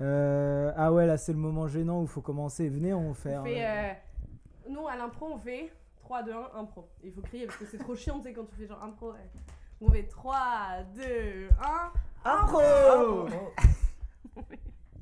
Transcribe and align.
Euh, 0.00 0.72
ah 0.76 0.92
ouais, 0.92 1.06
là 1.06 1.16
c'est 1.18 1.32
le 1.32 1.38
moment 1.38 1.68
gênant 1.68 2.00
où 2.00 2.02
il 2.02 2.08
faut 2.08 2.22
commencer. 2.22 2.68
Venez, 2.68 2.94
on 2.94 3.12
fait. 3.14 3.36
On 3.36 3.44
fait, 3.44 3.66
euh, 3.66 3.92
Nous, 4.70 4.86
à 4.88 4.96
l'impro, 4.96 5.26
on 5.32 5.38
fait 5.38 5.72
3, 6.00 6.22
2, 6.22 6.32
1, 6.32 6.50
impro. 6.58 6.88
Il 7.04 7.12
faut 7.12 7.20
crier 7.20 7.46
parce 7.46 7.58
que 7.58 7.66
c'est 7.66 7.78
trop 7.78 7.94
chiant, 7.94 8.18
tu 8.18 8.24
sais, 8.24 8.32
quand 8.32 8.44
tu 8.44 8.56
fais 8.56 8.66
genre 8.66 8.82
impro. 8.82 9.12
ouais. 9.12 9.30
On 9.80 9.90
fait 9.90 10.04
3, 10.04 10.38
2, 10.94 11.48
1. 11.62 11.92
Impro 12.24 12.60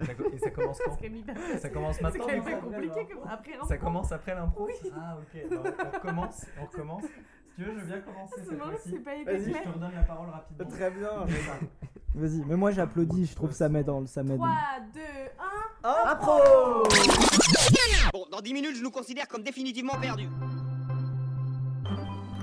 Et 0.01 0.05
ça, 0.05 0.13
et 0.33 0.39
ça 0.39 0.51
commence 0.51 0.79
quand 0.85 0.97
C'est 1.01 1.59
Ça 1.59 1.69
commence 1.71 1.97
C'est 1.97 2.03
maintenant 2.03 2.27
quand 2.27 2.45
même 2.45 2.61
compliqué 2.61 3.07
que 3.07 3.15
après 3.29 3.53
l'impro. 3.53 3.67
Ça 3.69 3.79
commence 3.79 4.13
après 4.13 4.35
l'impro 4.35 4.69
Ah 4.97 5.17
ok, 5.19 5.43
on 5.51 5.97
recommence, 5.97 6.47
on 6.61 6.65
recommence. 6.67 7.03
Si 7.05 7.55
tu 7.57 7.65
veux, 7.65 7.75
je 7.75 7.81
veux 7.81 7.87
bien 7.87 8.01
commencer 8.03 8.35
C'est 8.39 8.45
cette 8.45 8.59
fois-ci. 8.63 8.91
c'est 9.05 9.25
Vas-y, 9.25 9.53
je 9.53 9.63
te 9.63 9.69
redonne 9.69 9.95
la 9.95 10.03
parole 10.05 10.31
rapidement. 10.31 10.69
Très 10.69 10.91
bien. 10.93 11.27
Vas-y, 12.19 12.43
mais 12.47 12.57
moi 12.57 12.71
j'applaudis, 12.73 13.27
je 13.27 13.35
trouve 13.35 13.53
ça 13.53 13.69
m'aide. 13.69 13.87
dans- 13.87 14.07
Ça 14.07 14.23
m'aide. 14.23 14.37
3, 14.39 14.49
2, 14.95 15.01
1. 15.85 16.13
Impro 16.13 16.33
Bon, 18.13 18.25
dans 18.33 18.41
10 18.41 18.53
minutes, 18.55 18.77
je 18.77 18.83
nous 18.83 18.91
considère 18.91 19.29
comme 19.29 19.43
définitivement 19.43 19.95
perdus. 20.01 20.29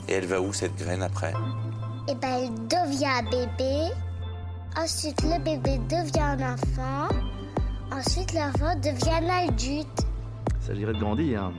Et 0.07 0.13
elle 0.13 0.25
va 0.25 0.39
où 0.39 0.53
cette 0.53 0.75
graine 0.75 1.01
après 1.03 1.33
Et 2.07 2.15
ben, 2.15 2.27
elle 2.43 2.53
devient 2.67 3.27
bébé. 3.31 3.89
Ensuite, 4.77 5.21
le 5.23 5.39
bébé 5.43 5.77
devient 5.89 6.19
un 6.19 6.53
enfant. 6.53 7.09
Ensuite, 7.91 8.33
l'enfant 8.33 8.75
devient 8.75 9.25
un 9.25 9.47
adulte. 9.49 10.05
Il 10.61 10.65
s'agirait 10.67 10.93
de 10.93 10.99
grandir. 10.99 11.51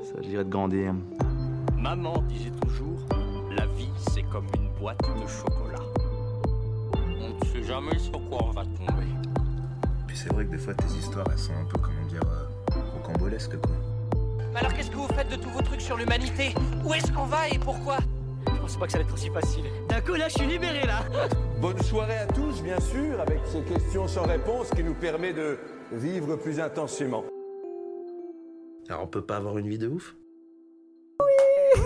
Il 0.00 0.06
s'agirait 0.14 0.44
de 0.44 0.50
grandir. 0.50 0.94
Maman 1.76 2.22
disait 2.28 2.50
toujours, 2.62 2.98
la 3.56 3.66
vie 3.66 3.90
c'est 4.12 4.22
comme 4.24 4.46
une 4.56 4.68
boîte 4.78 4.98
de 5.20 5.26
chocolat. 5.26 5.65
Ne 7.40 7.46
sait 7.46 7.62
jamais 7.62 7.98
sur 7.98 8.20
quoi 8.28 8.38
on 8.44 8.50
va 8.50 8.62
tomber. 8.64 9.06
Puis 10.06 10.16
c'est 10.16 10.32
vrai 10.32 10.44
que 10.44 10.50
des 10.50 10.58
fois 10.58 10.74
tes 10.74 10.86
histoires 10.98 11.26
elles 11.30 11.38
sont 11.38 11.52
un 11.52 11.64
peu 11.64 11.78
comment 11.80 12.06
dire 12.08 12.20
euh, 12.24 12.80
rocambolesques 12.94 13.60
quoi. 13.60 13.76
Alors 14.54 14.72
qu'est-ce 14.72 14.90
que 14.90 14.96
vous 14.96 15.08
faites 15.08 15.28
de 15.28 15.36
tous 15.36 15.50
vos 15.50 15.60
trucs 15.62 15.82
sur 15.82 15.96
l'humanité? 15.96 16.54
Où 16.84 16.94
est-ce 16.94 17.12
qu'on 17.12 17.26
va 17.26 17.48
et 17.48 17.58
pourquoi? 17.58 17.98
Je 18.46 18.60
pensais 18.60 18.78
pas 18.78 18.86
que 18.86 18.92
ça 18.92 18.98
allait 18.98 19.06
être 19.06 19.14
aussi 19.14 19.28
facile. 19.28 19.64
D'un 19.88 20.00
coup 20.00 20.14
là, 20.14 20.28
je 20.28 20.34
suis 20.34 20.46
libéré 20.46 20.86
là. 20.86 21.00
Bonne 21.60 21.80
soirée 21.82 22.16
à 22.18 22.26
tous, 22.26 22.62
bien 22.62 22.80
sûr, 22.80 23.20
avec 23.20 23.40
ces 23.44 23.60
questions 23.62 24.08
sans 24.08 24.24
réponse 24.26 24.70
qui 24.70 24.82
nous 24.82 24.94
permet 24.94 25.32
de 25.32 25.58
vivre 25.92 26.36
plus 26.36 26.58
intensément. 26.60 27.24
Alors 28.88 29.02
on 29.02 29.06
peut 29.06 29.22
pas 29.22 29.36
avoir 29.36 29.58
une 29.58 29.68
vie 29.68 29.78
de 29.78 29.88
ouf? 29.88 30.16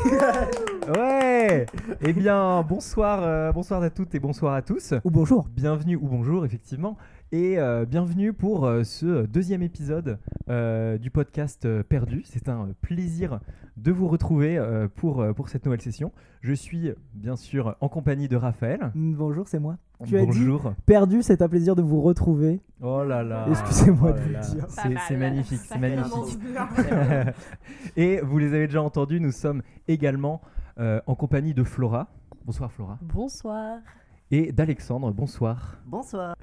Ouais 0.05 1.67
Eh 2.01 2.13
bien, 2.13 2.63
bonsoir, 2.63 3.23
euh, 3.23 3.53
bonsoir 3.53 3.83
à 3.83 3.91
toutes 3.91 4.15
et 4.15 4.21
bonsoir 4.21 4.55
à 4.55 4.63
tous. 4.63 4.95
Ou 5.05 5.11
bonjour. 5.11 5.47
Bienvenue 5.55 5.97
ou 5.97 6.09
bonjour, 6.09 6.45
effectivement. 6.45 6.97
Et 7.33 7.59
euh, 7.61 7.85
bienvenue 7.85 8.33
pour 8.33 8.65
euh, 8.67 8.83
ce 8.83 9.25
deuxième 9.25 9.63
épisode 9.63 10.19
euh, 10.49 10.99
du 10.99 11.11
podcast 11.13 11.65
euh, 11.65 11.85
Perdu. 11.85 12.23
C'est 12.25 12.49
un 12.49 12.63
euh, 12.67 12.73
plaisir 12.81 13.39
de 13.77 13.93
vous 13.93 14.09
retrouver 14.09 14.59
euh, 14.59 14.89
pour, 14.93 15.21
euh, 15.21 15.33
pour 15.33 15.49
cette 15.49 15.65
nouvelle 15.65 15.81
session. 15.81 16.11
Je 16.41 16.53
suis 16.53 16.91
bien 17.15 17.37
sûr 17.37 17.77
en 17.81 17.89
compagnie 17.89 18.27
de 18.27 18.35
Raphaël. 18.35 18.91
Mm, 18.97 19.15
Bonjour, 19.15 19.47
c'est 19.47 19.61
moi. 19.61 19.77
Tu 20.05 20.17
as 20.19 20.23
dit 20.23 20.27
Bonjour. 20.27 20.75
perdu, 20.87 21.23
c'est 21.23 21.41
un 21.41 21.49
plaisir 21.49 21.77
de 21.77 21.83
vous 21.83 22.01
retrouver. 22.01 22.61
Oh 22.83 23.05
là 23.05 23.23
là. 23.23 23.47
Excusez-moi 23.49 24.11
Oh 24.11 24.13
de 24.13 24.19
là 24.19 24.25
vous 24.27 24.33
là. 24.33 24.41
le 24.41 24.55
dire. 24.57 24.67
Pas 24.67 24.83
C'est 24.83 24.89
mal, 24.89 25.03
c'est 25.07 25.17
magnifique, 25.17 25.61
c'est 25.63 25.79
magnifique. 25.79 26.41
bien. 26.41 27.27
et 27.97 28.21
vous 28.23 28.39
les 28.39 28.55
avez 28.55 28.67
déjà 28.67 28.83
entendus, 28.83 29.21
nous 29.21 29.31
sommes 29.31 29.63
également 29.87 30.41
euh, 30.81 31.01
en 31.07 31.15
compagnie 31.15 31.55
de 31.55 31.63
Flora. 31.63 32.09
Bonsoir 32.45 32.73
Flora. 32.73 32.99
Bonsoir. 33.03 33.79
Et 34.33 34.53
d'Alexandre. 34.53 35.11
Bonsoir. 35.13 35.79
Bonsoir. 35.87 36.37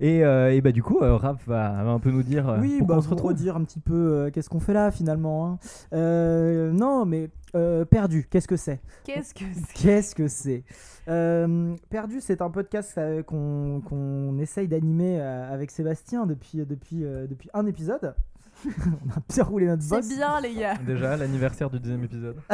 Et, 0.00 0.22
euh, 0.24 0.52
et 0.52 0.60
bah 0.60 0.72
du 0.72 0.82
coup, 0.82 0.98
euh, 1.00 1.16
Raph 1.16 1.40
va, 1.46 1.82
va 1.82 1.90
un 1.90 1.98
peu 1.98 2.10
nous 2.10 2.22
dire 2.22 2.46
euh, 2.48 2.58
Oui, 2.60 2.82
bah, 2.82 2.96
on 2.98 3.00
se 3.00 3.08
retrouve. 3.08 3.30
redire 3.30 3.56
un 3.56 3.64
petit 3.64 3.80
peu 3.80 3.94
euh, 3.94 4.30
qu'est-ce 4.30 4.50
qu'on 4.50 4.60
fait 4.60 4.74
là 4.74 4.90
finalement. 4.90 5.46
hein. 5.48 5.58
Euh, 5.94 6.70
non, 6.70 7.06
mais 7.06 7.30
euh, 7.54 7.86
perdu, 7.86 8.26
qu'est-ce 8.30 8.46
que 8.48 8.56
c'est? 8.56 8.80
Qu'est-ce 9.04 9.32
que 9.32 9.44
c'est? 9.54 9.72
Qu'est-ce 9.74 10.14
que 10.14 10.28
c'est? 10.28 10.64
Euh, 11.08 11.74
Perdu, 11.88 12.20
c'est 12.20 12.42
un 12.42 12.50
podcast 12.50 13.00
qu'on 13.26 13.80
qu'on 13.86 14.38
essaye 14.38 14.68
d'animer 14.68 15.18
avec 15.20 15.70
Sébastien 15.70 16.26
depuis, 16.26 16.58
depuis, 16.66 17.04
euh, 17.04 17.26
depuis 17.26 17.48
un 17.54 17.64
épisode. 17.66 18.14
On 18.66 19.10
a 19.10 19.22
bien 19.28 19.44
roulé 19.44 19.66
notre 19.66 19.86
boss. 19.88 20.04
C'est 20.04 20.14
bien, 20.16 20.40
les 20.40 20.54
gars. 20.54 20.74
Déjà, 20.86 21.16
l'anniversaire 21.16 21.70
du 21.70 21.80
deuxième 21.80 22.04
épisode. 22.04 22.36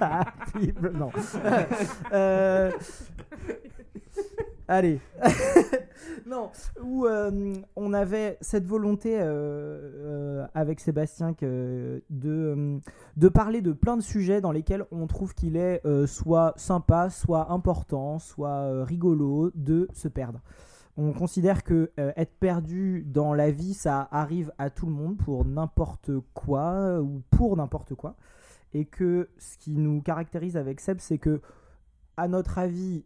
Ah, 0.00 0.24
non. 0.92 1.10
Euh, 2.12 2.70
Allez. 4.66 4.98
non, 6.26 6.50
où 6.82 7.06
euh, 7.06 7.54
on 7.76 7.92
avait 7.92 8.38
cette 8.40 8.66
volonté 8.66 9.20
euh, 9.20 9.24
euh, 9.24 10.46
avec 10.54 10.80
Sébastien 10.80 11.34
de, 11.38 12.02
de 12.10 13.28
parler 13.28 13.60
de 13.60 13.72
plein 13.72 13.96
de 13.96 14.02
sujets 14.02 14.40
dans 14.40 14.52
lesquels 14.52 14.86
on 14.90 15.06
trouve 15.06 15.34
qu'il 15.34 15.56
est 15.56 15.82
soit 16.06 16.54
sympa, 16.56 17.10
soit 17.10 17.50
important, 17.50 18.18
soit 18.18 18.84
rigolo 18.84 19.50
de 19.54 19.88
se 19.92 20.08
perdre. 20.08 20.40
On 20.96 21.12
considère 21.12 21.64
que 21.64 21.90
être 21.96 22.38
perdu 22.38 23.04
dans 23.06 23.34
la 23.34 23.50
vie, 23.50 23.74
ça 23.74 24.08
arrive 24.12 24.52
à 24.58 24.70
tout 24.70 24.86
le 24.86 24.92
monde 24.92 25.16
pour 25.16 25.44
n'importe 25.44 26.12
quoi 26.32 27.00
ou 27.00 27.22
pour 27.30 27.56
n'importe 27.56 27.94
quoi. 27.94 28.14
Et 28.72 28.84
que 28.86 29.28
ce 29.38 29.58
qui 29.58 29.76
nous 29.76 30.00
caractérise 30.00 30.56
avec 30.56 30.80
Seb, 30.80 30.98
c'est 31.00 31.18
que, 31.18 31.40
à 32.16 32.28
notre 32.28 32.58
avis, 32.58 33.04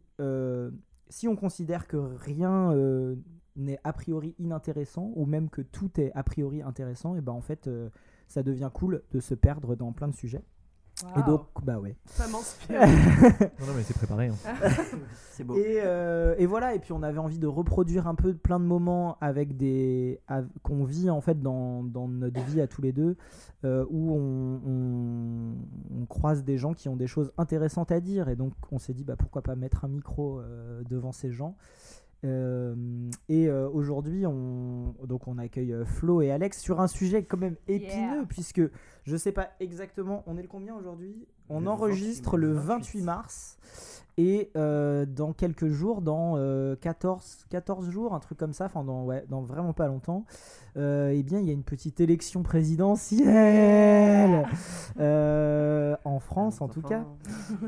si 1.10 1.28
on 1.28 1.36
considère 1.36 1.86
que 1.86 1.96
rien 1.96 2.72
euh, 2.72 3.16
n'est 3.56 3.80
a 3.84 3.92
priori 3.92 4.34
inintéressant, 4.38 5.12
ou 5.14 5.26
même 5.26 5.50
que 5.50 5.62
tout 5.62 6.00
est 6.00 6.12
a 6.14 6.22
priori 6.22 6.62
intéressant, 6.62 7.14
et 7.16 7.20
ben 7.20 7.32
en 7.32 7.40
fait, 7.40 7.66
euh, 7.66 7.90
ça 8.26 8.42
devient 8.42 8.70
cool 8.72 9.02
de 9.12 9.20
se 9.20 9.34
perdre 9.34 9.74
dans 9.74 9.92
plein 9.92 10.08
de 10.08 10.14
sujets. 10.14 10.44
Et 11.16 11.22
donc, 11.22 11.42
bah 11.62 11.78
ouais. 11.78 11.96
Ça 12.06 12.26
m'inspire. 12.28 12.80
Non, 13.60 13.66
non, 13.66 13.72
mais 13.76 13.82
c'est 13.84 13.96
préparé. 13.96 14.28
hein. 14.28 14.34
C'est 15.32 15.44
beau. 15.44 15.54
Et, 15.56 15.80
euh, 15.84 16.34
et 16.38 16.46
voilà, 16.46 16.74
et 16.74 16.80
puis 16.80 16.92
on 16.92 17.02
avait 17.04 17.18
envie 17.20 17.38
de 17.38 17.46
reproduire 17.46 18.08
un 18.08 18.16
peu 18.16 18.34
plein 18.34 18.58
de 18.58 18.64
moments 18.64 19.16
avec 19.20 19.56
des 19.56 20.20
qu'on 20.64 20.82
vit 20.84 21.10
en 21.10 21.20
fait 21.20 21.40
dans, 21.40 21.84
dans 21.84 22.08
notre 22.08 22.40
vie 22.46 22.60
à 22.60 22.66
tous 22.66 22.82
les 22.82 22.90
deux, 22.92 23.16
euh, 23.64 23.84
où 23.90 24.12
on, 24.12 24.60
on- 24.66 25.54
on 26.02 26.06
croise 26.06 26.42
des 26.42 26.58
gens 26.58 26.74
qui 26.74 26.88
ont 26.88 26.96
des 26.96 27.06
choses 27.06 27.32
intéressantes 27.38 27.92
à 27.92 28.00
dire, 28.00 28.28
et 28.28 28.34
donc 28.34 28.52
on 28.72 28.78
s'est 28.80 28.94
dit 28.94 29.04
bah 29.04 29.14
pourquoi 29.16 29.42
pas 29.42 29.54
mettre 29.54 29.84
un 29.84 29.88
micro 29.88 30.40
euh, 30.40 30.82
devant 30.90 31.12
ces 31.12 31.30
gens. 31.30 31.56
Euh, 32.24 32.74
et 33.28 33.48
euh, 33.48 33.68
aujourd'hui, 33.68 34.26
on, 34.26 34.94
donc 35.06 35.28
on 35.28 35.38
accueille 35.38 35.72
euh, 35.72 35.84
Flo 35.84 36.20
et 36.20 36.32
Alex 36.32 36.60
sur 36.60 36.80
un 36.80 36.88
sujet 36.88 37.22
quand 37.22 37.38
même 37.38 37.54
épineux, 37.68 37.88
Yeah. 37.88 38.24
puisque 38.28 38.60
je 39.04 39.16
sais 39.16 39.32
pas 39.32 39.50
exactement, 39.60 40.24
on 40.26 40.36
est 40.36 40.42
le 40.42 40.48
combien 40.48 40.74
aujourd'hui? 40.74 41.26
On 41.48 41.60
Le 41.60 41.68
enregistre 41.68 42.32
28 42.36 42.40
le 42.40 42.52
28. 42.52 42.98
28 42.98 43.02
mars. 43.02 43.58
Et 44.20 44.50
euh, 44.56 45.06
dans 45.06 45.32
quelques 45.32 45.68
jours, 45.68 46.02
dans 46.02 46.34
euh, 46.36 46.74
14, 46.80 47.46
14 47.50 47.88
jours, 47.88 48.14
un 48.14 48.18
truc 48.18 48.36
comme 48.36 48.52
ça, 48.52 48.64
enfin 48.64 48.82
dans, 48.82 49.04
ouais, 49.04 49.24
dans 49.28 49.42
vraiment 49.42 49.72
pas 49.72 49.86
longtemps, 49.86 50.24
euh, 50.76 51.12
eh 51.14 51.22
bien 51.22 51.38
il 51.38 51.46
y 51.46 51.50
a 51.50 51.52
une 51.52 51.62
petite 51.62 52.00
élection 52.00 52.42
présidentielle 52.42 54.44
Euh, 54.98 55.96
en 56.04 56.18
France 56.18 56.60
en 56.60 56.66
tout 56.66 56.82
cas. 56.82 57.04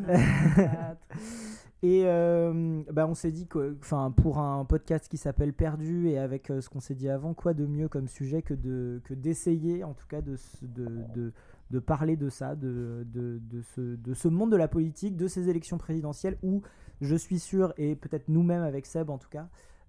Et 1.82 2.02
euh, 2.04 2.82
bah, 2.90 3.06
on 3.06 3.14
s'est 3.14 3.32
dit 3.32 3.46
que, 3.46 3.76
enfin, 3.80 4.10
pour 4.10 4.38
un 4.38 4.66
podcast 4.66 5.08
qui 5.08 5.16
s'appelle 5.16 5.54
Perdu 5.54 6.08
et 6.08 6.18
avec 6.18 6.50
euh, 6.50 6.60
ce 6.60 6.68
qu'on 6.68 6.80
s'est 6.80 6.94
dit 6.94 7.08
avant, 7.08 7.32
quoi 7.32 7.54
de 7.54 7.64
mieux 7.64 7.88
comme 7.88 8.06
sujet 8.06 8.42
que 8.42 8.52
de 8.52 9.00
que 9.04 9.14
d'essayer, 9.14 9.82
en 9.82 9.94
tout 9.94 10.06
cas, 10.06 10.20
de, 10.20 10.36
de, 10.62 11.32
de, 11.70 11.78
parler 11.78 12.16
de 12.16 12.28
ça, 12.28 12.54
de, 12.54 13.06
de, 13.10 13.62
ce, 13.62 13.80
de 13.80 14.12
ce 14.12 14.28
monde 14.28 14.52
de 14.52 14.56
la 14.56 14.68
politique, 14.68 15.16
de 15.16 15.26
ces 15.26 15.48
élections 15.48 15.78
présidentielles 15.78 16.36
où 16.42 16.60
je 17.00 17.16
suis 17.16 17.38
sûr, 17.38 17.72
et 17.78 17.96
peut-être 17.96 18.28
nous-mêmes 18.28 18.62
avec 18.62 18.84
Seb 18.84 19.08
en 19.08 19.16
tout 19.16 19.30
cas, 19.30 19.48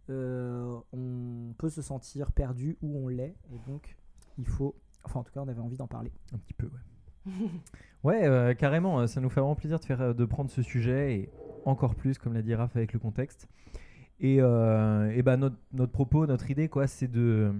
euh, 0.10 0.78
on 0.94 1.54
peut 1.58 1.70
se 1.70 1.82
sentir 1.82 2.32
perdu 2.32 2.78
où 2.82 2.98
on 3.00 3.10
l'est. 3.10 3.36
Et 3.54 3.70
donc, 3.70 3.98
il 4.38 4.48
faut, 4.48 4.76
enfin, 5.04 5.20
en 5.20 5.24
tout 5.24 5.34
cas, 5.34 5.42
on 5.42 5.48
avait 5.50 5.60
envie 5.60 5.78
d'en 5.78 5.88
parler. 5.88 6.14
Un 6.34 6.38
petit 6.38 6.54
peu, 6.54 6.68
ouais. 6.68 7.34
Ouais, 8.04 8.26
euh, 8.26 8.56
carrément, 8.56 9.06
ça 9.06 9.22
nous 9.22 9.30
fait 9.30 9.42
vraiment 9.42 9.56
plaisir 9.56 9.80
de, 9.80 9.86
faire, 9.86 10.16
de 10.16 10.26
prendre 10.26 10.50
ce 10.50 10.64
sujet 10.64 11.14
et 11.20 11.30
encore 11.66 11.96
plus, 11.96 12.18
comme 12.18 12.34
l'a 12.34 12.42
dit 12.42 12.56
Raph, 12.56 12.76
avec 12.76 12.94
le 12.94 13.00
contexte. 13.00 13.48
Et, 14.20 14.38
euh, 14.40 15.12
et 15.12 15.22
bah, 15.24 15.38
notre, 15.38 15.56
notre 15.74 15.92
propos, 15.92 16.28
notre 16.28 16.50
idée, 16.52 16.68
quoi, 16.70 16.88
c'est 16.88 17.08
de. 17.08 17.54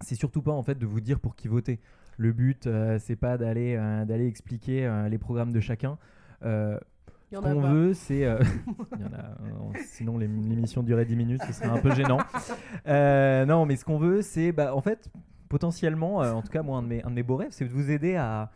C'est 0.00 0.14
surtout 0.16 0.42
pas 0.42 0.52
en 0.52 0.62
fait 0.62 0.76
de 0.78 0.86
vous 0.86 1.00
dire 1.00 1.20
pour 1.20 1.34
qui 1.36 1.48
voter. 1.48 1.80
Le 2.16 2.32
but, 2.32 2.66
euh, 2.66 2.98
c'est 2.98 3.16
pas 3.16 3.38
d'aller 3.38 3.76
euh, 3.76 4.04
d'aller 4.04 4.26
expliquer 4.26 4.86
euh, 4.86 5.08
les 5.08 5.18
programmes 5.18 5.52
de 5.52 5.60
chacun. 5.60 5.98
Ce 7.32 7.40
qu'on 7.40 7.60
veut, 7.60 7.94
c'est. 7.94 8.24
euh, 8.26 8.38
sinon, 9.86 10.18
l'ém- 10.18 10.48
l'émission 10.48 10.82
durait 10.82 11.04
10 11.04 11.16
minutes, 11.16 11.42
ce 11.46 11.52
serait 11.52 11.68
un 11.68 11.78
peu 11.78 11.94
gênant. 11.94 12.18
Euh, 12.86 13.46
non, 13.46 13.64
mais 13.64 13.76
ce 13.76 13.84
qu'on 13.84 13.96
veut, 13.98 14.20
c'est. 14.20 14.52
Bah, 14.52 14.74
en 14.74 14.82
fait, 14.82 15.08
potentiellement, 15.48 16.22
euh, 16.22 16.32
en 16.32 16.42
tout 16.42 16.50
cas, 16.50 16.62
moi, 16.62 16.78
un 16.78 16.82
de 16.82 16.88
mes, 16.88 17.02
un 17.02 17.08
de 17.08 17.14
mes 17.14 17.22
beaux 17.22 17.36
rêves, 17.36 17.52
c'est 17.52 17.64
de 17.64 17.70
vous 17.70 17.90
aider 17.90 18.14
à, 18.16 18.50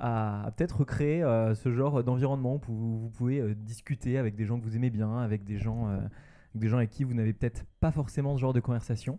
à, 0.00 0.52
peut-être 0.56 0.78
recréer 0.78 1.22
euh, 1.22 1.54
ce 1.54 1.70
genre 1.70 2.02
d'environnement 2.02 2.60
où 2.68 2.72
vous, 2.72 3.10
pouvez 3.10 3.40
euh, 3.40 3.54
discuter 3.54 4.18
avec 4.18 4.34
des 4.34 4.46
gens 4.46 4.58
que 4.58 4.64
vous 4.64 4.76
aimez 4.76 4.90
bien, 4.90 5.18
avec 5.18 5.44
des 5.44 5.58
gens, 5.58 5.88
euh, 5.88 5.98
des 6.54 6.68
gens 6.68 6.78
avec 6.78 6.90
qui 6.90 7.04
vous 7.04 7.14
n'avez 7.14 7.32
peut-être 7.32 7.64
pas 7.80 7.92
forcément 7.92 8.34
ce 8.34 8.40
genre 8.40 8.52
de 8.52 8.60
conversation, 8.60 9.18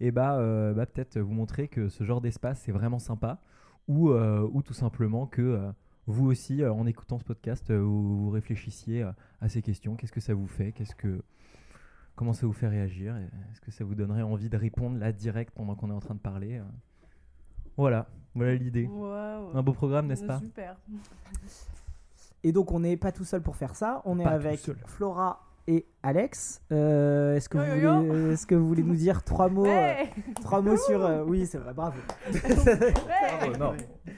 et 0.00 0.10
bah, 0.10 0.36
bah, 0.74 0.84
peut-être 0.84 1.18
vous 1.18 1.32
montrer 1.32 1.68
que 1.68 1.88
ce 1.88 2.04
genre 2.04 2.20
d'espace 2.20 2.60
c'est 2.60 2.72
vraiment 2.72 2.98
sympa, 2.98 3.40
ou, 3.88 4.10
ou 4.10 4.62
tout 4.62 4.74
simplement 4.74 5.26
que 5.26 5.58
vous 6.06 6.26
aussi, 6.26 6.62
en 6.66 6.86
écoutant 6.86 7.18
ce 7.18 7.24
podcast, 7.24 7.72
vous, 7.72 8.24
vous 8.24 8.30
réfléchissiez 8.30 9.06
à 9.40 9.48
ces 9.48 9.62
questions. 9.62 9.96
Qu'est-ce 9.96 10.12
que 10.12 10.20
ça 10.20 10.34
vous 10.34 10.46
fait? 10.46 10.72
Qu'est-ce 10.72 10.94
que 10.94 11.22
comment 12.14 12.34
ça 12.34 12.46
vous 12.46 12.52
fait 12.52 12.68
réagir? 12.68 13.16
Est-ce 13.16 13.62
que 13.62 13.70
ça 13.70 13.84
vous 13.84 13.94
donnerait 13.94 14.20
envie 14.20 14.50
de 14.50 14.56
répondre 14.58 14.98
là 14.98 15.12
direct 15.12 15.54
pendant 15.54 15.74
qu'on 15.76 15.88
est 15.88 15.94
en 15.94 16.00
train 16.00 16.14
de 16.14 16.20
parler 16.20 16.60
Voilà, 17.76 18.06
voilà 18.34 18.54
l'idée. 18.54 18.88
Un 19.54 19.62
beau 19.62 19.72
programme, 19.72 20.06
n'est-ce 20.06 20.24
pas? 20.24 20.38
Super. 20.38 20.76
Et 22.44 22.52
donc 22.52 22.70
on 22.72 22.80
n'est 22.80 22.96
pas 22.96 23.12
tout 23.12 23.24
seul 23.24 23.42
pour 23.42 23.56
faire 23.56 23.74
ça, 23.74 24.02
on 24.04 24.18
est 24.18 24.24
Pas 24.24 24.30
avec. 24.30 24.70
Flora 24.86 25.40
et 25.68 25.84
Alex. 26.04 26.60
Euh, 26.70 27.34
est-ce 27.36 27.48
que, 27.48 27.58
Yo, 27.58 27.92
vous 27.94 28.06
voulez- 28.06 28.32
est-ce 28.34 28.46
que 28.46 28.54
vous 28.54 28.68
voulez 28.68 28.84
nous 28.84 28.94
dire 28.94 29.24
trois 29.24 29.48
mots, 29.48 29.66
euh, 29.66 29.94
trois 30.42 30.60
mots 30.62 30.76
sur 30.76 31.04
euh, 31.04 31.24
Oui, 31.26 31.44
c'est 31.44 31.58
vrai, 31.58 31.74
bravo. 31.74 31.98
Ouais. 32.32 33.58
non. 33.58 33.72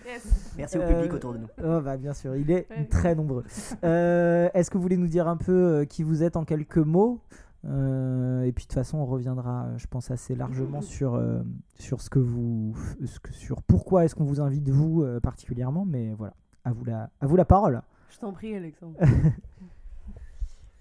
Yes. 0.07 0.53
Merci 0.59 0.79
au 0.79 0.83
Euh, 0.83 0.89
public 0.95 1.15
autour 1.15 1.33
de 1.33 1.39
nous. 1.39 1.47
Oh, 1.65 1.81
bah, 1.81 1.97
bien 1.97 2.13
sûr, 2.13 2.37
il 2.37 2.51
est 2.51 2.67
très 2.91 3.15
nombreux. 3.15 3.45
Euh, 3.85 4.51
Est-ce 4.53 4.71
que 4.71 4.77
vous 4.77 4.83
voulez 4.83 4.97
nous 4.99 5.07
dire 5.07 5.27
un 5.27 5.37
peu 5.39 5.53
euh, 5.53 5.85
qui 5.87 6.03
vous 6.03 6.23
êtes 6.23 6.37
en 6.37 6.45
quelques 6.45 6.77
mots? 6.79 7.21
Euh, 7.65 8.43
Et 8.45 8.53
puis 8.53 8.65
de 8.65 8.69
toute 8.69 8.75
façon, 8.75 8.99
on 8.99 9.07
reviendra, 9.07 9.67
euh, 9.67 9.79
je 9.79 9.87
pense, 9.89 10.11
assez 10.11 10.35
largement 10.35 10.81
sur, 10.81 11.15
euh, 11.15 11.43
sur 11.75 12.01
ce 12.01 12.09
que 12.11 12.19
vous, 12.21 12.75
ce 13.05 13.19
que- 13.21 13.33
sur 13.33 13.63
pourquoi 13.63 14.05
est-ce 14.05 14.15
qu'on 14.15 14.25
vous 14.25 14.41
invite 14.41 14.69
vous 14.69 15.03
euh, 15.03 15.21
particulièrement. 15.21 15.85
Mais 15.85 16.13
voilà, 16.13 16.35
à 16.65 16.73
vous 16.73 16.85
la, 16.85 17.11
à 17.21 17.27
vous 17.27 17.37
la 17.37 17.45
parole. 17.45 17.83
Je 18.11 18.19
t'en 18.19 18.33
prie, 18.33 18.55
Alexandre. 18.55 18.99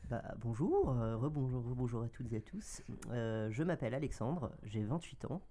Bah, 0.10 0.24
bonjour, 0.42 0.86
rebonjour, 1.20 1.62
rebonjour 1.70 2.02
à 2.04 2.08
toutes 2.08 2.32
et 2.32 2.38
à 2.38 2.40
tous. 2.40 2.82
Euh, 3.12 3.50
je 3.52 3.62
m'appelle 3.62 3.94
Alexandre, 3.94 4.52
j'ai 4.64 4.82
28 4.82 5.26
ans. 5.26 5.42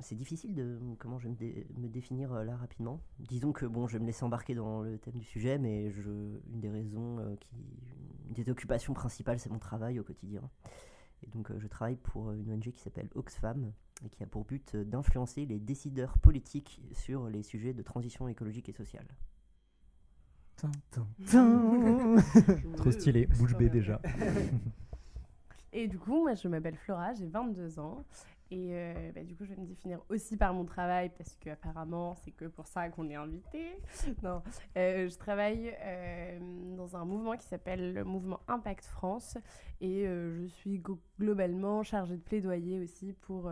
C'est 0.00 0.14
difficile 0.14 0.54
de 0.54 0.78
comment 0.98 1.18
je 1.18 1.24
vais 1.24 1.30
me, 1.30 1.36
dé- 1.36 1.66
me 1.76 1.88
définir 1.88 2.32
euh, 2.32 2.44
là 2.44 2.56
rapidement. 2.56 3.00
Disons 3.18 3.52
que 3.52 3.66
bon, 3.66 3.88
je 3.88 3.94
vais 3.94 3.98
me 4.00 4.06
laisser 4.06 4.24
embarquer 4.24 4.54
dans 4.54 4.82
le 4.82 4.96
thème 4.98 5.18
du 5.18 5.24
sujet, 5.24 5.58
mais 5.58 5.90
je, 5.90 6.10
une 6.52 6.60
des 6.60 6.70
raisons 6.70 7.18
euh, 7.18 7.34
qui, 7.36 7.56
une 8.28 8.32
des 8.34 8.48
occupations 8.48 8.94
principales, 8.94 9.40
c'est 9.40 9.50
mon 9.50 9.58
travail 9.58 9.98
au 9.98 10.04
quotidien. 10.04 10.42
Et 11.24 11.26
donc, 11.30 11.50
euh, 11.50 11.58
je 11.58 11.66
travaille 11.66 11.96
pour 11.96 12.30
une 12.30 12.52
ONG 12.52 12.70
qui 12.70 12.80
s'appelle 12.80 13.08
Oxfam 13.16 13.72
et 14.04 14.08
qui 14.08 14.22
a 14.22 14.26
pour 14.26 14.44
but 14.44 14.76
d'influencer 14.76 15.46
les 15.46 15.58
décideurs 15.58 16.16
politiques 16.18 16.80
sur 16.92 17.28
les 17.28 17.42
sujets 17.42 17.72
de 17.74 17.82
transition 17.82 18.28
écologique 18.28 18.68
et 18.68 18.72
sociale. 18.72 19.06
Trop 22.76 22.90
stylé, 22.92 23.26
bouche 23.26 23.56
bée 23.56 23.68
déjà. 23.68 24.00
Et 25.72 25.88
du 25.88 25.98
coup, 25.98 26.22
moi, 26.22 26.34
je 26.34 26.46
m'appelle 26.48 26.76
Flora, 26.76 27.14
j'ai 27.14 27.26
22 27.26 27.78
ans. 27.80 28.04
Et 28.50 28.70
euh, 28.72 29.12
bah, 29.14 29.22
du 29.24 29.36
coup, 29.36 29.44
je 29.44 29.52
vais 29.52 29.60
me 29.60 29.66
définir 29.66 30.00
aussi 30.08 30.36
par 30.36 30.54
mon 30.54 30.64
travail 30.64 31.10
parce 31.16 31.34
qu'apparemment, 31.36 32.14
c'est 32.14 32.30
que 32.30 32.46
pour 32.46 32.66
ça 32.66 32.88
qu'on 32.88 33.08
est 33.10 33.14
invité. 33.14 33.76
Non, 34.22 34.42
Euh, 34.76 35.08
je 35.08 35.16
travaille 35.18 35.74
euh, 35.82 36.38
dans 36.76 36.96
un 36.96 37.04
mouvement 37.04 37.36
qui 37.36 37.46
s'appelle 37.46 37.92
le 37.92 38.04
mouvement 38.04 38.40
Impact 38.48 38.86
France. 38.86 39.36
Et 39.80 40.04
je 40.06 40.46
suis 40.48 40.82
globalement 41.18 41.82
chargée 41.82 42.16
de 42.16 42.22
plaidoyer 42.22 42.80
aussi 42.80 43.12
pour 43.12 43.48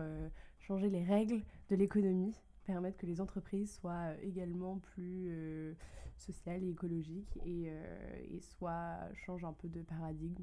changer 0.59 0.91
les 0.91 1.05
règles 1.05 1.41
de 1.71 1.77
l'économie, 1.77 2.35
permettre 2.65 2.97
que 2.97 3.07
les 3.07 3.21
entreprises 3.21 3.77
soient 3.77 4.13
également 4.23 4.79
plus 4.79 5.77
sociales 6.17 6.65
et 6.65 6.71
écologiques 6.71 7.39
et, 7.45 7.71
et 8.29 8.41
soient, 8.41 8.99
changent 9.15 9.45
un 9.45 9.53
peu 9.53 9.69
de 9.69 9.83
paradigme 9.83 10.43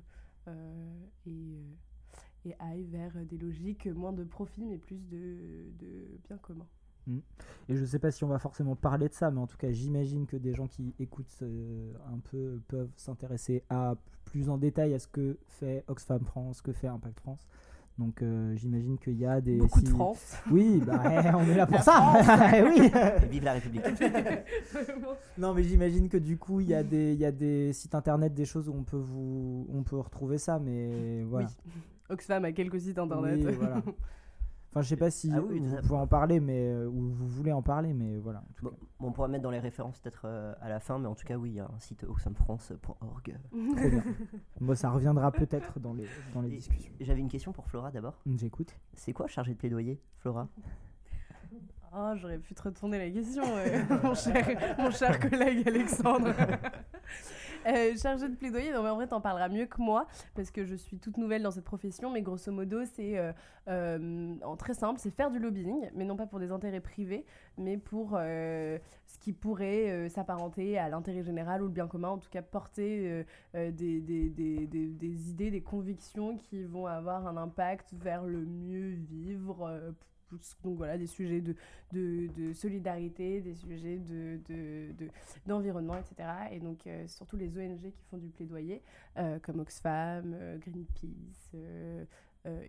et 2.45 2.53
aille 2.59 2.83
vers 2.83 3.13
des 3.25 3.37
logiques 3.37 3.87
moins 3.87 4.13
de 4.13 4.23
profit 4.23 4.65
mais 4.65 4.77
plus 4.77 4.99
de, 5.09 5.71
de 5.79 6.19
bien 6.27 6.37
commun. 6.37 6.65
Et 7.67 7.75
je 7.75 7.83
sais 7.83 7.99
pas 7.99 8.11
si 8.11 8.23
on 8.23 8.29
va 8.29 8.39
forcément 8.39 8.77
parler 8.77 9.09
de 9.09 9.13
ça, 9.13 9.29
mais 9.29 9.39
en 9.41 9.45
tout 9.47 9.57
cas, 9.57 9.69
j'imagine 9.71 10.25
que 10.25 10.37
des 10.37 10.53
gens 10.53 10.67
qui 10.67 10.95
écoutent 10.99 11.37
euh, 11.41 11.91
un 12.13 12.19
peu 12.19 12.61
peuvent 12.69 12.93
s'intéresser 12.95 13.61
à 13.69 13.95
plus 14.23 14.49
en 14.49 14.57
détail 14.57 14.93
à 14.93 14.99
ce 14.99 15.07
que 15.07 15.37
fait 15.47 15.83
Oxfam 15.89 16.23
France, 16.23 16.57
ce 16.59 16.61
que 16.61 16.71
fait 16.71 16.87
Impact 16.87 17.19
France. 17.19 17.45
Donc 17.97 18.21
euh, 18.23 18.55
j'imagine 18.55 18.97
qu'il 18.97 19.19
y 19.19 19.25
a 19.25 19.41
des 19.41 19.57
Beaucoup 19.57 19.81
de 19.81 19.87
si- 19.87 19.91
France. 19.93 20.37
Oui, 20.49 20.81
bah, 20.85 21.03
eh, 21.25 21.35
on 21.35 21.41
est 21.43 21.55
là 21.55 21.65
pour 21.67 21.75
La 21.75 21.81
ça. 21.81 22.13
oui. 22.65 22.89
Et 23.21 23.27
vive 23.27 23.43
la 23.43 23.53
République 23.53 23.83
Non, 25.37 25.53
mais 25.53 25.63
j'imagine 25.63 26.09
que 26.09 26.17
du 26.17 26.37
coup, 26.37 26.59
il 26.61 26.69
y 26.69 26.73
a 26.73 26.83
des 26.83 27.13
il 27.13 27.19
y 27.19 27.25
a 27.25 27.31
des 27.31 27.73
sites 27.73 27.95
internet, 27.95 28.33
des 28.33 28.45
choses 28.45 28.69
où 28.69 28.73
on 28.73 28.83
peut 28.83 28.97
vous 28.97 29.67
on 29.73 29.83
peut 29.83 29.99
retrouver 29.99 30.37
ça, 30.37 30.57
mais 30.59 31.23
voilà. 31.23 31.47
Oui. 31.65 31.71
Oxfam 32.09 32.45
a 32.45 32.51
quelques 32.51 32.79
sites 32.79 32.97
internet. 32.97 33.39
Oui, 33.45 33.53
voilà. 33.53 33.81
Enfin, 34.75 34.81
je 34.81 34.87
sais 34.87 34.97
pas 34.97 35.11
si 35.11 35.29
Ah 35.31 35.39
oui, 35.39 35.59
vous 35.59 35.75
pouvez 35.83 35.99
en 35.99 36.07
parler, 36.07 36.39
mais 36.39 36.67
euh, 36.67 36.87
ou 36.87 37.11
vous 37.11 37.27
voulez 37.27 37.51
en 37.51 37.61
parler, 37.61 37.93
mais 37.93 38.17
voilà. 38.17 38.39
en 38.39 38.53
tout 38.55 38.65
Bon, 38.65 38.71
cas. 38.71 38.77
on 39.01 39.11
pourra 39.11 39.27
mettre 39.27 39.43
dans 39.43 39.51
les 39.51 39.59
références 39.59 39.99
peut-être 39.99 40.23
euh, 40.25 40.55
à 40.61 40.67
la 40.67 40.79
fin, 40.79 40.97
mais 40.97 41.07
en 41.07 41.13
tout 41.13 41.25
cas, 41.27 41.37
oui, 41.37 41.51
il 41.51 41.55
y 41.57 41.59
a 41.59 41.65
un 41.65 41.77
site 41.79 42.03
oxfamfrance.org. 42.03 43.37
Très 43.75 43.89
bien. 43.91 44.03
Bon, 44.59 44.73
ça 44.73 44.89
reviendra 44.89 45.31
peut-être 45.31 45.79
dans 45.79 45.93
les 45.93 46.07
dans 46.33 46.41
les 46.41 46.47
Et 46.47 46.55
discussions. 46.55 46.91
J'avais 47.01 47.19
une 47.19 47.27
question 47.29 47.51
pour 47.51 47.67
Flora 47.67 47.91
d'abord. 47.91 48.19
J'écoute. 48.35 48.75
C'est 48.95 49.13
quoi 49.13 49.27
chargé 49.27 49.53
de 49.53 49.59
plaidoyer, 49.59 50.01
Flora? 50.17 50.47
Oh, 51.95 52.13
j'aurais 52.15 52.39
pu 52.39 52.55
te 52.55 52.63
retourner 52.63 52.97
la 52.97 53.09
question, 53.11 53.43
mon, 54.03 54.15
cher, 54.15 54.75
mon 54.79 54.89
cher 54.89 55.19
collègue 55.19 55.67
Alexandre. 55.67 56.33
Euh, 57.65 57.95
chargé 57.95 58.27
de 58.27 58.35
plaidoyer, 58.35 58.73
non 58.73 58.83
mais 58.83 58.89
en 58.89 58.95
vrai 58.95 59.07
t'en 59.07 59.21
parleras 59.21 59.47
mieux 59.47 59.65
que 59.67 59.81
moi 59.81 60.05
parce 60.35 60.51
que 60.51 60.65
je 60.65 60.75
suis 60.75 60.99
toute 60.99 61.15
nouvelle 61.15 61.43
dans 61.43 61.51
cette 61.51 61.63
profession, 61.63 62.09
mais 62.11 62.21
grosso 62.21 62.51
modo 62.51 62.83
c'est 62.83 63.17
euh, 63.17 63.31
euh, 63.69 64.35
en 64.43 64.57
très 64.57 64.73
simple, 64.73 64.99
c'est 64.99 65.11
faire 65.11 65.31
du 65.31 65.39
lobbying, 65.39 65.89
mais 65.95 66.03
non 66.03 66.17
pas 66.17 66.25
pour 66.25 66.41
des 66.41 66.51
intérêts 66.51 66.81
privés, 66.81 67.25
mais 67.57 67.77
pour 67.77 68.17
euh, 68.19 68.77
ce 69.05 69.17
qui 69.17 69.31
pourrait 69.31 70.09
s'apparenter 70.09 70.77
à 70.77 70.89
l'intérêt 70.89 71.23
général 71.23 71.61
ou 71.61 71.67
le 71.67 71.71
bien 71.71 71.87
commun, 71.87 72.09
en 72.09 72.17
tout 72.17 72.29
cas 72.29 72.41
porter 72.41 73.25
des 73.53 75.29
idées, 75.29 75.51
des 75.51 75.61
convictions 75.61 76.35
qui 76.35 76.65
vont 76.65 76.85
avoir 76.85 77.27
un 77.27 77.37
impact 77.37 77.93
vers 77.93 78.25
le 78.25 78.43
mieux 78.45 78.89
vivre. 78.89 79.93
Donc 80.63 80.77
voilà, 80.77 80.97
des 80.97 81.07
sujets 81.07 81.41
de, 81.41 81.55
de, 81.91 82.27
de 82.35 82.53
solidarité, 82.53 83.41
des 83.41 83.55
sujets 83.55 83.97
de, 83.99 84.39
de, 84.49 84.91
de- 84.97 85.09
d'environnement, 85.45 85.97
etc. 85.97 86.29
Et 86.51 86.59
donc 86.59 86.85
euh, 86.87 87.07
surtout 87.07 87.37
les 87.37 87.57
ONG 87.57 87.79
qui 87.91 88.03
font 88.09 88.17
du 88.17 88.29
plaidoyer, 88.29 88.81
euh, 89.17 89.39
comme 89.39 89.59
Oxfam, 89.59 90.33
euh, 90.33 90.57
Greenpeace 90.57 91.55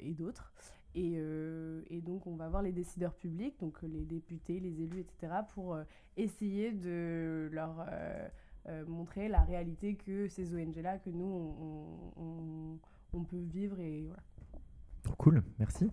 et 0.00 0.12
d'autres. 0.14 0.52
Et, 0.94 1.14
et 1.90 2.00
donc 2.00 2.26
on 2.28 2.36
va 2.36 2.48
voir 2.48 2.62
les 2.62 2.70
décideurs 2.70 3.14
publics, 3.14 3.58
donc 3.58 3.82
les 3.82 4.04
députés, 4.04 4.60
les 4.60 4.80
élus, 4.82 5.00
etc., 5.00 5.32
pour 5.52 5.76
essayer 6.16 6.70
de 6.70 7.48
leur 7.52 7.84
montrer 8.86 9.28
la 9.28 9.40
réalité 9.40 9.96
que 9.96 10.28
ces 10.28 10.54
ONG-là, 10.54 10.98
que 10.98 11.10
nous, 11.10 11.24
on, 12.16 12.78
on- 13.12 13.24
peut 13.24 13.36
vivre. 13.52 13.78
Et 13.80 14.06
voilà. 14.06 14.22
Cool, 15.18 15.42
merci. 15.58 15.90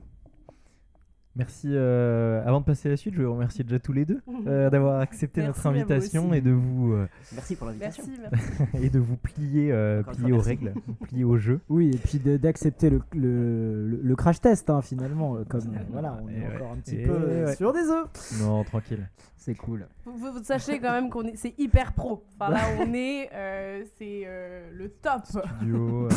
Merci. 1.35 1.67
euh, 1.71 2.43
avant 2.45 2.59
de 2.59 2.65
passer 2.65 2.89
à 2.89 2.91
la 2.91 2.97
suite, 2.97 3.13
je 3.15 3.21
vous 3.21 3.33
remercier 3.33 3.63
déjà 3.63 3.79
tous 3.79 3.93
les 3.93 4.05
deux 4.05 4.21
euh, 4.47 4.69
d'avoir 4.69 4.99
accepté 4.99 5.41
Merci 5.41 5.57
notre 5.57 5.67
invitation 5.67 6.33
et 6.33 6.41
de 6.41 6.51
vous 6.51 6.93
euh, 6.93 7.07
Merci 7.33 7.55
pour 7.55 7.67
l'invitation. 7.67 8.03
Et 8.81 8.89
de 8.89 8.99
vous 8.99 9.15
plier, 9.15 9.71
euh, 9.71 10.03
plier 10.03 10.31
aux 10.31 10.35
merci. 10.35 10.49
règles, 10.49 10.73
plier 11.03 11.23
au 11.23 11.37
jeu. 11.37 11.59
Oui, 11.69 11.91
et 11.93 11.97
puis 11.97 12.19
d'accepter 12.19 12.89
le, 12.89 13.01
le, 13.13 14.15
crash 14.15 14.41
test 14.41 14.69
hein, 14.69 14.81
finalement, 14.81 15.37
comme 15.47 15.61
voilà, 15.91 16.17
on 16.23 16.29
Et 16.29 16.33
est 16.33 16.47
ouais. 16.47 16.55
encore 16.55 16.71
un 16.73 16.77
petit 16.77 16.95
Et 16.95 17.05
peu 17.05 17.45
ouais. 17.45 17.55
sur 17.55 17.71
des 17.73 17.87
œufs. 17.89 18.39
Non, 18.41 18.63
tranquille. 18.63 19.07
C'est 19.37 19.55
cool. 19.55 19.87
Vous, 20.05 20.43
sachez 20.43 20.79
quand 20.79 20.91
même 20.91 21.09
qu'on 21.09 21.23
est, 21.23 21.35
c'est 21.35 21.57
hyper 21.57 21.93
pro. 21.93 22.23
Enfin 22.39 22.51
là, 22.51 22.59
on 22.79 22.93
est, 22.93 23.27
euh, 23.33 23.83
c'est 23.97 24.21
euh, 24.27 24.69
le 24.71 24.89
top. 24.89 25.23
Duo, 25.63 26.05
euh, 26.05 26.09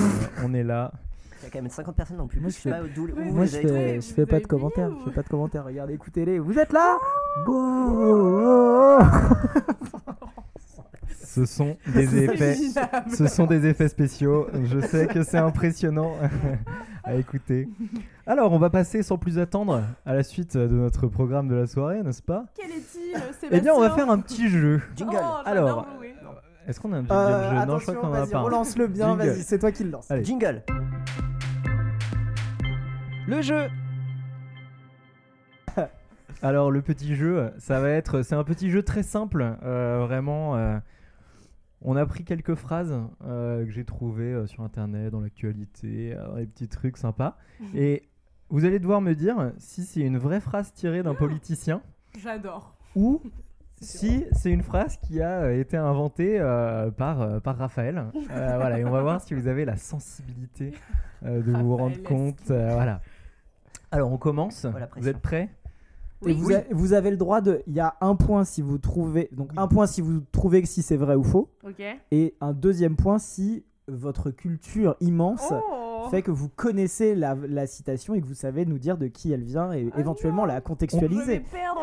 on 0.45 0.53
est 0.53 0.63
là. 0.63 0.93
Il 1.43 1.45
y 1.45 1.47
a 1.47 1.51
quand 1.53 1.63
même 1.63 1.71
50 1.71 1.97
personnes 1.97 2.17
dans 2.17 2.23
le 2.25 2.29
public. 2.29 2.43
Moi, 2.43 2.51
je 2.51 2.57
fais- 2.57 2.71
pas 2.71 2.81
d'où 2.95 3.05
où 3.09 3.25
vous 3.25 3.35
Moi, 3.35 3.45
je 3.47 3.57
avez 3.57 3.69
fais, 3.69 4.01
je 4.01 4.15
fais 4.15 4.27
pas 4.27 4.41
de 4.41 4.47
commentaires. 4.47 4.91
Je 4.99 5.05
fais 5.11 5.15
pas 5.15 5.23
de 5.23 5.29
commentaires. 5.29 5.65
Regardez, 5.65 5.95
écoutez-les. 5.95 6.39
Vous 6.39 6.59
êtes 6.59 6.73
là 6.73 6.97
Go 7.45 8.99
Ce 11.27 11.47
sont 11.47 11.77
des 11.93 12.25
effets. 12.25 12.55
Formidable. 12.55 13.11
Ce 13.11 13.27
sont 13.27 13.47
des 13.47 13.67
effets 13.67 13.89
spéciaux. 13.89 14.47
Je 14.65 14.79
sais 14.81 15.07
que 15.09 15.25
c'est 15.25 15.39
impressionnant 15.39 16.13
à 17.05 17.15
écouter. 17.17 17.69
Alors, 18.27 18.53
on 18.53 18.59
va 18.59 18.71
passer 18.71 19.03
sans 19.03 19.19
plus 19.19 19.39
attendre 19.41 19.83
à 20.07 20.15
la 20.15 20.23
suite 20.23 20.57
de 20.57 20.69
notre 20.69 21.09
programme 21.09 21.49
de 21.49 21.57
la 21.57 21.67
soirée, 21.67 22.03
n'est-ce 22.03 22.23
pas? 22.23 22.45
Quel 22.55 22.71
est-il, 22.71 23.13
Sébastien 23.15 23.49
Eh 23.51 23.61
bien, 23.61 23.75
on 23.75 23.81
va 23.81 23.91
faire 23.91 24.09
un 24.11 24.19
petit 24.21 24.49
jeu. 24.49 24.81
Jingle. 24.97 25.19
Oh, 25.21 25.35
Alors. 25.45 25.87
Est-ce 26.67 26.81
qu'on 26.81 26.93
a 26.93 26.97
un 26.99 27.01
jingle 27.01 27.13
Euh, 27.13 27.51
jeu 27.51 27.67
Non, 27.67 27.79
je 27.79 27.83
crois 27.83 27.95
Attention, 27.95 27.95
qu'on 28.01 28.07
en 28.09 28.13
a 28.15 28.21
vas-y, 28.21 28.31
pas. 28.31 28.39
un. 28.39 28.43
relance-le 28.43 28.87
bien. 28.89 29.15
Vas-y, 29.17 29.43
c'est 29.43 29.59
toi 29.59 29.71
qui 29.73 29.85
le 29.85 29.91
lance. 29.91 30.11
Allez. 30.11 30.25
Jingle. 30.25 30.63
Le 33.27 33.41
jeu 33.43 33.69
Alors 36.43 36.71
le 36.71 36.83
petit 36.83 37.15
jeu, 37.17 37.51
ça 37.59 37.81
va 37.81 37.91
être, 37.91 38.23
c'est 38.23 38.35
un 38.35 38.45
petit 38.45 38.71
jeu 38.71 38.83
très 38.83 39.03
simple, 39.03 39.57
euh, 39.63 40.05
vraiment. 40.07 40.57
euh, 40.57 40.79
On 41.83 41.97
a 41.97 42.05
pris 42.07 42.25
quelques 42.25 42.55
phrases 42.55 42.95
euh, 43.25 43.65
que 43.65 43.71
j'ai 43.71 43.85
trouvées 43.85 44.33
euh, 44.33 44.47
sur 44.47 44.63
internet, 44.63 45.11
dans 45.11 45.21
l'actualité, 45.21 46.15
euh, 46.17 46.37
des 46.41 46.47
petits 46.47 46.69
trucs 46.69 46.97
sympas. 46.99 47.37
Et 47.75 48.09
vous 48.51 48.65
allez 48.67 48.79
devoir 48.79 49.01
me 49.01 49.15
dire 49.15 49.53
si 49.59 49.85
c'est 49.85 50.01
une 50.01 50.19
vraie 50.19 50.41
phrase 50.41 50.73
tirée 50.75 51.03
d'un 51.03 51.15
politicien 51.15 51.81
J'adore. 52.19 52.75
ou 52.95 53.23
si 53.85 54.25
c'est 54.33 54.51
une 54.51 54.63
phrase 54.63 54.97
qui 54.99 55.21
a 55.23 55.43
euh, 55.43 55.61
été 55.61 55.77
inventée 55.77 56.39
euh, 56.41 56.91
par, 56.91 57.21
euh, 57.23 57.41
par 57.41 57.57
Raphaël. 57.57 58.05
Euh, 58.31 58.57
voilà, 58.57 58.79
et 58.79 58.85
on 58.85 58.91
va 58.91 59.03
voir 59.03 59.21
si 59.21 59.35
vous 59.35 59.47
avez 59.49 59.65
la 59.65 59.77
sensibilité 59.77 60.73
euh, 61.25 61.43
de 61.43 61.53
vous 61.53 61.77
rendre 61.77 62.03
compte. 62.03 62.51
euh, 62.51 62.71
voilà. 62.73 63.01
Alors 63.91 64.13
on 64.13 64.19
commence. 64.19 64.67
Oh, 64.69 64.77
vous 64.97 65.09
êtes 65.09 65.19
prêts? 65.21 65.49
Et 66.27 66.33
vous, 66.33 66.53
a- 66.53 66.63
vous 66.71 66.93
avez 66.95 67.11
le 67.11 67.17
droit 67.19 67.41
de. 67.43 67.63
Il 67.67 67.75
y 67.75 67.81
a 67.81 67.95
un 68.01 68.15
point 68.17 68.45
si 68.45 68.63
vous 68.63 68.79
trouvez. 68.79 69.29
Donc 69.33 69.51
un 69.57 69.69
point 69.69 69.87
si 69.87 70.01
vous 70.01 70.21
trouvez 70.33 70.63
que 70.63 70.69
si 70.69 70.83
c'est 70.83 70.97
vrai 70.97 71.15
ou 71.17 71.23
faux. 71.23 71.51
Ok. 71.65 71.83
Et 72.11 72.35
un 72.41 72.53
deuxième 72.53 72.97
point 72.97 73.19
si 73.19 73.65
votre 73.89 74.31
culture 74.31 74.97
immense 75.01 75.53
Oh 75.53 75.61
fait 76.11 76.23
que 76.23 76.31
vous 76.31 76.49
connaissez 76.49 77.15
la, 77.15 77.35
la 77.35 77.67
citation 77.67 78.15
et 78.15 78.21
que 78.21 78.27
vous 78.27 78.35
savez 78.35 78.65
nous 78.67 78.79
dire 78.79 78.97
de 78.99 79.07
qui 79.07 79.33
elle 79.33 79.43
vient 79.43 79.73
et 79.73 79.89
Ah 79.95 80.01
éventuellement 80.01 80.43
non. 80.43 80.53
la 80.55 80.61
contextualiser. 80.61 81.41
perdre, 81.41 81.81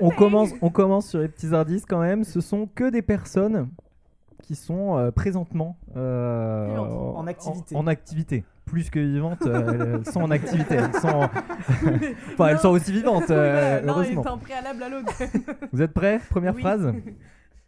on 0.00 0.10
commence, 0.10 0.50
on 0.62 0.70
commence 0.70 1.08
sur 1.08 1.20
les 1.20 1.28
petits 1.28 1.54
indices 1.54 1.84
quand 1.86 2.00
même. 2.00 2.24
Ce 2.24 2.40
sont 2.40 2.66
que 2.66 2.90
des 2.90 3.02
personnes 3.02 3.68
qui 4.42 4.54
sont 4.56 4.96
euh, 4.98 5.10
présentement 5.10 5.76
euh. 5.96 6.76
En 6.76 7.26
activité. 7.26 7.76
En, 7.76 7.86
activité. 7.86 8.44
Plus 8.64 8.88
que 8.90 9.00
vivantes, 9.00 9.42
euh, 9.46 9.98
elles 10.04 10.12
sont 10.12 10.22
en 10.22 10.30
activité. 10.30 10.76
Elles 10.76 10.94
sont, 11.00 11.28
enfin, 12.34 12.46
elles 12.48 12.58
sont 12.60 12.68
aussi 12.70 12.92
vivantes, 12.92 13.24
Oui, 13.28 13.34
euh, 13.34 13.80
voilà, 13.80 13.80
L'un 13.80 13.92
heureusement. 13.92 14.22
est 14.24 14.28
un 14.28 14.38
préalable 14.38 14.82
à 14.82 14.88
l'autre. 14.88 15.12
Vous 15.72 15.82
êtes 15.82 15.92
prêts? 15.92 16.20
Première 16.30 16.54
Oui. 16.54 16.60
phrase? 16.60 16.92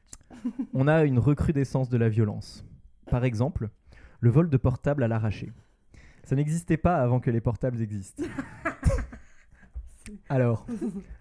On 0.75 0.88
a 0.88 1.04
une 1.04 1.18
recrudescence 1.18 1.88
de 1.88 1.97
la 1.99 2.09
violence. 2.09 2.64
Par 3.11 3.25
exemple, 3.25 3.68
le 4.21 4.30
vol 4.30 4.49
de 4.49 4.56
portable 4.56 5.02
à 5.02 5.09
l'arraché. 5.09 5.52
Ça 6.25 6.37
n'existait 6.37 6.76
pas 6.76 6.97
avant 6.97 7.21
que 7.21 7.31
les 7.31 7.41
portables 7.41 7.81
existent. 7.81 8.25
Alors, 10.29 10.67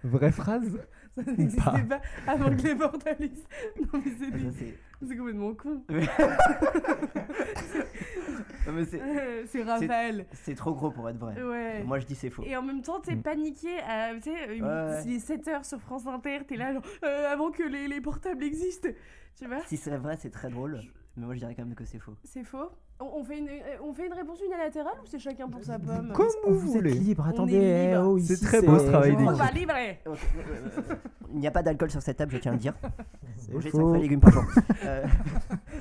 vraie 0.03 0.31
phrase 0.31 0.79
Ça 1.15 1.23
n'existait 1.23 1.83
pas 1.87 2.01
avant 2.27 2.49
que 2.55 2.61
les 2.61 2.75
portables 2.75 3.23
existent. 3.23 3.49
Non, 3.93 4.01
mais 4.05 4.11
c'est 4.19 4.31
des- 4.31 4.51
c'est- 4.51 4.77
complètement 5.17 5.53
con. 5.53 5.83
Non, 8.67 8.73
mais 8.73 8.85
c'est- 8.85 9.01
Euh, 9.01 9.43
C'est 9.47 9.63
Raphaël. 9.63 10.25
C'est 10.33 10.55
trop 10.55 10.73
gros 10.73 10.91
pour 10.91 11.09
être 11.09 11.17
vrai. 11.17 11.41
Ouais. 11.41 11.83
Moi 11.83 11.99
je 11.99 12.05
dis 12.05 12.15
c'est 12.15 12.29
faux. 12.29 12.43
Et 12.45 12.55
en 12.55 12.61
même 12.61 12.81
temps, 12.81 12.99
t'es 12.99 13.15
Mm. 13.15 13.21
paniqué. 13.23 13.79
à- 13.79 14.13
Tu 14.15 14.21
sais, 14.21 14.31
Ouais, 14.31 14.61
ouais. 14.61 15.01
il 15.05 15.15
est 15.15 15.19
7h 15.27 15.65
sur 15.65 15.81
France 15.81 16.05
Inter, 16.07 16.39
t'es 16.47 16.57
là, 16.57 16.73
genre, 16.73 16.83
euh, 17.03 17.31
avant 17.33 17.51
que 17.51 17.63
les, 17.63 17.87
les 17.87 18.01
portables 18.01 18.43
existent. 18.43 18.89
Tu 19.35 19.47
vois 19.47 19.61
Si 19.65 19.77
c'est 19.77 19.97
vrai, 19.97 20.17
c'est 20.19 20.29
très 20.29 20.49
drôle. 20.49 20.79
Mais 21.17 21.25
moi 21.25 21.33
je 21.33 21.39
dirais 21.39 21.55
quand 21.55 21.65
même 21.65 21.75
que 21.75 21.85
c'est 21.85 21.99
faux. 21.99 22.15
C'est 22.23 22.43
faux 22.43 22.69
on, 23.01 23.19
on 23.19 23.23
fait 23.23 23.39
une, 23.39 23.49
euh, 23.49 23.83
on 23.83 23.93
fait 23.93 24.07
une 24.07 24.13
réponse 24.13 24.39
unilatérale 24.41 24.93
ou 25.03 25.05
c'est 25.05 25.19
chacun 25.19 25.47
pour 25.49 25.63
sa 25.63 25.77
pomme 25.79 26.11
Comme 26.13 26.27
vous 26.47 26.59
Vous 26.59 26.67
êtes 26.69 26.73
voulez. 26.75 26.93
libre, 26.93 27.23
On 27.27 27.29
attendez. 27.29 27.55
est 27.55 27.87
libre. 27.91 28.01
eh, 28.01 28.07
oh, 28.07 28.19
C'est 28.19 28.41
très 28.45 28.61
beau, 28.61 28.77
ce 28.79 28.85
travail 28.85 29.15
On 29.19 29.31
va 29.33 29.45
euh, 30.07 30.15
Il 31.33 31.39
n'y 31.39 31.47
a 31.47 31.51
pas 31.51 31.63
d'alcool 31.63 31.89
sur 31.91 32.01
cette 32.01 32.17
table, 32.17 32.31
je 32.33 32.37
tiens 32.37 32.51
à 32.51 32.55
le 32.55 32.59
dire. 32.59 32.73
C'est 33.51 33.55
Manger 33.55 33.71
5 33.71 33.77
faux. 33.79 33.87
fruits 33.89 33.99
et 33.99 34.03
légumes 34.03 34.19
par 34.21 34.31
jour. 34.31 34.43
Euh, 34.83 35.05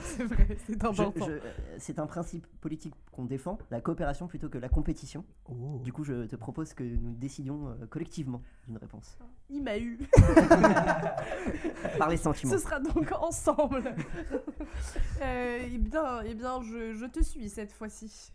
C'est 0.03 0.25
vrai, 0.25 0.47
c'est 0.67 0.85
important. 0.85 1.25
je- 1.27 1.31
euh, 1.33 1.39
c'est 1.79 1.99
un 1.99 2.07
principe 2.07 2.47
politique 2.61 2.95
qu'on 3.12 3.25
défend, 3.25 3.59
la 3.71 3.81
coopération 3.81 4.27
plutôt 4.27 4.49
que 4.49 4.59
la 4.59 4.69
compétition. 4.69 5.25
Oh. 5.49 5.81
Du 5.83 5.93
coup, 5.93 6.05
je 6.05 6.27
te 6.27 6.37
propose 6.37 6.75
que 6.75 6.83
nous 6.85 7.15
décidions 7.15 7.69
euh, 7.69 7.87
collectivement 7.89 8.43
d'une 8.67 8.77
réponse. 8.77 9.17
Il 9.49 9.62
m'a 9.62 9.79
eu. 9.79 9.99
Par 11.99 12.09
les 12.11 12.17
sentiments. 12.17 12.53
Ce 12.53 12.59
sera 12.59 12.79
donc 12.81 13.11
ensemble. 13.21 13.83
euh, 15.23 15.59
eh 15.73 15.79
bien, 15.79 16.21
eh 16.27 16.35
bien 16.35 16.61
je, 16.62 16.95
je 16.95 17.07
te 17.07 17.23
suis 17.23 17.49
cette 17.49 17.73
fois-ci. 17.73 18.33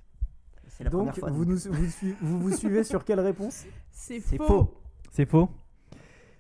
C'est 0.68 0.84
la 0.84 0.90
Donc 0.90 1.02
première 1.02 1.18
fois. 1.18 1.30
vous, 1.32 1.46
donc. 1.46 1.54
nous, 1.66 1.72
vous, 1.74 1.90
sui- 1.90 2.16
vous 2.22 2.40
vous 2.40 2.52
suivez 2.52 2.84
sur 2.84 3.04
quelle 3.06 3.20
réponse? 3.20 3.66
C'est 3.92 4.20
C'est 4.20 4.38
faux. 4.38 4.46
faux. 4.48 4.74
C'est 5.12 5.30
faux 5.30 5.50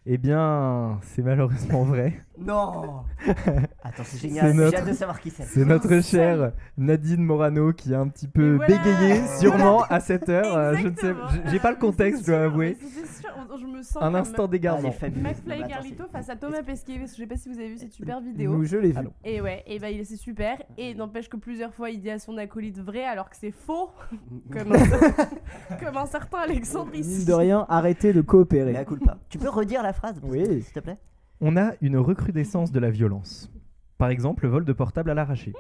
Eh 0.06 0.18
bien, 0.18 1.00
c'est 1.04 1.22
malheureusement 1.22 1.84
vrai. 1.84 2.22
Non 2.38 3.04
Attends, 3.84 4.04
c'est 4.04 4.18
génial. 4.18 4.54
notre- 4.54 4.72
J'ai 4.72 4.78
hâte 4.78 4.88
de 4.88 4.94
savoir 4.94 5.20
qui 5.20 5.30
c'est. 5.30 5.44
C'est 5.44 5.66
notre 5.66 6.02
chère 6.02 6.52
Nadine 6.78 7.24
Morano 7.24 7.72
qui 7.74 7.94
a 7.94 8.00
un 8.00 8.08
petit 8.08 8.28
peu 8.28 8.54
Et 8.54 8.56
voilà. 8.58 8.78
bégayé, 8.78 9.22
sûrement 9.40 9.84
à 9.84 10.00
cette 10.00 10.30
heure. 10.30 10.56
euh, 10.56 10.76
je 10.76 10.88
ne 10.88 10.96
sais, 10.96 11.14
j'ai- 11.52 11.60
pas 11.60 11.72
le 11.72 11.78
contexte, 11.78 12.22
je 12.22 12.32
dois 12.32 12.44
avouer. 12.44 12.78
sûr, 12.80 13.30
je 13.60 13.66
me 13.66 13.82
sens 13.84 13.98
Un 13.98 14.08
comme 14.08 14.16
instant 14.16 14.44
Ah, 14.46 14.48
d'égarement. 14.48 14.92
fabuleuse. 14.92 15.24
McFly 15.24 15.60
attends, 15.64 15.68
Carlito 15.70 16.04
face 16.12 16.30
à 16.30 16.36
Thomas 16.36 16.64
Pesquet. 16.64 17.00
Je 17.02 17.06
sais 17.08 17.26
pas 17.28 17.38
si 17.38 17.50
vous 17.50 17.58
avez 17.58 17.70
vu 17.70 17.78
cette 17.78 17.94
super 17.94 18.20
vidéo. 18.22 18.52
Nous, 18.52 18.66
je 18.66 18.78
l'ai 18.78 18.92
vu. 18.92 19.08
Et 19.24 19.42
ouais, 19.42 19.64
et 19.68 19.80
bah 19.80 19.90
il 19.92 20.06
c'est 20.06 20.16
super. 20.18 20.58
Et 20.78 20.94
n'empêche 20.94 21.30
que 21.30 21.38
plusieurs 21.38 21.74
fois 21.74 21.90
il 21.90 22.02
dit 22.02 22.10
à 22.12 22.20
son 22.20 22.38
acolyte 22.38 22.80
vrai 22.80 23.06
alors 23.06 23.30
que 23.30 23.36
c'est 23.38 23.52
faux. 23.52 23.90
comme, 24.52 24.74
un, 24.74 25.76
comme 25.86 25.98
un 25.98 26.06
certain 26.06 26.40
Alexandre 26.40 26.92
Mine 26.92 27.02
ici. 27.02 27.26
de 27.26 27.34
rien, 27.34 27.66
arrêtez 27.70 28.14
de 28.14 28.20
Mais 28.20 28.26
coopérer. 28.26 28.76
à 28.76 28.86
culpa. 28.86 29.18
Tu 29.30 29.38
peux 29.38 29.50
redire 29.50 29.82
la 29.84 29.94
phrase 29.94 30.16
Oui. 30.24 30.44
S'il 30.64 30.74
te 30.74 30.80
plaît? 30.80 30.98
On 31.42 31.58
a 31.58 31.74
une 31.82 31.98
recrudescence 31.98 32.72
de 32.72 32.80
la 32.80 32.90
violence. 32.90 33.52
Par 33.98 34.10
exemple, 34.10 34.44
le 34.44 34.50
vol 34.50 34.66
de 34.66 34.74
portable 34.74 35.10
à 35.12 35.14
l'arraché. 35.14 35.54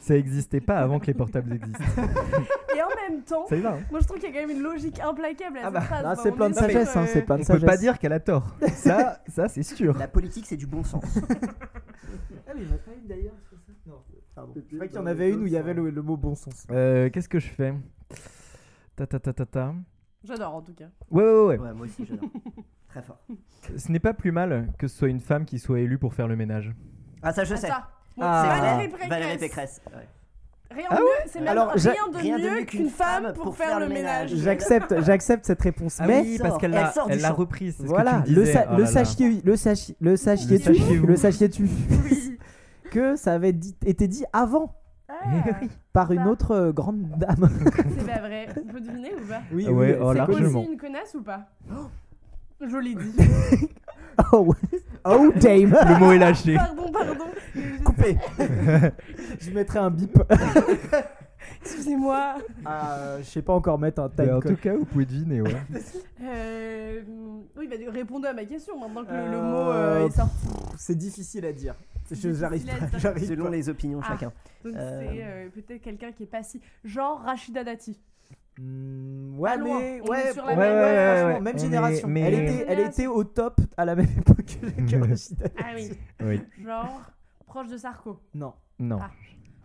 Ça 0.00 0.14
n'existait 0.14 0.60
pas 0.60 0.78
avant 0.78 1.00
que 1.00 1.06
les 1.06 1.14
portables 1.14 1.52
existent. 1.52 1.84
Et 2.76 2.80
en 2.82 2.88
même 3.10 3.22
temps, 3.24 3.46
Ça 3.46 3.56
y 3.56 3.60
va. 3.60 3.74
hein. 3.74 3.80
moi 3.90 4.00
je 4.00 4.06
trouve 4.06 4.18
qu'il 4.18 4.28
y 4.28 4.32
a 4.32 4.40
quand 4.40 4.46
même 4.46 4.56
une 4.56 4.62
logique 4.62 5.00
implacable 5.00 5.58
à 5.58 5.60
Ah 5.60 5.64
cette 5.64 5.72
bah, 5.74 5.80
phrase. 5.82 6.02
là, 6.02 6.12
Enfin, 6.12 6.22
c'est 6.22 6.32
plein 6.32 6.50
de 6.50 6.54
sagesse, 6.54 6.96
hein, 6.96 7.02
euh, 7.02 7.06
c'est 7.08 7.22
plein 7.22 7.36
de 7.36 7.42
On 7.42 7.44
peut 7.46 7.52
pas 7.54 7.58
sagesse. 7.66 7.80
dire 7.80 7.98
qu'elle 7.98 8.12
a 8.12 8.20
tort. 8.20 8.54
Ça, 8.68 9.20
ça 9.28 9.48
c'est 9.48 9.62
sûr. 9.64 9.98
La 9.98 10.08
politique, 10.08 10.46
c'est 10.46 10.56
du 10.56 10.66
bon 10.66 10.82
sens. 10.84 11.04
Ah 12.50 12.52
oui, 12.56 12.62
il 12.62 12.68
pas 12.78 12.90
eu 12.92 13.06
d'ailleurs. 13.06 13.34
Non, 13.86 13.96
pardon. 14.34 14.54
Je 14.56 14.76
crois 14.76 14.86
qu'il 14.88 14.96
y 14.96 14.98
en 14.98 15.04
avait 15.06 15.30
une 15.30 15.42
où 15.42 15.46
il 15.46 15.52
y 15.52 15.56
avait 15.58 15.74
le, 15.74 15.90
le 15.90 16.02
mot 16.02 16.16
bon 16.16 16.34
sens. 16.34 16.66
Euh, 16.70 17.10
Qu'est-ce 17.10 17.28
que 17.28 17.38
je 17.38 17.48
fais? 17.48 17.74
Ta 18.96 19.06
ta 19.06 19.18
ta 19.20 19.34
ta 19.34 19.44
ta. 19.44 19.74
J'adore 20.24 20.54
en 20.54 20.62
tout 20.62 20.72
cas. 20.72 20.88
Ouais, 21.10 21.22
ouais, 21.22 21.44
ouais. 21.44 21.58
Ouais, 21.58 21.74
moi 21.74 21.84
aussi, 21.84 22.06
j'adore. 22.06 22.30
Très 22.88 23.02
fort. 23.02 23.18
Ce 23.76 23.90
n'est 23.92 23.98
pas 24.00 24.14
plus 24.14 24.32
mal 24.32 24.68
que 24.78 24.88
ce 24.88 24.96
soit 24.98 25.08
une 25.08 25.20
femme 25.20 25.44
qui 25.44 25.58
soit 25.58 25.80
élue 25.80 25.98
pour 25.98 26.14
faire 26.14 26.28
le 26.28 26.36
ménage. 26.36 26.72
Ah, 27.22 27.32
ça, 27.32 27.44
je 27.44 27.54
Ah, 27.54 27.56
sais. 27.56 27.68
Ah. 27.70 27.88
c'est 28.16 28.20
C'est 28.20 28.60
Valérie 28.60 28.76
vrai. 28.76 28.88
Pécresse. 28.88 29.08
Valérie 29.08 29.38
Pécresse. 29.38 29.80
ouais. 29.94 30.08
Rien 30.70 30.86
Ah 30.90 30.96
de 30.96 31.00
mieux, 31.00 31.06
c'est 31.26 31.38
même 31.40 31.48
Alors, 31.48 31.70
rien, 31.70 31.92
de 32.12 32.16
rien 32.18 32.38
de 32.38 32.42
mieux 32.58 32.64
qu'une 32.66 32.90
femme 32.90 33.32
pour 33.32 33.56
faire 33.56 33.80
le 33.80 33.88
ménage. 33.88 34.34
J'accepte, 34.36 35.00
j'accepte 35.02 35.46
cette 35.46 35.62
réponse. 35.62 35.96
Ah 35.98 36.06
mais 36.06 36.20
oui, 36.20 36.38
parce 36.38 36.58
qu'elle 36.58 36.74
elle 36.74 36.80
l'a 36.82 36.92
elle 37.08 37.20
l'a 37.22 37.30
reprise. 37.32 37.76
voilà, 37.80 38.22
tu 38.26 38.34
le, 38.34 38.44
sa- 38.44 38.66
Oh 38.70 38.76
le 38.76 38.84
sachiez, 38.84 39.40
le 39.42 39.56
sachiez, 39.56 39.96
le 39.98 40.16
sachiez-tu, 40.16 40.62
sachiez-vous. 40.64 41.06
le 41.06 41.16
sachiez-tu? 41.16 41.62
Oui. 42.04 42.38
que 42.90 43.16
ça 43.16 43.32
avait 43.34 43.54
dit- 43.54 43.76
été 43.86 44.08
dit 44.08 44.24
avant 44.34 44.74
Ah, 45.08 45.14
par 45.94 46.12
une 46.12 46.24
Bah. 46.24 46.30
autre 46.30 46.50
euh, 46.50 46.72
grande 46.72 47.00
dame. 47.16 47.48
c'est 47.98 48.06
pas 48.06 48.18
vrai. 48.20 48.48
On 48.60 48.70
peut 48.70 48.80
deviner 48.80 49.14
ou 49.14 49.26
pas? 49.26 49.40
Oui, 49.52 49.64
Ah 49.68 49.72
ouais, 49.72 49.98
oh, 50.00 50.12
c'est. 50.14 50.20
Aussi 50.44 50.70
une 50.70 50.76
connasse 50.78 51.14
ou 51.14 51.22
pas? 51.22 51.46
Je 52.60 52.76
l'ai 52.76 52.94
dit. 52.94 53.68
Oh, 54.32 54.52
oh 55.04 55.32
Dave, 55.36 55.70
Le 55.88 55.98
mot 56.00 56.10
est 56.10 56.18
lâché. 56.18 56.54
Pardon, 56.56 56.90
pardon. 56.90 57.24
Coupé. 57.84 58.16
je 59.38 59.50
mettrai 59.52 59.78
un 59.78 59.90
bip. 59.90 60.18
Excusez-moi. 61.62 62.34
Ah, 62.64 63.16
je 63.20 63.22
sais 63.24 63.42
pas 63.42 63.52
encore 63.52 63.78
mettre 63.78 64.00
un 64.02 64.10
Mais 64.18 64.24
time 64.24 64.34
en 64.34 64.40
tout 64.40 64.56
cas, 64.56 64.74
vous 64.74 64.84
pouvez 64.84 65.04
deviner, 65.04 65.40
ouais. 65.40 65.54
Euh, 66.22 67.00
oui, 67.56 67.68
bah, 67.68 67.76
répondez 67.92 68.26
à 68.28 68.32
ma 68.34 68.44
question 68.44 68.78
maintenant 68.78 69.04
que 69.04 69.12
le- 69.12 69.16
le 69.30 69.36
Euh, 69.36 69.42
mot 69.42 69.70
euh, 69.70 70.06
est 70.08 70.10
sorti. 70.10 70.48
C'est 70.76 70.98
difficile 70.98 71.46
à 71.46 71.52
dire. 71.52 71.74
J'arrive 72.10 72.68
à 72.70 72.86
pas. 72.86 72.98
J'arrive 72.98 73.28
Selon 73.28 73.44
pas. 73.44 73.50
les 73.50 73.68
opinions 73.68 73.98
de 74.00 74.04
Ah. 74.04 74.12
chacun. 74.12 74.32
Donc 74.64 74.74
Euh, 74.76 75.00
c'est 75.12 75.22
euh, 75.22 75.48
peut-être 75.50 75.82
quelqu'un 75.82 76.10
qui 76.10 76.24
est 76.24 76.26
pas 76.26 76.42
si. 76.42 76.60
Genre 76.84 77.20
Rachida 77.24 77.62
Dati. 77.62 78.00
Hmm, 78.60 79.38
ouais, 79.38 79.56
mais 79.58 80.00
ouais, 80.00 80.32
la 80.34 80.44
ouais, 80.44 80.56
même- 80.56 80.58
ouais, 80.58 81.34
ouais. 81.34 81.40
même 81.40 81.54
On 81.54 81.56
est- 81.56 81.60
génération. 81.60 82.08
mais- 82.08 82.20
Elle, 82.22 82.34
était, 82.34 82.64
elle 82.68 82.80
était 82.80 83.06
au 83.06 83.22
top 83.24 83.60
à 83.76 83.84
la 83.84 83.94
même 83.94 84.06
époque 84.18 84.58
que, 84.88 84.96
Rachida. 85.08 85.46
Ah 85.58 85.72
oui. 85.76 85.90
Oui. 86.20 86.40
Genre 86.64 87.00
proche 87.46 87.68
de 87.68 87.76
Sarko. 87.76 88.20
Non. 88.34 88.52
Non. 88.78 88.98
Ah. 89.00 89.10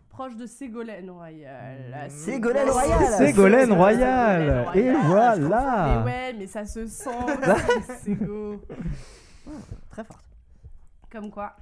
Proche 0.10 0.36
de 0.36 0.46
Ségolène 0.46 1.10
Royal. 1.10 2.08
Ségolène 2.12 2.70
Royal. 2.70 3.14
Ségolène 3.18 3.74
Royal. 3.74 4.42
Et 4.76 4.92
Royal. 4.92 5.40
Mais 5.42 5.48
voilà. 5.48 6.04
ouais, 6.06 6.34
mais 6.38 6.46
ça 6.46 6.66
se 6.66 6.86
sent. 6.86 7.10
Ségo. 8.04 8.62
Très 9.90 10.04
forte. 10.04 10.24
Comme 11.12 11.32
quoi. 11.32 11.56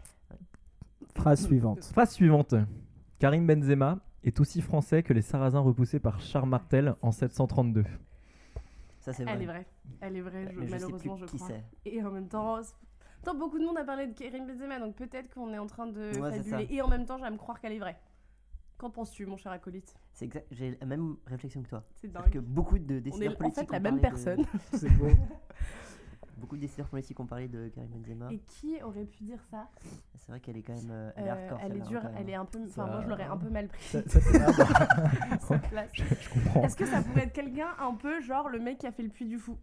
Phrase 1.16 1.46
suivante. 1.46 1.86
Phrase 1.94 2.12
suivante. 2.12 2.56
Karim 3.20 3.46
Benzema 3.48 4.00
est 4.24 4.40
aussi 4.40 4.62
français 4.62 5.04
que 5.04 5.14
les 5.14 5.22
Sarrasins 5.22 5.60
repoussés 5.60 6.00
par 6.00 6.20
Charles 6.22 6.50
Martel 6.50 6.96
en 7.02 7.12
732. 7.12 7.84
Ça, 9.00 9.14
c'est 9.14 9.24
vrai. 9.24 9.34
Elle 9.34 9.42
est 9.42 9.46
vraie. 9.46 9.66
Elle 10.02 10.16
est 10.18 10.22
vraie, 10.22 10.48
je- 10.52 10.60
Mais 10.60 10.66
je 10.68 10.72
sais 10.72 10.80
malheureusement, 10.80 11.16
plus 11.16 11.26
je 11.26 11.32
qui 11.32 11.38
crois. 11.38 11.48
c'est. 11.48 11.90
Et 11.92 12.04
en 12.04 12.12
même 12.12 12.28
temps, 12.28 12.60
Tant 13.24 13.36
beaucoup 13.36 13.60
de 13.60 13.64
monde 13.66 13.78
a 13.78 13.84
parlé 13.84 14.08
de 14.08 14.14
Karim 14.18 14.48
Benzema, 14.48 14.80
donc 14.80 14.96
peut-être 14.96 15.32
qu'on 15.32 15.54
est 15.54 15.60
en 15.60 15.68
train 15.68 15.86
de 15.86 16.12
Ouais, 16.20 16.32
fabuler. 16.32 16.66
Et 16.72 16.82
en 16.82 16.88
même 16.88 17.06
temps, 17.06 17.20
j'aime 17.20 17.38
croire 17.38 17.60
qu'elle 17.60 17.74
est 17.74 17.78
vraie. 17.80 18.00
Qu'en 18.80 18.90
penses-tu, 18.90 19.28
mon 19.28 19.38
cher 19.38 19.52
acolyte? 19.52 19.94
C'est 20.12 20.26
exact. 20.26 20.48
J'ai 20.50 20.76
la 20.80 20.88
même 20.88 21.18
réflexion 21.28 21.62
que 21.62 21.70
toi. 21.70 21.84
C'est 21.94 22.12
dingue. 22.12 22.32
que 22.32 22.40
beaucoup 22.40 22.80
de 22.80 22.98
On 22.98 23.00
décideurs 23.00 23.32
est 23.34 23.36
en 23.36 23.38
politiques 23.38 23.68
fait 23.70 23.74
la 23.74 23.80
même 23.80 24.00
parlé 24.02 24.18
de- 24.18 24.24
personne. 24.24 24.46
C'est 24.74 24.90
beau. 24.98 25.10
Beaucoup 26.42 26.56
de 26.58 26.62
décideurs 26.62 26.88
politiques 26.88 27.20
ont 27.20 27.26
parlé 27.28 27.48
de 27.48 27.70
Karim 27.70 27.90
Benzema. 27.92 28.32
Et 28.32 28.40
qui 28.40 28.82
aurait 28.84 29.06
pu 29.06 29.24
dire 29.24 29.40
ça? 29.52 29.70
C'est 30.18 30.32
vrai 30.32 30.40
qu'elle 30.40 30.58
est 30.58 30.64
quand 30.64 30.74
même. 30.76 30.90
euh, 30.92 31.12
elle 31.16 31.26
est 31.26 31.30
Euh, 31.30 31.32
hardcore. 31.34 31.60
Elle 31.64 31.78
est 31.78 31.82
hein, 31.82 31.86
dure, 31.88 32.04
même. 32.04 32.14
elle 32.18 32.30
est 32.30 32.36
un 32.36 32.46
peu. 32.46 32.60
Enfin, 32.68 32.86
moi, 32.88 33.02
je 33.04 33.08
l'aurais 33.08 33.24
un 33.26 33.38
peu 33.38 33.50
mal 33.50 33.68
pris. 33.68 33.82
Ça- 33.84 34.02
ça 34.10 34.20
ah 34.20 35.86
je, 35.94 36.04
je 36.04 36.30
comprends. 36.30 36.64
Est-ce 36.64 36.76
que 36.76 36.86
ça 36.86 37.02
pourrait 37.02 37.24
être 37.24 37.34
quelqu'un 37.34 37.70
un 37.80 37.94
peu 37.94 38.20
genre 38.22 38.50
le 38.50 38.60
mec 38.60 38.80
qui 38.80 38.88
a 38.88 38.92
fait 38.92 39.04
le 39.04 39.10
puits 39.10 39.26
du 39.28 39.38
fou? 39.38 39.58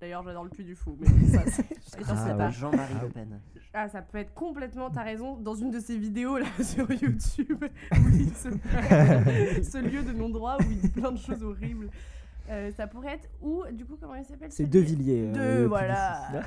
D'ailleurs, 0.00 0.22
j'adore 0.24 0.44
le 0.44 0.50
puits 0.50 0.64
du 0.64 0.74
fou, 0.74 0.98
mais 1.00 1.06
ça, 1.28 1.42
c'est. 1.46 1.70
Est-ce 1.70 1.96
que 1.96 2.04
ça 2.04 2.14
Ah, 2.30 2.36
ouais. 2.36 2.50
Jean-Marie 2.50 2.94
Le 3.00 3.08
Pen 3.08 3.40
Ah, 3.72 3.88
ça 3.88 4.02
peut 4.02 4.18
être 4.18 4.34
complètement, 4.34 4.90
t'as 4.90 5.02
raison, 5.04 5.36
dans 5.36 5.54
une 5.54 5.70
de 5.70 5.78
ces 5.80 5.96
vidéos 5.96 6.36
là 6.38 6.46
sur 6.62 6.90
YouTube, 6.90 7.64
où 7.92 8.08
il 8.12 8.34
se 8.34 8.48
ce 8.50 9.78
lieu 9.78 10.02
de 10.02 10.12
non-droit 10.12 10.56
où 10.60 10.64
il 10.70 10.78
dit 10.80 10.88
plein 10.88 11.12
de 11.12 11.18
choses 11.18 11.42
horribles. 11.44 11.88
Euh, 12.50 12.70
ça 12.72 12.86
pourrait 12.86 13.14
être 13.14 13.28
où, 13.40 13.62
du 13.72 13.84
coup, 13.86 13.96
comment 14.00 14.14
il 14.16 14.24
s'appelle 14.24 14.52
C'est 14.52 14.66
De 14.66 14.78
Villiers. 14.78 15.30
De, 15.32 15.38
euh, 15.40 15.58
le 15.62 15.66
voilà. 15.66 16.20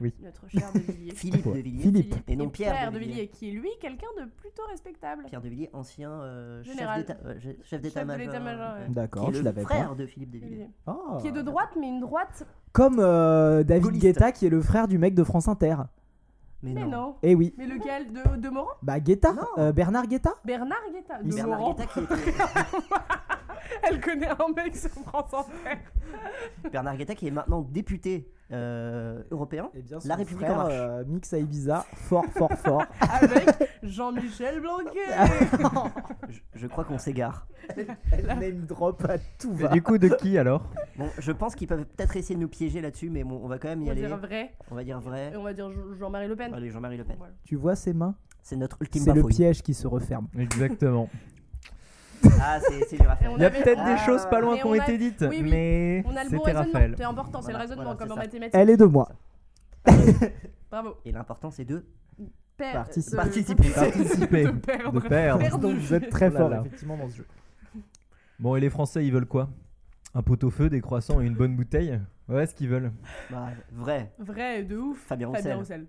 Oui. 0.00 0.12
Notre 0.22 0.48
cher 0.48 0.72
De 0.72 0.80
Villiers. 0.80 1.12
Philippe 1.14 1.46
de 1.46 1.52
Villiers. 1.52 1.82
Philippe. 1.82 2.14
Et 2.26 2.34
non 2.34 2.48
Pierre, 2.48 2.90
de 2.90 2.98
Villiers, 2.98 3.28
qui 3.28 3.48
est 3.48 3.52
lui 3.52 3.70
quelqu'un 3.80 4.08
de 4.20 4.24
plutôt 4.28 4.64
respectable. 4.68 5.22
Pierre 5.26 5.40
de 5.40 5.48
Villiers, 5.48 5.70
ancien 5.72 6.10
euh, 6.10 6.62
chef 6.64 6.74
euh, 7.24 7.34
de 7.72 7.76
d'état-major. 7.78 8.34
Qui 8.86 8.92
D'accord, 8.92 9.28
est 9.30 9.32
je 9.34 9.38
le 9.38 9.44
l'avais 9.44 9.62
frère 9.62 9.90
pas. 9.90 9.94
de 9.94 10.06
Philippe 10.06 10.32
de 10.32 10.38
De 10.40 10.44
Villiers. 10.44 10.70
Ah. 10.88 11.18
Qui 11.20 11.28
est 11.28 11.32
de 11.32 11.42
droite, 11.42 11.70
mais 11.78 11.88
une 11.88 12.00
droite. 12.00 12.44
Comme 12.72 12.98
euh, 12.98 13.62
David 13.62 13.84
Gaulliste. 13.84 14.02
Guetta, 14.04 14.32
qui 14.32 14.46
est 14.46 14.50
le 14.50 14.60
frère 14.60 14.88
du 14.88 14.98
mec 14.98 15.14
de 15.14 15.22
France 15.22 15.46
Inter. 15.46 15.76
Mais, 16.62 16.72
Mais 16.72 16.80
non. 16.82 16.90
non. 16.90 17.14
Eh 17.22 17.36
oui. 17.36 17.54
Mais 17.56 17.66
lequel? 17.66 18.12
De, 18.12 18.36
de 18.36 18.48
Morand 18.48 18.70
Bah 18.82 18.98
Guetta, 18.98 19.32
euh, 19.58 19.70
Bernard 19.72 20.08
Guetta. 20.08 20.34
Bernard 20.44 20.78
Guetta. 20.92 21.22
De 21.22 21.32
Bernard 21.34 21.58
Morand. 21.60 21.74
Guetta, 21.74 21.86
qui 21.86 22.00
était- 22.00 22.14
Elle 23.82 24.00
connaît 24.00 24.28
un 24.28 24.52
mec 24.54 24.76
sur 24.76 24.90
France 24.90 25.32
Inter. 25.34 25.78
Bernard 26.70 26.96
Guetta 26.96 27.14
qui 27.14 27.26
est 27.28 27.30
maintenant 27.30 27.62
député 27.62 28.28
euh, 28.52 29.22
européen. 29.30 29.70
Eh 29.74 29.82
bien, 29.82 29.98
La 30.04 30.16
République 30.16 30.44
frère, 30.46 30.58
en 30.58 30.62
marche. 30.64 30.74
euh, 30.76 31.04
Mix 31.06 31.32
à 31.32 31.38
Ibiza, 31.38 31.84
fort, 31.94 32.26
fort, 32.36 32.52
fort. 32.58 32.84
Avec 33.00 33.48
Jean-Michel 33.82 34.60
Blanquer. 34.60 35.00
Je, 36.28 36.40
je 36.54 36.66
crois 36.66 36.84
qu'on 36.84 36.98
s'égare. 36.98 37.46
Elle 37.76 38.26
name 38.26 38.66
drop 38.66 39.04
à 39.08 39.18
tout 39.38 39.54
va. 39.54 39.68
du 39.68 39.82
coup, 39.82 39.98
de 39.98 40.08
qui 40.08 40.36
alors 40.38 40.68
Bon, 40.96 41.08
je 41.18 41.32
pense 41.32 41.54
qu'ils 41.54 41.66
peuvent 41.68 41.84
peut-être 41.86 42.16
essayer 42.16 42.34
de 42.34 42.40
nous 42.40 42.48
piéger 42.48 42.80
là-dessus, 42.80 43.08
mais 43.10 43.24
bon, 43.24 43.40
on 43.42 43.48
va 43.48 43.58
quand 43.58 43.68
même 43.68 43.80
y 43.80 43.84
On 43.84 43.86
va 43.86 43.92
aller. 43.92 44.06
dire 44.06 44.16
vrai. 44.18 44.54
On 44.70 44.74
va 44.74 44.84
dire 44.84 45.00
vrai. 45.00 45.32
Et 45.32 45.36
on 45.36 45.42
va 45.42 45.52
dire 45.52 45.70
Jean- 45.70 45.94
Jean-Marie 45.98 46.28
Le 46.28 46.36
Pen. 46.36 46.52
Allez, 46.54 46.70
Jean-Marie 46.70 46.96
Le 46.98 47.04
Pen. 47.04 47.16
Voilà. 47.18 47.32
Tu 47.44 47.56
vois 47.56 47.74
ses 47.76 47.92
mains 47.94 48.14
C'est 48.42 48.56
notre 48.56 48.76
ultime 48.82 49.02
C'est 49.02 49.12
le 49.14 49.24
piège 49.24 49.62
qui 49.62 49.72
se 49.74 49.86
referme. 49.86 50.28
Exactement. 50.38 51.08
Ah, 52.40 52.58
c'est 52.60 53.02
Raphaël. 53.02 53.32
Il 53.36 53.42
y 53.42 53.44
a 53.44 53.50
peut-être 53.50 53.80
Ah, 53.84 53.94
des 53.94 53.98
choses 54.04 54.26
pas 54.26 54.40
loin 54.40 54.56
qui 54.56 54.64
ont 54.66 54.74
été 54.74 54.98
dites, 54.98 55.24
oui, 55.28 55.40
oui. 55.42 55.50
mais 55.50 56.02
On 56.06 56.16
a 56.16 56.24
le 56.24 56.30
bon 56.30 56.36
c'était 56.38 56.50
raisonnement. 56.52 56.72
Raphaël. 56.72 56.94
C'est 56.96 57.04
important, 57.04 57.40
c'est 57.40 57.44
Voilà, 57.52 57.58
le 57.58 57.62
raisonnement 57.62 57.82
voilà, 57.84 57.98
comme 57.98 58.12
en 58.12 58.14
ça. 58.14 58.20
mathématiques. 58.22 58.54
Elle 58.54 58.70
est 58.70 58.76
de 58.76 58.84
moi. 58.84 59.08
Bravo. 60.70 60.94
Et 61.04 61.12
l'important, 61.12 61.50
c'est 61.50 61.64
de. 61.64 61.84
Père- 62.56 62.72
Participe. 62.72 63.12
de- 63.12 63.16
Participer. 63.16 63.70
Participer. 63.70 64.44
De 64.44 64.50
perdre. 64.52 64.92
De 65.00 65.08
perdre. 65.08 65.58
Donc 65.58 65.76
vous 65.76 65.94
êtes 65.94 66.08
très 66.10 66.30
là 66.30 66.38
fort 66.38 66.48
là. 66.48 66.60
effectivement 66.64 66.96
dans 66.96 67.08
ce 67.08 67.16
jeu. 67.16 67.26
Bon, 68.38 68.54
et 68.56 68.60
les 68.60 68.70
Français, 68.70 69.04
ils 69.04 69.12
veulent 69.12 69.26
quoi? 69.26 69.48
Un 70.14 70.22
pot-au-feu, 70.22 70.68
des 70.70 70.80
croissants 70.80 71.20
et 71.20 71.26
une 71.26 71.34
bonne 71.34 71.56
bouteille? 71.56 72.00
Ouais, 72.28 72.46
ce 72.46 72.54
qu'ils 72.54 72.68
veulent. 72.68 72.92
Bah, 73.30 73.48
vrai. 73.72 74.12
Vrai, 74.18 74.62
de 74.62 74.76
ouf. 74.76 74.98
Fabien 75.06 75.32
Fabien 75.32 75.56
Roussel. 75.56 75.86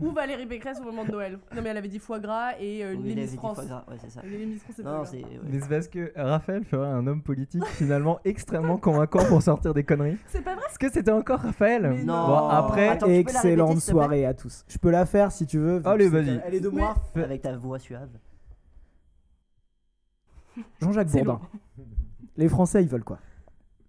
Ou 0.00 0.10
Valérie 0.10 0.46
Pécresse 0.46 0.78
au 0.80 0.84
moment 0.84 1.04
de 1.04 1.10
Noël? 1.12 1.38
Non 1.54 1.62
mais 1.62 1.70
elle 1.70 1.76
avait 1.76 1.88
dit 1.88 1.98
foie 1.98 2.18
gras 2.18 2.52
et 2.58 2.84
euh, 2.84 2.94
Oui, 2.96 3.14
dit 3.14 3.36
France. 3.36 3.56
foie 3.56 3.64
gras, 3.66 3.84
Ouais, 3.88 3.96
c'est 4.00 4.10
ça. 4.10 4.20
Les 4.24 4.44
Miss 4.46 4.62
France, 4.62 4.74
c'est 4.76 4.82
Non, 4.82 5.04
c'est. 5.04 5.16
ouais. 5.18 5.40
Mais 5.44 5.60
c'est 5.60 5.68
parce 5.68 5.88
que 5.88 6.12
Raphaël 6.16 6.64
ferait 6.64 6.88
un 6.88 7.06
homme 7.06 7.22
politique 7.22 7.64
finalement 7.66 8.18
extrêmement 8.24 8.76
convaincant 8.78 9.24
pour 9.26 9.40
sortir 9.42 9.72
des 9.74 9.84
conneries. 9.84 10.16
C'est 10.28 10.42
pas 10.42 10.54
vrai? 10.54 10.64
Est-ce 10.68 10.78
que 10.78 10.90
c'était 10.92 11.12
encore 11.12 11.40
Raphaël? 11.40 11.88
Mais 11.90 12.04
Non. 12.04 12.26
Bon, 12.26 12.48
après, 12.48 12.88
Attends, 12.88 13.06
tu 13.06 13.10
peux 13.10 13.12
la 13.12 13.18
Excellente 13.20 13.68
répéter, 13.68 13.80
s'il 13.80 13.92
te 13.92 13.98
plaît? 13.98 14.02
soirée 14.02 14.26
à 14.26 14.34
tous. 14.34 14.64
Je 14.68 14.78
peux 14.78 14.90
la 14.90 15.06
faire 15.06 15.30
si 15.32 15.46
tu 15.46 15.58
veux. 15.58 15.80
Allez, 15.86 16.08
vas-y. 16.08 16.40
Elle 16.44 16.54
est 16.56 16.60
de 16.60 16.68
moi. 16.68 16.94
Avec 17.14 17.42
ta 17.42 17.56
voix 17.56 17.78
suave. 17.78 18.08
Jean-Jacques 20.80 21.08
C'est 21.10 21.22
Bourdin. 21.22 21.40
Les 22.36 22.48
Français, 22.48 22.82
ils 22.82 22.88
veulent 22.88 23.04
quoi? 23.04 23.18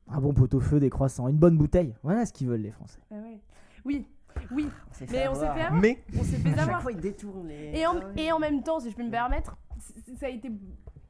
Un 0.09 0.19
bon 0.21 0.33
pot-au-feu, 0.33 0.79
des 0.79 0.89
croissants, 0.89 1.27
une 1.27 1.37
bonne 1.37 1.57
bouteille. 1.57 1.95
Voilà 2.03 2.25
ce 2.25 2.33
qu'ils 2.33 2.47
veulent 2.47 2.61
les 2.61 2.71
Français. 2.71 2.99
Ah 3.11 3.15
ouais. 3.15 3.39
Oui, 3.85 4.05
oui. 4.51 4.67
On 4.89 4.93
s'est 4.93 5.05
Mais 5.11 5.27
on 5.27 5.33
s'est 5.33 5.39
fait 5.41 5.47
avoir. 5.61 5.73
mais 5.73 6.03
On 6.19 6.23
s'est 6.23 6.37
fait 6.37 6.49
À 6.49 6.51
chaque 6.51 6.59
avoir. 6.63 6.81
fois, 6.81 6.91
il 6.91 6.99
détourne 6.99 7.47
les. 7.47 7.71
Et 7.79 7.85
en, 7.87 7.93
Ah 8.01 8.05
ouais. 8.15 8.23
et 8.23 8.31
en 8.31 8.39
même 8.39 8.63
temps, 8.63 8.79
si 8.79 8.89
je 8.91 8.95
peux 8.95 9.03
me 9.05 9.11
permettre, 9.11 9.57
ça 10.19 10.25
a 10.27 10.29
été. 10.29 10.51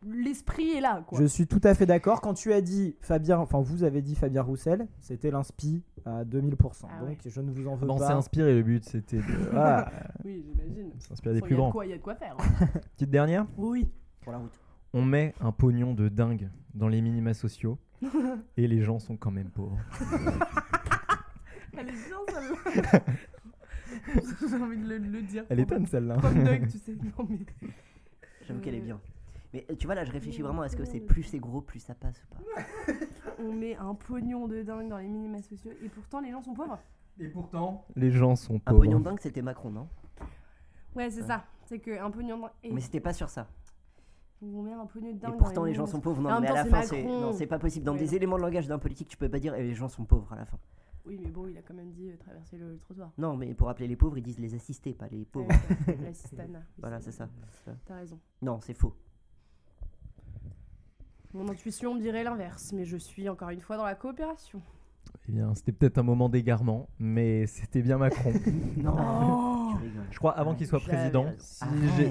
L'esprit 0.05 0.71
est 0.75 0.81
là, 0.81 1.01
quoi. 1.07 1.17
Je 1.17 1.25
suis 1.25 1.47
tout 1.47 1.61
à 1.63 1.73
fait 1.73 1.85
d'accord. 1.85 2.19
Quand 2.19 2.33
tu 2.33 2.51
as 2.51 2.59
dit 2.59 2.97
Fabien, 2.99 3.37
enfin 3.39 3.61
vous 3.61 3.83
avez 3.85 4.01
dit 4.01 4.15
Fabien 4.15 4.41
Roussel, 4.41 4.87
c'était 4.99 5.31
l'inspi 5.31 5.81
à 6.05 6.25
2000%. 6.25 6.87
Ah 6.89 6.99
Donc 6.99 7.07
ouais. 7.09 7.17
je 7.25 7.39
ne 7.39 7.49
vous 7.51 7.67
en 7.69 7.75
veux 7.75 7.87
bon, 7.87 7.97
c'est 7.97 8.07
pas. 8.07 8.13
inspiré 8.15 8.53
le 8.53 8.63
but, 8.63 8.83
c'était 8.83 9.17
de 9.17 9.49
voilà, 9.51 9.89
Oui, 10.25 10.43
j'imagine. 10.45 10.91
s'inspirer 10.99 11.35
des 11.35 11.41
plus 11.41 11.55
grands. 11.55 11.71
il 11.83 11.89
y 11.91 11.93
a 11.93 11.97
de 11.97 12.01
quoi 12.01 12.15
faire. 12.15 12.35
hein. 12.37 12.65
Petite 12.97 13.11
dernière 13.11 13.45
Oui. 13.55 13.89
Pour 14.23 14.33
la 14.33 14.39
route. 14.39 14.59
On 14.91 15.01
met 15.03 15.33
un 15.39 15.53
pognon 15.53 15.93
de 15.93 16.09
dingue 16.09 16.49
dans 16.73 16.89
les 16.89 16.99
minima 17.01 17.33
sociaux 17.33 17.77
et 18.57 18.67
les 18.67 18.81
gens 18.81 18.99
sont 18.99 19.15
quand 19.15 19.31
même 19.31 19.49
pauvres. 19.51 19.77
Elle 21.77 21.89
est 21.89 21.91
bien 21.91 22.17
celle-là. 22.27 22.99
J'ai 24.49 24.55
envie 24.63 24.77
de 24.77 24.87
le, 24.89 24.97
le 24.97 25.21
dire. 25.21 25.45
Elle 25.49 25.59
est 25.59 25.65
tonne 25.65 25.85
celle-là. 25.85 26.17
Comme 26.21 26.43
Doug, 26.43 26.67
tu 26.69 26.77
sais. 26.79 26.93
Non 27.17 27.27
mais. 27.29 27.39
J'avoue 28.47 28.59
qu'elle 28.61 28.75
est 28.75 28.79
bien. 28.81 28.99
Mais 29.53 29.65
euh, 29.69 29.75
tu 29.75 29.85
vois, 29.85 29.95
là, 29.95 30.03
je 30.03 30.11
réfléchis 30.11 30.41
vraiment 30.41 30.63
à 30.63 30.69
ce 30.69 30.75
que 30.75 30.83
c'est 30.83 30.99
plus 30.99 31.23
c'est 31.23 31.37
gros, 31.39 31.61
plus 31.61 31.79
ça 31.79 31.93
passe 31.93 32.21
ou 32.23 32.35
pas. 32.35 32.93
On 33.39 33.53
met 33.53 33.75
un 33.75 33.93
pognon 33.93 34.47
de 34.47 34.63
dingue 34.63 34.89
dans 34.89 34.97
les 34.97 35.07
minima 35.07 35.41
sociaux 35.41 35.71
et 35.83 35.89
pourtant 35.89 36.21
les 36.21 36.31
gens 36.31 36.41
sont 36.41 36.53
pauvres. 36.53 36.79
Et 37.19 37.27
pourtant, 37.27 37.85
les 37.95 38.09
gens 38.09 38.35
sont 38.35 38.55
Un 38.55 38.59
pauvres. 38.59 38.79
pognon 38.81 38.99
de 38.99 39.03
dingue, 39.05 39.19
c'était 39.19 39.43
Macron, 39.43 39.69
non? 39.69 39.87
Ouais, 40.95 41.09
c'est 41.11 41.21
ça. 41.23 41.45
C'est 41.65 41.79
qu'un 41.79 42.09
pognon 42.09 42.37
de 42.37 42.41
dingue. 42.43 42.51
Et 42.63 42.71
Mais 42.73 42.81
c'était 42.81 42.99
pas 42.99 43.13
sur 43.13 43.29
ça. 43.29 43.47
on 44.41 44.63
met 44.63 44.73
un 44.73 44.85
pognon 44.87 45.11
de 45.11 45.17
Et 45.17 45.19
dingue. 45.19 45.37
pourtant, 45.37 45.53
dans 45.61 45.63
les 45.65 45.73
gens 45.75 45.83
minima 45.83 45.91
sont 45.97 46.01
pauvres. 46.01 46.19
En 46.19 46.23
Non, 46.23 46.29
même 46.31 46.41
mais 46.41 46.47
à 46.47 46.49
temps, 46.49 46.55
la 46.57 46.63
c'est 46.63 46.69
fin, 46.69 46.81
c'est. 46.95 47.03
Macron. 47.03 47.21
Non, 47.21 47.33
c'est 47.33 47.47
pas 47.47 47.59
possible. 47.59 47.85
Dans 47.85 47.93
Ouais, 47.93 47.99
des 47.99 48.15
éléments 48.15 48.37
de 48.37 48.41
langage 48.41 48.67
d'un 48.67 48.79
politique, 48.79 49.07
tu 49.07 49.17
peux 49.17 49.29
pas 49.29 49.39
dire 49.39 49.53
eh, 49.55 49.61
les 49.63 49.75
gens 49.75 49.87
sont 49.87 50.03
pauvres 50.05 50.33
à 50.33 50.37
la 50.37 50.45
fin. 50.45 50.57
Oui, 51.05 51.19
mais 51.21 51.29
bon, 51.31 51.47
il 51.47 51.57
a 51.57 51.61
quand 51.61 51.73
même 51.73 51.91
dit 51.91 52.09
euh, 52.09 52.17
traverser 52.17 52.57
le, 52.57 52.71
le 52.71 52.77
trottoir. 52.77 53.11
Non, 53.17 53.35
mais 53.35 53.53
pour 53.53 53.69
appeler 53.69 53.87
les 53.87 53.95
pauvres, 53.97 54.17
ils 54.17 54.23
disent 54.23 54.39
les 54.39 54.53
assistés, 54.55 54.93
pas 54.93 55.07
les 55.09 55.25
pauvres. 55.25 55.49
L'assistana. 56.03 56.63
Voilà, 56.79 57.01
c'est 57.01 57.11
ça. 57.11 57.27
T'as 57.85 57.95
raison. 57.95 58.17
Non, 58.41 58.59
c'est 58.61 58.73
faux. 58.73 58.95
Mon 61.33 61.49
intuition 61.49 61.95
me 61.95 61.99
dirait 62.01 62.23
l'inverse, 62.23 62.71
mais 62.73 62.85
je 62.85 62.95
suis 62.97 63.27
encore 63.27 63.49
une 63.49 63.59
fois 63.61 63.75
dans 63.77 63.85
la 63.85 63.95
coopération. 63.95 64.61
Eh 65.27 65.31
bien, 65.31 65.53
c'était 65.55 65.71
peut-être 65.71 65.97
un 65.97 66.03
moment 66.03 66.29
d'égarement, 66.29 66.87
mais 66.99 67.47
c'était 67.47 67.81
bien 67.81 67.97
Macron. 67.97 68.31
Non, 68.77 68.95
Oh. 68.95 69.77
Je 70.11 70.17
crois 70.19 70.31
avant 70.37 70.53
qu'il 70.55 70.67
soit 70.67 70.79
président. 70.79 71.25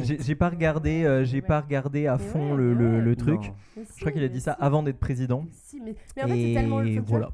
J'ai- 0.02 0.34
pas 0.34 0.50
regardé, 0.50 1.04
euh, 1.04 1.24
j'ai 1.24 1.40
Ouais. 1.40 1.46
pas 1.46 1.60
regardé 1.60 2.06
à 2.08 2.18
fond 2.18 2.50
ouais, 2.52 2.56
le, 2.58 2.74
le- 2.74 3.00
le 3.00 3.16
truc. 3.16 3.52
Je 3.76 4.00
crois 4.00 4.10
qu'il 4.12 4.24
a 4.24 4.28
dit 4.28 4.40
ça 4.40 4.52
avant 4.52 4.82
d'être 4.82 4.98
président. 4.98 5.42
Mais 5.42 5.50
si, 5.52 5.80
mais, 5.80 5.94
mais 6.16 6.22
en 6.24 6.28
fait, 6.28 6.34
c'est 6.48 6.54
tellement 6.54 6.82
Et 6.82 6.96
le 6.96 7.00
voilà. 7.02 7.30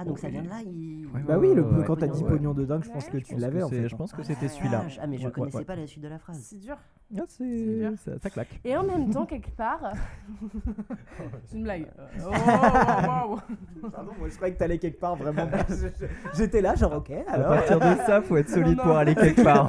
Ah, 0.00 0.04
donc 0.04 0.18
ça 0.18 0.28
vient 0.28 0.42
de 0.42 0.48
là 0.48 0.56
il... 0.64 1.06
Ouais, 1.14 1.20
Bah 1.26 1.36
oui, 1.38 1.54
le, 1.54 1.62
Ouais, 1.62 1.84
quand 1.86 1.96
t'as 1.96 2.06
dit 2.06 2.22
ouais. 2.22 2.28
pognon 2.30 2.54
de 2.54 2.64
dingue, 2.64 2.82
je 2.84 2.90
pense 2.90 3.06
que 3.08 3.18
tu 3.18 3.36
l'avais 3.36 3.58
que 3.60 3.64
en 3.64 3.68
fait. 3.68 3.88
Je 3.88 3.96
pense 3.96 4.12
que 4.12 4.20
Ah, 4.22 4.24
c'était 4.24 4.48
celui-là. 4.48 4.84
Ah, 5.00 5.06
mais 5.06 5.18
je 5.18 5.26
Ouais, 5.26 5.30
connaissais 5.32 5.58
ouais, 5.58 5.64
pas 5.64 5.76
la 5.76 5.86
suite 5.86 6.02
de 6.02 6.08
la 6.08 6.18
phrase. 6.18 6.38
C'est 6.42 6.58
dur. 6.58 6.76
Ah, 7.18 7.22
C'est 7.28 7.96
ça, 7.96 8.12
ça 8.22 8.30
claque. 8.30 8.60
Et 8.64 8.76
en 8.76 8.84
même 8.84 9.10
temps, 9.10 9.26
quelque 9.26 9.50
part. 9.50 9.92
c'est 11.44 11.56
une 11.56 11.64
blague. 11.64 11.86
Oh, 12.20 12.30
wow, 12.30 13.30
wow. 13.32 13.90
Pardon, 13.90 14.12
moi 14.18 14.28
je 14.30 14.36
croyais 14.36 14.54
que 14.54 14.58
t'allais 14.58 14.78
quelque 14.78 15.00
part 15.00 15.16
vraiment. 15.16 15.48
J'étais 16.34 16.60
là, 16.62 16.74
genre 16.76 16.94
ok, 16.94 17.10
À 17.26 17.32
alors. 17.32 17.48
partir 17.48 17.78
de 17.78 17.96
ça, 18.06 18.22
faut 18.22 18.36
être 18.36 18.48
solide 18.48 18.78
Non, 18.78 18.84
pour 18.84 18.96
aller 18.96 19.14
quelque 19.14 19.42
part. 19.42 19.68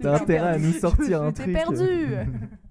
T'as 0.00 0.14
intérêt 0.16 0.48
à 0.48 0.58
nous 0.58 0.72
sortir 0.72 1.22
un 1.22 1.28
J'étais 1.28 1.42
truc. 1.42 1.54
perdu. 1.54 2.06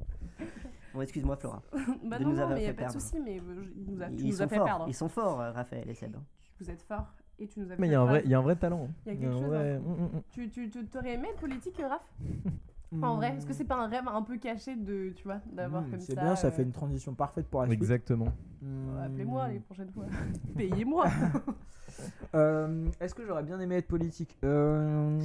Bon, 0.96 1.02
excuse-moi, 1.02 1.36
Flora. 1.36 1.62
bah 2.06 2.20
non, 2.20 2.30
nous 2.30 2.36
non, 2.36 2.48
mais 2.50 2.62
y 2.62 2.66
a 2.66 2.68
fait 2.70 2.74
pas 2.74 2.86
de 2.88 2.92
souci, 2.94 3.20
mais 3.20 3.38
euh, 3.40 3.66
il 3.76 3.92
nous 3.94 4.02
a, 4.02 4.08
tu 4.08 4.14
Ils 4.24 4.28
nous 4.28 4.34
as 4.42 4.44
sont 4.46 4.50
fait 4.50 4.56
forts. 4.56 4.66
perdre. 4.66 4.86
Ils 4.88 4.94
sont 4.94 5.10
forts, 5.10 5.42
euh, 5.42 5.52
Raphaël 5.52 5.90
et 5.90 5.94
Seb. 5.94 6.16
Vous 6.60 6.70
êtes 6.72 6.82
fort 6.84 7.08
et 7.38 7.48
tu 7.48 7.60
nous 7.60 7.66
as 7.66 7.76
fait 7.76 7.82
Mais 7.82 7.88
il 7.88 7.92
y 7.92 7.96
a 7.96 8.02
un 8.02 8.06
vrai, 8.06 8.14
perdre. 8.14 8.28
il 8.28 8.32
y 8.32 8.34
a 8.34 8.38
un 8.40 8.42
vrai 8.42 8.56
talent. 8.56 8.90
Il 9.06 9.14
y 9.14 9.16
a 9.16 9.20
quelque 9.20 9.34
chose, 9.34 9.44
vrai- 9.44 9.74
hein. 9.76 9.80
Mm, 9.86 9.92
mm, 9.92 10.06
mm. 10.18 10.22
Tu, 10.32 10.50
tu, 10.50 10.70
tu 10.70 10.86
t'aurais 10.88 11.14
aimé 11.16 11.28
être 11.34 11.40
politique, 11.42 11.82
Raph? 11.88 12.02
En 13.02 13.16
vrai, 13.18 13.36
est-ce 13.36 13.46
que 13.46 13.52
c'est 13.52 13.66
pas 13.66 13.76
un 13.76 13.88
rêve 13.90 14.08
un 14.08 14.22
peu 14.22 14.38
caché 14.38 14.76
de, 14.78 15.10
tu 15.18 15.24
vois, 15.26 15.42
d'avoir 15.52 15.82
Mmh, 15.82 15.90
comme 15.92 16.00
ça 16.00 16.06
C'est 16.06 16.16
bien, 16.16 16.36
ça 16.38 16.48
euh, 16.48 16.52
fait 16.52 16.64
une 16.64 16.72
transition 16.72 17.14
parfaite 17.14 17.48
pour 17.48 17.60
la 17.62 17.68
suite. 17.68 17.82
Exactement. 17.82 18.32
Mmh. 18.62 18.98
Appelez-moi 19.04 19.48
les 19.50 19.60
prochaines 19.60 19.92
fois. 19.92 20.06
Payez-moi. 20.56 21.08
Euh, 22.36 22.88
Est-ce 23.02 23.14
que 23.14 23.26
j'aurais 23.26 23.44
bien 23.44 23.60
aimé 23.60 23.76
être 23.78 23.88
politique? 23.88 24.38
Euh, 24.46 25.20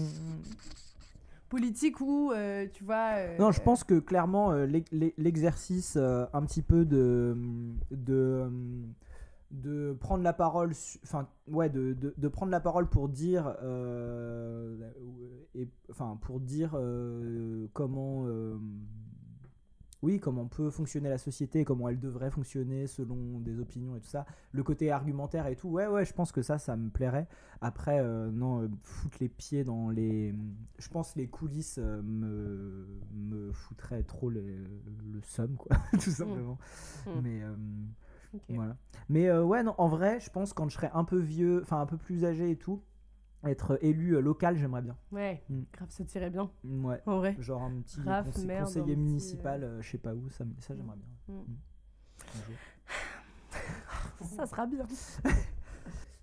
Politique 1.51 2.01
ou, 2.01 2.33
euh, 2.33 2.67
tu 2.73 2.85
vois. 2.85 3.17
euh, 3.19 3.37
Non, 3.39 3.51
je 3.53 3.61
pense 3.61 3.85
que 3.85 3.99
clairement 3.99 4.53
euh, 4.53 4.65
l'ex- 4.67 4.91
l'ex- 4.93 5.15
l'exercice 5.19 5.97
euh, 5.97 6.25
un 6.33 6.43
petit 6.47 6.63
peu 6.63 6.85
de 6.87 7.37
de 7.91 8.49
de 9.51 9.97
prendre 9.99 10.23
la 10.23 10.33
parole, 10.33 10.71
enfin 11.03 11.27
ouais, 11.49 11.69
de, 11.69 11.93
de, 11.95 12.15
de 12.17 12.29
prendre 12.29 12.53
la 12.53 12.61
parole 12.61 12.89
pour 12.89 13.09
dire 13.09 13.53
euh, 13.65 14.77
et 15.57 15.69
enfin 15.91 16.17
pour 16.23 16.39
dire 16.39 16.71
euh, 16.75 17.67
comment 17.73 18.27
euh, 18.29 18.57
oui, 20.03 20.19
comment 20.21 20.47
peut 20.47 20.71
fonctionner 20.71 21.09
la 21.09 21.19
société, 21.19 21.65
comment 21.65 21.89
elle 21.89 22.01
devrait 22.01 22.31
fonctionner 22.31 22.87
selon 22.87 23.39
des 23.41 23.59
opinions 23.61 23.97
et 23.97 24.01
tout 24.01 24.09
ça. 24.09 24.27
Le 24.53 24.63
côté 24.63 24.91
argumentaire 24.91 25.47
et 25.47 25.57
tout, 25.57 25.69
ouais, 25.69 25.87
ouais, 25.87 26.05
je 26.05 26.13
pense 26.15 26.33
que 26.33 26.43
ça, 26.43 26.59
ça 26.59 26.77
me 26.77 26.89
plairait. 26.91 27.29
Après, 27.61 28.01
euh, 28.01 28.31
non, 28.31 28.63
euh, 28.63 28.69
foutre 28.83 29.19
les 29.21 29.29
pieds 29.29 29.65
dans 29.65 29.91
les. 29.91 30.35
Je 30.79 30.89
pense 30.89 31.17
les 31.17 31.29
coulisses 31.29 31.79
euh, 31.79 32.01
me, 32.03 32.87
me 33.13 33.53
foutraient 33.53 34.03
trop 34.03 34.31
le, 34.31 34.43
le 35.13 35.21
seum, 35.23 35.57
quoi, 35.57 35.77
tout 35.93 36.11
simplement. 36.11 36.59
Mm. 37.07 37.11
Mais. 37.23 37.43
euh, 37.43 37.55
voilà. 38.49 38.77
Mais 39.09 39.29
euh, 39.29 39.43
ouais, 39.45 39.63
non, 39.63 39.75
en 39.79 39.89
vrai, 39.89 40.21
je 40.21 40.31
pense 40.31 40.53
quand 40.53 40.69
je 40.69 40.75
serai 40.75 40.91
un 40.95 41.05
peu 41.05 41.19
vieux, 41.19 41.61
enfin 41.63 41.81
un 41.81 41.87
peu 41.87 41.97
plus 41.97 42.25
âgé 42.25 42.51
et 42.51 42.57
tout, 42.57 42.83
être 43.45 43.79
élu 43.83 44.17
euh, 44.17 44.21
local, 44.21 44.57
j'aimerais 44.57 44.83
bien. 44.83 44.97
Ouais, 45.13 45.43
Mm. 45.49 45.61
grave, 45.73 45.91
ça 45.91 46.05
tirait 46.05 46.31
bien. 46.31 46.51
Ouais. 46.65 47.01
En 47.07 47.19
vrai. 47.19 47.37
Genre 47.39 47.63
un 47.63 47.81
petit 47.81 48.01
Grave, 48.01 48.29
conse- 48.31 48.45
merde, 48.47 48.65
conseiller 48.67 48.83
un 48.83 48.87
petit, 48.87 48.97
municipal, 48.97 49.65
euh, 49.65 49.81
je 49.83 49.91
sais 49.91 49.99
pas 49.99 50.15
où, 50.15 50.29
ça, 50.31 50.45
me- 50.45 50.55
ça 50.61 50.75
j'aimerais 50.75 50.97
bien. 50.97 51.35
Mm. 51.35 51.43
Jour. 52.47 52.57
Ça 54.37 54.47
sera 54.47 54.67
bien. 54.67 54.87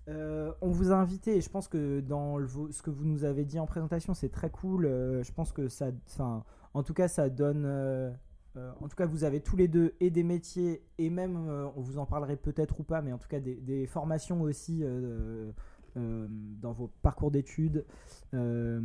Euh, 0.08 0.54
on 0.62 0.70
vous 0.70 0.90
a 0.90 0.94
invité 0.94 1.36
et 1.36 1.42
je 1.42 1.50
pense 1.50 1.68
que 1.68 2.00
dans 2.00 2.38
le 2.38 2.48
ce 2.70 2.80
que 2.80 2.88
vous 2.88 3.04
nous 3.04 3.24
avez 3.24 3.44
dit 3.44 3.58
en 3.58 3.66
présentation, 3.66 4.14
c'est 4.14 4.30
très 4.30 4.48
cool. 4.48 4.86
Euh, 4.86 5.22
je 5.22 5.30
pense 5.32 5.52
que 5.52 5.68
ça, 5.68 5.88
enfin, 6.06 6.44
en 6.72 6.82
tout 6.82 6.94
cas, 6.94 7.08
ça 7.08 7.28
donne. 7.28 7.64
euh, 7.66 8.10
euh, 8.56 8.72
en 8.80 8.88
tout 8.88 8.96
cas, 8.96 9.04
vous 9.04 9.24
avez 9.24 9.42
tous 9.42 9.56
les 9.56 9.68
deux 9.68 9.94
et 10.00 10.08
des 10.08 10.22
métiers 10.22 10.82
et 10.96 11.10
même, 11.10 11.36
euh, 11.50 11.68
on 11.76 11.82
vous 11.82 11.98
en 11.98 12.06
parlerait 12.06 12.36
peut-être 12.38 12.80
ou 12.80 12.84
pas, 12.84 13.02
mais 13.02 13.12
en 13.12 13.18
tout 13.18 13.28
cas 13.28 13.38
des, 13.38 13.56
des 13.56 13.86
formations 13.86 14.40
aussi 14.40 14.82
euh, 14.82 14.88
euh, 14.88 15.52
dans 15.98 16.72
vos 16.72 16.88
parcours 17.02 17.30
d'études, 17.30 17.84
euh, 18.34 18.80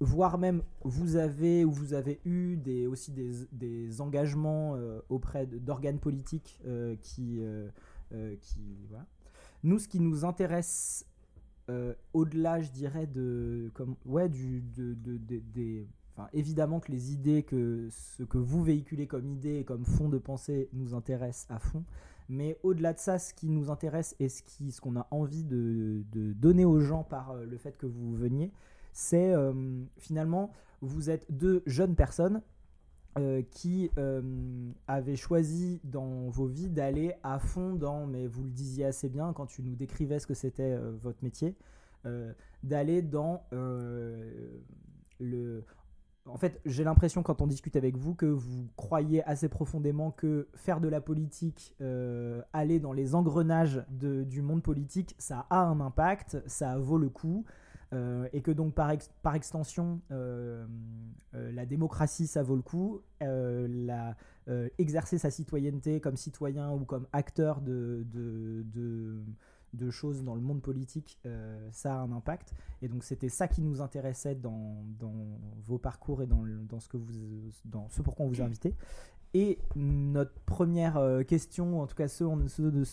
voire 0.00 0.38
même 0.38 0.62
vous 0.82 1.16
avez 1.16 1.64
ou 1.64 1.70
vous 1.72 1.94
avez 1.94 2.20
eu 2.24 2.56
des, 2.56 2.86
aussi 2.86 3.12
des, 3.12 3.30
des 3.52 4.00
engagements 4.00 4.74
euh, 4.76 5.00
auprès 5.08 5.46
d'organes 5.46 5.98
politiques 5.98 6.60
euh, 6.66 6.96
qui, 7.02 7.38
euh, 7.40 7.68
euh, 8.12 8.36
qui 8.40 8.60
voilà. 8.88 9.06
Nous, 9.64 9.78
ce 9.78 9.88
qui 9.88 10.00
nous 10.00 10.24
intéresse 10.24 11.04
euh, 11.70 11.94
au-delà, 12.14 12.60
je 12.62 12.70
dirais, 12.70 13.06
de, 13.06 13.70
comme, 13.74 13.96
ouais, 14.06 14.28
du, 14.28 14.62
de- 14.76 14.94
de- 14.94 15.18
des, 15.18 15.86
évidemment 16.32 16.80
que 16.80 16.90
les 16.90 17.12
idées, 17.12 17.42
que 17.42 17.88
ce 17.90 18.22
que 18.22 18.38
vous 18.38 18.62
véhiculez 18.62 19.06
comme 19.06 19.26
idée 19.28 19.58
et 19.58 19.64
comme 19.64 19.84
fond 19.84 20.08
de 20.08 20.18
pensée 20.18 20.68
nous 20.72 20.94
intéresse 20.94 21.46
à 21.48 21.58
fond. 21.58 21.84
Mais 22.28 22.58
au-delà 22.62 22.92
de 22.92 22.98
ça, 22.98 23.18
ce 23.18 23.32
qui 23.32 23.48
nous 23.48 23.70
intéresse 23.70 24.14
et 24.20 24.28
ce 24.28 24.80
qu'on 24.80 24.96
a 24.96 25.06
envie 25.10 25.44
de, 25.44 26.02
donner 26.12 26.64
aux 26.64 26.80
gens 26.80 27.02
par 27.02 27.30
euh, 27.30 27.46
le 27.46 27.56
fait 27.56 27.76
que 27.78 27.86
vous 27.86 28.14
veniez, 28.14 28.52
c'est 28.92 29.32
euh, 29.32 29.82
finalement, 29.96 30.52
vous 30.82 31.10
êtes 31.10 31.26
deux 31.30 31.62
jeunes 31.66 31.94
personnes 31.94 32.42
euh, 33.18 33.42
qui 33.50 33.90
avaient 34.86 35.16
choisi 35.16 35.80
dans 35.84 36.28
vos 36.28 36.46
vies 36.46 36.68
d'aller 36.68 37.14
à 37.22 37.38
fond 37.38 37.74
dans, 37.74 38.06
mais 38.06 38.26
vous 38.26 38.44
le 38.44 38.50
disiez 38.50 38.84
assez 38.84 39.08
bien 39.08 39.32
quand 39.32 39.46
tu 39.46 39.62
nous 39.62 39.74
décrivais 39.74 40.18
ce 40.18 40.26
que 40.26 40.34
c'était 40.34 40.76
votre 41.00 41.22
métier, 41.24 41.56
d'aller 42.62 43.02
dans 43.02 43.42
le... 45.20 45.64
En 46.28 46.36
fait, 46.36 46.60
j'ai 46.64 46.84
l'impression 46.84 47.22
quand 47.22 47.40
on 47.42 47.46
discute 47.46 47.76
avec 47.76 47.96
vous 47.96 48.14
que 48.14 48.26
vous 48.26 48.68
croyez 48.76 49.22
assez 49.24 49.48
profondément 49.48 50.10
que 50.10 50.48
faire 50.54 50.80
de 50.80 50.88
la 50.88 51.00
politique, 51.00 51.74
euh, 51.80 52.42
aller 52.52 52.80
dans 52.80 52.92
les 52.92 53.14
engrenages 53.14 53.84
du 53.90 54.42
monde 54.42 54.62
politique, 54.62 55.14
ça 55.18 55.46
a 55.50 55.62
un 55.64 55.80
impact, 55.80 56.42
ça 56.46 56.78
vaut 56.78 56.98
le 56.98 57.08
coup. 57.08 57.44
Euh, 57.94 58.28
et 58.34 58.42
que 58.42 58.50
donc 58.50 58.74
par, 58.74 58.90
ex- 58.90 59.10
par 59.22 59.34
extension, 59.34 60.00
euh, 60.10 60.66
la 61.32 61.64
démocratie, 61.64 62.26
ça 62.26 62.42
vaut 62.42 62.56
le 62.56 62.62
coup. 62.62 63.00
Exercer 64.78 65.18
sa 65.18 65.30
citoyenneté 65.30 66.00
comme 66.00 66.16
citoyen 66.16 66.70
ou 66.72 66.84
comme 66.84 67.06
acteur 67.12 67.60
de- 67.62 68.04
de 69.74 69.90
choses 69.90 70.24
dans 70.24 70.34
le 70.34 70.40
monde 70.40 70.62
politique, 70.62 71.18
euh, 71.26 71.68
ça 71.72 71.94
a 71.94 71.98
un 71.98 72.12
impact. 72.12 72.52
Et 72.82 72.88
donc 72.88 73.04
c'était 73.04 73.28
ça 73.28 73.48
qui 73.48 73.62
nous 73.62 73.80
intéressait 73.80 74.34
dans, 74.34 74.84
vos 75.64 75.78
parcours 75.78 76.22
et 76.22 76.26
dans, 76.26 76.80
ce 76.80 76.88
que 76.88 76.96
vous, 76.96 77.12
dans 77.64 77.88
ce 77.88 78.02
pourquoi 78.02 78.26
on 78.26 78.28
vous 78.28 78.40
a 78.40 78.44
invité. 78.44 78.74
Et 79.34 79.58
notre 79.76 80.38
première 80.46 80.96
euh, 80.96 81.22
question, 81.22 81.80
en 81.80 81.86
tout 81.86 81.94
cas 81.94 82.06
de 82.06 82.84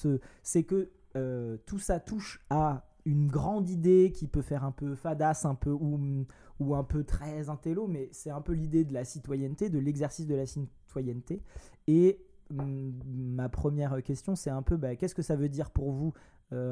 c'est 0.44 0.64
que 0.64 0.90
euh, 1.16 1.58
tout 1.66 1.80
ça 1.80 2.00
touche 2.00 2.42
à 2.50 2.86
une 3.06 3.28
grande 3.28 3.70
idée 3.70 4.12
qui 4.14 4.28
peut 4.28 4.42
faire 4.42 4.64
un 4.64 4.72
peu 4.72 4.96
fadasse, 4.96 5.46
un 5.46 5.56
peu 5.56 5.70
ou, 5.70 6.26
ou 6.60 6.76
un 6.76 6.84
peu 6.84 7.04
très 7.04 7.50
intello, 7.50 7.88
mais 7.88 8.10
c'est 8.12 8.32
un 8.32 8.42
peu 8.42 8.54
l'idée 8.54 8.84
de 8.84 8.94
la 8.94 9.06
citoyenneté, 9.06 9.70
de 9.70 9.80
l'exercice 9.80 10.28
de 10.28 10.36
la 10.36 10.46
citoyenneté. 10.46 11.42
Et 11.88 12.20
hum, 12.50 12.94
ma 13.06 13.48
première 13.48 14.02
question, 14.04 14.36
c'est 14.36 14.50
un 14.50 14.64
peu 14.64 14.76
bah, 14.76 14.96
qu'est-ce 14.96 15.16
que 15.16 15.22
ça 15.22 15.36
veut 15.36 15.50
dire 15.50 15.70
pour 15.70 15.92
vous 15.92 16.14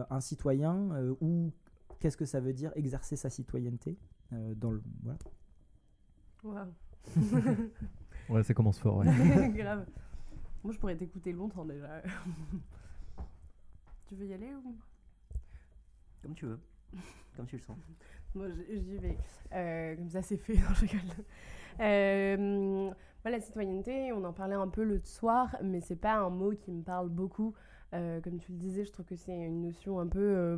un 0.10 0.20
citoyen 0.20 0.92
euh, 0.92 1.16
ou 1.22 1.52
qu'est-ce 2.00 2.18
que 2.18 2.26
ça 2.26 2.40
veut 2.40 2.54
dire 2.54 2.72
exercer 2.76 3.16
sa 3.16 3.30
citoyenneté 3.30 3.98
euh, 4.34 4.54
dans 4.56 4.72
le 4.72 4.82
voilà. 5.04 5.20
Waouh. 6.44 6.74
Ouais, 8.30 8.42
ça 8.44 8.54
commence 8.54 8.80
fort. 8.80 8.98
ouais. 8.98 9.06
Grave. 9.54 9.86
Moi, 10.64 10.72
je 10.74 10.80
pourrais 10.80 10.96
t'écouter 10.96 11.34
longtemps 11.34 11.66
déjà. 11.66 12.02
tu 14.08 14.16
veux 14.16 14.26
y 14.26 14.34
aller 14.34 14.54
ou? 14.64 14.78
Comme 16.22 16.34
tu 16.34 16.46
veux. 16.46 16.60
Comme 17.36 17.46
tu 17.48 17.58
le 17.58 17.62
sens. 17.62 17.78
Moi, 18.34 18.48
j'y 18.70 18.98
vais. 18.98 19.18
Euh, 19.52 19.96
comme 19.98 20.10
ça, 20.10 20.22
c'est 20.22 20.38
fait. 20.38 20.54
Non, 20.56 20.74
je 20.74 20.82
rigole. 20.82 21.02
Euh, 21.82 22.38
moi, 23.24 23.32
la 23.32 23.42
citoyenneté, 23.42 24.14
on 24.14 24.24
en 24.24 24.32
parlait 24.34 24.56
un 24.56 24.70
peu 24.70 24.84
le 24.84 25.00
soir, 25.00 25.56
mais 25.62 25.82
c'est 25.82 25.98
pas 25.98 26.16
un 26.16 26.30
mot 26.30 26.52
qui 26.52 26.72
me 26.72 26.82
parle 26.82 27.10
beaucoup. 27.10 27.54
Euh, 27.94 28.20
comme 28.22 28.40
tu 28.40 28.52
le 28.52 28.58
disais, 28.58 28.86
je 28.86 28.92
trouve 28.92 29.06
que 29.06 29.16
c'est 29.16 29.34
une 29.36 29.62
notion 29.62 30.00
un 30.00 30.08
peu. 30.08 30.20
euh, 30.20 30.58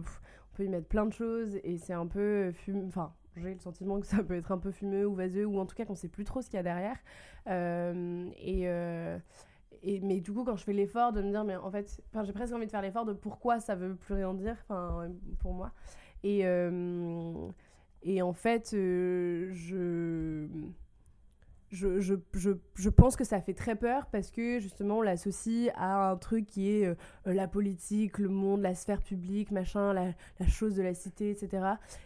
on 0.54 0.56
peut 0.58 0.66
y 0.66 0.70
mettre 0.70 0.88
plein 0.88 1.06
de 1.06 1.14
choses 1.14 1.58
et 1.64 1.78
c'est 1.78 1.94
un 1.94 2.08
peu 2.08 2.52
fumeux. 2.54 2.86
Enfin, 2.88 3.14
j'ai 3.36 3.54
le 3.54 3.60
sentiment 3.60 4.00
que 4.00 4.06
ça 4.08 4.24
peut 4.24 4.36
être 4.36 4.52
un 4.52 4.58
peu 4.58 4.72
fumeux 4.72 5.06
ou 5.06 5.14
vaseux 5.16 5.46
ou 5.46 5.60
en 5.60 5.66
tout 5.66 5.76
cas 5.76 5.86
qu'on 5.86 5.96
sait 5.96 6.08
plus 6.08 6.24
trop 6.24 6.42
ce 6.42 6.50
qu'il 6.50 6.58
y 6.58 6.60
a 6.60 6.64
derrière. 6.64 6.98
Euh, 7.48 8.30
et. 8.38 8.70
euh, 8.70 9.18
mais 10.02 10.20
du 10.20 10.32
coup, 10.34 10.44
quand 10.44 10.56
je 10.56 10.64
fais 10.64 10.74
l'effort 10.74 11.14
de 11.14 11.22
me 11.22 11.30
dire, 11.30 11.44
mais 11.44 11.56
en 11.56 11.70
fait, 11.70 12.02
j'ai 12.24 12.34
presque 12.34 12.54
envie 12.54 12.66
de 12.66 12.72
faire 12.72 12.82
l'effort 12.82 13.06
de 13.06 13.14
pourquoi 13.14 13.60
ça 13.60 13.76
veut 13.76 13.96
plus 13.96 14.16
rien 14.16 14.34
dire, 14.34 14.58
pour 15.40 15.54
moi. 15.54 15.72
Et, 16.24 16.42
euh, 16.46 17.34
et 18.02 18.22
en 18.22 18.34
fait, 18.34 18.72
euh, 18.74 19.52
je, 19.54 20.48
je, 21.76 22.00
je, 22.00 22.16
je, 22.34 22.52
je 22.76 22.90
pense 22.90 23.16
que 23.16 23.24
ça 23.24 23.42
fait 23.42 23.54
très 23.54 23.76
peur 23.76 24.08
parce 24.08 24.32
que 24.32 24.60
justement, 24.60 25.00
on 25.00 25.02
l'associe 25.02 25.72
à 25.76 26.10
un 26.10 26.16
truc 26.18 26.46
qui 26.48 26.70
est 26.72 26.86
euh, 26.88 26.96
la 27.26 27.48
politique, 27.48 28.18
le 28.18 28.30
monde, 28.30 28.62
la 28.62 28.74
sphère 28.74 29.02
publique, 29.02 29.52
machin, 29.52 29.94
la, 29.94 30.14
la 30.40 30.48
chose 30.48 30.76
de 30.76 30.82
la 30.82 30.94
cité, 30.94 31.30
etc. 31.32 31.64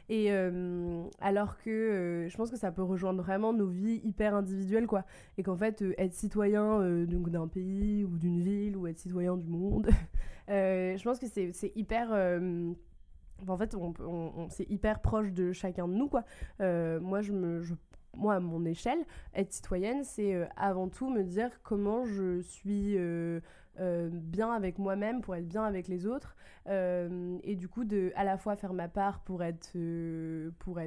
Et 0.10 0.32
euh, 0.32 1.04
alors 1.22 1.58
que 1.60 1.70
euh, 1.70 2.30
je 2.30 2.36
pense 2.36 2.50
que 2.52 2.58
ça 2.58 2.72
peut 2.72 2.84
rejoindre 2.84 3.22
vraiment 3.22 3.54
nos 3.54 3.68
vies 3.68 4.02
hyper 4.04 4.34
individuelles, 4.36 4.88
quoi. 4.88 5.06
Et 5.38 5.44
qu'en 5.44 5.56
fait, 5.56 5.84
être 5.98 6.14
citoyen 6.14 7.06
donc 7.06 7.30
d'un 7.30 7.48
pays 7.48 8.04
ou 8.04 8.18
d'une 8.18 8.42
ville 8.42 8.76
ou 8.76 8.88
être 8.88 8.98
citoyen 8.98 9.38
du 9.38 9.48
monde, 9.48 9.90
je 10.50 11.04
pense 11.04 11.20
que 11.20 11.28
c'est 11.28 11.72
hyper. 11.76 12.12
en 13.48 13.58
fait, 13.58 13.76
c'est 14.50 14.70
hyper 14.70 15.00
proche 15.02 15.32
de 15.32 15.52
chacun 15.52 15.88
de 15.88 15.94
nous, 15.94 16.08
quoi. 16.10 16.24
Moi, 16.60 17.22
je 17.22 17.32
me, 17.32 17.62
je- 17.62 17.76
moi, 18.16 18.36
à 18.36 18.40
mon 18.40 18.66
échelle, 18.66 19.00
être 19.34 19.52
citoyenne, 19.52 20.04
c'est 20.04 20.34
euh, 20.34 20.46
avant 20.56 20.90
tout 20.90 21.10
me 21.10 21.24
dire 21.24 21.50
comment 21.64 22.06
je 22.06 22.42
suis 22.42 22.98
euh, 22.98 23.40
euh, 23.80 24.10
bien 24.12 24.52
avec 24.52 24.78
moi-même 24.78 25.22
pour 25.22 25.36
être 25.36 25.48
bien 25.48 25.64
avec 25.64 25.88
les 25.88 26.06
autres. 26.06 26.36
Et 26.68 27.56
du 27.56 27.68
coup, 27.68 27.84
de 27.84 28.12
à 28.16 28.24
la 28.24 28.38
fois 28.38 28.56
faire 28.56 28.74
ma 28.74 28.88
part 28.88 29.22
pour 29.22 29.42
être, 29.44 29.76
pour 30.60 30.78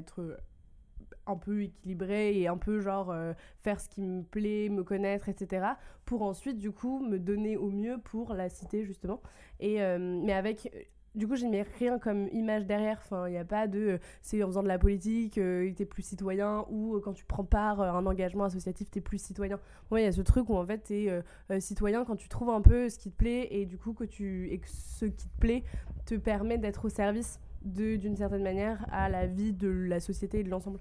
un 1.26 1.36
peu 1.36 1.62
équilibré 1.62 2.38
et 2.38 2.46
un 2.46 2.56
peu 2.56 2.78
genre 2.80 3.12
faire 3.58 3.80
ce 3.80 3.88
qui 3.88 4.00
me 4.00 4.22
plaît, 4.22 4.68
me 4.68 4.84
connaître, 4.84 5.28
etc. 5.28 5.66
Pour 6.04 6.22
ensuite, 6.22 6.58
du 6.58 6.70
coup, 6.70 7.00
me 7.00 7.18
donner 7.18 7.56
au 7.56 7.70
mieux 7.70 7.98
pour 7.98 8.34
la 8.34 8.48
cité, 8.48 8.84
justement. 8.84 9.20
Mais 9.60 10.32
avec. 10.32 10.70
Du 11.14 11.28
coup, 11.28 11.36
je 11.36 11.44
n'y 11.44 11.50
mets 11.50 11.66
rien 11.78 11.98
comme 11.98 12.28
image 12.32 12.64
derrière. 12.64 12.98
Enfin, 13.04 13.28
il 13.28 13.32
n'y 13.32 13.38
a 13.38 13.44
pas 13.44 13.66
de 13.66 13.78
euh, 13.78 13.98
c'est 14.22 14.42
en 14.42 14.46
faisant 14.46 14.62
de 14.62 14.68
la 14.68 14.78
politique, 14.78 15.36
euh, 15.36 15.70
t'es 15.74 15.84
plus 15.84 16.02
citoyen, 16.02 16.64
ou 16.70 16.96
euh, 16.96 17.00
quand 17.00 17.12
tu 17.12 17.24
prends 17.26 17.44
part 17.44 17.82
à 17.82 17.90
un 17.90 18.06
engagement 18.06 18.44
associatif, 18.44 18.90
t'es 18.90 19.02
plus 19.02 19.20
citoyen. 19.22 19.58
Moi, 19.90 20.00
il 20.00 20.04
y 20.04 20.06
a 20.06 20.12
ce 20.12 20.22
truc 20.22 20.48
où 20.48 20.56
en 20.56 20.64
fait, 20.64 20.78
t'es 20.78 21.10
euh, 21.10 21.20
euh, 21.50 21.60
citoyen 21.60 22.04
quand 22.06 22.16
tu 22.16 22.28
trouves 22.28 22.48
un 22.50 22.62
peu 22.62 22.88
ce 22.88 22.98
qui 22.98 23.10
te 23.10 23.16
plaît 23.16 23.48
et 23.50 23.66
du 23.66 23.76
coup, 23.76 23.92
que 23.92 24.04
tu, 24.04 24.50
et 24.50 24.58
que 24.58 24.68
ce 24.68 25.04
qui 25.04 25.28
te 25.28 25.38
plaît 25.38 25.64
te 26.06 26.14
permet 26.14 26.56
d'être 26.56 26.86
au 26.86 26.88
service 26.88 27.40
d'une 27.64 28.16
certaine 28.16 28.42
manière 28.42 28.84
à 28.90 29.08
la 29.08 29.26
vie 29.26 29.52
de 29.52 29.68
la 29.68 30.00
société 30.00 30.40
et 30.40 30.44
de 30.44 30.48
l'ensemble. 30.50 30.80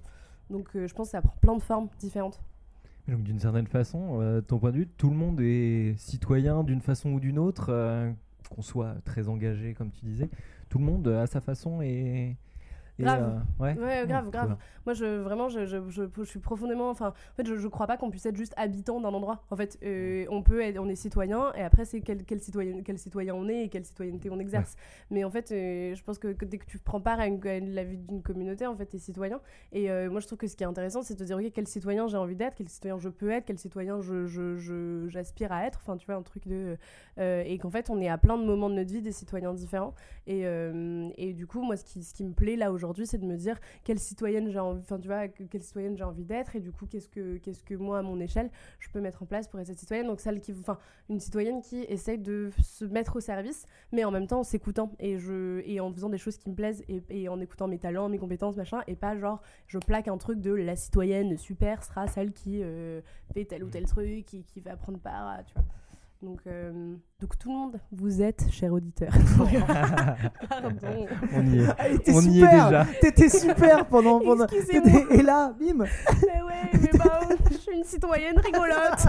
Donc, 0.50 0.70
euh, 0.76 0.88
je 0.88 0.94
pense 0.94 1.08
que 1.08 1.12
ça 1.12 1.22
prend 1.22 1.36
plein 1.42 1.56
de 1.58 1.62
formes 1.62 1.90
différentes. 2.00 2.42
Donc 3.08 3.24
d'une 3.24 3.40
certaine 3.40 3.68
façon, 3.68 4.20
euh, 4.22 4.42
ton 4.42 4.60
point 4.60 4.72
de 4.72 4.78
vue, 4.78 4.88
tout 4.88 5.10
le 5.10 5.16
monde 5.16 5.42
est 5.42 5.96
citoyen 5.98 6.64
d'une 6.64 6.82
façon 6.82 7.14
ou 7.14 7.20
d'une 7.20 7.40
autre, 7.40 7.68
euh, 7.70 8.12
qu'on 8.50 8.62
soit 8.62 8.96
très 9.06 9.28
engagé 9.28 9.74
comme 9.74 9.92
tu 9.92 10.06
disais, 10.06 10.30
tout 10.70 10.80
le 10.80 10.86
monde 10.86 11.08
euh, 11.08 11.24
à 11.24 11.28
sa 11.28 11.42
façon 11.42 11.82
Et, 11.82 12.38
Grave. 13.02 13.42
euh, 13.60 13.64
ouais. 13.64 13.74
Ouais, 13.80 14.06
grave, 14.08 14.30
grave. 14.32 14.50
Moi, 14.86 14.94
je, 14.96 15.06
vraiment, 15.20 15.48
je, 15.50 15.66
je, 15.66 15.78
je, 15.90 16.04
je 16.18 16.24
suis 16.24 16.40
profondément. 16.40 16.90
Enfin, 16.90 17.10
en 17.10 17.36
fait, 17.36 17.46
je, 17.46 17.56
je 17.58 17.68
crois 17.68 17.86
pas 17.88 17.98
qu'on 17.98 18.10
puisse 18.10 18.26
être 18.26 18.36
juste 18.36 18.54
habitant 18.58 19.00
d'un 19.00 19.10
endroit. 19.14 19.44
En 19.52 19.56
fait, 19.56 19.78
euh, 19.84 20.26
on 20.30 20.42
peut 20.42 20.62
être, 20.62 20.80
on 20.80 20.90
est 20.90 20.96
citoyen, 20.96 21.54
et 21.56 21.62
après, 21.62 21.86
c'est 21.86 22.02
quel, 22.02 22.24
quel, 22.24 22.40
citoyen, 22.42 22.82
quel 22.84 22.98
citoyen 22.98 23.36
on 23.36 23.48
est 23.48 23.64
et 23.66 23.70
quelle 23.70 23.86
citoyenneté 23.86 24.30
on 24.32 24.40
exerce. 24.40 24.76
Mais 25.12 25.24
en 25.24 25.30
fait, 25.30 25.52
euh, 25.52 25.94
je 25.96 26.04
pense 26.04 26.18
que, 26.18 26.30
que 26.34 26.46
dès 26.46 26.58
que 26.58 26.66
tu 26.66 26.80
prends 26.80 27.00
part 27.02 27.20
à, 27.20 27.28
une- 27.28 27.46
à 27.48 27.60
la 27.60 27.84
vie 27.84 27.98
d'une 27.98 28.22
communauté, 28.24 28.66
en 28.66 28.76
fait, 28.76 28.86
t'es 28.88 28.98
citoyen. 29.00 29.40
Et 29.72 29.88
moi, 30.10 30.20
je 30.20 30.26
trouve 30.28 30.40
que 30.40 30.48
ce 30.48 30.56
qui 30.56 30.64
est 30.64 30.68
intéressant, 30.68 31.02
c'est 31.04 31.18
de 31.20 31.24
dire, 31.26 31.38
ok, 31.38 31.52
quel 31.54 31.68
citoyen 31.68 32.08
j'ai 32.08 32.18
envie 32.18 32.36
d'être, 32.36 32.56
quel 32.56 32.70
citoyen 32.70 32.98
je 32.98 33.10
peux 33.10 33.30
être, 33.30 33.46
quel 33.46 33.60
citoyen 33.60 34.02
je, 34.02 34.26
je, 34.26 34.58
je- 34.58 35.06
j'aspire 35.10 35.52
à 35.52 35.66
être. 35.66 35.80
Enfin, 35.84 35.98
tu 35.98 36.06
vois, 36.06 36.16
un 36.16 36.22
truc 36.24 36.48
de. 36.48 36.78
et 37.18 37.58
qu'en 37.60 37.70
fait, 37.70 37.90
on 37.90 38.00
est 38.02 38.10
à 38.10 38.18
plein 38.18 38.38
de 38.38 38.44
moments 38.46 38.70
de 38.70 38.76
notre 38.76 38.92
vie 38.92 39.02
des 39.02 39.12
citoyens 39.12 39.54
différents. 39.54 39.94
Et, 40.28 40.44
et 41.18 41.34
du 41.34 41.46
coup, 41.48 41.62
moi, 41.62 41.78
ce 41.78 41.84
qui, 41.84 42.04
ce 42.04 42.14
qui 42.14 42.24
me 42.24 42.34
plaît 42.34 42.56
là 42.56 42.72
aujourd'hui, 42.72 42.91
c'est 43.06 43.18
de 43.18 43.26
me 43.26 43.38
dire 43.38 43.60
quelle 43.84 44.00
citoyenne 44.00 44.50
j'ai 44.52 44.60
envie, 44.60 44.84
tu 44.84 45.08
vois, 45.08 45.28
que- 45.28 45.44
quelle 45.44 45.64
citoyenne 45.64 45.98
j'ai 45.98 46.04
envie 46.04 46.24
d'être. 46.26 46.56
Et 46.56 46.60
du 46.60 46.72
coup, 46.72 46.86
qu'est-ce 46.86 47.10
que, 47.10 47.38
qu'est-ce 47.38 47.64
que 47.64 47.76
moi, 47.76 48.00
à 48.00 48.02
mon 48.02 48.20
échelle, 48.20 48.50
je 48.80 48.90
peux 48.90 49.02
mettre 49.02 49.24
en 49.24 49.26
place 49.26 49.48
pour 49.48 49.60
être 49.60 49.68
cette 49.68 49.80
citoyenne. 49.80 50.08
Donc, 50.08 50.20
celle 50.20 50.40
qui, 50.42 50.54
enfin, 50.60 50.78
une 51.10 51.20
citoyenne 51.20 51.62
qui 51.62 51.84
essaye 51.84 52.18
de 52.18 52.50
se 52.62 52.86
mettre 52.86 53.16
au 53.16 53.20
service, 53.20 53.66
mais 53.92 54.04
en 54.04 54.12
même 54.12 54.28
temps 54.28 54.40
en 54.40 54.44
s'écoutant 54.44 54.92
et, 55.00 55.18
je, 55.18 55.62
et 55.66 55.80
en 55.80 55.92
faisant 55.94 56.10
des 56.10 56.18
choses 56.18 56.38
qui 56.38 56.50
me 56.50 56.56
plaisent 56.56 56.84
et, 56.88 57.02
et 57.10 57.30
en 57.30 57.40
écoutant 57.40 57.68
mes 57.68 57.80
talents, 57.80 58.10
mes 58.10 58.18
compétences, 58.20 58.56
machin. 58.58 58.82
Et 58.88 58.96
pas 58.96 59.16
genre, 59.18 59.42
je 59.68 59.78
plaque 59.80 60.08
un 60.08 60.18
truc 60.18 60.40
de 60.42 60.52
la 60.52 60.76
citoyenne 60.76 61.38
super 61.38 61.84
sera 61.84 62.08
celle 62.08 62.34
qui 62.34 62.62
euh, 62.64 63.02
fait 63.34 63.46
tel 63.46 63.64
ou 63.64 63.70
tel 63.70 63.86
truc, 63.86 64.26
qui, 64.26 64.44
qui 64.44 64.60
va 64.62 64.76
prendre 64.76 65.00
part, 65.00 65.28
à- 65.28 65.44
tu 65.44 65.54
vois. 65.54 65.64
Donc, 66.22 66.42
euh, 66.46 66.96
donc 67.20 67.38
tout 67.40 67.50
le 67.50 67.56
monde, 67.56 67.80
vous 67.92 68.22
êtes, 68.22 68.46
cher 68.52 68.72
auditeur. 68.72 69.12
Pardon. 70.50 70.70
On 71.34 71.46
y 71.48 71.60
est. 71.60 71.68
Ah, 71.80 71.86
On 72.10 72.22
y 72.22 72.40
est 72.40 72.42
super. 72.42 72.66
déjà. 72.66 72.86
T'étais 73.02 73.30
super 73.30 73.88
pendant. 73.88 74.20
pendant... 74.20 74.46
Et 75.10 75.24
là, 75.24 75.52
bim 75.60 75.78
Mais 75.78 75.84
ouais, 76.44 76.70
mais 76.74 76.92
bah, 76.96 77.22
je 77.50 77.56
suis 77.56 77.76
une 77.76 77.84
citoyenne 77.84 78.38
rigolote. 78.38 79.08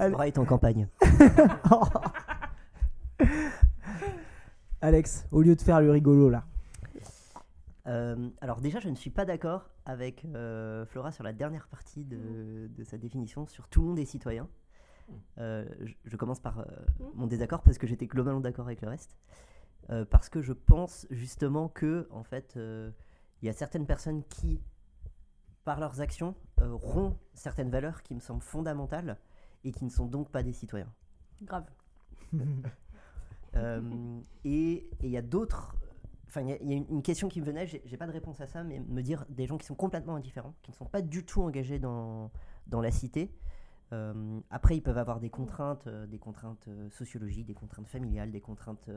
Laura 0.00 0.26
est 0.26 0.38
en 0.38 0.44
campagne. 0.44 0.88
Alex, 4.82 5.26
au 5.32 5.40
lieu 5.40 5.56
de 5.56 5.62
faire 5.62 5.80
le 5.80 5.90
rigolo 5.90 6.28
là. 6.28 6.44
Euh, 7.86 8.30
alors 8.40 8.60
déjà, 8.60 8.80
je 8.80 8.88
ne 8.88 8.94
suis 8.94 9.10
pas 9.10 9.24
d'accord 9.24 9.70
avec 9.84 10.24
euh, 10.24 10.86
Flora 10.86 11.12
sur 11.12 11.22
la 11.22 11.32
dernière 11.32 11.68
partie 11.68 12.04
de, 12.04 12.68
de 12.74 12.84
sa 12.84 12.96
définition 12.96 13.46
sur 13.46 13.68
tout 13.68 13.82
le 13.82 13.88
monde 13.88 13.98
est 13.98 14.04
citoyen. 14.04 14.48
Euh, 15.36 15.66
je, 15.82 15.94
je 16.04 16.16
commence 16.16 16.40
par 16.40 16.60
euh, 16.60 16.64
mon 17.14 17.26
désaccord 17.26 17.62
parce 17.62 17.76
que 17.76 17.86
j'étais 17.86 18.06
globalement 18.06 18.40
d'accord 18.40 18.66
avec 18.66 18.80
le 18.80 18.88
reste. 18.88 19.16
Parce 20.10 20.30
que 20.30 20.40
je 20.40 20.54
pense 20.54 21.06
justement 21.10 21.68
que 21.68 22.08
en 22.10 22.22
fait, 22.22 22.54
il 22.56 23.46
y 23.46 23.50
a 23.50 23.52
certaines 23.52 23.84
personnes 23.84 24.24
qui, 24.24 24.62
par 25.64 25.78
leurs 25.78 26.00
actions, 26.00 26.34
rompent 26.56 27.20
certaines 27.34 27.68
valeurs 27.68 28.02
qui 28.02 28.14
me 28.14 28.20
semblent 28.20 28.40
fondamentales 28.40 29.18
et 29.62 29.72
qui 29.72 29.84
ne 29.84 29.90
sont 29.90 30.06
donc 30.06 30.30
pas 30.30 30.42
des 30.42 30.54
citoyens. 30.54 30.90
Grave. 31.42 31.66
Euh, 33.56 34.20
et 34.44 34.88
il 35.00 35.10
y 35.10 35.16
a 35.16 35.22
d'autres. 35.22 35.76
Enfin, 36.34 36.44
il 36.60 36.68
y 36.68 36.74
a- 36.74 36.76
une- 36.76 37.02
question 37.02 37.28
qui 37.28 37.40
me 37.40 37.46
venait, 37.46 37.64
j'ai 37.64 37.96
pas 37.96 38.08
de 38.08 38.12
réponse 38.12 38.40
à 38.40 38.48
ça, 38.48 38.64
mais 38.64 38.80
me 38.80 39.02
dire 39.02 39.24
des 39.28 39.46
gens 39.46 39.56
qui 39.56 39.66
sont 39.66 39.76
complètement 39.76 40.16
indifférents, 40.16 40.54
qui 40.62 40.72
ne 40.72 40.76
sont 40.76 40.84
pas 40.84 41.00
du 41.00 41.24
tout 41.24 41.42
engagés 41.42 41.78
dans, 41.78 42.32
dans 42.66 42.80
la 42.80 42.90
cité. 42.90 43.32
Euh, 43.92 44.40
après, 44.50 44.76
ils 44.76 44.80
peuvent 44.80 44.98
avoir 44.98 45.20
des 45.20 45.30
contraintes, 45.30 45.86
euh, 45.86 46.06
des 46.08 46.18
contraintes 46.18 46.66
euh, 46.66 46.90
sociologiques, 46.90 47.46
des 47.46 47.54
contraintes 47.54 47.86
familiales, 47.86 48.32
des 48.32 48.40
contraintes 48.40 48.90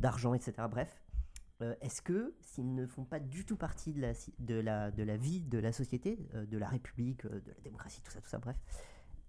d'argent, 0.00 0.34
etc. 0.34 0.52
Bref. 0.68 1.00
Est-ce 1.80 2.02
que 2.02 2.34
s'ils 2.40 2.72
ne 2.72 2.86
font 2.86 3.04
pas 3.04 3.18
du 3.18 3.44
tout 3.44 3.56
partie 3.56 3.92
de 3.92 4.00
la, 4.00 4.12
de 4.38 4.54
la, 4.54 4.92
de 4.92 5.02
la 5.02 5.16
vie 5.16 5.40
de 5.40 5.58
la 5.58 5.72
société, 5.72 6.16
de 6.32 6.56
la 6.56 6.68
République, 6.68 7.24
de 7.26 7.42
la 7.48 7.60
démocratie, 7.64 8.00
tout 8.00 8.12
ça, 8.12 8.20
tout 8.20 8.28
ça, 8.28 8.38
bref, 8.38 8.56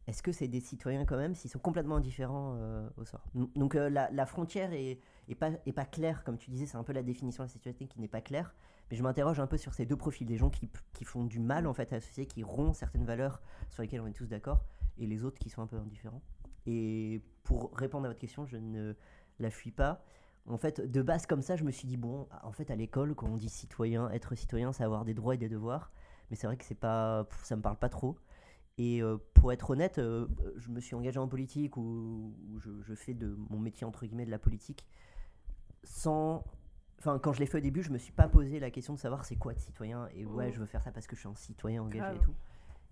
est-ce 0.10 0.24
que 0.24 0.32
c'est 0.32 0.48
des 0.48 0.60
citoyens 0.60 1.06
quand 1.06 1.18
même 1.18 1.36
s'ils 1.36 1.52
sont 1.52 1.60
complètement 1.60 1.98
indifférents 1.98 2.56
euh, 2.58 2.90
au 2.98 3.06
sort? 3.06 3.24
Donc- 3.56 3.76
euh, 3.76 3.90
la, 3.90 4.26
frontière 4.26 4.72
est, 4.74 5.00
pas, 5.36 5.86
claire, 5.86 6.24
comme 6.24 6.38
tu 6.38 6.50
disais, 6.50 6.66
c'est 6.66 6.78
un 6.78 6.84
peu 6.84 6.94
la 6.94 7.04
définition 7.04 7.44
de 7.44 7.48
la 7.48 7.54
citoyenneté 7.54 7.86
qui 7.88 8.00
n'est 8.00 8.08
pas 8.08 8.22
claire. 8.22 8.56
Mais 8.90 8.98
je 8.98 9.04
m'interroge 9.04 9.40
un 9.40 9.46
peu 9.46 9.58
sur 9.58 9.76
ces 9.76 9.86
deux 9.86 9.96
profils, 9.96 10.26
des 10.26 10.38
gens 10.38 10.50
qui, 10.50 10.68
font 11.06 11.24
du 11.24 11.40
mal 11.40 11.68
en 11.68 11.74
fait 11.74 11.94
à 11.94 11.98
la 11.98 12.02
société, 12.02 12.26
qui 12.26 12.44
rompent 12.44 12.76
certaines 12.76 13.06
valeurs 13.06 13.40
sur 13.70 13.84
lesquelles 13.84 14.02
on 14.02 14.08
est 14.08 14.14
tous 14.14 14.26
d'accord, 14.26 14.66
et 14.98 15.06
les 15.06 15.24
autres 15.24 15.38
qui 15.38 15.50
sont 15.50 15.62
un 15.62 15.68
peu 15.68 15.78
indifférents. 15.78 16.24
Et 16.66 17.22
pour 17.44 17.72
répondre 17.76 18.06
à 18.06 18.10
votre 18.10 18.20
question, 18.20 18.48
je 18.48 18.58
ne 18.58 18.96
la 19.40 19.52
fuis 19.52 19.72
pas. 19.72 20.04
En 20.48 20.58
fait, 20.58 20.82
de 20.82 21.02
base 21.04 21.28
comme 21.28 21.44
ça, 21.44 21.56
je 21.56 21.64
me 21.64 21.70
suis 21.70 21.88
dit 21.88 21.98
bon, 21.98 22.28
en 22.42 22.52
fait, 22.52 22.72
à 22.72 22.76
l'école, 22.76 23.14
quand 23.14 23.28
on 23.28 23.38
dit 23.38 23.50
citoyen, 23.50 24.10
être 24.10 24.34
citoyen, 24.34 24.74
c'est 24.74 24.84
avoir 24.84 25.06
des 25.06 25.14
droits 25.14 25.36
et 25.36 25.38
des 25.38 25.50
devoirs. 25.50 25.92
Mais 26.32 26.36
c'est 26.36 26.48
vrai 26.48 26.58
que 26.58 26.66
c'est 26.66 26.74
pas, 26.74 27.28
ça 27.44 27.56
me 27.56 27.62
parle 27.62 27.78
pas 27.78 27.90
trop. 27.90 28.18
Et 28.82 29.04
euh, 29.04 29.18
pour 29.34 29.52
être 29.52 29.70
honnête, 29.72 30.00
euh, 30.00 30.26
je 30.56 30.70
me 30.70 30.80
suis 30.80 30.96
engagé 30.96 31.20
en 31.20 31.28
politique 31.28 31.76
ou, 31.76 32.34
ou 32.50 32.60
je, 32.60 32.70
je 32.82 32.96
fais 32.96 33.14
de 33.14 33.38
mon 33.50 33.60
métier 33.60 33.86
entre 33.86 34.06
guillemets 34.06 34.26
de 34.26 34.32
la 34.32 34.40
politique 34.40 34.86
sans. 35.84 36.44
Enfin, 37.00 37.18
quand 37.20 37.32
je 37.34 37.40
l'ai 37.40 37.46
fait 37.46 37.58
au 37.60 37.62
début, 37.62 37.82
je 37.82 37.92
me 37.92 37.98
suis 37.98 38.12
pas 38.12 38.28
posé 38.28 38.60
la 38.60 38.72
question 38.72 38.94
de 38.94 39.00
savoir 39.00 39.24
c'est 39.26 39.38
quoi 39.38 39.54
être 39.54 39.60
citoyen 39.62 40.08
et 40.14 40.26
ouais, 40.26 40.50
Mm. 40.50 40.54
je 40.54 40.60
veux 40.60 40.66
faire 40.66 40.82
ça 40.84 40.92
parce 40.92 41.08
que 41.08 41.16
je 41.16 41.22
suis 41.22 41.30
un 41.30 41.36
citoyen 41.36 41.84
engagé 41.84 42.16
et 42.18 42.20
tout. 42.20 42.34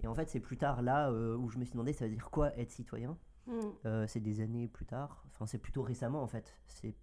Et 0.01 0.07
en 0.07 0.13
fait, 0.13 0.29
c'est 0.29 0.39
plus 0.39 0.57
tard 0.57 0.81
là 0.81 1.09
euh, 1.09 1.35
où 1.35 1.49
je 1.49 1.57
me 1.57 1.63
suis 1.65 1.73
demandé 1.73 1.91
ça 1.93 2.05
veut 2.05 2.13
dire 2.13 2.29
quoi 2.29 2.55
être 2.57 2.71
citoyen? 2.71 3.17
Mm. 3.47 3.51
Euh, 3.85 4.07
c'est 4.07 4.19
des 4.21 4.39
années 4.41 4.67
plus 4.67 4.85
tard. 4.85 5.23
Enfin, 5.33 5.45
c'est 5.45 5.57
plutôt 5.57 5.81
récemment 5.81 6.21
en 6.21 6.27
fait. 6.27 6.53
C'est 6.67 6.95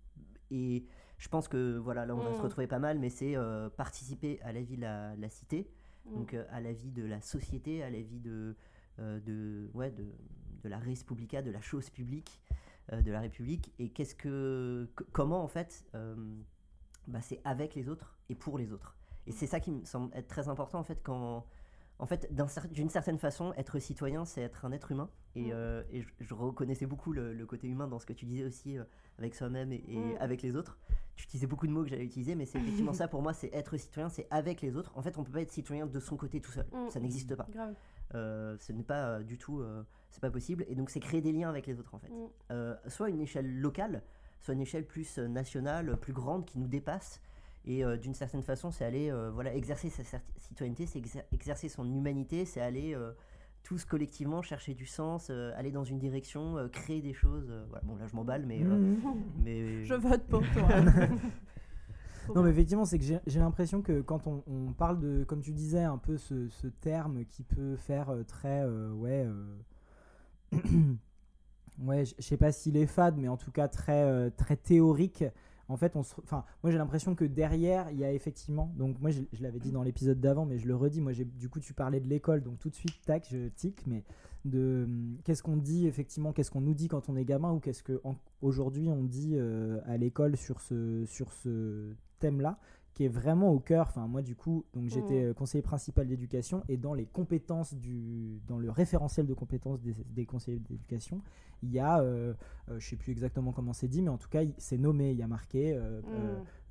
et 0.50 0.86
je 1.18 1.28
pense 1.28 1.48
que 1.48 1.76
voilà, 1.76 2.06
là 2.06 2.14
on 2.14 2.20
va 2.22 2.32
se 2.34 2.38
Mm. 2.38 2.42
retrouver 2.42 2.66
pas 2.66 2.78
mal, 2.78 2.98
mais 2.98 3.08
c'est 3.10 3.34
participer 3.76 4.40
à 4.42 4.52
la 4.52 4.62
vie 4.62 4.76
de 4.76 4.82
la, 4.82 5.14
la 5.16 5.28
cité, 5.28 5.68
donc 6.14 6.34
à 6.34 6.60
la 6.60 6.72
vie 6.72 6.90
de 6.90 7.04
la 7.04 7.20
société, 7.20 7.82
à 7.82 7.90
la 7.90 8.00
vie 8.00 8.20
de 8.20 8.56
de 8.98 9.70
ouais 9.74 9.90
de, 9.90 10.04
de 10.62 10.68
la 10.68 10.78
res 10.78 11.04
publica, 11.06 11.42
de 11.42 11.50
la 11.50 11.60
chose 11.60 11.90
publique, 11.90 12.40
euh, 12.92 13.00
de 13.02 13.10
la 13.12 13.20
République. 13.20 13.72
Et 13.78 13.90
qu'est-ce 13.90 14.14
que 14.14 14.88
comment 15.12 15.42
en 15.42 15.48
fait 15.48 15.84
euh, 15.94 16.14
bah, 17.06 17.20
c'est 17.20 17.40
avec 17.44 17.74
les 17.74 17.88
autres 17.88 18.16
et 18.28 18.34
pour 18.34 18.58
les 18.58 18.72
autres. 18.72 18.96
Et 19.26 19.32
c'est 19.32 19.46
ça 19.46 19.60
qui 19.60 19.70
me 19.72 19.84
semble 19.84 20.14
être 20.14 20.28
très 20.28 20.48
important 20.48 20.78
en 20.78 20.84
fait 20.84 21.02
quand 21.02 21.46
en 22.00 22.06
fait, 22.06 22.28
d'une 22.72 22.88
certaine 22.88 23.18
façon, 23.18 23.52
être 23.56 23.78
citoyen, 23.78 24.24
c'est 24.24 24.40
être 24.40 24.64
un 24.64 24.72
être 24.72 24.90
humain. 24.90 25.08
Et, 25.36 25.44
Mm. 25.44 25.50
euh, 25.54 25.82
et 25.92 26.02
je, 26.02 26.08
je 26.20 26.34
reconnaissais 26.34 26.86
beaucoup 26.86 27.12
le, 27.12 27.32
le 27.32 27.46
côté 27.46 27.68
humain 27.68 27.86
dans 27.86 28.00
ce 28.00 28.04
que 28.04 28.12
tu 28.12 28.26
disais 28.26 28.42
aussi 28.44 28.76
euh, 28.76 28.82
avec 29.16 29.36
soi-même 29.36 29.70
et, 29.72 29.84
et 29.86 29.96
Mm. 30.14 30.16
avec 30.18 30.42
les 30.42 30.56
autres. 30.56 30.76
Tu 31.14 31.22
utilisais 31.24 31.46
beaucoup 31.46 31.68
de 31.68 31.72
mots 31.72 31.84
que 31.84 31.88
j'allais 31.90 32.04
utiliser, 32.04 32.34
mais 32.34 32.46
c'est 32.46 32.58
effectivement 32.58 32.92
ça 32.92 33.06
pour 33.06 33.22
moi, 33.22 33.32
c'est 33.32 33.48
être 33.54 33.76
citoyen, 33.76 34.08
c'est 34.08 34.26
avec 34.30 34.60
les 34.60 34.74
autres. 34.76 34.90
En 34.96 35.02
fait, 35.02 35.16
on 35.18 35.22
peut 35.22 35.30
pas 35.30 35.42
être 35.42 35.52
citoyen 35.52 35.86
de 35.86 36.00
son 36.00 36.16
côté 36.16 36.40
tout 36.40 36.50
seul. 36.50 36.66
Mm. 36.72 36.90
Ça 36.90 36.98
n'existe 36.98 37.36
pas. 37.36 37.46
Grave. 37.52 37.74
Euh, 38.14 38.56
ce 38.58 38.72
n'est 38.72 38.82
pas 38.82 39.06
euh, 39.06 39.22
du 39.22 39.38
tout, 39.38 39.60
euh, 39.60 39.82
c'est 40.10 40.20
pas 40.20 40.30
possible. 40.30 40.64
Et 40.68 40.74
donc, 40.74 40.90
c'est 40.90 41.00
créer 41.00 41.20
des 41.20 41.32
liens 41.32 41.48
avec 41.48 41.66
les 41.66 41.78
autres 41.78 41.94
en 41.94 41.98
fait. 41.98 42.10
Mm. 42.10 42.88
Soit 42.88 43.10
une 43.10 43.20
échelle 43.20 43.60
locale, 43.60 44.02
soit 44.40 44.54
une 44.54 44.60
échelle 44.60 44.86
plus 44.86 45.18
nationale, 45.18 45.96
plus 45.96 46.12
grande, 46.12 46.44
qui 46.44 46.58
nous 46.58 46.68
dépasse. 46.68 47.20
Et 47.66 47.84
euh, 47.84 47.96
d'une 47.96 48.14
certaine 48.14 48.42
façon, 48.42 48.70
c'est 48.70 48.84
aller 48.84 49.10
euh, 49.10 49.30
voilà, 49.30 49.54
exercer 49.54 49.88
sa 49.88 50.18
citoyenneté, 50.36 50.86
c'est 50.86 51.00
exer- 51.00 51.24
exercer 51.32 51.68
son 51.68 51.90
humanité, 51.90 52.44
c'est 52.44 52.60
aller 52.60 52.94
euh, 52.94 53.12
tous 53.62 53.86
collectivement 53.86 54.42
chercher 54.42 54.74
du 54.74 54.84
sens, 54.84 55.30
aller 55.30 55.72
dans 55.72 55.84
une 55.84 55.98
direction, 55.98 56.68
créer 56.70 57.00
des 57.00 57.14
choses. 57.14 57.50
voilà. 57.70 57.82
Bon, 57.84 57.96
là, 57.96 58.06
je 58.06 58.14
m'emballe, 58.14 58.44
mais. 58.44 58.58
Mhm. 58.58 58.98
mais... 59.42 59.84
Je 59.86 59.94
vote 59.94 60.24
pour 60.24 60.42
toi. 60.52 60.68
Non, 62.34 62.42
mais 62.42 62.50
effectivement, 62.50 62.84
c'est 62.84 62.98
que 62.98 63.04
j'ai 63.04 63.38
l'impression 63.38 63.82
que 63.82 64.00
quand 64.00 64.26
on, 64.26 64.42
on 64.46 64.72
parle 64.72 64.98
de, 65.00 65.24
comme 65.24 65.40
tu 65.40 65.52
disais, 65.52 65.82
un 65.82 65.98
peu 65.98 66.16
ce, 66.16 66.48
ce 66.48 66.66
terme 66.66 67.24
qui 67.26 67.42
peut 67.42 67.76
faire 67.76 68.10
euh, 68.10 68.22
très, 68.24 68.62
euh, 68.64 68.92
ouais, 68.92 69.26
euh, 69.26 69.56
ouais, 71.78 72.04
je 72.04 72.14
sais 72.22 72.36
pas 72.36 72.52
s'il 72.52 72.76
est 72.76 72.86
fade, 72.86 73.16
mais 73.18 73.28
en 73.28 73.36
tout 73.36 73.50
cas 73.50 73.68
très, 73.68 74.02
euh, 74.04 74.30
très 74.36 74.56
théorique. 74.56 75.24
En 75.68 75.76
fait, 75.78 75.96
on 75.96 76.02
se, 76.02 76.14
enfin, 76.22 76.44
moi 76.62 76.70
j'ai 76.70 76.76
l'impression 76.78 77.14
que 77.14 77.24
derrière, 77.24 77.90
il 77.90 77.98
y 77.98 78.04
a 78.04 78.12
effectivement, 78.12 78.70
donc 78.76 79.00
moi 79.00 79.10
je, 79.10 79.22
je 79.32 79.42
l'avais 79.42 79.60
dit 79.60 79.72
dans 79.72 79.82
l'épisode 79.82 80.20
d'avant, 80.20 80.44
mais 80.44 80.58
je 80.58 80.66
le 80.68 80.76
redis, 80.76 81.00
moi 81.00 81.12
j'ai, 81.12 81.24
du 81.24 81.48
coup 81.48 81.58
tu 81.58 81.72
parlais 81.72 82.00
de 82.00 82.06
l'école, 82.08 82.42
donc 82.42 82.58
tout 82.58 82.68
de 82.68 82.74
suite, 82.74 83.00
tac, 83.06 83.26
je 83.30 83.48
tic, 83.48 83.86
mais 83.86 84.04
de 84.44 84.84
hum, 84.86 85.16
qu'est-ce 85.24 85.42
qu'on 85.42 85.56
dit 85.56 85.86
effectivement, 85.86 86.32
qu'est-ce 86.34 86.50
qu'on 86.50 86.60
nous 86.60 86.74
dit 86.74 86.88
quand 86.88 87.08
on 87.08 87.16
est 87.16 87.24
gamin, 87.24 87.50
ou 87.52 87.60
qu'est-ce 87.60 87.82
que 87.82 87.98
en- 88.04 88.16
aujourd'hui 88.42 88.90
on 88.90 89.04
dit 89.04 89.32
euh, 89.36 89.80
à 89.86 89.96
l'école 89.96 90.36
sur 90.36 90.60
ce, 90.60 91.04
sur 91.06 91.32
ce 91.32 91.94
thème-là, 92.24 92.58
qui 92.94 93.04
est 93.04 93.08
vraiment 93.08 93.50
au 93.50 93.58
cœur. 93.60 93.86
Enfin, 93.88 94.06
moi, 94.06 94.22
du 94.22 94.34
coup, 94.36 94.64
donc 94.72 94.88
j'étais 94.88 95.22
Mhm. 95.24 95.30
euh, 95.30 95.34
conseiller 95.34 95.62
principal 95.62 96.06
d'éducation 96.06 96.62
et 96.68 96.76
dans 96.76 96.94
les 96.94 97.06
compétences 97.06 97.74
du, 97.74 98.40
dans 98.46 98.58
le 98.58 98.70
référentiel 98.70 99.26
de 99.26 99.34
compétences 99.34 99.80
des, 99.80 99.94
des 100.10 100.24
conseillers 100.26 100.60
d'éducation, 100.60 101.20
il 101.62 101.70
y 101.72 101.80
a, 101.80 102.00
euh, 102.00 102.34
euh, 102.70 102.78
je 102.78 102.86
sais 102.88 102.96
plus 102.96 103.10
exactement 103.12 103.52
comment 103.52 103.72
c'est 103.72 103.88
dit, 103.88 104.00
mais 104.00 104.10
en 104.10 104.16
tout 104.18 104.28
cas, 104.28 104.42
c'est 104.58 104.78
nommé, 104.78 105.10
il 105.10 105.18
y 105.18 105.22
a 105.22 105.26
marqué. 105.28 105.74
euh, 105.74 106.00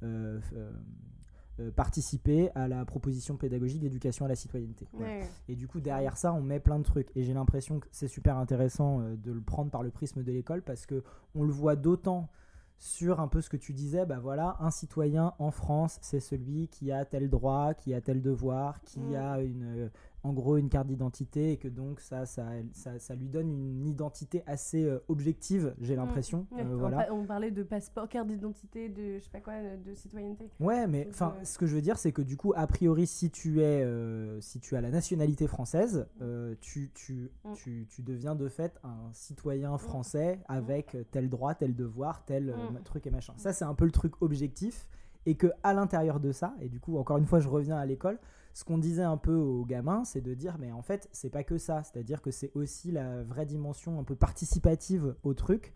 Mm. 0.02 1.70
participer 1.76 2.50
à 2.56 2.68
la 2.68 2.84
proposition 2.84 3.38
pédagogique 3.38 3.80
d'éducation 3.80 4.26
à 4.26 4.28
la 4.28 4.36
citoyenneté. 4.36 4.88
Ouais. 4.94 5.22
Et 5.48 5.56
du 5.56 5.68
coup, 5.68 5.80
derrière 5.82 6.18
ça, 6.18 6.34
on 6.34 6.42
met 6.42 6.60
plein 6.60 6.80
de 6.80 6.84
trucs. 6.84 7.10
Et 7.16 7.22
j'ai 7.24 7.34
l'impression 7.36 7.80
que 7.80 7.88
c'est 7.92 8.08
super 8.08 8.38
intéressant 8.38 9.02
de 9.02 9.32
le 9.32 9.40
prendre 9.40 9.70
par 9.70 9.84
le 9.84 9.92
prisme 9.92 10.24
de 10.24 10.32
l'école 10.32 10.64
parce 10.64 10.88
que 10.88 11.04
on 11.36 11.44
le 11.44 11.52
voit 11.52 11.76
d'autant 11.76 12.28
sur 12.84 13.22
un 13.22 13.30
peu 13.30 13.40
ce 13.40 13.50
que 13.50 13.56
tu 13.56 13.72
disais, 13.72 14.06
bah 14.06 14.20
voilà, 14.22 14.58
un 14.60 14.70
citoyen 14.70 15.34
en 15.40 15.52
France, 15.52 16.00
c'est 16.02 16.20
celui 16.20 16.68
qui 16.68 16.92
a 16.92 17.06
tel 17.06 17.30
droit, 17.30 17.74
qui 17.74 17.94
a 17.94 18.02
tel 18.02 18.22
devoir, 18.22 18.82
qui 18.82 19.00
Mm. 19.00 19.16
a 19.16 19.40
une, 19.40 19.64
euh, 19.64 19.90
en 20.24 20.32
gros 20.34 20.56
une 20.58 20.70
carte 20.70 20.88
d'identité 20.88 21.52
et 21.52 21.58
que 21.58 21.68
donc 21.68 22.00
ça, 22.00 22.26
ça, 22.26 22.46
ça, 22.72 22.98
ça 22.98 23.14
lui 23.14 23.28
donne 23.28 23.50
une 23.50 23.86
identité 23.86 24.42
assez 24.48 24.86
euh, 24.86 25.00
objective, 25.10 25.76
j'ai 25.82 25.96
l'impression. 25.98 26.48
Ouais, 26.52 26.62
Euh, 26.62 26.74
on, 26.74 26.78
voilà. 26.78 27.04
pa- 27.06 27.12
on 27.14 27.26
parlait 27.26 27.52
de 27.52 27.62
passeport, 27.64 28.08
carte 28.08 28.28
d'identité, 28.30 28.88
de 28.90 29.18
je 29.20 29.24
sais 29.26 29.30
pas 29.30 29.42
quoi, 29.42 29.54
de, 29.86 29.94
citoyenneté. 29.94 30.50
Ouais, 30.62 30.88
mais 30.88 31.08
enfin, 31.10 31.36
euh, 31.40 31.44
ce 31.44 31.58
que 31.58 31.66
je 31.66 31.76
veux 31.76 31.82
dire, 31.82 31.98
c'est 31.98 32.12
que 32.14 32.22
du 32.22 32.38
coup, 32.38 32.54
a 32.56 32.66
priori, 32.68 33.06
si 33.06 33.30
tu 33.32 33.60
es, 33.62 33.84
euh, 33.84 34.40
si 34.40 34.60
tu 34.62 34.76
as 34.78 34.82
la 34.82 34.90
nationalité 34.92 35.46
française, 35.48 36.08
euh, 36.22 36.56
tu, 36.62 36.90
tu, 36.94 37.30
Mm. 37.44 37.54
tu, 37.56 37.86
tu 37.90 38.02
deviens 38.02 38.36
de 38.36 38.48
fait 38.48 38.80
un 38.84 39.12
citoyen 39.12 39.78
français 39.78 40.40
avec 40.48 40.96
tel 41.12 41.30
droit, 41.30 41.54
tel 41.54 41.76
devoir, 41.76 42.24
tel 42.26 42.56
Mm. 42.72 42.84
truc 42.84 43.06
et 43.08 43.12
machin. 43.12 43.34
Ça, 43.38 43.52
c'est 43.52 43.66
un 43.66 43.74
peu 43.74 43.84
le 43.86 43.92
truc 43.92 44.14
objectif, 44.22 44.88
et 45.26 45.36
que 45.36 45.48
à 45.64 45.74
l'intérieur 45.74 46.20
de 46.20 46.32
ça, 46.32 46.54
et 46.62 46.70
du 46.70 46.80
coup, 46.80 46.98
encore 46.98 47.18
une 47.18 47.26
fois, 47.26 47.40
je 47.40 47.48
reviens 47.50 47.78
à 47.78 47.86
l'école. 47.86 48.18
Ce 48.54 48.64
qu'on 48.64 48.78
disait 48.78 49.04
un 49.04 49.18
peu 49.18 49.36
aux 49.36 49.66
gamins, 49.66 50.06
c'est 50.06 50.22
de 50.22 50.34
dire, 50.34 50.58
mais 50.60 50.72
en 50.72 50.82
fait, 50.82 51.10
c'est 51.12 51.30
pas 51.30 51.44
que 51.44 51.58
ça. 51.58 51.84
C'est-à-dire 51.84 52.22
que 52.22 52.32
c'est 52.32 52.52
aussi 52.54 52.92
la 52.92 53.24
vraie 53.24 53.46
dimension 53.46 54.00
un 54.00 54.04
peu 54.04 54.16
participative 54.16 55.16
au 55.24 55.34
truc. 55.34 55.74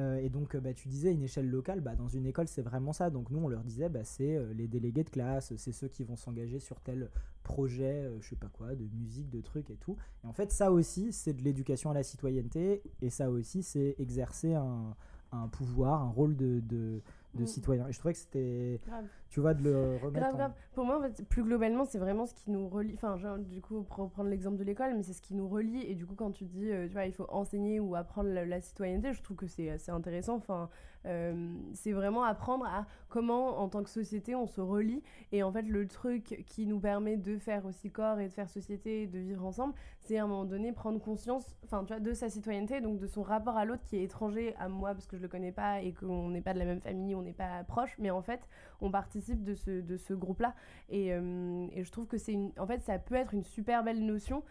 Euh, 0.00 0.18
et 0.18 0.28
donc, 0.28 0.56
bah, 0.56 0.72
tu 0.74 0.88
disais 0.88 1.12
une 1.12 1.22
échelle 1.22 1.48
locale, 1.48 1.80
bah, 1.80 1.96
dans 1.96 2.08
une 2.08 2.26
école, 2.26 2.46
c'est 2.46 2.62
vraiment 2.62 2.92
ça. 2.92 3.10
Donc, 3.10 3.30
nous, 3.30 3.38
on 3.38 3.48
leur 3.48 3.64
disait, 3.64 3.88
bah, 3.88 4.04
c'est 4.04 4.36
euh, 4.36 4.52
les 4.54 4.68
délégués 4.68 5.04
de 5.04 5.10
classe, 5.10 5.52
c'est 5.56 5.72
ceux 5.72 5.88
qui 5.88 6.04
vont 6.04 6.16
s'engager 6.16 6.60
sur 6.60 6.80
tel 6.80 7.10
projet, 7.42 8.04
euh, 8.04 8.20
je 8.20 8.28
sais 8.28 8.36
pas 8.36 8.48
quoi, 8.48 8.74
de 8.74 8.86
musique, 8.94 9.30
de 9.30 9.40
trucs 9.40 9.70
et 9.70 9.76
tout. 9.76 9.96
Et 10.22 10.26
en 10.26 10.32
fait, 10.32 10.52
ça 10.52 10.70
aussi, 10.70 11.12
c'est 11.12 11.32
de 11.32 11.42
l'éducation 11.42 11.90
à 11.90 11.94
la 11.94 12.02
citoyenneté. 12.02 12.82
Et 13.02 13.10
ça 13.10 13.30
aussi, 13.30 13.62
c'est 13.62 13.96
exercer 13.98 14.54
un, 14.54 14.94
un 15.32 15.48
pouvoir, 15.48 16.02
un 16.02 16.10
rôle 16.10 16.36
de, 16.36 17.02
de 17.34 17.42
Mm. 17.42 17.46
citoyen. 17.46 17.88
Et 17.88 17.92
je 17.92 17.98
trouvais 17.98 18.14
que 18.14 18.20
c'était, 18.20 18.80
tu 19.28 19.40
vois, 19.40 19.54
de 19.54 19.62
le 19.62 19.96
remettre. 20.02 20.12
Grave, 20.12 20.34
en- 20.34 20.38
grave. 20.38 20.52
Pour 20.72 20.84
moi, 20.84 20.98
en 20.98 21.02
fait, 21.02 21.22
plus 21.28 21.42
globalement, 21.42 21.84
c'est 21.84 21.98
vraiment 21.98 22.24
ce 22.26 22.34
qui 22.34 22.50
nous 22.50 22.68
relie. 22.68 22.94
Enfin, 22.94 23.16
genre, 23.18 23.38
du 23.38 23.60
coup, 23.60 23.82
pour 23.82 23.96
reprendre 23.96 24.30
l'exemple 24.30 24.56
de 24.56 24.64
l'école, 24.64 24.94
mais 24.96 25.02
c'est 25.02 25.12
ce 25.12 25.20
qui 25.22 25.34
nous 25.34 25.48
relie. 25.48 25.82
Et 25.82 25.94
du 25.94 26.06
coup, 26.06 26.14
quand 26.14 26.30
tu 26.32 26.44
dis, 26.44 26.70
euh, 26.70 26.86
tu 26.86 26.94
vois, 26.94 27.04
il 27.04 27.12
faut 27.12 27.26
enseigner 27.28 27.80
ou 27.80 27.94
apprendre 27.96 28.30
la, 28.30 28.44
la 28.46 28.60
citoyenneté, 28.60 29.12
je 29.12 29.22
trouve 29.22 29.36
que 29.36 29.46
c'est 29.46 29.68
assez 29.70 29.90
intéressant. 29.90 30.36
Enfin, 30.36 30.70
c'est 31.04 31.92
vraiment 31.92 32.24
apprendre 32.24 32.66
à 32.66 32.86
comment, 33.08 33.58
en 33.58 33.68
tant 33.68 33.82
que 33.82 33.90
société, 33.90 34.34
on 34.34 34.46
se 34.46 34.60
relie. 34.60 35.02
Et 35.32 35.42
en 35.42 35.52
fait, 35.52 35.62
le 35.62 35.86
truc 35.86 36.44
qui 36.46 36.66
nous 36.66 36.80
permet 36.80 37.16
de 37.16 37.38
faire 37.38 37.64
aussi 37.66 37.90
corps 37.90 38.20
et 38.20 38.28
de 38.28 38.32
faire 38.32 38.48
société 38.48 39.02
et 39.02 39.06
de 39.06 39.18
vivre 39.18 39.44
ensemble, 39.44 39.74
c'est 40.00 40.18
à 40.18 40.24
un 40.24 40.26
moment 40.26 40.44
donné 40.44 40.72
prendre 40.72 41.00
conscience, 41.00 41.56
enfin, 41.64 41.84
tu 41.84 41.92
vois, 41.92 42.00
de 42.00 42.12
sa 42.12 42.28
citoyenneté, 42.28 42.80
donc 42.80 42.98
de 42.98 43.06
son 43.06 43.22
rapport 43.22 43.56
à 43.56 43.64
l'autre 43.64 43.82
qui 43.84 43.96
est 43.96 44.02
étranger 44.02 44.54
à 44.58 44.68
moi 44.68 44.92
parce 44.94 45.06
que 45.06 45.16
je 45.16 45.22
le 45.22 45.28
connais 45.28 45.52
pas 45.52 45.80
et 45.80 45.92
qu'on 45.92 46.30
n'est 46.30 46.40
pas 46.40 46.54
de 46.54 46.58
la 46.58 46.64
même 46.64 46.80
famille, 46.80 47.14
on 47.14 47.22
n'est 47.22 47.32
pas 47.32 47.64
proche, 47.64 47.96
mais 47.98 48.10
en 48.10 48.22
fait, 48.22 48.40
on 48.80 48.90
participe 48.90 49.42
de 49.42 49.54
ce, 49.54 49.80
de 49.80 49.96
ce 49.96 50.14
groupe-là. 50.14 50.54
Et, 50.88 51.12
euh, 51.12 51.66
et 51.72 51.84
je 51.84 51.90
trouve 51.90 52.06
que 52.06 52.18
c'est 52.18 52.32
une. 52.32 52.52
En 52.58 52.66
fait, 52.66 52.82
ça 52.82 52.98
peut 52.98 53.14
être 53.14 53.34
une 53.34 53.44
super 53.44 53.82
belle 53.82 54.04
notion 54.04 54.42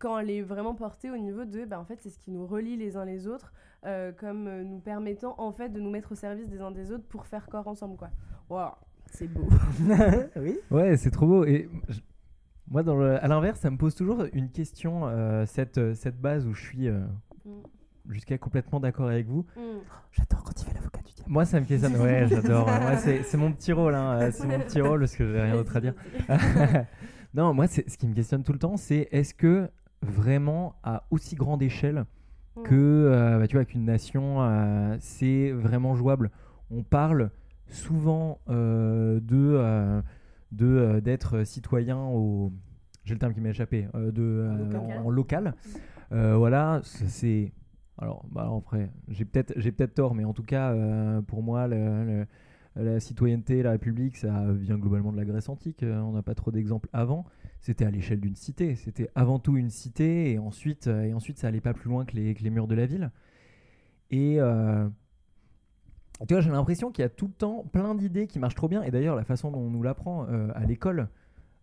quand 0.00 0.18
elle 0.18 0.30
est 0.30 0.42
vraiment 0.42 0.74
portée 0.74 1.10
au 1.12 1.16
niveau 1.16 1.44
de. 1.44 1.64
Bah, 1.64 1.78
en 1.78 1.84
fait, 1.84 2.00
c'est 2.00 2.10
ce 2.10 2.18
qui 2.18 2.32
nous 2.32 2.44
relie 2.46 2.76
les 2.76 2.96
uns 2.96 3.04
les 3.04 3.28
autres, 3.28 3.52
euh, 3.86 4.10
comme 4.10 4.48
euh, 4.48 4.64
nous 4.64 4.80
permettant, 4.80 5.34
en 5.38 5.52
fait, 5.52 5.68
de 5.68 5.78
nous 5.80 5.90
mettre 5.90 6.10
au 6.12 6.14
service 6.16 6.48
des 6.48 6.60
uns 6.60 6.72
des 6.72 6.90
autres 6.90 7.04
pour 7.08 7.26
faire 7.26 7.46
corps 7.46 7.68
ensemble, 7.68 7.96
quoi. 7.96 8.10
Waouh, 8.48 8.72
c'est 9.06 9.28
beau. 9.28 9.46
oui. 10.36 10.58
Ouais, 10.72 10.96
c'est 10.96 11.10
trop 11.12 11.26
beau. 11.26 11.44
Et 11.44 11.68
je- 11.88 12.00
moi, 12.68 12.82
dans 12.82 12.96
le- 12.96 13.22
à 13.22 13.28
l'inverse, 13.28 13.60
ça 13.60 13.70
me 13.70 13.76
pose 13.76 13.94
toujours 13.94 14.24
une 14.32 14.48
question, 14.50 15.06
euh, 15.06 15.44
cette, 15.46 15.94
cette 15.94 16.20
base 16.20 16.46
où 16.46 16.52
je 16.54 16.62
suis 16.64 16.88
euh, 16.88 17.00
Mm. 17.44 17.50
jusqu'à 18.10 18.38
complètement 18.38 18.80
d'accord 18.80 19.08
avec 19.08 19.26
vous. 19.26 19.46
Mm. 19.56 19.60
J'adore 20.12 20.44
quand 20.44 20.60
il 20.60 20.66
fait 20.66 20.74
l'avocat 20.74 21.00
du 21.02 21.12
diable. 21.12 21.30
Moi, 21.30 21.44
ça 21.44 21.60
me 21.60 21.64
questionne. 21.66 21.96
Ouais, 21.96 22.26
j'adore. 22.28 22.66
Moi, 22.66 22.96
c'est 22.96 23.22
c'est 23.22 23.36
mon 23.36 23.52
petit 23.52 23.72
rôle. 23.72 23.94
hein, 23.94 24.30
C'est 24.32 24.46
mon 24.46 24.58
petit 24.60 24.80
rôle 24.80 25.00
parce 25.00 25.16
que 25.16 25.30
j'ai 25.32 25.40
rien 25.40 25.54
d'autre 25.54 25.76
à 25.76 25.80
dire. 25.80 25.94
non, 27.34 27.54
moi, 27.54 27.66
c'est- 27.66 27.88
ce 27.88 27.96
qui 27.96 28.06
me 28.08 28.14
questionne 28.14 28.42
tout 28.42 28.52
le 28.52 28.58
temps, 28.58 28.76
c'est 28.76 29.08
est-ce 29.12 29.34
que 29.34 29.68
vraiment 30.02 30.74
à 30.82 31.04
aussi 31.10 31.36
grande 31.36 31.62
échelle 31.62 32.04
Mm. 32.56 32.62
que 32.64 32.74
euh, 32.74 33.38
bah, 33.38 33.46
tu 33.46 33.54
vois 33.56 33.64
qu'une 33.64 33.84
nation, 33.84 34.42
euh, 34.42 34.96
c'est 34.98 35.52
vraiment 35.52 35.94
jouable. 35.94 36.30
On 36.72 36.82
parle 36.82 37.30
souvent 37.68 38.40
euh, 38.48 39.20
de 39.20 40.02
de 40.50 40.98
d'être 41.00 41.44
citoyen 41.44 41.96
au 41.96 42.52
j'ai 43.04 43.14
le 43.14 43.20
terme 43.20 43.34
qui 43.34 43.40
m'est 43.40 43.50
échappé 43.50 43.86
de 43.94 44.48
local. 44.58 44.80
en, 45.00 45.06
en 45.06 45.10
local. 45.10 45.54
Voilà, 46.10 46.80
c'est 46.82 47.52
alors 47.98 48.24
bah 48.32 48.50
après 48.56 48.90
j'ai 49.08 49.24
peut-être 49.24 49.52
j'ai 49.56 49.70
peut-être 49.70 49.94
tort, 49.94 50.14
mais 50.16 50.24
en 50.24 50.32
tout 50.32 50.42
cas 50.42 50.72
euh, 50.72 51.22
pour 51.22 51.42
moi 51.44 51.68
le- 51.68 52.04
le- 52.04 52.26
la 52.82 52.98
citoyenneté, 53.00 53.62
la 53.62 53.72
République, 53.72 54.16
ça 54.16 54.44
vient 54.52 54.76
globalement 54.78 55.12
de 55.12 55.16
la 55.16 55.24
Grèce 55.24 55.48
antique. 55.48 55.82
euh, 55.84 56.00
on 56.00 56.12
n'a 56.12 56.22
pas 56.22 56.34
trop 56.34 56.50
d'exemples 56.50 56.88
avant. 56.92 57.26
C'était 57.60 57.84
à 57.84 57.90
l'échelle 57.90 58.20
d'une 58.20 58.36
cité. 58.36 58.74
C'était 58.74 59.10
avant 59.14 59.38
tout 59.38 59.56
une 59.56 59.70
cité 59.70 60.32
et 60.32 60.38
ensuite, 60.38 60.86
euh, 60.88 61.04
et 61.04 61.14
ensuite 61.14 61.38
ça 61.38 61.48
allait 61.48 61.60
pas 61.60 61.74
plus 61.74 61.88
loin 61.90 62.04
que 62.04 62.16
les, 62.16 62.34
que 62.34 62.42
les 62.42 62.50
murs 62.50 62.68
de 62.68 62.74
la 62.74 62.86
ville. 62.86 63.10
Et 64.10 64.40
euh, 64.40 64.88
tu 66.28 66.34
vois, 66.34 66.40
j'ai 66.42 66.50
l'impression 66.50 66.90
qu'il 66.90 67.02
y 67.02 67.06
a 67.06 67.08
tout 67.08 67.26
le 67.28 67.32
temps 67.32 67.64
plein 67.72 67.94
d'idées 67.94 68.26
qui 68.26 68.38
marchent 68.38 68.54
trop 68.54 68.68
bien. 68.68 68.82
Et 68.82 68.90
d'ailleurs, 68.90 69.16
la 69.16 69.24
façon 69.24 69.50
dont 69.50 69.60
on 69.60 69.70
nous 69.70 69.82
l'apprend 69.82 70.26
euh, 70.28 70.48
à 70.54 70.64
l'école, 70.66 71.08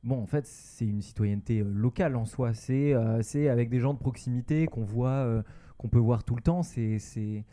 bon, 0.04 0.22
en 0.22 0.26
fait, 0.26 0.48
c'est 0.48 0.86
une 0.86 1.02
citoyenneté 1.02 1.60
euh, 1.60 1.66
locale 1.72 2.16
en 2.16 2.26
soi. 2.26 2.54
C'est 2.54 2.94
euh, 2.94 3.22
avec 3.52 3.70
des 3.70 3.80
gens 3.80 3.94
de 3.94 4.00
proximité 4.00 4.68
qu'on 4.68 4.84
voit, 4.84 5.44
qu'on 5.78 5.90
peut 5.90 6.00
voir 6.00 6.24
tout 6.24 6.36
le 6.36 6.42
temps. 6.42 6.64
C'est- 6.64 7.46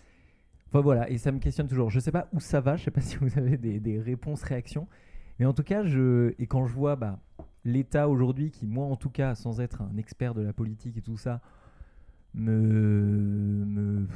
Enfin 0.69 0.81
voilà, 0.81 1.09
et 1.09 1.19
ça 1.19 1.31
me 1.33 1.39
questionne 1.39 1.69
toujours. 1.69 1.91
Je 1.91 2.01
sais 2.01 2.11
pas 2.13 2.29
où 2.33 2.41
ça 2.41 2.61
va, 2.61 2.77
je 2.77 2.85
sais 2.85 2.91
pas 2.91 3.01
si 3.03 3.17
vous 3.17 3.39
avez 3.39 3.57
des, 3.57 3.81
des 3.81 4.01
réponses, 4.01 4.43
réactions. 4.43 4.89
Mais 5.39 5.47
en 5.47 5.53
tout 5.53 5.63
cas, 5.63 5.85
je... 5.85 6.35
et 6.39 6.47
quand 6.47 6.67
je 6.67 6.73
vois 6.75 6.97
bah, 6.97 7.21
l'État 7.65 8.09
aujourd'hui, 8.09 8.51
qui 8.51 8.67
moi 8.67 8.87
en 8.87 8.97
tout 8.97 9.11
cas, 9.11 9.35
sans 9.35 9.61
être 9.61 9.83
un 9.83 9.97
expert 9.97 10.35
de 10.35 10.43
la 10.43 10.53
politique 10.53 10.97
et 10.97 11.03
tout 11.03 11.17
ça, 11.17 11.41
me, 12.35 12.51
me... 12.53 14.01
en 14.03 14.07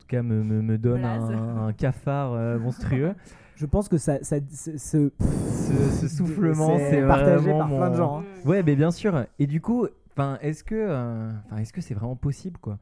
tout 0.00 0.06
cas 0.08 0.22
me, 0.22 0.42
me, 0.42 0.62
me 0.62 0.78
donne 0.78 1.04
un, 1.04 1.66
un 1.66 1.72
cafard 1.72 2.32
euh, 2.32 2.58
monstrueux. 2.60 3.14
Je 3.56 3.66
pense 3.66 3.88
que 3.88 3.98
ça, 3.98 4.22
ça, 4.24 4.36
ce, 4.52 4.76
ce- 4.76 5.12
ce, 5.20 5.90
ce 6.00 6.08
soufflement, 6.08 6.76
C'est 6.90 7.06
partagé 7.06 7.50
par 7.52 7.68
plein 7.68 7.90
de 7.90 7.96
gens, 7.96 8.18
hein. 8.20 8.24
Ouais, 8.44 8.62
mais 8.62 8.74
bien 8.76 8.90
sûr. 8.90 9.26
Et 9.38 9.46
du 9.46 9.60
coup, 9.60 9.86
enfin, 10.12 10.38
est-ce 10.42 10.64
que, 10.64 10.74
euh, 10.74 11.30
enfin, 11.46 11.58
est-ce 11.58 11.72
que 11.72 11.80
c'est 11.80 11.94
vraiment 11.94 12.16
possible, 12.16 12.58
quoi? 12.58 12.78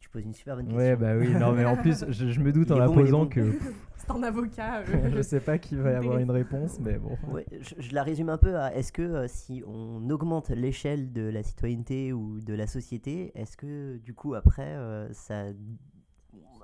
Tu 0.00 0.08
poses 0.08 0.24
une 0.24 0.32
super 0.32 0.56
bonne 0.56 0.64
question. 0.64 0.80
Ouais, 0.80 0.96
bah 0.96 1.14
oui. 1.16 1.34
Non, 1.34 1.52
mais 1.52 1.66
en 1.66 1.76
plus, 1.76 2.06
je, 2.08 2.28
je 2.30 2.40
me 2.40 2.50
doute 2.52 2.68
Il 2.70 2.72
en 2.72 2.78
la 2.78 2.86
bon, 2.86 2.94
posant 2.94 3.24
bon. 3.24 3.28
que 3.28 3.52
C'est 4.12 4.14
un 4.18 4.22
avocat. 4.22 4.80
euh, 4.80 5.10
je 5.16 5.22
sais 5.22 5.40
pas 5.40 5.58
qui 5.58 5.74
va 5.76 5.92
y 5.92 5.94
avoir 5.94 6.18
une 6.18 6.30
réponse, 6.30 6.78
mais 6.80 6.98
bon. 6.98 7.16
Ouais, 7.28 7.46
je, 7.60 7.74
je 7.78 7.94
la 7.94 8.02
résume 8.02 8.28
un 8.30 8.38
peu 8.38 8.56
à 8.56 8.74
est-ce 8.74 8.92
que 8.92 9.02
euh, 9.02 9.26
si 9.28 9.62
on 9.66 10.08
augmente 10.10 10.48
l'échelle 10.50 11.12
de 11.12 11.22
la 11.22 11.42
citoyenneté 11.42 12.12
ou 12.12 12.40
de 12.40 12.54
la 12.54 12.66
société, 12.66 13.32
est-ce 13.38 13.56
que 13.56 13.98
du 13.98 14.14
coup 14.14 14.34
après 14.34 14.74
euh, 14.76 15.12
ça, 15.12 15.44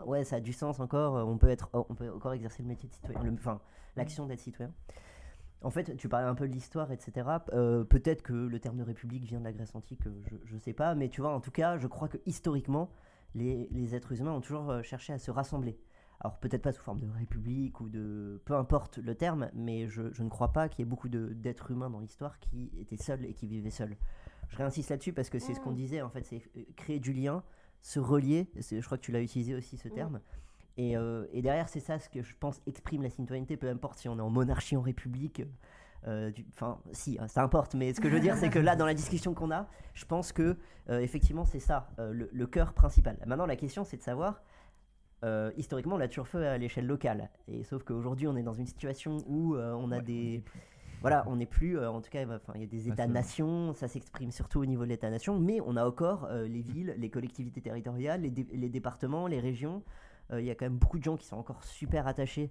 ouais, 0.07 0.25
ça 0.25 0.37
a 0.37 0.41
du 0.41 0.53
sens 0.53 0.81
encore 0.81 1.17
euh, 1.17 1.25
On 1.25 1.39
peut 1.39 1.49
être, 1.49 1.69
on 1.73 1.95
peut 1.95 2.11
encore 2.11 2.33
exercer 2.33 2.63
le 2.63 2.69
métier 2.69 2.89
de 2.89 2.95
citoyen, 2.95 3.23
le- 3.23 3.33
enfin 3.35 3.61
l'action 3.97 4.27
d'être 4.27 4.41
citoyen? 4.41 4.73
En 5.63 5.71
fait, 5.71 5.97
tu 5.97 6.11
parlais 6.11 6.27
un 6.29 6.35
peu 6.35 6.47
de 6.47 6.53
l'histoire, 6.53 6.93
etc. 6.93 7.27
Euh, 7.55 7.85
Peut-être 7.85 8.21
que 8.23 8.35
le 8.35 8.59
terme 8.61 8.77
de 8.77 8.83
république 8.83 9.25
vient 9.25 9.39
de 9.39 9.45
la 9.45 9.53
Grèce 9.53 9.75
antique, 9.75 10.03
je, 10.05 10.35
je 10.45 10.59
sais 10.59 10.75
pas, 10.75 10.95
mais 10.95 11.09
tu 11.09 11.23
vois, 11.23 11.35
en 11.35 11.41
tout 11.41 11.51
cas, 11.51 11.79
je 11.79 11.87
crois 11.87 12.09
que 12.09 12.19
historiquement, 12.27 12.91
les, 13.35 13.67
les 13.71 13.95
êtres 13.95 14.21
humains 14.21 14.33
ont 14.33 14.43
toujours 14.43 14.83
cherché 14.83 15.15
à 15.15 15.19
se 15.19 15.31
rassembler. 15.31 15.79
Alors 16.25 16.39
peut-être 16.39 16.63
pas 16.63 16.73
sous 16.73 16.83
forme 16.83 17.01
de 17.01 17.09
république 17.19 17.81
ou 17.83 17.91
de... 17.91 18.41
Peu 18.47 18.55
importe 18.55 18.97
le 18.97 19.15
terme, 19.15 19.51
mais 19.55 19.89
je, 19.89 20.11
je 20.13 20.23
ne 20.23 20.31
crois 20.31 20.53
pas 20.53 20.71
qu'il 20.71 20.81
y 20.81 20.83
ait 20.89 20.89
beaucoup 20.89 21.11
d'êtres 21.11 21.71
humains 21.71 21.91
dans 21.91 22.01
l'histoire 22.01 22.41
qui 22.41 22.71
étaient 22.81 22.97
seuls 22.97 23.27
et 23.27 23.35
qui 23.35 23.47
vivaient 23.47 23.69
seuls. 23.69 23.95
Je 24.49 24.57
réinsiste 24.57 24.89
là-dessus 24.89 25.13
parce 25.13 25.29
que 25.29 25.39
c'est 25.39 25.53
ce 25.53 25.61
qu'on 25.61 25.73
Mm. 25.73 25.77
disait, 25.77 26.01
en 26.03 26.09
fait, 26.09 26.25
c'est 26.25 26.43
euh, 26.57 26.63
créer 26.77 26.99
du 26.99 27.13
lien, 27.13 27.43
se 27.83 28.01
relier, 28.01 28.51
je 28.57 28.81
crois 28.81 28.97
que 28.97 29.03
tu 29.03 29.13
l'as 29.13 29.21
utilisé 29.21 29.55
aussi 29.55 29.77
ce 29.77 29.89
Mm. 29.89 29.93
terme. 29.93 30.21
Et, 30.79 30.97
euh, 30.97 31.27
et 31.33 31.43
derrière, 31.43 31.69
c'est 31.69 31.79
ça 31.81 31.99
ce 31.99 32.09
que 32.09 32.23
je 32.23 32.35
pense 32.41 32.63
exprime 32.67 33.03
la 33.03 33.11
citoyenneté, 33.11 33.59
peu 33.59 33.69
importe 33.69 33.99
si 33.99 34.09
on 34.09 34.17
est 34.19 34.23
en 34.23 34.31
monarchie, 34.31 34.77
en 34.79 34.83
république. 34.83 35.43
euh, 36.07 36.31
Enfin, 36.53 36.81
si, 36.93 37.19
hein, 37.21 37.29
ça 37.29 37.43
importe, 37.43 37.75
mais 37.75 37.93
ce 37.95 38.01
que 38.01 38.09
je 38.09 38.15
veux 38.15 38.21
dire, 38.21 38.37
c'est 38.37 38.49
que 38.51 38.59
là, 38.59 38.77
dans 38.77 38.87
la 38.87 38.95
discussion 38.95 39.35
qu'on 39.35 39.51
a, 39.51 39.69
je 39.95 40.05
pense 40.07 40.33
que, 40.33 40.57
euh, 40.91 41.01
effectivement, 41.01 41.45
c'est 41.45 41.61
ça, 41.61 41.89
le, 41.99 42.29
le 42.33 42.47
cœur 42.47 42.73
principal. 42.75 43.19
Maintenant, 43.27 43.47
la 43.47 43.57
question, 43.57 43.85
c'est 43.85 43.97
de 43.99 44.03
savoir, 44.03 44.43
euh, 45.23 45.51
historiquement, 45.57 45.95
on 45.95 45.99
l'a 45.99 46.09
toujours 46.09 46.29
fait 46.29 46.47
à 46.47 46.59
l'échelle 46.59 46.87
locale. 46.87 47.31
Et 47.49 47.63
sauf 47.65 47.83
qu'aujourd'hui, 47.85 48.27
on 48.27 48.37
est 48.37 48.43
dans 48.43 48.53
une 48.55 48.67
situation 48.67 49.19
où 49.27 49.55
euh, 49.55 49.73
on 49.73 49.91
a 49.93 50.01
des. 50.01 50.43
Voilà, 51.01 51.25
on 51.27 51.37
n'est 51.37 51.45
plus, 51.47 51.79
euh, 51.79 51.91
en 51.91 52.01
tout 52.01 52.09
cas, 52.11 52.25
enfin, 52.25 52.53
il 52.55 52.63
y 52.63 52.65
a 52.65 52.67
des 52.67 52.89
États-nations, 52.89 53.75
ça 53.75 53.89
s'exprime 53.89 54.31
surtout 54.31 54.61
au 54.61 54.65
niveau 54.67 54.85
de 54.85 54.89
l'État-nation, 54.89 55.39
mais 55.39 55.61
on 55.67 55.77
a 55.77 55.85
encore 55.85 56.29
les 56.33 56.63
villes, 56.63 56.95
les 56.97 57.11
collectivités 57.11 57.61
territoriales, 57.61 58.23
les, 58.23 58.31
dé- 58.31 58.47
les 58.55 58.71
départements, 58.71 59.27
les 59.27 59.39
régions, 59.39 59.83
euh, 60.33 60.41
il 60.41 60.47
y 60.47 60.51
a 60.51 60.55
quand 60.55 60.65
même 60.65 60.79
beaucoup 60.79 60.99
de 60.99 61.05
gens 61.05 61.17
qui 61.17 61.27
sont 61.27 61.37
encore 61.37 61.63
super 61.65 62.07
attachés 62.07 62.51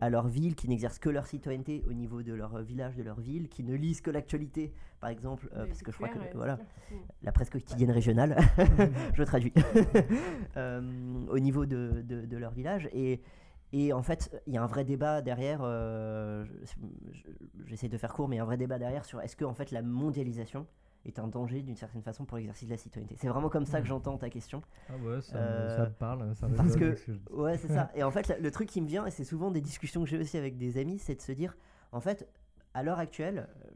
à 0.00 0.10
leur 0.10 0.26
ville, 0.28 0.54
qui 0.54 0.68
n'exercent 0.68 0.98
que 0.98 1.08
leur 1.08 1.26
citoyenneté 1.26 1.84
au 1.88 1.92
niveau 1.92 2.22
de 2.22 2.32
leur 2.32 2.54
euh, 2.56 2.62
village, 2.62 2.96
de 2.96 3.02
leur 3.02 3.20
ville, 3.20 3.48
qui 3.48 3.62
ne 3.64 3.74
lisent 3.74 4.00
que 4.00 4.10
l'actualité, 4.10 4.72
par 5.00 5.10
exemple, 5.10 5.48
euh, 5.54 5.66
parce 5.66 5.82
que 5.82 5.90
je 5.92 5.96
crois 5.96 6.08
que 6.08 6.18
ouais, 6.18 6.30
voilà. 6.34 6.56
Mm. 6.56 6.94
la 7.22 7.32
presse 7.32 7.50
quotidienne 7.50 7.90
régionale, 7.90 8.36
je 9.14 9.22
traduis, 9.22 9.52
Euh, 10.56 11.24
au 11.28 11.38
niveau 11.38 11.66
de, 11.66 12.02
de- 12.04 12.26
de 12.26 12.36
leur 12.36 12.52
village. 12.52 12.88
Et, 12.92 13.20
et 13.72 13.92
en 13.92 14.02
fait, 14.02 14.30
il 14.46 14.52
y 14.54 14.56
a 14.56 14.62
un 14.62 14.66
vrai 14.66 14.84
débat 14.84 15.22
derrière, 15.22 15.60
euh, 15.62 16.44
je- 16.44 17.12
je- 17.12 17.28
j'essaie 17.66 17.88
de 17.88 17.96
faire 17.98 18.12
court, 18.12 18.28
mais 18.28 18.36
il 18.36 18.38
y 18.38 18.40
a 18.40 18.42
un 18.42 18.46
vrai 18.46 18.56
débat 18.58 18.78
derrière 18.78 19.04
sur 19.04 19.20
est-ce 19.20 19.36
que 19.36 19.44
en 19.44 19.54
fait 19.54 19.70
la 19.70 19.82
mondialisation 19.82 20.66
est 21.04 21.18
un 21.18 21.26
danger 21.28 21.62
d'une 21.62 21.76
certaine 21.76 22.02
façon 22.02 22.24
pour 22.24 22.36
l'exercice 22.36 22.68
de 22.68 22.72
la 22.74 22.78
citoyenneté. 22.78 23.16
C'est 23.18 23.28
vraiment 23.28 23.48
comme 23.48 23.66
ça 23.66 23.80
que 23.80 23.86
j'entends 23.86 24.18
ta 24.18 24.30
question. 24.30 24.62
Ah 24.88 24.92
ouais, 25.04 25.20
ça, 25.20 25.36
Euh, 25.36 25.76
ça 25.76 25.84
me 25.86 25.94
parle. 25.94 26.34
Ça 26.36 26.48
parce 26.56 26.76
que, 26.76 26.96
ouais, 27.32 27.56
c'est 27.58 27.68
ça. 27.68 27.90
Et 27.94 28.02
en 28.02 28.10
fait, 28.10 28.36
le 28.40 28.50
truc 28.50 28.68
qui 28.68 28.80
me 28.80 28.86
vient, 28.86 29.04
et 29.06 29.10
c'est 29.10 29.24
souvent 29.24 29.50
des 29.50 29.60
discussions 29.60 30.02
que 30.04 30.08
j'ai 30.08 30.18
aussi 30.18 30.36
avec 30.38 30.56
des 30.58 30.78
amis, 30.78 30.98
c'est 30.98 31.14
de 31.14 31.20
se 31.22 31.32
dire, 31.32 31.56
en 31.92 32.00
fait, 32.00 32.28
à 32.74 32.82
l'heure 32.82 32.98
actuelle, 32.98 33.48
euh, 33.64 33.70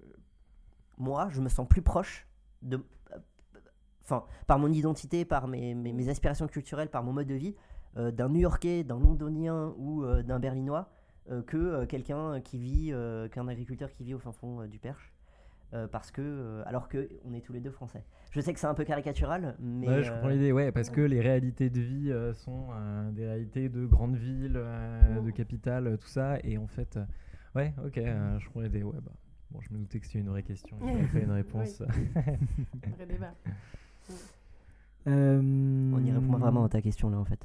moi, 0.99 1.29
je 1.31 1.41
me 1.41 1.49
sens 1.49 1.67
plus 1.69 1.83
proche 1.83 2.27
de, 2.63 2.77
euh, 3.13 3.19
enfin, 4.03 4.25
par 4.47 4.59
mon 4.59 4.73
identité, 4.73 5.25
par 5.25 5.49
mes, 5.49 5.75
mes, 5.75 5.93
mes 5.93 6.09
aspirations 6.09 6.47
culturelles, 6.47 6.89
par 6.91 7.03
mon 7.03 7.13
mode 7.13 7.27
de 7.27 7.35
vie, 7.35 7.55
euh, 7.97 8.11
d'un 8.11 8.29
New-Yorkais, 8.29 8.85
d'un 8.85 8.99
Londonien 8.99 9.75
ou 9.79 10.05
euh, 10.05 10.23
d'un 10.23 10.39
Berlinois, 10.39 10.91
euh, 11.31 11.43
que 11.43 11.57
euh, 11.57 11.87
quelqu'un 11.87 12.41
qui 12.41 12.59
vit, 12.59 12.93
euh, 12.93 13.29
qu'un 13.29 13.49
agriculteur 13.49 13.91
qui 13.91 14.05
vit 14.05 14.15
au 14.15 14.19
fin 14.19 14.33
fond 14.33 14.61
euh, 14.63 14.67
du 14.69 14.79
Perche. 14.79 15.13
Euh, 15.75 15.89
parce 15.89 16.13
que, 16.13 16.23
euh, 16.23 16.63
alors 16.65 16.89
que 16.89 17.09
on 17.25 17.35
est 17.35 17.41
tous 17.41 17.53
les 17.53 17.59
deux 17.61 17.73
français. 17.73 18.05
Je 18.31 18.41
sais 18.41 18.55
que 18.55 18.61
c'est 18.61 18.69
un 18.69 18.75
peu 18.75 18.85
caricatural, 18.85 19.57
mais 19.59 19.89
Ouais, 19.89 20.03
je 20.05 20.11
euh, 20.11 20.15
comprends 20.15 20.29
l'idée, 20.29 20.53
ouais, 20.53 20.71
parce 20.71 20.91
que 20.91 21.01
les 21.01 21.21
réalités 21.21 21.71
de 21.71 21.81
vie 21.81 22.13
euh, 22.13 22.33
sont 22.35 22.69
euh, 22.73 23.11
des 23.11 23.27
réalités 23.27 23.69
de 23.69 23.85
grandes 23.85 24.17
villes, 24.17 24.57
euh, 24.57 25.21
de 25.21 25.31
capitales, 25.33 25.89
euh, 25.89 25.97
tout 25.97 26.07
ça, 26.07 26.39
et 26.45 26.57
en 26.57 26.69
fait, 26.69 26.97
euh, 26.97 27.05
ouais, 27.57 27.75
ok, 27.85 27.99
euh, 27.99 28.39
je 28.39 28.47
comprends 28.47 28.61
l'idée, 28.61 28.85
ouais, 28.85 28.99
bah, 29.03 29.13
bon, 29.51 29.61
je 29.61 29.73
me 29.73 29.79
doutais 29.79 29.99
que 29.99 30.07
c'était 30.07 30.21
une 30.21 30.29
vraie 30.29 30.45
question, 30.45 30.79
une 31.15 31.33
réponse. 31.33 31.83
Vrai 31.83 33.07
débat. 33.07 33.35
Euh, 35.09 35.41
on 35.95 36.05
y 36.05 36.11
répond 36.11 36.37
vraiment 36.37 36.65
à 36.65 36.69
ta 36.69 36.83
question 36.83 37.11
là 37.11 37.19
en 37.19 37.25
fait. 37.25 37.39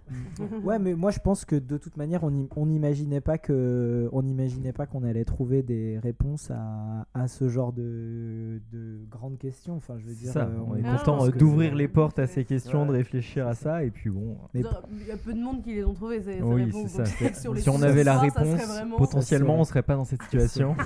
ouais, 0.63 0.79
mais 0.79 0.95
moi 0.95 1.11
je 1.11 1.19
pense 1.19 1.45
que 1.45 1.55
de 1.55 1.77
toute 1.77 1.95
manière, 1.95 2.23
on 2.23 2.29
im- 2.29 2.47
on 2.55 2.65
n'imaginait 2.65 3.21
pas 3.21 3.37
que 3.37 4.09
on 4.11 4.23
n'imaginait 4.23 4.73
pas 4.73 4.87
qu'on 4.87 5.03
allait 5.03 5.25
trouver 5.25 5.61
des 5.61 5.99
réponses 5.99 6.49
à, 6.49 7.05
à 7.13 7.27
ce 7.27 7.49
genre 7.49 7.71
de, 7.71 8.59
de 8.71 9.05
grandes 9.11 9.37
questions. 9.37 9.75
Enfin, 9.75 9.95
je 9.99 10.07
veux 10.07 10.15
dire, 10.15 10.31
ça, 10.31 10.45
euh, 10.45 10.57
on 10.67 10.75
est 10.75 10.81
Ah, 10.85 10.97
content 10.97 11.25
euh, 11.27 11.29
d'ouvrir 11.31 11.75
les 11.75 11.87
portes 11.87 12.17
à 12.17 12.25
ces 12.25 12.45
questions, 12.45 12.85
de 12.87 12.91
réfléchir 12.91 13.47
à 13.47 13.53
ça, 13.53 13.83
et 13.83 13.91
puis 13.91 14.09
bon. 14.09 14.37
Mais 14.53 14.63
Genre, 14.63 14.81
Il 14.99 15.07
y 15.07 15.11
a 15.11 15.17
peu 15.17 15.33
de 15.33 15.39
monde 15.39 15.61
qui 15.61 15.73
les 15.75 15.83
ont 15.83 15.93
trouvés. 15.93 16.19
ces- 16.21 16.37
ces 16.37 16.41
Oui, 16.41 16.63
réponses, 16.63 16.89
c'est 16.89 17.05
ça. 17.05 17.33
sur 17.41 17.53
les 17.53 17.61
Si 17.61 17.69
on 17.69 17.81
avait 17.83 18.03
la 18.03 18.13
soir, 18.13 18.23
réponse, 18.23 18.67
vraiment- 18.67 18.97
potentiellement, 18.97 19.59
on 19.59 19.63
serait 19.65 19.83
pas 19.83 19.95
dans 19.95 20.05
cette 20.05 20.23
situation. 20.23 20.75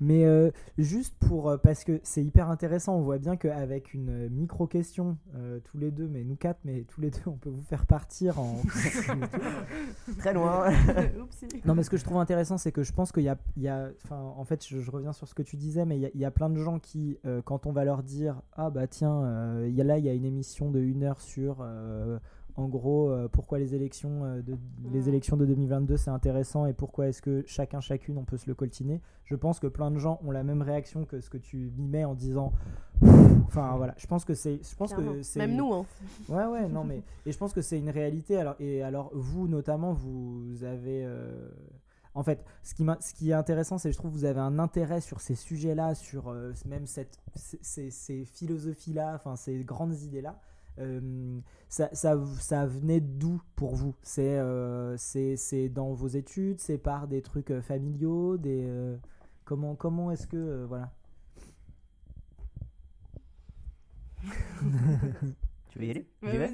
Mais 0.00 0.24
euh, 0.24 0.50
juste 0.78 1.14
pour. 1.20 1.50
euh, 1.50 1.56
parce 1.58 1.84
que 1.84 2.00
c'est 2.02 2.24
hyper 2.24 2.48
intéressant, 2.50 2.96
on 2.96 3.02
voit 3.02 3.18
bien 3.18 3.36
qu'avec 3.36 3.92
une 3.92 4.28
micro-question, 4.30 5.18
euh, 5.34 5.60
tous 5.64 5.76
les 5.78 5.90
deux, 5.90 6.08
mais 6.08 6.24
nous 6.24 6.36
quatre, 6.36 6.60
mais 6.64 6.84
tous 6.88 7.00
les 7.02 7.10
deux, 7.10 7.20
on 7.26 7.36
peut 7.36 7.50
vous 7.50 7.62
faire 7.62 7.84
partir 7.86 8.40
en. 8.40 8.56
Très 10.18 10.32
loin. 10.34 10.70
Non, 11.64 11.74
mais 11.74 11.82
ce 11.82 11.90
que 11.90 11.96
je 11.96 12.04
trouve 12.04 12.16
intéressant, 12.18 12.56
c'est 12.58 12.72
que 12.72 12.82
je 12.82 12.92
pense 12.92 13.12
qu'il 13.12 13.22
y 13.24 13.28
a. 13.28 13.36
il 13.56 13.62
y 13.62 13.68
a- 13.68 13.90
Enfin, 14.04 14.16
en 14.36 14.44
fait, 14.44 14.66
je, 14.66 14.80
je 14.80 14.90
reviens 14.90 15.12
sur 15.12 15.28
ce 15.28 15.34
que 15.34 15.42
tu 15.42 15.56
disais, 15.56 15.84
mais 15.84 15.96
il 15.98 16.02
y 16.02 16.06
a, 16.06 16.10
il 16.14 16.20
y 16.20 16.24
a 16.24 16.30
plein 16.30 16.48
de 16.50 16.56
gens 16.56 16.78
qui, 16.78 17.18
euh, 17.26 17.42
quand 17.42 17.66
on 17.66 17.72
va 17.72 17.84
leur 17.84 18.02
dire 18.02 18.40
Ah, 18.56 18.70
bah 18.70 18.86
tiens, 18.86 19.22
euh, 19.24 19.66
il 19.68 19.74
y 19.74 19.80
a 19.80 19.84
là, 19.84 19.98
il 19.98 20.04
y 20.04 20.08
a 20.08 20.14
une 20.14 20.24
émission 20.24 20.70
de 20.70 20.80
une 20.80 21.02
heure 21.04 21.20
sur. 21.20 21.58
En 22.56 22.68
gros, 22.68 23.10
euh, 23.10 23.28
pourquoi 23.28 23.58
les 23.58 23.74
élections, 23.74 24.24
euh, 24.24 24.42
de, 24.42 24.56
les 24.92 25.02
Mm. 25.02 25.08
élections 25.08 25.36
de 25.36 25.46
2022 25.46 25.96
c'est 25.96 26.10
intéressant 26.10 26.66
et 26.66 26.72
pourquoi 26.72 27.08
est-ce 27.08 27.22
que 27.22 27.42
chacun, 27.46 27.80
chacune, 27.80 28.18
on 28.18 28.24
peut 28.24 28.36
se 28.36 28.48
le 28.48 28.54
coltiner. 28.54 29.00
Je 29.24 29.34
pense 29.36 29.60
que 29.60 29.66
plein 29.66 29.90
de 29.90 29.98
gens 29.98 30.18
ont 30.24 30.30
la 30.30 30.42
même 30.42 30.62
réaction 30.62 31.04
que 31.04 31.20
ce 31.20 31.30
que 31.30 31.38
tu 31.38 31.68
y 31.76 31.82
mets 31.86 32.04
en 32.04 32.14
disant. 32.14 32.52
Enfin 33.46 33.74
voilà, 33.76 33.94
je 33.96 34.06
pense 34.06 34.24
que 34.24 34.34
c'est. 34.34 34.60
Je 34.62 34.76
pense 34.76 34.92
Clairement. 34.94 35.12
que 35.14 35.22
c'est. 35.22 35.38
Même 35.38 35.56
nous, 35.56 35.72
hein. 35.72 35.86
Ouais, 36.28 36.44
ouais, 36.46 36.68
non, 36.68 36.84
mais. 36.84 37.02
Et 37.26 37.32
je 37.32 37.38
pense 37.38 37.52
que 37.52 37.62
c'est 37.62 37.78
une 37.78 37.90
réalité. 37.90 38.36
Alors, 38.36 38.54
et 38.60 38.82
alors, 38.82 39.10
vous, 39.14 39.48
notamment, 39.48 39.92
vous 39.92 40.62
avez. 40.64 41.04
euh, 41.04 41.48
En 42.14 42.24
fait, 42.24 42.44
ce 42.64 42.74
qui, 42.74 42.82
m'a- 42.82 42.98
ce 43.00 43.14
qui 43.14 43.30
est 43.30 43.34
intéressant, 43.34 43.78
c'est 43.78 43.88
que 43.90 43.92
je 43.92 43.98
trouve 43.98 44.10
que 44.10 44.16
vous 44.16 44.24
avez 44.24 44.40
un 44.40 44.58
intérêt 44.58 45.00
sur 45.00 45.20
ces 45.20 45.36
sujets-là, 45.36 45.94
sur 45.94 46.28
euh, 46.28 46.52
même 46.66 46.86
cette, 46.88 47.16
ces, 47.36 47.58
ces- 47.62 47.90
ces 47.92 48.24
philosophies-là, 48.24 49.12
enfin, 49.14 49.36
ces 49.36 49.62
grandes 49.62 49.94
idées-là. 50.00 50.40
Euh, 50.80 51.38
ça, 51.68 51.88
ça, 51.92 52.16
ça 52.38 52.66
venait 52.66 53.00
d'où 53.00 53.40
pour 53.56 53.74
vous? 53.76 53.94
C'est 54.02 54.38
euh, 54.38 54.96
c'est 54.96 55.36
c'est 55.36 55.68
dans 55.68 55.92
vos 55.92 56.08
études 56.08 56.58
C'est 56.60 56.78
par 56.78 57.06
des 57.06 57.22
trucs 57.22 57.50
euh, 57.50 57.60
familiaux 57.62 58.36
des, 58.38 58.64
euh, 58.66 58.96
Comment, 59.44 59.74
comment 59.74 60.10
est-ce 60.10 60.26
que. 60.26 60.36
euh, 60.36 60.66
voilà. 60.68 60.90
Tu 65.72 65.78
veux 65.78 65.84
y 65.84 65.90
aller? 65.90 66.06
Ouais. 66.22 66.50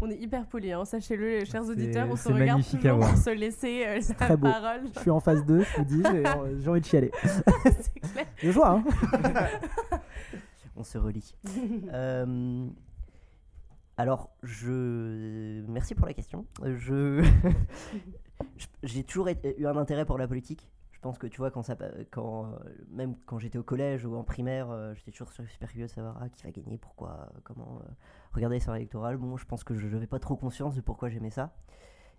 On 0.00 0.08
est 0.10 0.16
hyper 0.16 0.46
polis, 0.46 0.72
hein, 0.72 0.84
sachez-le, 0.86 1.44
chers 1.44 1.64
auditeurs. 1.68 2.08
On 2.10 2.16
se 2.16 2.22
c'est 2.24 2.32
regarde 2.32 2.62
à 2.84 2.92
voir. 2.94 3.10
pour 3.10 3.18
se 3.18 3.30
laisser 3.30 3.84
euh, 3.86 4.00
la 4.08 4.14
très 4.14 4.36
beau. 4.38 4.48
parole. 4.50 4.80
Je 4.94 5.00
suis 5.00 5.10
en 5.10 5.20
phase 5.20 5.44
2, 5.44 5.60
je 5.62 5.76
vous 5.76 5.84
dis, 5.84 6.02
j'ai 6.10 6.22
j'ai 6.62 6.68
envie 6.68 6.80
de 6.80 6.86
chialer. 6.86 7.10
C'est 7.22 8.00
clair. 8.00 8.26
De 8.42 8.50
joie, 8.50 8.70
hein 8.70 8.84
On 10.76 10.82
se 10.82 10.96
relie. 10.96 11.34
Euh, 11.92 12.66
alors, 13.98 14.30
je. 14.44 15.60
Merci 15.66 15.96
pour 15.96 16.06
la 16.06 16.14
question. 16.14 16.46
Je. 16.62 17.28
J'ai 18.84 19.02
toujours 19.02 19.26
eu 19.28 19.66
un 19.66 19.76
intérêt 19.76 20.06
pour 20.06 20.18
la 20.18 20.28
politique. 20.28 20.70
Je 20.92 21.00
pense 21.00 21.18
que 21.18 21.26
tu 21.26 21.38
vois, 21.38 21.50
euh, 21.52 22.54
même 22.90 23.16
quand 23.26 23.40
j'étais 23.40 23.58
au 23.58 23.64
collège 23.64 24.04
ou 24.04 24.14
en 24.14 24.22
primaire, 24.22 24.70
euh, 24.70 24.94
j'étais 24.94 25.10
toujours 25.10 25.32
super 25.32 25.68
curieux 25.68 25.86
de 25.86 25.90
savoir 25.90 26.16
ah, 26.20 26.28
qui 26.28 26.44
va 26.44 26.52
gagner, 26.52 26.78
pourquoi, 26.78 27.28
euh, 27.34 27.40
comment. 27.42 27.82
regarder 28.32 28.56
les 28.56 28.60
soirées 28.60 28.78
électorales. 28.78 29.16
Bon, 29.16 29.36
je 29.36 29.44
pense 29.44 29.64
que 29.64 29.74
je 29.74 29.88
n'avais 29.88 30.06
pas 30.06 30.20
trop 30.20 30.36
conscience 30.36 30.76
de 30.76 30.80
pourquoi 30.80 31.08
j'aimais 31.08 31.30
ça. 31.30 31.52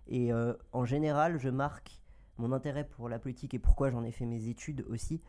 Et 0.06 0.32
en 0.72 0.84
général, 0.84 1.38
je 1.38 1.48
marque 1.48 2.02
mon 2.36 2.52
intérêt 2.52 2.84
pour 2.84 3.08
la 3.08 3.18
politique 3.18 3.54
et 3.54 3.58
pourquoi 3.58 3.90
j'en 3.90 4.04
ai 4.04 4.12
fait 4.12 4.26
mes 4.26 4.48
études 4.48 4.84
aussi 4.90 5.22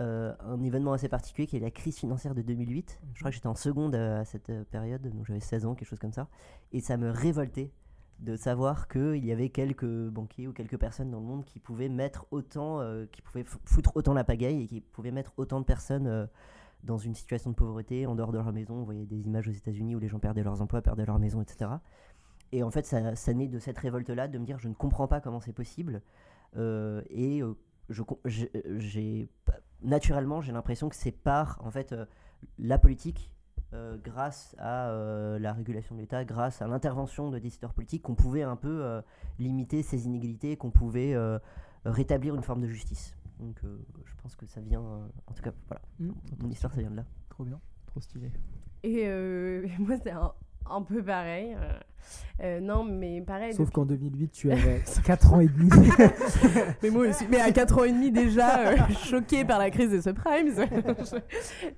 euh, 0.00 0.32
un 0.40 0.62
événement 0.62 0.92
assez 0.92 1.08
particulier 1.08 1.48
qui 1.48 1.56
est 1.56 1.60
la 1.60 1.72
crise 1.72 1.98
financière 1.98 2.34
de 2.34 2.42
2008. 2.42 3.00
Je 3.14 3.18
crois 3.18 3.30
que 3.30 3.34
j'étais 3.34 3.48
en 3.48 3.56
seconde 3.56 3.96
euh, 3.96 4.20
à 4.20 4.24
cette 4.24 4.50
euh, 4.50 4.62
période, 4.64 5.02
donc 5.02 5.26
j'avais 5.26 5.40
16 5.40 5.66
ans, 5.66 5.74
quelque 5.74 5.88
chose 5.88 5.98
comme 5.98 6.12
ça. 6.12 6.28
Et 6.72 6.80
ça 6.80 6.96
me 6.96 7.10
révoltait 7.10 7.72
de 8.20 8.36
savoir 8.36 8.86
qu'il 8.86 9.24
y 9.24 9.32
avait 9.32 9.48
quelques 9.48 10.08
banquiers 10.08 10.46
ou 10.46 10.52
quelques 10.52 10.76
personnes 10.76 11.10
dans 11.10 11.18
le 11.18 11.26
monde 11.26 11.44
qui 11.44 11.58
pouvaient 11.58 11.88
mettre 11.88 12.26
autant, 12.32 12.80
qui 13.12 13.22
pouvaient 13.22 13.44
foutre 13.44 13.92
autant 13.94 14.12
la 14.12 14.24
pagaille 14.24 14.62
et 14.62 14.66
qui 14.66 14.80
pouvaient 14.80 15.12
mettre 15.12 15.32
autant 15.36 15.60
de 15.60 15.64
personnes 15.64 16.28
dans 16.82 16.98
une 16.98 17.14
situation 17.14 17.50
de 17.50 17.54
pauvreté, 17.54 18.06
en 18.06 18.16
dehors 18.16 18.32
de 18.32 18.38
leur 18.38 18.52
maison. 18.52 18.74
On 18.74 18.82
voyait 18.82 19.06
des 19.06 19.20
images 19.20 19.46
aux 19.46 19.52
États-Unis 19.52 19.94
où 19.94 20.00
les 20.00 20.08
gens 20.08 20.18
perdaient 20.18 20.42
leurs 20.42 20.60
emplois, 20.60 20.82
perdaient 20.82 21.06
leur 21.06 21.20
maison, 21.20 21.40
etc. 21.40 21.70
Et 22.50 22.64
en 22.64 22.72
fait, 22.72 22.86
ça, 22.86 23.34
naît 23.34 23.46
de 23.46 23.60
cette 23.60 23.78
révolte-là, 23.78 24.26
de 24.26 24.36
me 24.36 24.44
dire 24.44 24.58
je 24.58 24.66
ne 24.66 24.74
comprends 24.74 25.06
pas 25.06 25.20
comment 25.20 25.40
c'est 25.40 25.52
possible. 25.52 26.02
Et 26.56 27.40
je, 27.88 28.02
j'ai 28.78 29.28
naturellement, 29.82 30.40
j'ai 30.40 30.52
l'impression 30.52 30.88
que 30.88 30.96
c'est 30.96 31.12
par 31.12 31.60
en 31.64 31.70
fait 31.70 31.92
euh, 31.92 32.04
la 32.58 32.78
politique, 32.78 33.32
euh, 33.74 33.98
grâce 34.02 34.56
à 34.58 34.88
euh, 34.90 35.38
la 35.38 35.52
régulation 35.52 35.94
de 35.94 36.00
l'État, 36.00 36.24
grâce 36.24 36.62
à 36.62 36.66
l'intervention 36.66 37.30
de 37.30 37.38
décideurs 37.38 37.74
politiques, 37.74 38.02
qu'on 38.02 38.14
pouvait 38.14 38.42
un 38.42 38.56
peu 38.56 38.82
euh, 38.84 39.02
limiter 39.38 39.82
ces 39.82 40.06
inégalités, 40.06 40.56
qu'on 40.56 40.70
pouvait 40.70 41.12
euh, 41.14 41.38
rétablir 41.84 42.34
une 42.34 42.42
forme 42.42 42.62
de 42.62 42.66
justice. 42.68 43.14
Donc, 43.40 43.56
euh, 43.64 43.78
je 44.04 44.14
pense 44.22 44.34
que 44.36 44.46
ça 44.46 44.60
vient, 44.60 44.80
euh, 44.82 45.06
en 45.26 45.32
tout 45.32 45.42
cas, 45.42 45.52
voilà, 45.68 45.82
Mm. 46.00 46.10
mon 46.40 46.50
histoire, 46.50 46.72
ça 46.72 46.80
vient 46.80 46.90
de 46.90 46.96
là. 46.96 47.04
Trop 47.28 47.44
bien. 47.44 47.60
Trop 47.86 48.00
stylé. 48.00 48.30
Et 48.82 49.02
euh, 49.06 49.66
moi, 49.78 49.96
c'est 50.02 50.10
un, 50.12 50.32
un 50.70 50.82
peu 50.82 51.02
pareil. 51.02 51.54
euh, 51.60 51.78
euh, 52.40 52.60
non, 52.60 52.84
mais 52.84 53.20
pareil. 53.20 53.52
Sauf 53.52 53.66
depuis- 53.66 53.72
qu'en 53.74 53.84
2008, 53.84 54.28
tu 54.30 54.52
avais 54.52 54.80
4 55.04 55.32
ans 55.34 55.40
et 55.40 55.48
demi. 55.48 55.68
Mais 56.82 56.90
moi 56.90 57.08
aussi. 57.08 57.26
Mais 57.28 57.40
à 57.40 57.50
4 57.50 57.78
ans 57.78 57.84
et 57.84 57.90
demi 57.92 58.12
déjà, 58.12 58.68
euh, 58.68 58.76
choquée 59.04 59.44
par 59.44 59.58
la 59.58 59.70
crise 59.70 59.90
des 59.90 60.02
subprimes. 60.02 60.54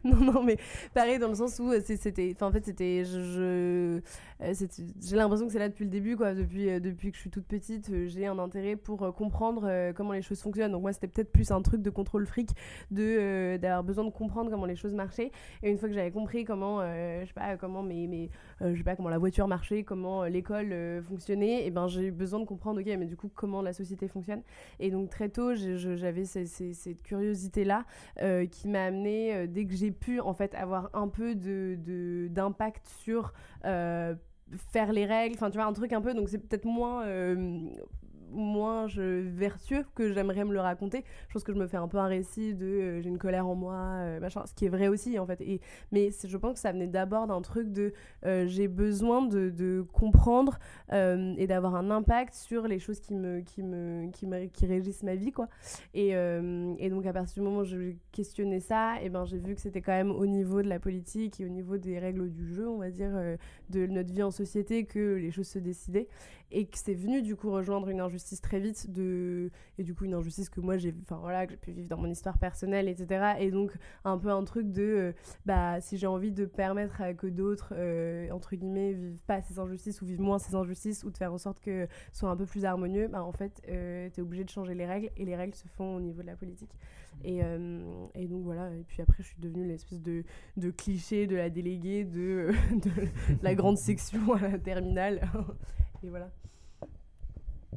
Non, 0.05 0.16
non, 0.16 0.43
mais 0.43 0.59
pareil 0.95 1.18
dans 1.18 1.28
le 1.28 1.34
sens 1.34 1.59
où 1.61 1.70
euh, 1.72 1.80
c'était. 1.84 2.32
Enfin, 2.36 2.49
en 2.49 2.53
fait, 2.53 2.64
c'était. 2.64 3.05
Je, 3.07 4.01
j'ai 4.43 5.16
l'impression 5.16 5.47
que 5.47 5.53
c'est 5.53 5.59
là 5.59 5.68
depuis 5.68 5.84
le 5.84 5.91
début, 5.91 6.16
quoi. 6.16 6.34
Depuis, 6.34 6.68
euh, 6.70 6.80
depuis 6.80 7.11
que 7.11 7.16
je 7.16 7.20
suis 7.20 7.30
toute 7.30 7.47
petite, 7.47 7.91
euh, 7.91 8.07
j'ai 8.07 8.26
un 8.26 8.38
intérêt 8.38 8.76
pour 8.76 9.03
euh, 9.03 9.12
comprendre 9.12 9.64
euh, 9.66 9.93
comment 9.93 10.12
les 10.12 10.22
choses 10.22 10.41
fonctionnent. 10.41 10.72
Donc, 10.72 10.82
moi, 10.82 10.93
c'était 10.93 11.09
peut-être 11.09 11.30
plus 11.30 11.51
un 11.51 11.61
truc 11.62 11.82
de 11.82 11.91
contrôle 11.91 12.26
fric, 12.26 12.51
de, 12.91 13.03
euh, 13.03 13.59
d'avoir 13.59 13.84
besoin 13.84 14.05
de 14.05 14.11
comprendre 14.11 14.51
comment 14.51 14.66
les 14.66 14.76
choses 14.76 14.95
marchaient. 14.95 15.30
Et 15.62 15.70
une 15.70 15.78
fois 15.78 15.88
que 15.88 15.95
j'avais 15.95 16.11
compris 16.11 16.45
comment, 16.45 16.80
euh, 16.80 17.20
je 17.22 17.26
sais 17.26 17.34
pas, 17.34 17.57
comment 17.57 17.82
mes, 17.82 18.07
mes, 18.07 18.30
euh, 18.62 18.72
je 18.72 18.78
sais 18.78 18.84
pas 18.84 18.97
comment 18.97 19.11
la 19.11 19.18
voiture 19.18 19.47
marchait, 19.47 19.82
comment 19.82 20.22
euh, 20.22 20.28
l'école 20.28 20.72
euh, 20.72 21.03
fonctionnait, 21.03 21.66
et 21.66 21.70
ben 21.70 21.86
j'ai 21.88 22.07
eu 22.07 22.11
besoin 22.12 22.41
de 22.41 22.47
comprendre, 22.47 22.80
ok, 22.80 22.86
mais 22.99 23.07
du 23.07 23.16
coup 23.16 23.30
comment 23.34 23.62
la 23.62 23.72
société 23.72 24.09
fonctionne. 24.09 24.43
Et 24.78 24.91
donc 24.91 25.11
très 25.11 25.28
tôt, 25.28 25.55
j'avais 25.55 26.24
cette 26.24 27.03
curiosité 27.03 27.64
là 27.64 27.84
qui 28.51 28.68
m'a 28.68 28.84
amené 28.84 29.34
euh, 29.34 29.47
dès 29.47 29.64
que 29.66 29.74
j'ai 29.74 29.91
pu 29.91 30.20
en 30.20 30.32
fait 30.34 30.55
avoir 30.55 30.91
un 30.95 31.09
peu 31.09 31.34
de 31.34 31.76
de- 31.84 32.28
d'impact 32.30 32.86
sur 32.88 33.32
euh, 33.64 34.14
faire 34.73 34.93
les 34.93 35.07
règles, 35.07 35.37
enfin 35.37 35.51
tu 35.51 35.59
vois 35.59 35.67
un 35.67 35.73
truc 35.73 35.93
un 35.93 36.01
peu 36.01 36.15
donc 36.15 36.29
c'est 36.29 36.39
peut-être 36.39 36.65
moins 36.65 37.05
euh, 37.05 37.61
moins 38.33 38.87
je, 38.87 39.20
vertueux 39.28 39.85
que 39.95 40.12
j'aimerais 40.12 40.45
me 40.45 40.53
le 40.53 40.61
raconter. 40.61 41.05
Je 41.28 41.35
pense 41.35 41.45
que 41.45 41.53
je 41.53 41.59
me 41.59 41.66
fais 41.66 41.76
un 41.76 41.89
peu 41.89 41.99
un 41.99 42.07
récit 42.07 42.55
de 42.55 42.66
euh, 42.66 43.01
j'ai 43.01 43.09
une 43.09 43.18
colère 43.18 43.47
en 43.47 43.55
moi, 43.55 43.74
euh, 43.74 44.20
machin, 44.20 44.45
ce 44.47 44.55
qui 44.55 44.66
est 44.66 44.68
vrai 44.68 44.89
aussi 44.89 45.18
en 45.18 45.26
fait. 45.26 45.41
Et, 45.41 45.61
mais 45.93 46.11
je 46.24 46.37
pense 46.37 46.55
que 46.55 46.61
ça 46.61 46.72
venait 46.72 46.87
d'abord 46.87 47.26
d'un 47.26 47.41
truc 47.43 47.72
de 47.72 47.93
euh, 48.24 48.47
j'ai 48.47 48.68
besoin 48.68 49.22
de, 49.22 49.85
comprendre 49.93 50.59
et 50.91 51.47
d'avoir 51.47 51.74
un 51.74 51.91
impact 51.91 52.35
sur 52.35 52.66
les 52.66 52.78
choses 52.78 53.01
qui 53.01 53.14
me, 53.14 53.41
qui 53.41 53.62
me, 53.62 54.11
qui 54.11 54.26
me, 54.26 54.47
qui 54.47 54.66
régissent 54.66 55.03
ma 55.03 55.14
vie 55.14 55.33
quoi. 55.33 55.49
Et, 55.95 56.12
donc 56.91 57.07
à 57.07 57.12
partir 57.12 57.35
du 57.35 57.49
moment 57.49 57.61
où 57.61 57.64
je 57.64 57.93
questionnais 58.11 58.61
ça, 58.61 59.01
et 59.03 59.09
ben 59.09 59.24
j'ai 59.24 59.39
vu 59.39 59.55
que 59.55 59.61
c'était 59.61 59.81
quand 59.81 59.93
même 59.93 60.11
au 60.11 60.26
niveau 60.26 60.62
de 60.62 60.68
la 60.68 60.78
politique 60.78 61.41
et 61.41 61.45
au 61.45 61.49
niveau 61.49 61.76
des 61.76 61.99
règles 61.99 62.31
du 62.31 62.53
jeu, 62.55 62.68
on 62.68 62.78
va 62.78 62.91
dire, 62.91 63.12
de 63.70 63.87
notre 63.87 64.12
vie 64.12 64.22
en 64.22 64.31
société 64.31 64.85
que 64.85 65.14
les 65.14 65.31
choses 65.31 65.49
se 65.49 65.59
décidaient 65.59 66.09
et 66.51 66.67
que 66.67 66.79
c'est 66.79 66.95
venu 66.95 67.23
du 67.23 67.37
coup 67.37 67.51
rejoindre 67.51 67.89
une 67.89 68.01
injustice 68.01 68.41
très 68.41 68.61
vite 68.61 68.91
de 68.91 69.51
et 69.79 69.85
du 69.85 69.95
coup 69.95 70.05
une 70.05 70.15
injustice 70.15 70.49
que 70.49 70.61
moi 70.61 70.77
j'ai 70.77 70.95
enfin 71.03 71.19
voilà 71.21 71.47
que 71.47 71.53
j'ai 71.53 71.59
pu 71.59 71.73
vivre 71.73 71.89
dans 71.89 71.97
mon 71.97 72.11
histoire 72.11 72.39
personnelle 72.39 72.89
etc 72.89 73.35
et 73.39 73.51
donc 73.51 73.73
un 74.05 74.19
peu 74.19 74.31
un 74.31 74.45
truc 74.45 74.73
de 74.73 74.83
euh, 74.83 75.13
bah 75.47 75.81
si 75.81 75.97
j'ai 75.97 76.07
envie 76.07 76.33
de 76.33 76.45
permettre 76.47 77.01
à 77.01 77.15
que 77.15 77.27
d'autres 77.27 77.73
euh, 77.77 78.31
entre 78.31 78.57
guillemets 78.57 78.93
vivent 78.93 79.23
pas 79.27 79.41
ces 79.43 79.59
injustices 79.59 80.03
ou 80.03 80.07
vivent 80.07 80.21
moins 80.21 80.39
ces 80.39 80.55
injustices 80.55 81.05
ou 81.05 81.11
de 81.11 81.17
faire 81.17 81.33
en 81.33 81.39
sorte 81.39 81.61
que 81.61 81.87
soit 82.13 82.31
un 82.31 82.37
peu 82.37 82.47
plus 82.47 82.65
harmonieux 82.65 83.09
bah 83.09 83.23
en 83.23 83.33
fait 83.33 83.63
euh, 83.69 84.09
t'es 84.11 84.23
obligé 84.23 84.45
de 84.45 84.51
changer 84.51 84.75
les 84.75 84.87
règles 84.87 85.11
et 85.17 85.25
les 85.25 85.37
règles 85.37 85.55
se 85.55 85.69
font 85.69 85.97
au 85.97 86.01
niveau 86.01 86.23
de 86.23 86.27
la 86.27 86.37
politique. 86.37 86.73
Et, 87.25 87.41
euh, 87.43 88.07
et 88.15 88.27
donc 88.27 88.45
voilà. 88.45 88.71
Et 88.75 88.85
puis 88.87 89.03
après 89.03 89.23
je 89.23 89.29
suis 89.29 89.41
devenue 89.41 89.67
l'espèce 89.67 90.01
de, 90.01 90.25
de 90.57 90.71
cliché 90.71 91.27
de 91.27 91.37
la 91.37 91.51
déléguée 91.51 92.05
de 92.05 92.51
la 93.43 93.55
grande 93.55 93.79
section 93.79 94.35
à 94.35 94.49
la 94.49 94.59
terminale 94.59 95.29
et 96.03 96.09
voilà 96.09 96.31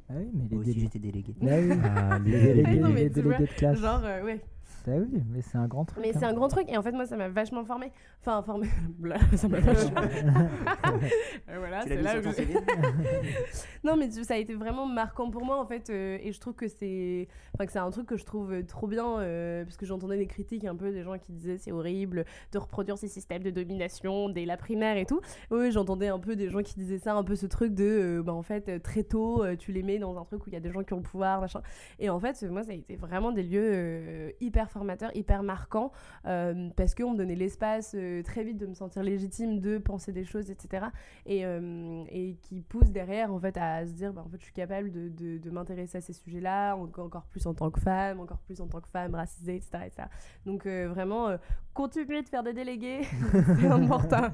Ah 0.10 0.14
oui, 0.18 0.30
mais 0.34 0.44
les 0.50 0.56
Moi 0.56 0.62
aussi, 0.64 0.80
j'étais 0.80 1.00
délégué. 1.00 1.34
Ah 1.42 1.46
oui. 1.60 1.70
Ah, 1.84 2.20
les 2.24 2.32
les 2.32 2.40
délégués. 2.42 2.64
délégués, 2.64 2.80
Non, 2.80 2.90
mais 2.90 3.04
les 3.04 3.12
tu 3.12 3.22
vois, 3.22 3.38
délégués 3.38 3.48
de 3.54 3.58
classe. 3.58 3.80
Genre, 3.80 4.02
euh, 4.06 4.24
ouais. 4.24 4.42
Ah 4.88 4.92
oui, 4.98 5.22
mais 5.32 5.42
c'est 5.42 5.58
un 5.58 5.68
grand 5.68 5.86
truc. 5.86 6.00
Mais 6.02 6.10
hein. 6.10 6.18
c'est 6.20 6.26
un 6.26 6.34
grand 6.34 6.48
truc. 6.48 6.66
Et 6.70 6.78
en 6.78 6.82
fait, 6.84 6.92
moi, 6.92 7.06
ça 7.06 7.16
m'a 7.16 7.30
vachement 7.30 7.64
formé. 7.66 7.92
Enfin, 8.22 8.42
formé. 8.44 8.68
Là, 9.02 9.18
ça 9.36 9.48
m'a 9.48 9.60
vachement. 9.62 10.02
Euh, 11.50 11.58
voilà, 11.58 11.82
c'est 11.86 12.02
là 12.02 12.20
où 12.20 12.22
je- 12.24 13.88
non, 13.88 13.96
mais 13.98 14.10
ça 14.12 14.34
a 14.36 14.38
été 14.38 14.54
vraiment 14.54 14.86
marquant 14.86 15.30
pour 15.30 15.44
moi, 15.46 15.60
en 15.60 15.66
fait. 15.66 15.90
euh, 15.90 16.18
et 16.22 16.32
je 16.32 16.40
trouve 16.40 16.54
que 16.54 16.68
c'est. 16.68 17.28
Enfin, 17.54 17.66
que 17.66 17.72
c'est 17.72 17.80
un 17.80 17.90
truc 17.90 18.06
que 18.08 18.18
je 18.18 18.26
trouve 18.26 18.54
euh, 18.54 18.64
trop 18.64 18.88
bien. 18.88 19.20
euh, 19.20 19.64
parce 19.64 19.78
que 19.78 19.86
j'entendais 19.86 20.18
des 20.18 20.28
critiques 20.28 20.66
un 20.66 20.76
peu 20.76 20.92
des 20.92 21.04
gens 21.04 21.18
qui 21.18 21.32
disaient 21.34 21.58
c'est 21.58 21.72
horrible 21.72 22.26
de 22.52 22.58
reproduire 22.58 22.98
ces 22.98 23.08
systèmes 23.08 23.44
de 23.44 23.50
domination 23.50 24.30
dès 24.30 24.46
la 24.46 24.58
primaire 24.58 24.98
et 24.98 25.06
tout. 25.06 25.20
Oui, 25.52 25.72
j'entendais 25.72 26.08
un 26.08 26.20
peu 26.20 26.36
des 26.36 26.50
gens 26.50 26.62
qui 26.62 26.76
disaient 26.76 27.00
ça, 27.00 27.14
un 27.16 27.24
peu 27.24 27.36
ce 27.36 27.46
truc 27.46 27.74
de. 27.74 27.84
euh, 28.20 28.24
bah, 28.24 28.34
en 28.34 28.44
fait, 28.44 28.80
très 28.82 29.04
tôt, 29.04 29.44
euh, 29.44 29.56
tu 29.56 29.72
les 29.72 29.84
mets 29.84 30.00
dans 30.00 30.18
un 30.20 30.24
truc 30.26 30.46
où 30.46 30.50
il 30.50 30.54
y 30.54 30.58
a 30.58 30.62
des 30.62 30.72
gens 30.72 30.84
qui 30.84 30.94
ont 30.94 30.98
le 30.98 31.04
pouvoir, 31.04 31.42
machin. 31.42 31.62
Et 32.00 32.10
en 32.10 32.20
fait, 32.20 32.42
moi, 32.44 32.64
ça 32.64 32.72
a 32.72 32.76
été 32.76 32.96
vraiment 32.96 33.32
des 33.32 33.44
lieux 33.44 33.62
euh, 33.74 34.32
hyper 34.40 34.70
formateurs, 34.74 35.16
hyper 35.16 35.44
marquants, 35.44 35.92
euh, 36.26 36.70
parce 36.76 36.94
qu'on 36.96 37.12
me 37.14 37.18
donnait 37.18 37.36
l'espace 37.36 37.94
euh, 37.98 38.22
très 38.24 38.44
vite 38.44 38.58
de 38.58 38.66
me 38.66 38.74
sentir 38.74 39.04
légitime, 39.04 39.60
de 39.62 39.78
penser 39.78 40.12
des 40.12 40.26
choses, 40.26 40.50
etc. 40.52 40.88
Et, 41.26 41.46
euh, 41.46 42.04
et 42.10 42.36
qui 42.42 42.60
pousse 42.62 42.92
derrière, 42.92 43.34
en 43.34 43.40
fait, 43.40 43.56
à 43.58 43.86
se 43.88 43.92
dire, 43.94 44.12
bah, 44.12 44.24
en 44.26 44.30
fait, 44.30 44.38
je 44.40 44.44
suis 44.46 44.54
capable 44.54 44.92
de, 44.92 45.08
de- 45.10 45.38
de 45.38 45.50
m'intéresser 45.50 46.00
à 46.00 46.02
ces 46.02 46.14
sujets-là, 46.14 46.76
en- 46.76 46.90
encore 46.98 47.24
plus 47.30 47.48
en 47.48 47.54
tant 47.54 47.72
que 47.72 47.80
femme, 47.80 48.20
encore 48.20 48.40
plus 48.40 48.60
en 48.60 48.68
tant 48.68 48.82
que 48.82 48.90
femme 48.90 49.16
racisée, 49.16 49.56
etc. 49.56 49.86
etc. 49.86 50.08
Donc, 50.46 50.66
euh, 50.66 50.90
vraiment, 50.90 51.30
euh, 51.30 51.38
continuer 51.74 52.22
de 52.24 52.28
faire 52.30 52.44
des 52.44 52.54
délégués, 52.54 53.02
c'est 53.60 53.68
important. 53.68 54.28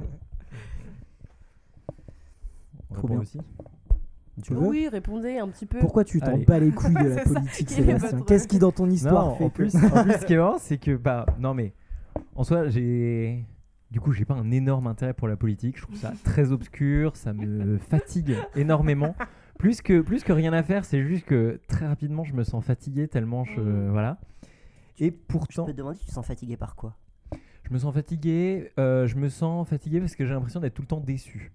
On 2.89 2.95
Trop 2.95 3.07
bien. 3.07 3.19
aussi. 3.19 3.39
Tu 4.43 4.53
veux 4.53 4.59
Oui, 4.59 4.87
répondez 4.87 5.37
un 5.37 5.47
petit 5.49 5.65
peu. 5.65 5.79
Pourquoi 5.79 6.03
tu 6.03 6.19
t'en 6.19 6.33
Allez. 6.33 6.45
bats 6.45 6.59
les 6.59 6.71
couilles 6.71 6.93
de 6.93 7.09
la 7.15 7.23
politique, 7.23 7.69
Sébastien 7.69 8.21
Qu'est-ce 8.21 8.47
qui 8.47 8.59
dans 8.59 8.71
ton 8.71 8.89
histoire 8.89 9.27
Non, 9.27 9.35
fait 9.35 9.43
en 9.45 9.49
que- 9.49 9.53
plus, 9.55 9.75
en 9.75 10.03
plus, 10.03 10.13
ce 10.13 10.25
qui 10.25 10.33
est 10.33 10.37
marrant, 10.37 10.57
c'est 10.59 10.77
que 10.77 10.95
bah 10.95 11.25
non 11.39 11.53
mais 11.53 11.73
en 12.35 12.43
soi 12.43 12.67
j'ai 12.69 13.45
du 13.91 13.99
coup 13.99 14.11
j'ai 14.11 14.25
pas 14.25 14.35
un 14.35 14.51
énorme 14.51 14.87
intérêt 14.87 15.13
pour 15.13 15.27
la 15.27 15.35
politique. 15.37 15.77
Je 15.77 15.81
trouve 15.83 15.95
ça 15.95 16.13
très 16.23 16.51
obscur, 16.51 17.15
ça 17.15 17.33
me 17.33 17.77
fatigue 17.77 18.35
énormément. 18.55 19.15
Plus 19.57 19.81
que 19.81 19.99
plus 20.01 20.23
que 20.23 20.31
rien 20.31 20.53
à 20.53 20.63
faire, 20.63 20.85
c'est 20.85 21.03
juste 21.03 21.25
que 21.25 21.59
très 21.67 21.85
rapidement 21.87 22.23
je 22.23 22.33
me 22.33 22.43
sens 22.43 22.63
fatigué 22.63 23.07
tellement 23.07 23.43
je 23.43 23.59
Mm. 23.59 23.91
voilà. 23.91 24.17
Et 24.99 25.07
Je 25.11 25.15
pourtant 25.27 25.65
peux 25.65 25.71
te 25.71 25.77
demander, 25.77 25.97
tu 25.97 26.05
te 26.05 26.11
sens 26.11 26.25
fatigué 26.25 26.57
par 26.57 26.75
quoi? 26.75 26.95
Je 27.63 27.73
me 27.73 27.77
sens 27.77 27.93
fatigué. 27.93 28.71
euh, 28.79 29.05
je 29.07 29.15
me 29.17 29.29
sens 29.29 29.67
fatigué 29.67 29.99
parce 29.99 30.15
que 30.15 30.25
j'ai 30.25 30.33
l'impression 30.33 30.59
d'être 30.59 30.73
tout 30.73 30.81
le 30.81 30.87
temps 30.87 30.99
déçu. 30.99 31.51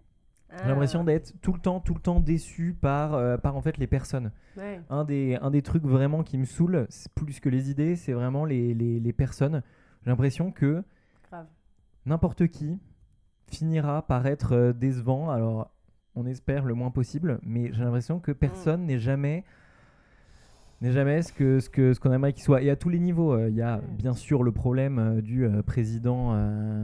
J'ai 0.62 0.68
l'impression 0.68 1.00
Ah, 1.00 1.05
d'être 1.05 1.32
tout 1.40 1.52
le 1.52 1.59
temps 1.59 1.80
tout 1.80 1.94
le 1.94 2.00
temps 2.00 2.20
déçu 2.20 2.76
par 2.80 3.14
euh, 3.14 3.36
par 3.36 3.57
en 3.57 3.61
fait 3.61 3.76
les 3.78 3.86
personnes. 3.86 4.30
ouais. 4.57 4.80
un 4.88 5.05
des, 5.05 5.36
un 5.42 5.50
des 5.50 5.62
trucs 5.62 5.84
vraiment 5.84 6.22
qui 6.22 6.38
me 6.38 6.44
saoule, 6.44 6.86
plus 7.14 7.40
que 7.40 7.48
les 7.48 7.70
idées, 7.70 7.96
c'est 7.96 8.12
vraiment 8.12 8.44
les, 8.44 8.72
les, 8.74 9.00
les 9.00 9.12
personnes. 9.12 9.62
J'ai 10.05 10.11
l'impression 10.11 10.52
que 10.52 10.82
n'importe 12.07 12.46
qui 12.48 12.78
finira 13.48 14.07
par 14.07 14.26
être 14.26 14.52
euh, 14.52 14.72
décevant. 14.72 15.30
Alors, 15.30 15.70
on 16.14 16.26
espère 16.26 16.64
le 16.64 16.74
moins 16.74 16.90
possible, 16.90 17.40
mais 17.42 17.72
j'ai 17.72 17.82
l'impression 17.82 18.20
que 18.20 18.30
personne 18.32 18.86
n'est 18.86 18.98
jamais 18.98 19.44
n'est 20.80 20.92
jamais 20.92 21.22
ce 21.22 21.32
que 21.32 21.60
ce 21.60 21.68
que 21.68 21.94
ce 21.94 22.00
qu'on 22.00 22.12
aimerait 22.12 22.32
qu'il 22.32 22.42
soit. 22.42 22.62
Et 22.62 22.70
à 22.70 22.76
tous 22.76 22.88
les 22.88 22.98
niveaux 22.98 23.34
Euh, 23.34 23.48
il 23.48 23.56
y 23.56 23.62
a 23.62 23.80
bien 23.96 24.12
sûr 24.12 24.42
le 24.42 24.52
problème 24.52 24.98
euh, 24.98 25.20
du 25.20 25.44
euh, 25.44 25.62
président 25.62 26.34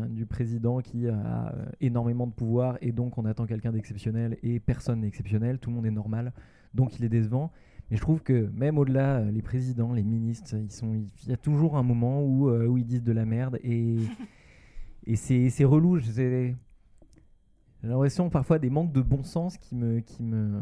du 0.09 0.27
président 0.27 0.81
qui 0.81 1.09
a 1.09 1.55
énormément 1.81 2.27
de 2.27 2.33
pouvoir 2.33 2.79
et 2.81 2.93
donc 2.93 3.19
on 3.19 3.25
attend 3.25 3.47
quelqu'un 3.47 3.73
d'exceptionnel 3.73 4.39
et 4.43 4.61
personne 4.61 5.01
n'est 5.01 5.09
exceptionnel 5.09 5.59
tout 5.59 5.71
le 5.71 5.77
monde 5.77 5.87
est 5.87 5.91
normal 5.91 6.33
donc 6.75 6.99
il 6.99 7.05
est 7.05 7.09
décevant. 7.09 7.51
Mais 7.91 7.97
je 7.97 8.03
trouve 8.03 8.23
que 8.23 8.49
même 8.55 8.79
au-delà 8.79 9.21
les 9.23 9.43
présidents 9.43 9.93
les 9.93 10.05
ministres 10.05 10.55
ils 10.57 10.71
sont 10.71 10.95
il 10.95 11.29
y 11.29 11.33
a 11.33 11.37
toujours 11.37 11.77
un 11.77 11.83
moment 11.83 12.23
où 12.23 12.51
où 12.51 12.79
ils 12.79 12.87
disent 12.87 13.03
de 13.03 13.13
la 13.13 13.25
merde 13.25 13.59
et 13.63 13.97
et 15.07 15.17
c'est 15.17 15.51
c'est 15.51 15.65
relou. 15.65 15.99
J'ai 15.99 16.57
l'impression 17.83 18.31
parfois 18.31 18.59
des 18.59 18.71
manques 18.71 18.93
de 18.93 19.01
bon 19.01 19.25
sens 19.25 19.57
qui 19.59 19.75
me 19.75 20.01
qui 20.01 20.23
me 20.23 20.61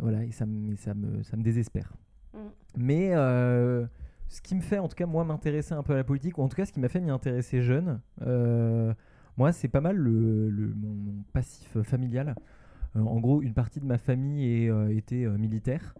voilà 0.00 0.24
et 0.24 0.32
ça 0.32 0.46
me 0.46 0.76
ça 0.76 0.94
me 0.94 1.22
ça 1.22 1.36
me 1.36 1.42
désespère 1.42 1.92
Mm. 2.34 2.38
mais 2.76 3.10
euh, 3.14 3.86
ce 4.28 4.40
qui 4.42 4.54
me 4.54 4.60
fait, 4.60 4.78
en 4.78 4.88
tout 4.88 4.94
cas, 4.96 5.06
moi, 5.06 5.24
m'intéresser 5.24 5.72
un 5.74 5.82
peu 5.82 5.94
à 5.94 5.96
la 5.96 6.04
politique, 6.04 6.36
ou 6.38 6.42
en 6.42 6.48
tout 6.48 6.56
cas, 6.56 6.66
ce 6.66 6.72
qui 6.72 6.80
m'a 6.80 6.88
fait 6.88 7.00
m'y 7.00 7.10
intéresser 7.10 7.62
jeune, 7.62 8.00
euh, 8.22 8.92
moi, 9.36 9.52
c'est 9.52 9.68
pas 9.68 9.80
mal 9.80 9.96
le, 9.96 10.50
le- 10.50 10.74
mon, 10.74 10.92
mon 10.92 11.22
passif 11.32 11.80
familial. 11.82 12.34
Euh, 12.96 13.00
en 13.00 13.20
gros, 13.20 13.40
une 13.42 13.54
partie 13.54 13.80
de 13.80 13.86
ma 13.86 13.98
famille 13.98 14.44
est, 14.66 14.96
était 14.96 15.26
militaire, 15.28 15.94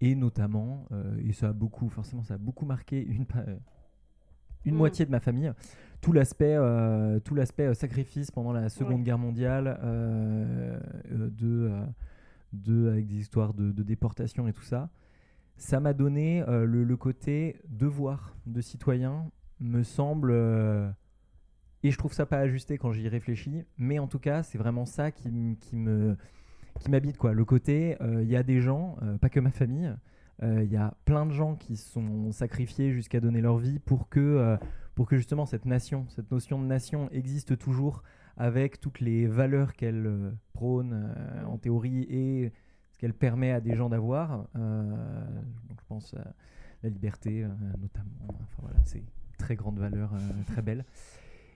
et 0.00 0.14
notamment, 0.14 0.86
et 1.24 1.32
ça 1.32 1.48
a 1.48 1.52
beaucoup, 1.54 1.88
forcément, 1.88 2.22
ça 2.22 2.34
a 2.34 2.38
beaucoup 2.38 2.66
marqué 2.66 3.02
une, 3.02 3.24
une 4.66 4.74
Mm. 4.74 4.76
moitié 4.78 5.06
de 5.06 5.10
ma 5.10 5.20
famille. 5.20 5.50
Tout 6.02 6.12
l'aspect, 6.12 6.54
euh, 6.56 7.18
tout 7.20 7.34
l'aspect 7.34 7.66
euh, 7.66 7.74
sacrifice 7.74 8.30
pendant 8.30 8.52
la 8.52 8.68
Seconde 8.68 8.96
Ouais. 8.98 9.02
Guerre 9.04 9.18
mondiale, 9.18 9.78
euh, 9.82 10.78
de, 11.10 11.70
de, 12.52 12.88
avec 12.90 13.06
des 13.06 13.16
histoires 13.16 13.54
de, 13.54 13.72
de 13.72 13.82
déportation 13.82 14.46
et 14.48 14.52
tout 14.52 14.62
ça 14.62 14.90
ça 15.60 15.78
m'a 15.78 15.92
donné 15.92 16.42
euh, 16.48 16.64
le, 16.64 16.84
le 16.84 16.96
côté 16.96 17.60
devoir 17.68 18.34
de 18.46 18.62
citoyen, 18.62 19.30
me 19.60 19.82
semble. 19.82 20.30
euh, 20.32 20.90
et 21.82 21.90
je 21.90 21.98
trouve 21.98 22.14
ça 22.14 22.24
pas 22.24 22.38
ajusté 22.38 22.78
quand 22.78 22.92
j'y 22.92 23.06
réfléchis, 23.08 23.64
mais 23.76 23.98
en 23.98 24.06
tout 24.06 24.18
cas, 24.18 24.42
c'est 24.42 24.56
vraiment 24.56 24.86
ça 24.86 25.10
qui, 25.12 25.58
qui 25.60 25.76
me 25.76 26.16
qui 26.78 26.90
m'habite 26.90 27.18
quoi. 27.18 27.34
Le 27.34 27.44
côté, 27.44 27.96
euh, 28.00 28.22
il 28.22 28.28
y 28.30 28.36
a 28.36 28.42
des 28.42 28.60
gens, 28.60 28.96
pas 29.20 29.28
que 29.28 29.40
ma 29.40 29.50
famille, 29.50 29.94
il 30.42 30.72
y 30.72 30.76
a 30.76 30.94
plein 31.04 31.26
de 31.26 31.32
gens 31.32 31.54
qui 31.56 31.76
sont 31.76 32.32
sacrifiés 32.32 32.92
jusqu'à 32.92 33.20
donner 33.20 33.42
leur 33.42 33.58
vie 33.58 33.78
pour 33.78 34.08
que 34.08 34.56
pour 34.94 35.06
que 35.06 35.16
justement 35.16 35.44
cette 35.44 35.66
nation, 35.66 36.06
cette 36.08 36.30
notion 36.30 36.58
de 36.58 36.66
nation 36.66 37.10
existe 37.10 37.58
toujours 37.58 38.02
avec 38.38 38.80
toutes 38.80 39.00
les 39.00 39.26
valeurs 39.26 39.74
qu'elle 39.74 40.32
prône 40.54 41.14
en 41.46 41.58
théorie 41.58 42.06
et 42.08 42.52
qu'elle 43.00 43.14
permet 43.14 43.50
à 43.50 43.60
des 43.60 43.74
gens 43.74 43.88
d'avoir. 43.88 44.44
Euh, 44.56 44.82
donc 45.68 45.80
je 45.80 45.86
pense 45.88 46.14
à 46.14 46.34
la 46.82 46.90
liberté 46.90 47.42
euh, 47.42 47.48
notamment. 47.80 48.28
Enfin 48.28 48.58
voilà, 48.60 48.76
c'est 48.84 49.02
très 49.38 49.56
grande 49.56 49.78
valeur, 49.78 50.12
euh, 50.12 50.18
très 50.46 50.60
belle. 50.60 50.84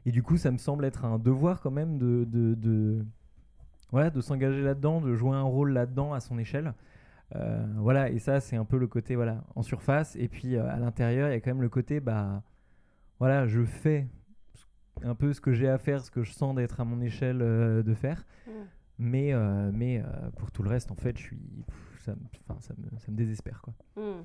Et 0.07 0.11
du 0.11 0.23
coup, 0.23 0.39
ça 0.39 0.51
me 0.51 0.57
semble 0.57 0.87
être 0.87 1.05
un 1.05 1.19
devoir 1.19 1.61
quand 1.61 1.71
même 1.71 1.99
de, 1.99 3.05
voilà, 3.91 4.09
de 4.09 4.21
s'engager 4.23 4.63
là-dedans, 4.63 5.03
de 5.03 5.15
jouer 5.15 5.37
un 5.37 5.43
rôle 5.43 5.73
là-dedans 5.73 6.15
à 6.15 6.21
son 6.21 6.39
échelle. 6.39 6.73
Voilà, 7.77 8.11
et 8.11 8.19
ça, 8.19 8.39
c'est 8.41 8.57
un 8.57 8.65
peu 8.65 8.79
le 8.79 8.87
côté 8.87 9.17
voilà, 9.17 9.43
en 9.55 9.63
surface. 9.63 10.15
Et 10.17 10.29
puis 10.29 10.57
à 10.57 10.79
l'intérieur, 10.79 11.29
il 11.31 11.33
y 11.33 11.35
a 11.35 11.41
quand 11.41 11.51
même 11.51 11.63
le 11.63 11.71
côté, 11.71 12.01
bah, 12.01 12.43
voilà, 13.19 13.47
je 13.47 13.65
fais 13.65 14.07
un 15.03 15.15
peu 15.15 15.33
ce 15.33 15.41
que 15.41 15.53
j'ai 15.53 15.69
à 15.69 15.79
faire, 15.79 16.03
ce 16.05 16.11
que 16.11 16.23
je 16.23 16.33
sens 16.33 16.55
d'être 16.55 16.81
à 16.81 16.85
mon 16.85 17.01
échelle 17.01 17.39
de 17.39 17.95
faire. 17.95 18.27
Mm. 18.47 18.51
Mais, 18.99 19.33
euh, 19.33 19.71
mais 19.73 20.01
euh, 20.01 20.31
pour 20.37 20.51
tout 20.53 20.63
le 20.63 20.71
reste, 20.71 20.91
en 20.93 20.95
fait, 20.97 21.17
je 21.19 21.23
suis, 21.23 21.37
pff, 21.67 22.03
ça, 22.05 22.13
me- 22.15 22.61
ça, 22.61 22.75
me, 22.79 22.99
ça 22.99 23.11
me 23.11 23.17
désespère. 23.17 23.61
Quoi. 23.63 23.75
Mm. 23.97 24.23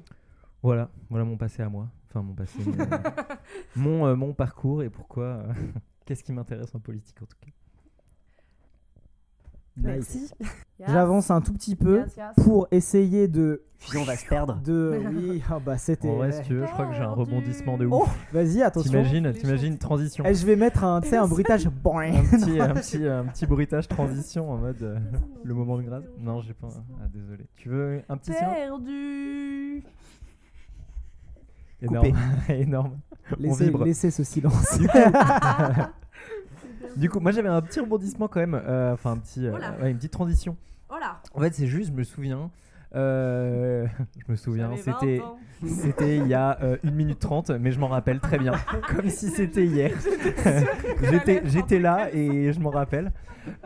Voilà, 0.61 0.89
voilà 1.09 1.25
mon 1.25 1.37
passé 1.37 1.61
à 1.63 1.69
moi. 1.69 1.87
Enfin, 2.09 2.21
mon 2.21 2.33
passé. 2.33 2.59
mon, 2.63 2.75
mon, 3.75 4.05
euh, 4.07 4.15
mon 4.15 4.33
parcours 4.33 4.83
et 4.83 4.89
pourquoi. 4.89 5.25
euh, 5.25 5.53
Qu'est-ce 6.05 6.23
qui 6.23 6.33
m'intéresse 6.33 6.73
en 6.75 6.79
politique 6.79 7.21
en 7.21 7.25
tout 7.25 7.37
cas 7.41 7.51
Merci. 9.81 10.29
Yes. 10.79 10.89
J'avance 10.91 11.29
un 11.31 11.41
tout 11.41 11.51
petit 11.53 11.75
peu 11.75 11.97
Yes, 11.99 12.15
yes. 12.15 12.45
pour 12.45 12.67
essayer 12.71 13.27
de. 13.27 13.63
Puis 13.89 13.97
on 13.97 14.03
va 14.03 14.15
se 14.15 14.25
perdre. 14.25 14.59
De. 14.63 14.99
Oui, 15.13 15.41
ah 15.49 15.59
bah 15.59 15.77
c'était. 15.77 16.09
En 16.09 16.15
vrai, 16.15 16.31
si 16.31 16.41
tu 16.43 16.53
veux, 16.55 16.65
je 16.65 16.71
crois 16.71 16.85
que 16.85 16.93
j'ai 16.93 17.01
un 17.01 17.11
rebondissement 17.11 17.77
de 17.77 17.85
Oh, 17.91 18.03
ouf. 18.03 18.27
vas-y, 18.33 18.61
attention. 18.61 18.89
T'imagines, 18.91 19.33
t'imagines 19.33 19.77
transition. 19.77 20.23
Eh, 20.25 20.33
je 20.33 20.45
vais 20.45 20.55
mettre 20.55 20.83
un, 20.83 21.01
tu 21.01 21.09
sais, 21.09 21.17
un 21.17 21.27
bruitage. 21.27 21.65
Un 21.67 21.71
petit, 21.71 22.59
un 22.61 22.73
petit, 22.73 23.05
un 23.07 23.25
petit 23.25 23.45
bruitage 23.45 23.87
transition 23.87 24.51
en 24.51 24.57
mode 24.57 24.81
euh, 24.81 24.97
le 25.43 25.53
moment 25.53 25.77
de 25.77 25.83
grâce. 25.83 26.03
Non, 26.19 26.41
j'ai 26.41 26.53
pas. 26.53 26.69
Ah, 27.01 27.07
désolé. 27.13 27.45
Tu 27.57 27.69
veux 27.69 28.01
un 28.07 28.17
petit 28.17 28.31
Perdu. 28.31 29.83
Énorme. 31.81 32.07
Énorme. 32.49 32.99
On 33.31 33.41
Laissez, 33.41 33.65
vibre. 33.65 33.83
laissez 33.85 34.11
ce 34.11 34.23
silence. 34.23 34.79
Du 36.97 37.09
coup, 37.09 37.19
moi 37.19 37.31
j'avais 37.31 37.49
un 37.49 37.61
petit 37.61 37.79
rebondissement 37.79 38.27
quand 38.27 38.39
même. 38.39 38.55
euh, 38.55 38.93
Enfin, 38.93 39.11
un 39.11 39.17
petit, 39.17 39.45
euh, 39.47 39.53
ouais, 39.81 39.91
une 39.91 39.97
petite 39.97 40.11
transition. 40.13 40.55
Oh 40.89 40.95
là. 40.99 41.21
En 41.33 41.39
fait, 41.41 41.53
c'est 41.53 41.67
juste, 41.67 41.89
je 41.91 41.93
me 41.97 42.03
souviens. 42.03 42.49
euh, 42.95 43.85
je 44.27 44.31
me 44.31 44.35
souviens, 44.35 44.69
J'avais 44.75 44.91
20 44.91 44.99
c'était 44.99 45.21
c'était 45.67 46.17
il 46.17 46.27
y 46.27 46.33
a 46.33 46.57
euh, 46.63 46.77
1 46.85 46.91
minute 46.91 47.19
30, 47.19 47.51
mais 47.51 47.71
je 47.71 47.79
m'en 47.79 47.87
rappelle 47.89 48.19
très 48.19 48.37
bien, 48.39 48.53
comme 48.95 49.09
si 49.09 49.29
c'était 49.29 49.65
hier. 49.65 49.91
J'étais 51.09 51.41
j'étais 51.45 51.79
là 51.79 52.09
et 52.13 52.51
je 52.53 52.59
m'en 52.59 52.69
rappelle. 52.69 53.11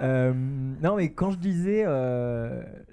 Euh, 0.02 0.34
non, 0.82 0.96
mais 0.98 1.12
quand 1.12 1.32
je 1.32 1.38
disais, 1.38 1.86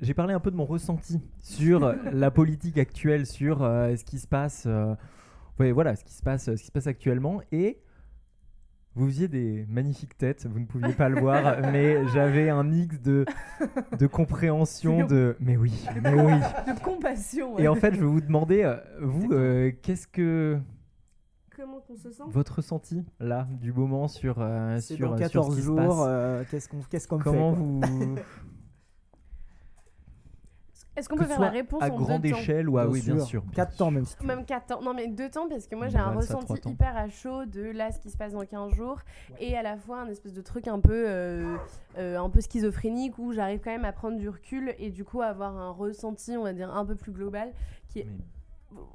j'ai 0.01 0.15
parlé 0.15 0.35
un 0.35 0.41
peu 0.41 0.51
de 0.51 0.57
mon 0.57 0.65
ressenti 0.67 1.21
sur 1.41 1.95
la 2.13 2.31
politique 2.31 2.79
actuelle, 2.79 3.27
sur 3.27 3.59
ce 3.61 4.05
qui 4.05 4.19
se 4.19 4.27
passe, 4.27 4.69
ouais, 5.59 5.73
voilà, 5.73 5.97
ce 5.97 6.05
qui 6.05 6.15
se 6.15 6.23
passe, 6.23 6.45
ce 6.47 6.61
qui 6.61 6.67
se 6.67 6.73
passe 6.73 6.87
actuellement, 6.87 7.41
et 7.53 7.79
vous 8.97 9.07
faisiez 9.07 9.29
des 9.29 9.65
magnifiques 9.69 10.17
têtes, 10.19 10.47
vous 10.51 10.59
ne 10.61 10.67
pouviez 10.67 10.93
pas 10.95 11.09
le 11.09 11.21
voir, 11.21 11.61
mais 11.73 12.07
j'avais 12.09 12.49
un 12.51 12.65
mix 12.65 13.01
de, 13.01 13.25
de 13.99 14.07
compréhension, 14.07 15.07
de 15.07 15.37
mais 15.41 15.57
oui, 15.57 15.73
mais 16.03 16.13
oui. 16.15 16.33
De 16.75 16.81
compassion. 16.83 17.59
Et 17.59 17.69
en 17.69 17.75
fait, 17.77 17.95
je 17.95 18.01
vais 18.01 18.07
vous 18.07 18.21
demander, 18.21 18.63
euh, 18.65 18.77
vous, 19.01 19.33
euh, 19.33 19.71
qu'est-ce 19.83 20.07
que 20.09 20.59
Comment 21.57 21.81
qu'on 21.81 21.97
se 21.97 22.11
sent? 22.11 22.23
votre 22.29 22.57
ressenti 22.57 23.05
là 23.21 23.47
du 23.61 23.73
moment 23.73 24.09
sur 24.09 24.37
euh, 24.39 24.79
sur 24.81 25.11
dans 25.11 25.17
sur 25.19 25.27
ce 25.27 25.33
14 25.33 25.55
qui 25.55 25.61
se 25.61 25.67
jours, 25.67 26.03
euh, 26.07 26.43
qu'est-ce 26.51 26.69
qu'on 26.69 26.79
qu'est-ce 26.91 27.07
qu'on 27.07 27.19
fait 27.19 27.25
Comment 27.25 27.51
quoi? 27.55 27.59
vous 27.59 27.81
Est-ce 31.01 31.09
qu'on 31.09 31.17
peut 31.17 31.25
faire 31.25 31.41
la 31.41 31.49
réponse 31.49 31.83
à 31.83 31.87
en 31.91 31.97
grande 31.97 32.23
deux 32.23 32.31
temps 32.31 32.37
échelle 32.37 32.69
ou 32.69 32.79
à 32.79 32.87
oui 32.87 33.03
bien 33.03 33.19
sûr. 33.21 33.43
4 33.55 33.77
temps 33.77 33.91
même 33.91 34.05
si 34.05 34.17
tu 34.17 34.23
veux. 34.23 34.29
Même 34.29 34.45
4 34.45 34.67
temps. 34.67 34.83
Non, 34.83 34.95
mais 34.95 35.09
2 35.09 35.29
temps, 35.31 35.49
parce 35.49 35.67
que 35.67 35.75
moi 35.75 35.89
j'ai 35.89 35.99
un 35.99 36.09
à 36.09 36.15
ressenti 36.15 36.53
hyper 36.69 36.97
à 36.97 37.09
chaud 37.09 37.47
de 37.47 37.63
là, 37.63 37.91
ce 37.91 37.99
qui 37.99 38.11
se 38.11 38.17
passe 38.17 38.33
dans 38.33 38.45
15 38.45 38.73
jours, 38.75 39.01
et 39.41 39.57
à 39.57 39.63
la 39.63 39.77
fois 39.77 40.01
un 40.01 40.09
espèce 40.09 40.35
de 40.35 40.43
truc 40.43 40.69
un 40.69 40.79
peu, 40.81 41.05
euh, 41.09 41.57
euh, 41.99 42.19
un 42.19 42.31
peu 42.31 42.41
schizophrénique 42.41 43.19
où 43.19 43.33
j'arrive 43.33 43.61
quand 43.65 43.71
même 43.71 43.85
à 43.85 43.93
prendre 43.93 44.19
du 44.19 44.29
recul 44.29 44.75
et 44.79 44.91
du 44.91 45.05
coup 45.05 45.23
à 45.23 45.27
avoir 45.27 45.57
un 45.57 45.71
ressenti, 45.71 46.37
on 46.37 46.43
va 46.45 46.53
dire, 46.53 46.71
un 46.75 46.85
peu 46.85 46.95
plus 46.95 47.13
global 47.13 47.53
qui 47.89 48.01
est. 48.01 48.07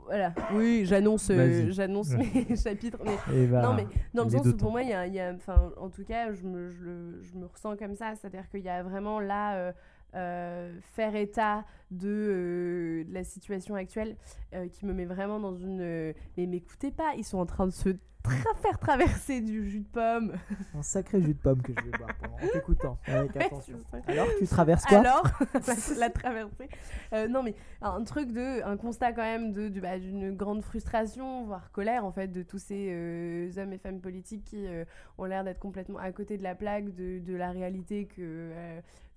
Voilà, 0.05 0.33
oui, 0.53 0.83
j'annonce 0.85 1.29
euh, 1.31 1.65
j'annonce 1.69 2.11
mes 2.35 2.55
chapitres. 2.63 2.99
Mais... 3.03 3.17
Et 3.35 3.45
bah, 3.47 3.61
non, 3.61 3.73
mais 3.73 3.85
dans 4.13 4.23
le 4.23 4.29
sens 4.29 4.45
où 4.45 4.51
pour 4.51 4.67
temps. 4.67 4.71
moi, 4.71 4.83
il 4.83 4.89
y 4.89 4.93
a, 4.93 5.05
y 5.05 5.19
a- 5.19 5.35
en 5.77 5.89
tout 5.89 6.05
cas, 6.05 6.31
je 6.31 6.43
me, 6.43 6.69
je 6.69 6.81
le- 6.83 7.21
je 7.21 7.35
me 7.35 7.45
ressens 7.45 7.75
comme 7.75 7.93
ça. 7.95 8.13
C'est-à-dire 8.15 8.47
qu'il 8.49 8.61
y 8.61 8.69
a 8.69 8.83
vraiment 8.83 9.19
là, 9.19 9.55
euh, 9.55 9.71
euh, 10.15 10.73
faire 10.81 11.15
état 11.15 11.65
de, 11.91 12.07
euh, 12.09 13.03
de 13.03 13.13
la 13.13 13.23
situation 13.23 13.75
actuelle 13.75 14.15
euh, 14.53 14.67
qui 14.69 14.85
me 14.85 14.93
met 14.93 15.05
vraiment 15.05 15.39
dans 15.39 15.55
une. 15.55 16.13
mais 16.37 16.45
m'écoutez 16.47 16.91
pas, 16.91 17.13
ils 17.17 17.23
sont 17.25 17.37
en 17.39 17.45
train 17.45 17.65
de 17.67 17.71
se 17.71 17.89
tra- 18.23 18.55
faire 18.61 18.79
traverser 18.79 19.41
du 19.41 19.69
jus 19.69 19.81
de 19.81 19.87
pomme. 19.87 20.33
Un 20.73 20.81
sacré 20.81 21.21
jus 21.21 21.33
de 21.35 21.39
pomme 21.39 21.61
que 21.61 21.73
je 21.77 21.85
vais 21.85 21.97
boire 21.97 22.09
pendant 22.19 22.33
en 22.35 22.47
t'écoutant. 22.51 22.97
Avec 23.05 23.35
Ouais, 23.35 23.45
attention. 23.45 23.77
c'est 23.91 23.97
ça. 23.97 24.03
Alors, 24.11 24.27
tu 24.39 24.47
traverses 24.47 24.83
quoi? 24.85 24.97
Alors, 24.99 25.23
la, 25.67 25.99
la 25.99 26.09
traversée. 26.09 26.69
Euh, 27.13 27.27
non, 27.27 27.43
mais 27.43 27.53
un 27.81 28.03
truc 28.03 28.31
de, 28.31 28.63
un 28.63 28.77
constat 28.77 29.11
quand 29.13 29.21
même 29.21 29.51
de, 29.53 29.67
du- 29.69 29.79
bah, 29.81 29.99
d'une 29.99 30.35
grande 30.35 30.63
frustration, 30.63 31.45
voire 31.45 31.71
colère 31.71 32.03
en 32.03 32.11
fait, 32.11 32.29
de 32.29 32.41
tous 32.41 32.57
ces 32.59 32.87
euh, 32.91 33.51
hommes 33.57 33.73
et 33.73 33.77
femmes 33.77 34.01
politiques 34.01 34.45
qui 34.45 34.65
euh, 34.65 34.85
ont 35.19 35.25
l'air 35.25 35.43
d'être 35.43 35.59
complètement 35.59 35.99
à 35.99 36.11
côté 36.11 36.37
de 36.37 36.43
la 36.43 36.55
plaque, 36.55 36.95
de, 36.95 37.19
de 37.19 37.35
la 37.35 37.51
réalité 37.51 38.05
que. 38.07 38.51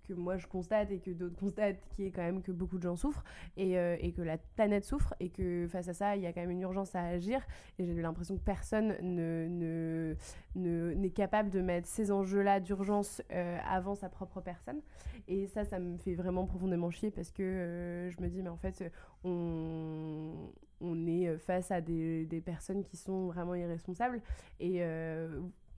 Que 0.09 0.15
moi 0.15 0.37
je 0.39 0.47
constate 0.47 0.91
et 0.91 0.99
que 0.99 1.11
d'autres 1.11 1.37
constatent, 1.37 1.79
qui 1.95 2.07
est 2.07 2.11
quand 2.11 2.23
même 2.23 2.43
que 2.43 2.53
beaucoup 2.53 2.79
de 2.79 2.83
gens 2.83 2.97
souffrent 2.97 3.25
et, 3.57 3.79
euh, 3.79 3.97
et 4.01 4.13
que 4.13 4.23
la 4.23 4.39
planète 4.39 4.85
souffre 4.85 5.15
et 5.21 5.29
que 5.29 5.67
face 5.69 5.89
à 5.89 5.95
ça, 5.95 6.17
il 6.17 6.23
y 6.23 6.27
a 6.27 6.33
quand 6.33 6.41
même 6.41 6.51
une 6.51 6.63
urgence 6.63 6.95
à 6.95 7.03
agir. 7.03 7.41
Et 7.79 7.87
j'ai 7.87 8.03
l'impression 8.03 8.37
que 8.37 8.43
personne 8.43 8.97
ne, 9.03 9.47
ne, 9.49 10.15
ne- 10.57 10.95
n'est 10.95 11.11
capable 11.11 11.51
de 11.51 11.61
mettre 11.61 11.87
ces 11.87 12.11
enjeux-là 12.11 12.61
d'urgence 12.61 13.23
euh, 13.33 13.59
avant 13.69 13.95
sa 13.95 14.09
propre 14.09 14.41
personne. 14.41 14.81
Et 15.29 15.47
ça, 15.47 15.65
ça 15.65 15.79
me 15.79 15.97
fait 15.99 16.15
vraiment 16.15 16.47
profondément 16.47 16.91
chier 16.91 17.11
parce 17.11 17.31
que 17.31 17.43
euh, 17.43 18.11
je 18.11 18.21
me 18.23 18.29
dis, 18.29 18.43
mais 18.43 18.49
en 18.49 18.57
fait, 18.57 18.91
on, 19.25 20.51
on 20.81 21.07
est 21.07 21.37
face 21.39 21.71
à 21.71 21.81
des, 21.81 22.25
des 22.27 22.41
personnes 22.41 22.85
qui 22.85 22.97
sont 22.97 23.27
vraiment 23.27 23.55
irresponsables 23.55 24.23
et, 24.61 24.83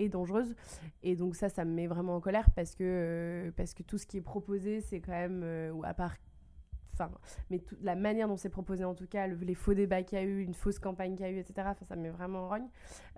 et 0.01 0.09
dangereuses. 0.09 0.55
Et 1.03 1.17
donc 1.17 1.37
ça, 1.37 1.49
ça 1.49 1.65
me 1.65 1.73
met 1.73 1.87
vraiment 1.87 2.17
en 2.17 2.21
colère 2.21 2.51
parce 2.55 2.75
que, 2.75 2.85
euh, 2.85 3.51
parce 3.57 3.75
que 3.75 3.83
tout 3.83 3.99
ce 3.99 4.07
qui 4.07 4.17
est 4.19 4.23
proposé, 4.23 4.81
c'est 4.81 5.01
quand 5.01 5.13
même, 5.13 5.43
euh, 5.45 5.71
ou 5.73 5.85
à 5.85 5.95
part 5.95 6.15
enfin, 6.93 7.11
mais 7.49 7.61
tout- 7.61 7.77
la 7.81 7.95
manière 7.95 8.29
dont 8.29 8.37
c'est 8.37 8.51
proposé 8.51 8.85
en 8.85 8.95
tout 8.95 9.07
cas, 9.07 9.27
le- 9.27 9.37
les 9.37 9.55
faux 9.55 9.73
débats 9.73 10.03
qu'il 10.03 10.19
y 10.19 10.21
a 10.21 10.25
eu, 10.25 10.43
une 10.43 10.53
fausse 10.53 10.79
campagne 10.79 11.15
qu'il 11.17 11.25
y 11.25 11.29
a 11.29 11.33
eu, 11.33 11.39
etc., 11.39 11.69
ça 11.89 11.97
me 11.97 12.03
met 12.03 12.11
vraiment 12.11 12.41
en 12.41 12.49
rogne. 12.49 12.69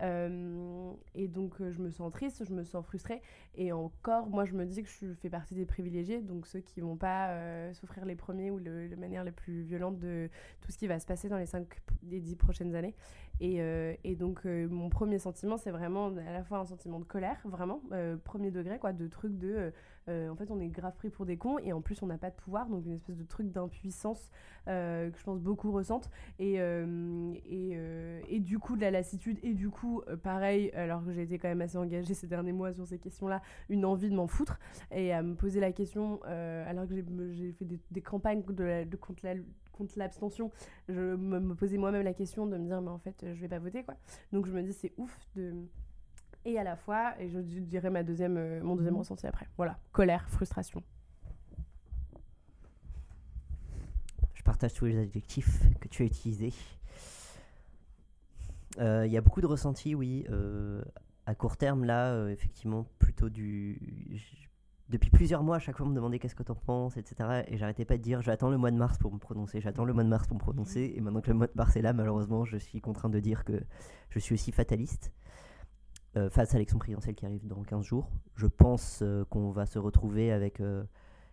Euh, 0.03 0.93
et 1.17 1.27
donc 1.27 1.55
je 1.59 1.81
me 1.81 1.91
sens 1.91 2.13
triste, 2.13 2.45
je 2.47 2.53
me 2.53 2.63
sens 2.63 2.85
frustrée. 2.85 3.21
Et 3.57 3.73
encore, 3.73 4.29
moi 4.29 4.45
je 4.45 4.53
me 4.55 4.65
dis 4.67 4.83
que 4.85 4.89
je 4.89 5.13
fais 5.15 5.31
partie 5.31 5.55
des 5.57 5.67
privilégiés, 5.67 6.21
donc 6.21 6.47
ceux 6.47 6.61
qui 6.61 6.81
vont 6.81 6.97
pas 6.97 7.73
souffrir 7.75 8.05
les 8.05 8.15
premiers 8.15 8.51
ou 8.53 8.61
de 8.61 8.95
manière 8.97 9.25
les 9.25 9.33
plus 9.33 9.63
violente 9.63 9.99
de 9.99 10.29
tout 10.61 10.71
ce 10.71 10.79
qui 10.79 10.87
va 10.87 11.01
se 11.01 11.07
passer 11.07 11.29
dans 11.29 11.39
les 11.39 11.47
5 11.47 11.67
les 12.05 12.21
10 12.21 12.37
prochaines 12.37 12.75
années. 12.77 12.95
Et, 13.45 13.57
euh, 13.61 13.93
et 14.05 14.15
donc 14.15 14.47
euh, 14.47 14.69
mon 14.69 14.89
premier 14.89 15.19
sentiment, 15.19 15.57
c'est 15.59 15.73
vraiment 15.73 16.07
à 16.17 16.33
la 16.33 16.45
fois 16.45 16.59
un 16.59 16.65
sentiment 16.65 17.01
de 17.01 17.05
colère, 17.05 17.41
vraiment, 17.45 17.83
euh, 17.91 18.17
premier 18.17 18.53
degré, 18.53 18.79
quoi, 18.79 18.93
de 18.93 19.09
truc 19.09 19.37
de... 19.37 19.73
en 20.07 20.37
fait, 20.37 20.53
on 20.53 20.61
est 20.61 20.69
grave 20.69 20.95
pris 20.97 21.11
pour 21.11 21.27
des 21.27 21.37
cons 21.37 21.59
et 21.59 21.73
en 21.73 21.81
plus, 21.81 22.01
on 22.03 22.07
n'a 22.07 22.19
pas 22.19 22.31
de 22.31 22.37
pouvoir, 22.37 22.69
donc 22.69 22.87
une 22.87 22.93
espèce 22.93 23.17
de 23.17 23.25
truc 23.25 23.51
d'impuissance 23.51 24.31
que 24.67 25.11
je 25.17 25.25
pense 25.25 25.41
beaucoup 25.41 25.73
ressentent. 25.73 26.09
Et, 26.39 26.55
et, 26.55 27.79
et 28.29 28.41
du 28.41 28.59
coup, 28.61 28.77
de 28.77 28.81
la 28.83 28.93
lassitude, 28.93 29.39
et 29.43 29.55
du 29.55 29.71
coup, 29.71 30.03
pareil, 30.23 30.71
alors 30.75 31.05
que 31.05 31.11
j'ai 31.13 31.23
été 31.23 31.39
quand 31.39 31.49
même 31.49 31.63
assez 31.63 31.79
engagée 31.79 32.15
ces 32.23 32.29
derniers 32.29 32.53
mois 32.53 32.73
sur 32.73 32.87
ces 32.87 32.99
questions-là, 32.99 33.43
une 33.69 33.85
envie 33.85 34.09
de 34.09 34.15
m'en 34.15 34.29
foutre 34.29 34.61
et 34.93 35.13
à 35.13 35.23
me 35.23 35.35
poser 35.35 35.59
la 35.59 35.73
question, 35.73 36.21
alors 36.23 36.87
que 36.87 36.95
j'ai- 37.33 37.53
fait 37.53 37.65
des, 37.65 37.81
des 37.91 38.03
campagnes 38.03 38.43
de 38.43 38.65
la- 38.65 38.85
de- 38.85 38.97
contre 38.97 39.25
la 39.27 39.35
contre 39.73 39.99
l'abstention, 39.99 40.51
je 40.89 41.17
me, 41.17 41.55
posais 41.55 41.79
moi-même 41.79 42.03
la 42.03 42.15
question 42.15 42.47
de 42.47 42.57
me 42.57 42.67
dire 42.67 42.81
mais 42.81 42.91
en 42.91 42.99
fait 42.99 43.17
je 43.23 43.41
vais 43.41 43.49
pas 43.49 43.59
voter 43.59 43.83
quoi. 43.85 43.97
Donc 44.33 44.47
je 44.47 44.53
me 44.53 44.63
dis 44.63 44.73
c'est 44.73 44.93
ouf 44.97 45.19
de 45.37 45.55
et 46.45 46.59
à 46.59 46.65
la 46.65 46.77
fois 46.77 47.15
et 47.21 47.29
je 47.29 47.39
dirais 47.39 47.91
ma 47.91 48.03
deuxième 48.03 48.37
euh, 48.37 48.63
mon 48.63 48.77
deuxième 48.77 48.97
ressenti 48.97 49.27
après. 49.27 49.47
Voilà, 49.57 49.79
colère, 49.93 50.29
frustration. 50.29 50.83
Je 54.35 54.43
partage 54.43 54.75
tous 54.75 54.87
les 54.87 54.99
adjectifs 54.99 55.61
que 55.81 55.89
tu 55.89 56.03
as 56.03 56.07
utilisés. 56.07 56.53
Euh, 58.79 59.07
Il 59.07 59.13
y 59.13 59.17
a 59.17 59.21
beaucoup 59.21 59.41
de 59.41 59.47
ressentis, 59.47 59.95
oui. 59.95 60.25
euh, 60.31 60.83
à 61.27 61.35
court 61.35 61.57
terme, 61.57 61.85
là, 61.85 62.13
euh, 62.13 62.29
effectivement, 62.29 62.87
plutôt 62.99 63.29
du. 63.29 63.79
Depuis 64.93 65.09
plusieurs 65.09 65.43
mois, 65.43 65.57
à 65.57 65.59
chaque 65.59 65.79
fois, 65.79 65.87
on 65.87 65.89
me 65.89 65.95
demandait 65.95 66.19
qu'est-ce 66.19 66.35
que 66.35 66.43
t'en 66.43 66.55
penses, 66.55 66.99
etc. 66.99 67.45
Et 67.49 67.57
j'arrêtais 67.57 67.87
pas 67.87 67.97
de 67.97 68.03
dire 68.03 68.21
j'attends 68.21 68.51
le 68.51 68.59
mois 68.59 68.71
de 68.71 68.77
mars 68.77 68.99
pour 68.99 69.11
me 69.11 69.19
prononcer, 69.19 69.59
j'attends 69.63 69.87
le 69.87 69.95
mois 69.95 70.05
de 70.05 70.11
mars 70.11 70.27
pour 70.27 70.37
me 70.37 70.41
prononcer. 70.41 70.93
Et 70.95 71.01
maintenant 71.01 71.23
que 71.23 71.31
le 71.31 71.35
mois 71.35 71.47
de 71.47 71.53
mars 71.55 71.75
est 71.77 71.81
là, 71.81 71.95
malheureusement, 71.95 72.45
je 72.45 72.59
suis 72.59 72.83
contraint 72.83 73.09
de 73.09 73.19
dire 73.19 73.45
que 73.45 73.59
je 74.11 74.19
suis 74.19 74.35
aussi 74.35 74.53
fataliste. 74.53 75.11
euh, 76.19 76.29
face 76.29 76.51
à 76.51 76.59
l'élection 76.59 76.79
présidentielle 76.79 77.15
qui 77.15 77.25
arrive 77.25 77.47
dans 77.47 77.63
15 77.63 77.87
jours. 77.87 78.11
Je 78.37 78.47
pense 78.47 79.01
euh, 79.01 79.25
qu'on 79.31 79.51
va 79.51 79.65
se 79.65 79.79
retrouver 79.79 80.31
avec 80.31 80.61
euh, 80.61 80.85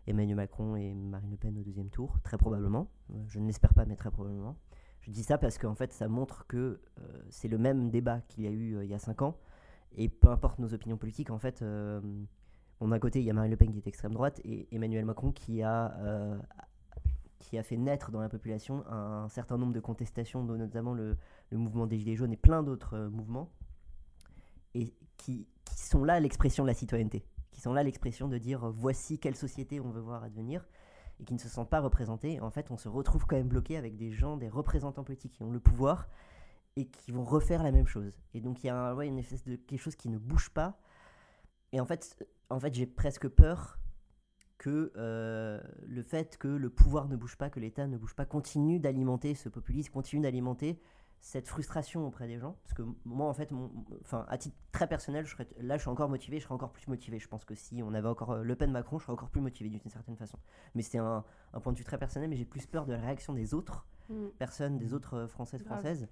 Emmanuel 0.07 0.37
Macron 0.37 0.77
et 0.77 0.93
Marine 0.93 1.31
Le 1.31 1.35
Pen 1.35 1.57
au 1.57 1.63
deuxième 1.63 1.89
tour, 1.89 2.17
très 2.23 2.37
probablement. 2.37 2.89
Je 3.27 3.39
ne 3.39 3.45
l'espère 3.45 3.73
pas, 3.73 3.83
mais 3.83 3.97
très 3.97 4.09
probablement. 4.09 4.55
Je 5.01 5.11
dis 5.11 5.23
ça 5.23 5.37
parce 5.37 5.57
qu'en 5.57 5.75
fait, 5.75 5.91
ça 5.91 6.07
montre 6.07 6.47
que 6.47 6.79
c'est 7.29 7.49
le 7.49 7.57
même 7.57 7.89
débat 7.89 8.21
qu'il 8.29 8.45
y 8.45 8.47
a 8.47 8.51
eu 8.51 8.81
il 8.83 8.89
y 8.89 8.93
a 8.93 8.99
5 8.99 9.21
ans. 9.21 9.37
Et 9.97 10.07
peu 10.07 10.29
importe 10.29 10.59
nos 10.59 10.73
opinions 10.73 10.97
politiques, 10.97 11.29
en 11.29 11.39
fait, 11.39 11.61
on 12.81 12.87
d'un 12.89 12.99
côté, 12.99 13.19
il 13.19 13.25
y 13.25 13.29
a 13.29 13.33
Marine 13.33 13.51
Le 13.51 13.57
Pen 13.57 13.71
qui 13.71 13.79
est 13.79 13.87
extrême 13.87 14.13
droite 14.13 14.39
et 14.43 14.67
Emmanuel 14.73 15.05
Macron 15.05 15.31
qui 15.31 15.61
a, 15.63 15.93
euh, 15.99 16.37
qui 17.39 17.57
a 17.57 17.63
fait 17.63 17.77
naître 17.77 18.11
dans 18.11 18.21
la 18.21 18.29
population 18.29 18.85
un, 18.87 19.27
certain 19.29 19.57
nombre 19.57 19.73
de 19.73 19.79
contestations, 19.79 20.43
dont 20.45 20.55
notamment 20.55 20.93
le, 20.93 21.17
le 21.49 21.57
mouvement 21.57 21.87
des 21.87 21.97
Gilets 21.97 22.15
jaunes 22.15 22.31
et 22.31 22.37
plein 22.37 22.63
d'autres 22.63 22.95
euh, 22.95 23.09
mouvements, 23.09 23.51
et 24.75 24.93
qui, 25.17 25.47
qui 25.65 25.79
sont 25.79 26.03
là 26.03 26.19
l'expression 26.19 26.63
de 26.63 26.67
la 26.69 26.73
citoyenneté, 26.73 27.25
qui 27.51 27.61
sont 27.61 27.73
là 27.73 27.83
l'expression 27.83 28.27
de 28.27 28.37
dire 28.37 28.65
euh, 28.65 28.71
voici 28.71 29.19
quelle 29.19 29.35
société 29.35 29.79
on 29.79 29.89
veut 29.89 30.01
voir 30.01 30.23
advenir, 30.23 30.65
et 31.19 31.25
qui 31.25 31.33
ne 31.33 31.39
se 31.39 31.49
sentent 31.49 31.69
pas 31.69 31.81
représentés. 31.81 32.39
En 32.39 32.49
fait, 32.49 32.71
on 32.71 32.77
se 32.77 32.87
retrouve 32.87 33.25
quand 33.25 33.35
même 33.35 33.49
bloqué 33.49 33.75
avec 33.75 33.97
des 33.97 34.11
gens, 34.11 34.37
des 34.37 34.47
représentants 34.47 35.03
politiques 35.03 35.33
qui 35.33 35.43
ont 35.43 35.51
le 35.51 35.59
pouvoir 35.59 36.07
et 36.77 36.85
qui 36.87 37.11
vont 37.11 37.25
refaire 37.25 37.61
la 37.61 37.73
même 37.73 37.87
chose. 37.87 38.13
Et 38.33 38.39
donc 38.39 38.63
il 38.63 38.67
y 38.67 38.69
a 38.69 38.77
un- 38.77 38.99
une 39.01 39.19
espèce 39.19 39.43
de 39.43 39.57
quelque 39.57 39.81
chose 39.81 39.97
qui 39.97 40.07
ne 40.07 40.17
bouge 40.17 40.49
pas. 40.49 40.79
Et 41.73 41.81
en 41.81 41.85
fait, 41.85 42.25
en 42.49 42.59
fait 42.59 42.73
j'ai 42.73 42.85
presque 42.85 43.27
peur 43.27 43.79
que 44.57 44.91
euh, 44.97 45.61
le 45.87 46.03
fait 46.03 46.37
que 46.37 46.47
le 46.47 46.69
pouvoir 46.69 47.07
ne 47.07 47.15
bouge 47.15 47.37
pas, 47.37 47.49
que 47.49 47.59
l'État 47.59 47.87
ne 47.87 47.97
bouge 47.97 48.13
pas, 48.13 48.25
continue 48.25 48.79
d'alimenter 48.79 49.33
ce 49.33 49.47
populisme, 49.47 49.91
continue 49.93 50.21
d'alimenter 50.21 50.81
cette 51.21 51.47
frustration 51.47 52.05
auprès 52.05 52.27
des 52.27 52.39
gens. 52.39 52.57
Parce 52.63 52.73
que 52.73 52.83
moi, 53.05 53.27
en 53.27 53.33
fait, 53.33 53.51
mon, 53.51 53.71
enfin, 54.01 54.25
à 54.29 54.37
titre 54.37 54.55
très 54.71 54.87
personnel, 54.87 55.25
je 55.25 55.31
serais, 55.31 55.47
là, 55.59 55.77
je 55.77 55.81
suis 55.81 55.89
encore 55.89 56.09
motivé, 56.09 56.39
je 56.39 56.43
serais 56.43 56.55
encore 56.55 56.71
plus 56.71 56.87
motivé. 56.87 57.19
Je 57.19 57.27
pense 57.27 57.45
que 57.45 57.55
si 57.55 57.81
on 57.83 57.93
avait 57.93 58.07
encore 58.07 58.31
euh, 58.31 58.43
Le 58.43 58.55
Pen-Macron, 58.55 58.99
je 58.99 59.03
serais 59.03 59.13
encore 59.13 59.29
plus 59.29 59.41
motivé 59.41 59.69
d'une 59.69 59.89
certaine 59.89 60.15
façon. 60.17 60.39
Mais 60.75 60.81
c'est 60.81 60.97
un, 60.97 61.23
un 61.53 61.59
point 61.59 61.73
de 61.73 61.77
vue 61.77 61.83
très 61.85 61.97
personnel, 61.97 62.29
mais 62.29 62.35
j'ai 62.37 62.45
plus 62.45 62.65
peur 62.65 62.85
de 62.85 62.93
la 62.93 62.99
réaction 62.99 63.33
des 63.33 63.53
autres 63.53 63.85
Mm. 64.09 64.29
personnes, 64.37 64.77
des 64.77 64.93
autres 64.93 65.13
euh, 65.15 65.27
Françaises, 65.27 65.63
Grave. 65.63 66.07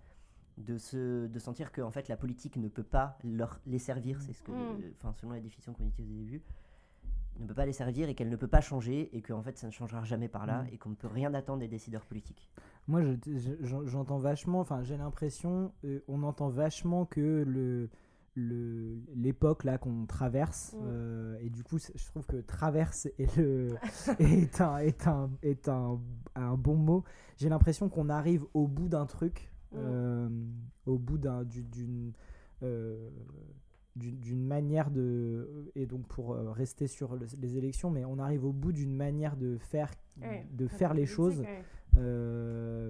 De, 0.57 0.77
se, 0.79 1.27
de 1.27 1.39
sentir 1.39 1.71
que 1.71 1.81
en 1.81 1.91
fait, 1.91 2.07
la 2.07 2.17
politique 2.17 2.55
ne 2.57 2.67
peut 2.67 2.81
pas 2.83 3.17
leur, 3.23 3.59
les 3.67 3.77
servir, 3.79 4.19
c'est 4.21 4.33
ce 4.33 4.41
que, 4.41 4.51
Mm. 4.51 4.81
enfin, 4.97 5.13
selon 5.13 5.31
la 5.33 5.39
définition 5.39 5.71
qu'on 5.73 5.85
utilise 5.85 6.11
au 6.11 6.15
début, 6.17 6.41
ne 7.39 7.45
peut 7.45 7.53
pas 7.53 7.67
les 7.67 7.73
servir 7.73 8.09
et 8.09 8.15
qu'elle 8.15 8.29
ne 8.29 8.35
peut 8.35 8.47
pas 8.47 8.61
changer 8.61 9.15
et 9.15 9.21
que 9.21 9.31
en 9.33 9.43
fait, 9.43 9.55
ça 9.59 9.67
ne 9.67 9.71
changera 9.71 10.03
jamais 10.03 10.27
par 10.27 10.47
là 10.47 10.63
Mm. 10.63 10.67
et 10.71 10.77
qu'on 10.79 10.89
ne 10.89 10.95
peut 10.95 11.07
rien 11.07 11.31
attendre 11.35 11.59
des 11.59 11.67
décideurs 11.67 12.05
politiques. 12.05 12.49
Moi, 12.87 13.03
je- 13.03 13.37
je- 13.37 13.65
j'en- 13.67 13.85
j'entends 13.85 14.17
vachement, 14.17 14.59
enfin, 14.59 14.81
j'ai 14.81 14.97
l'impression, 14.97 15.71
euh, 15.85 15.99
on 16.07 16.23
entend 16.23 16.49
vachement 16.49 17.05
que 17.05 17.43
le 17.47 17.89
le- 18.39 18.99
l'époque 19.15 19.63
là 19.63 19.79
qu'on 19.79 20.05
traverse 20.05 20.73
Mm. 20.73 20.77
euh, 20.85 21.37
et 21.41 21.49
du 21.49 21.63
coup 21.63 21.79
je 21.79 22.05
trouve 22.05 22.23
que 22.27 22.37
traverse 22.37 23.07
est 23.17 23.35
le 23.35 23.75
est 24.19 24.61
un 24.61 24.77
est 24.77 25.07
un 25.07 25.31
est 25.41 25.67
un, 25.67 25.99
un 26.35 26.53
bon 26.55 26.75
mot 26.75 27.03
j'ai 27.37 27.49
l'impression 27.49 27.89
qu'on 27.89 28.09
arrive 28.09 28.45
au 28.53 28.67
bout 28.67 28.89
d'un 28.89 29.07
truc 29.07 29.51
Mm. 29.71 29.75
euh, 29.77 30.29
au 30.85 30.97
bout 30.97 31.17
d'un 31.17 31.43
du- 31.43 31.63
d'une 31.63 32.13
euh, 32.63 33.09
d'une 33.95 34.45
manière 34.45 34.91
de 34.91 35.71
et 35.75 35.85
donc 35.87 36.05
pour 36.07 36.33
euh, 36.33 36.51
rester 36.51 36.85
sur 36.87 37.15
le- 37.15 37.25
les 37.41 37.57
élections 37.57 37.89
mais 37.89 38.05
on 38.05 38.19
arrive 38.19 38.45
au 38.45 38.53
bout 38.53 38.71
d'une 38.71 38.95
manière 38.95 39.35
de 39.37 39.57
faire 39.57 39.91
Ouais, 40.21 40.47
de 40.51 40.67
faire 40.67 40.93
les 40.93 41.05
choses 41.05 41.39
ouais. 41.41 41.63
euh, 41.97 42.89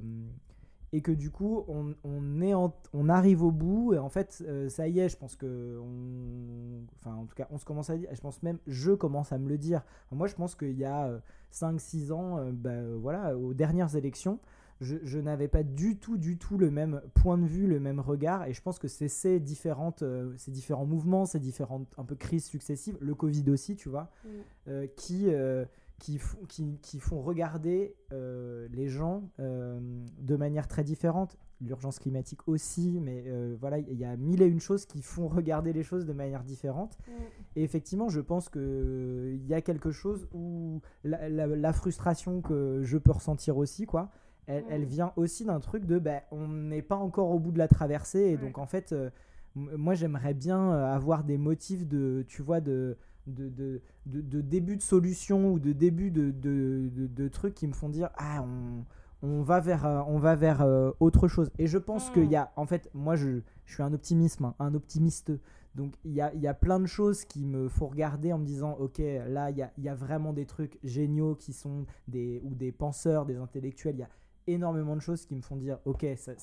et 0.93 1.01
que 1.01 1.11
du 1.11 1.29
coup 1.31 1.63
on, 1.67 1.93
on 2.05 2.41
est 2.41 2.53
en- 2.53 2.73
on 2.93 3.09
arrive 3.09 3.43
au 3.43 3.51
bout 3.51 3.93
et 3.93 3.97
en 3.97 4.07
fait 4.09 4.43
euh, 4.47 4.69
ça 4.69 4.87
y 4.87 4.99
est 4.99 5.09
je 5.09 5.17
pense 5.17 5.35
que 5.35 5.77
on, 5.81 6.83
enfin 6.97 7.15
en 7.15 7.25
tout 7.25 7.35
cas 7.35 7.47
on 7.51 7.57
se 7.57 7.65
commence 7.65 7.89
à 7.89 7.97
dire 7.97 8.09
je 8.13 8.21
pense 8.21 8.41
même 8.43 8.59
je 8.67 8.91
commence 8.91 9.31
à 9.33 9.37
me 9.37 9.47
le 9.49 9.57
dire 9.57 9.83
moi 10.11 10.27
je 10.27 10.35
pense 10.35 10.55
qu'il 10.55 10.77
y 10.77 10.85
a 10.85 11.21
5-6 11.51 12.11
ans 12.11 12.37
euh, 12.37 12.51
bah, 12.53 12.81
voilà 12.97 13.37
aux 13.37 13.53
dernières 13.53 13.95
élections 13.95 14.39
je, 14.81 14.97
je 15.03 15.19
n'avais 15.19 15.47
pas 15.47 15.63
du 15.63 15.97
tout 15.97 16.17
du 16.17 16.37
tout 16.37 16.57
le 16.57 16.69
même 16.71 17.01
point 17.15 17.37
de 17.37 17.45
vue 17.45 17.67
le 17.67 17.79
même 17.79 17.99
regard 17.99 18.45
et 18.45 18.53
je 18.53 18.61
pense 18.61 18.77
que 18.79 18.87
c'est 18.87 19.07
ces 19.07 19.39
différentes 19.39 20.03
euh, 20.03 20.33
ces 20.37 20.51
différents 20.51 20.85
mouvements 20.85 21.25
ces 21.25 21.39
différentes 21.39 21.87
un 21.97 22.03
peu 22.03 22.15
crises 22.15 22.45
successives 22.45 22.97
le 23.01 23.15
covid 23.15 23.49
aussi 23.49 23.75
tu 23.75 23.89
vois 23.89 24.11
Mm. 24.23 24.29
euh, 24.69 24.87
qui 24.95 25.25
euh, 25.27 25.65
qui, 25.99 26.19
font- 26.19 26.37
qui, 26.47 26.77
qui 26.83 26.99
font 26.99 27.21
regarder 27.21 27.95
euh, 28.11 28.67
les 28.71 28.87
gens 28.87 29.23
de 29.39 30.35
manière 30.35 30.67
très 30.67 30.83
différente. 30.83 31.37
L'urgence 31.59 31.97
climatique 31.97 32.47
aussi, 32.47 32.99
mais 33.01 33.25
voilà, 33.59 33.79
il 33.79 33.97
y 33.97 34.05
a 34.05 34.15
mille 34.15 34.43
et 34.43 34.45
une 34.45 34.59
choses 34.59 34.85
qui 34.85 35.01
font 35.01 35.27
regarder 35.27 35.73
les 35.73 35.81
choses 35.81 36.05
de 36.05 36.13
manière 36.13 36.43
différente. 36.43 36.99
Mm. 37.07 37.11
Et 37.55 37.63
effectivement, 37.63 38.09
je 38.09 38.21
pense 38.21 38.47
qu'il 38.49 39.43
y 39.47 39.55
a 39.55 39.61
quelque 39.63 39.89
chose 39.89 40.27
où 40.33 40.81
la, 41.03 41.29
la- 41.29 41.47
la 41.47 41.73
frustration 41.73 42.41
que 42.41 42.81
je 42.83 42.99
peux 42.99 43.09
ressentir 43.11 43.57
aussi, 43.57 43.87
quoi, 43.87 44.11
elle, 44.47 44.63
Mm. 44.63 44.67
elle 44.69 44.85
vient 44.85 45.13
aussi 45.15 45.45
d'un 45.45 45.59
truc 45.59 45.85
de 45.85 45.99
bah, 45.99 46.23
on 46.31 46.47
n'est 46.47 46.81
pas 46.81 46.95
encore 46.95 47.29
au 47.31 47.39
bout 47.39 47.51
de 47.51 47.57
la 47.59 47.67
traversée. 47.67 48.21
Et 48.31 48.37
Ouais. 48.37 48.37
donc, 48.37 48.57
en 48.57 48.65
fait, 48.65 48.93
euh, 48.93 49.09
moi, 49.55 49.93
j'aimerais 49.93 50.33
bien 50.33 50.71
euh, 50.73 50.85
avoir 50.93 51.23
des 51.23 51.37
motifs 51.37 51.87
de, 51.87 52.25
tu 52.27 52.41
vois, 52.41 52.61
de, 52.61 52.97
de, 53.27 53.49
de, 53.49 53.81
de- 54.05 54.21
de 54.21 54.41
début 54.41 54.77
de 54.77 54.81
solution 54.81 55.51
ou 55.51 55.59
de 55.59 55.73
début 55.73 56.11
de, 56.11 56.31
de, 56.31 57.27
trucs 57.27 57.53
qui 57.55 57.67
me 57.67 57.73
font 57.73 57.89
dire 57.89 58.09
Ah, 58.17 58.43
on. 58.43 58.85
On 59.23 59.41
va 59.41 59.59
vers, 59.59 59.83
euh, 59.85 60.01
on 60.07 60.19
va 60.19 60.35
vers 60.35 60.61
euh, 60.61 60.91
autre 60.99 61.27
chose. 61.27 61.49
Et 61.57 61.65
je 61.65 61.79
pense 61.79 62.09
Mm. 62.09 62.11
qu'il 62.11 62.25
y 62.25 62.35
a, 62.35 62.51
en 62.55 62.67
fait, 62.67 62.87
moi 62.93 63.15
je, 63.15 63.41
je 63.65 63.73
suis 63.73 63.81
un 63.81 63.91
optimisme, 63.93 64.45
hein, 64.45 64.55
un 64.59 64.75
optimiste. 64.75 65.31
Donc 65.73 65.95
il 66.05 66.11
y 66.13 66.21
a, 66.21 66.33
y 66.35 66.45
a 66.47 66.53
plein 66.53 66.79
de 66.79 66.85
choses 66.85 67.25
qui 67.25 67.43
me 67.45 67.67
faut 67.67 67.87
regarder 67.87 68.31
en 68.31 68.37
me 68.39 68.45
disant 68.45 68.73
ok 68.79 68.99
là 69.27 69.49
il 69.51 69.57
y 69.57 69.61
a, 69.63 69.71
y 69.79 69.89
a 69.89 69.95
vraiment 69.95 70.33
des 70.33 70.45
trucs 70.45 70.77
géniaux 70.83 71.35
qui 71.35 71.51
sont 71.53 71.85
des 72.07 72.41
ou 72.43 72.53
des 72.55 72.71
penseurs, 72.71 73.25
des 73.25 73.37
intellectuels. 73.37 73.95
Il 73.95 73.99
y 73.99 74.03
a 74.03 74.09
énormément 74.47 74.95
de 74.95 75.01
choses 75.01 75.25
qui 75.25 75.35
me 75.35 75.41
font 75.41 75.57
dire 75.57 75.79
ok 75.85 76.05
ça, 76.15 76.35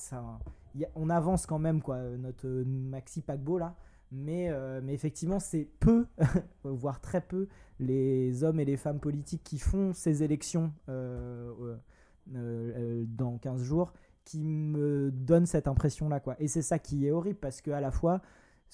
on 0.95 1.09
avance 1.09 1.45
quand 1.45 1.59
même 1.59 1.81
quoi 1.81 1.95
euh, 1.95 2.17
notre 2.17 2.47
euh, 2.47 2.63
maxi 2.65 3.21
paquebot 3.21 3.57
là. 3.57 3.75
Mais, 4.11 4.49
euh, 4.49 4.81
mais 4.83 4.93
effectivement 4.93 5.39
c'est 5.39 5.67
peu 5.79 6.05
voire 6.63 7.01
très 7.01 7.21
peu 7.21 7.47
les 7.79 8.43
hommes 8.43 8.59
et 8.59 8.65
les 8.65 8.77
femmes 8.77 8.99
politiques 8.99 9.43
qui 9.43 9.57
font 9.57 9.93
ces 9.93 10.23
élections 10.23 10.71
dans 12.27 13.37
15 13.37 13.61
jours 13.61 13.93
qui 14.23 14.43
me 14.43 15.11
donnent 15.11 15.47
cette 15.47 15.67
impression 15.67 16.07
là 16.07 16.19
quoi. 16.19 16.35
Et 16.39 16.47
c'est 16.47 16.61
ça 16.61 16.79
qui 16.79 17.05
est 17.07 17.11
horrible 17.11 17.39
parce 17.39 17.61
que 17.61 17.71
à 17.71 17.81
la 17.81 17.91
fois 17.91 18.21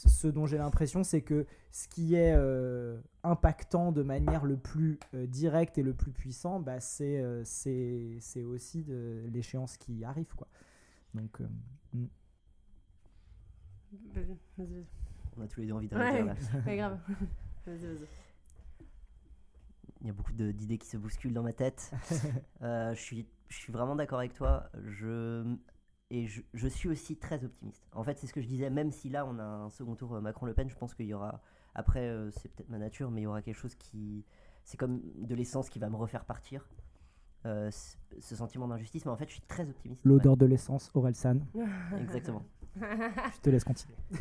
ce 0.10 0.28
dont 0.28 0.46
j'ai 0.46 0.58
l'impression, 0.58 1.04
c'est 1.04 1.22
que 1.22 1.46
ce 1.72 1.88
qui 1.88 2.16
est 2.16 2.34
euh, 2.36 3.00
impactant 3.24 3.92
de 3.92 4.02
manière 4.04 4.46
le 4.46 4.58
plus 4.58 5.00
euh, 5.14 5.28
directe 5.28 5.78
et 5.78 5.84
le 5.84 5.94
plus 5.94 6.12
puissant, 6.12 6.60
bah, 6.60 6.80
c'est 6.80 7.20
euh, 7.20 7.44
c'est 7.44 8.18
c'est 8.20 8.44
aussi 8.44 8.84
de 8.84 9.24
l'échéance 9.32 9.78
qui 9.78 10.04
arrive. 10.04 10.34
Quoi. 10.36 10.48
Donc, 11.14 11.42
euh, 11.42 11.48
mm. 11.94 12.06
Vas-y. 14.58 14.86
On 15.38 15.42
a 15.42 15.48
tous 15.48 15.62
les 15.62 15.68
deux 15.68 15.74
envie 15.74 15.88
de 15.88 15.96
Ouais. 15.96 16.24
là. 16.26 16.36
Grave. 16.76 17.00
Il 20.02 20.08
y 20.08 20.10
a 20.10 20.14
beaucoup 20.14 20.34
de- 20.34 20.52
d'idées 20.52 20.78
qui 20.78 20.88
se 20.88 20.98
bousculent 20.98 21.34
dans 21.34 21.44
ma 21.44 21.54
tête. 21.54 21.92
Euh, 22.64 22.94
je, 22.94 23.02
suis, 23.02 23.28
je 23.50 23.58
suis 23.58 23.74
vraiment 23.74 23.96
d'accord 23.96 24.20
avec 24.20 24.34
toi. 24.36 24.70
Je, 24.86 25.44
et 26.12 26.28
je, 26.28 26.42
je 26.54 26.68
suis 26.68 26.90
aussi 26.90 27.16
très 27.16 27.44
optimiste. 27.44 27.82
En 27.94 28.04
fait, 28.04 28.20
c'est 28.20 28.28
ce 28.28 28.34
que 28.34 28.42
je 28.42 28.48
disais, 28.48 28.70
même 28.70 28.92
si 28.92 29.10
là, 29.10 29.26
on 29.26 29.40
a 29.40 29.44
un 29.44 29.70
second 29.70 29.96
tour 29.96 30.14
euh, 30.16 30.22
Macron-Le 30.22 30.54
Pen, 30.54 30.70
je 30.70 30.76
pense 30.76 30.94
qu'il 30.94 31.06
y 31.08 31.14
aura. 31.14 31.42
Après, 31.74 32.02
euh, 32.02 32.30
c'est 32.32 32.50
peut-être 32.50 32.70
ma 32.70 32.78
nature, 32.78 33.10
mais 33.10 33.22
il 33.22 33.24
y 33.24 33.28
aura 33.28 33.42
quelque 33.42 33.56
chose 33.56 33.76
qui. 33.76 34.26
C'est 34.66 34.78
comme 34.78 35.02
de 35.16 35.34
l'essence 35.34 35.70
qui 35.70 35.80
va 35.80 35.90
me 35.90 35.96
refaire 35.96 36.26
partir. 36.26 36.68
Euh, 37.48 37.72
ce 38.20 38.36
sentiment 38.36 38.68
d'injustice, 38.68 39.06
mais 39.06 39.12
en 39.12 39.18
fait, 39.18 39.28
je 39.28 39.34
suis 39.34 39.42
très 39.48 39.68
optimiste. 39.68 40.02
l'odeur 40.04 40.38
de 40.38 40.46
l'essence, 40.46 40.92
Aurel 40.94 41.16
San. 41.16 41.44
Exactement. 42.00 42.44
Je 42.76 43.40
te 43.42 43.50
laisse 43.50 43.64
continuer. 43.64 43.96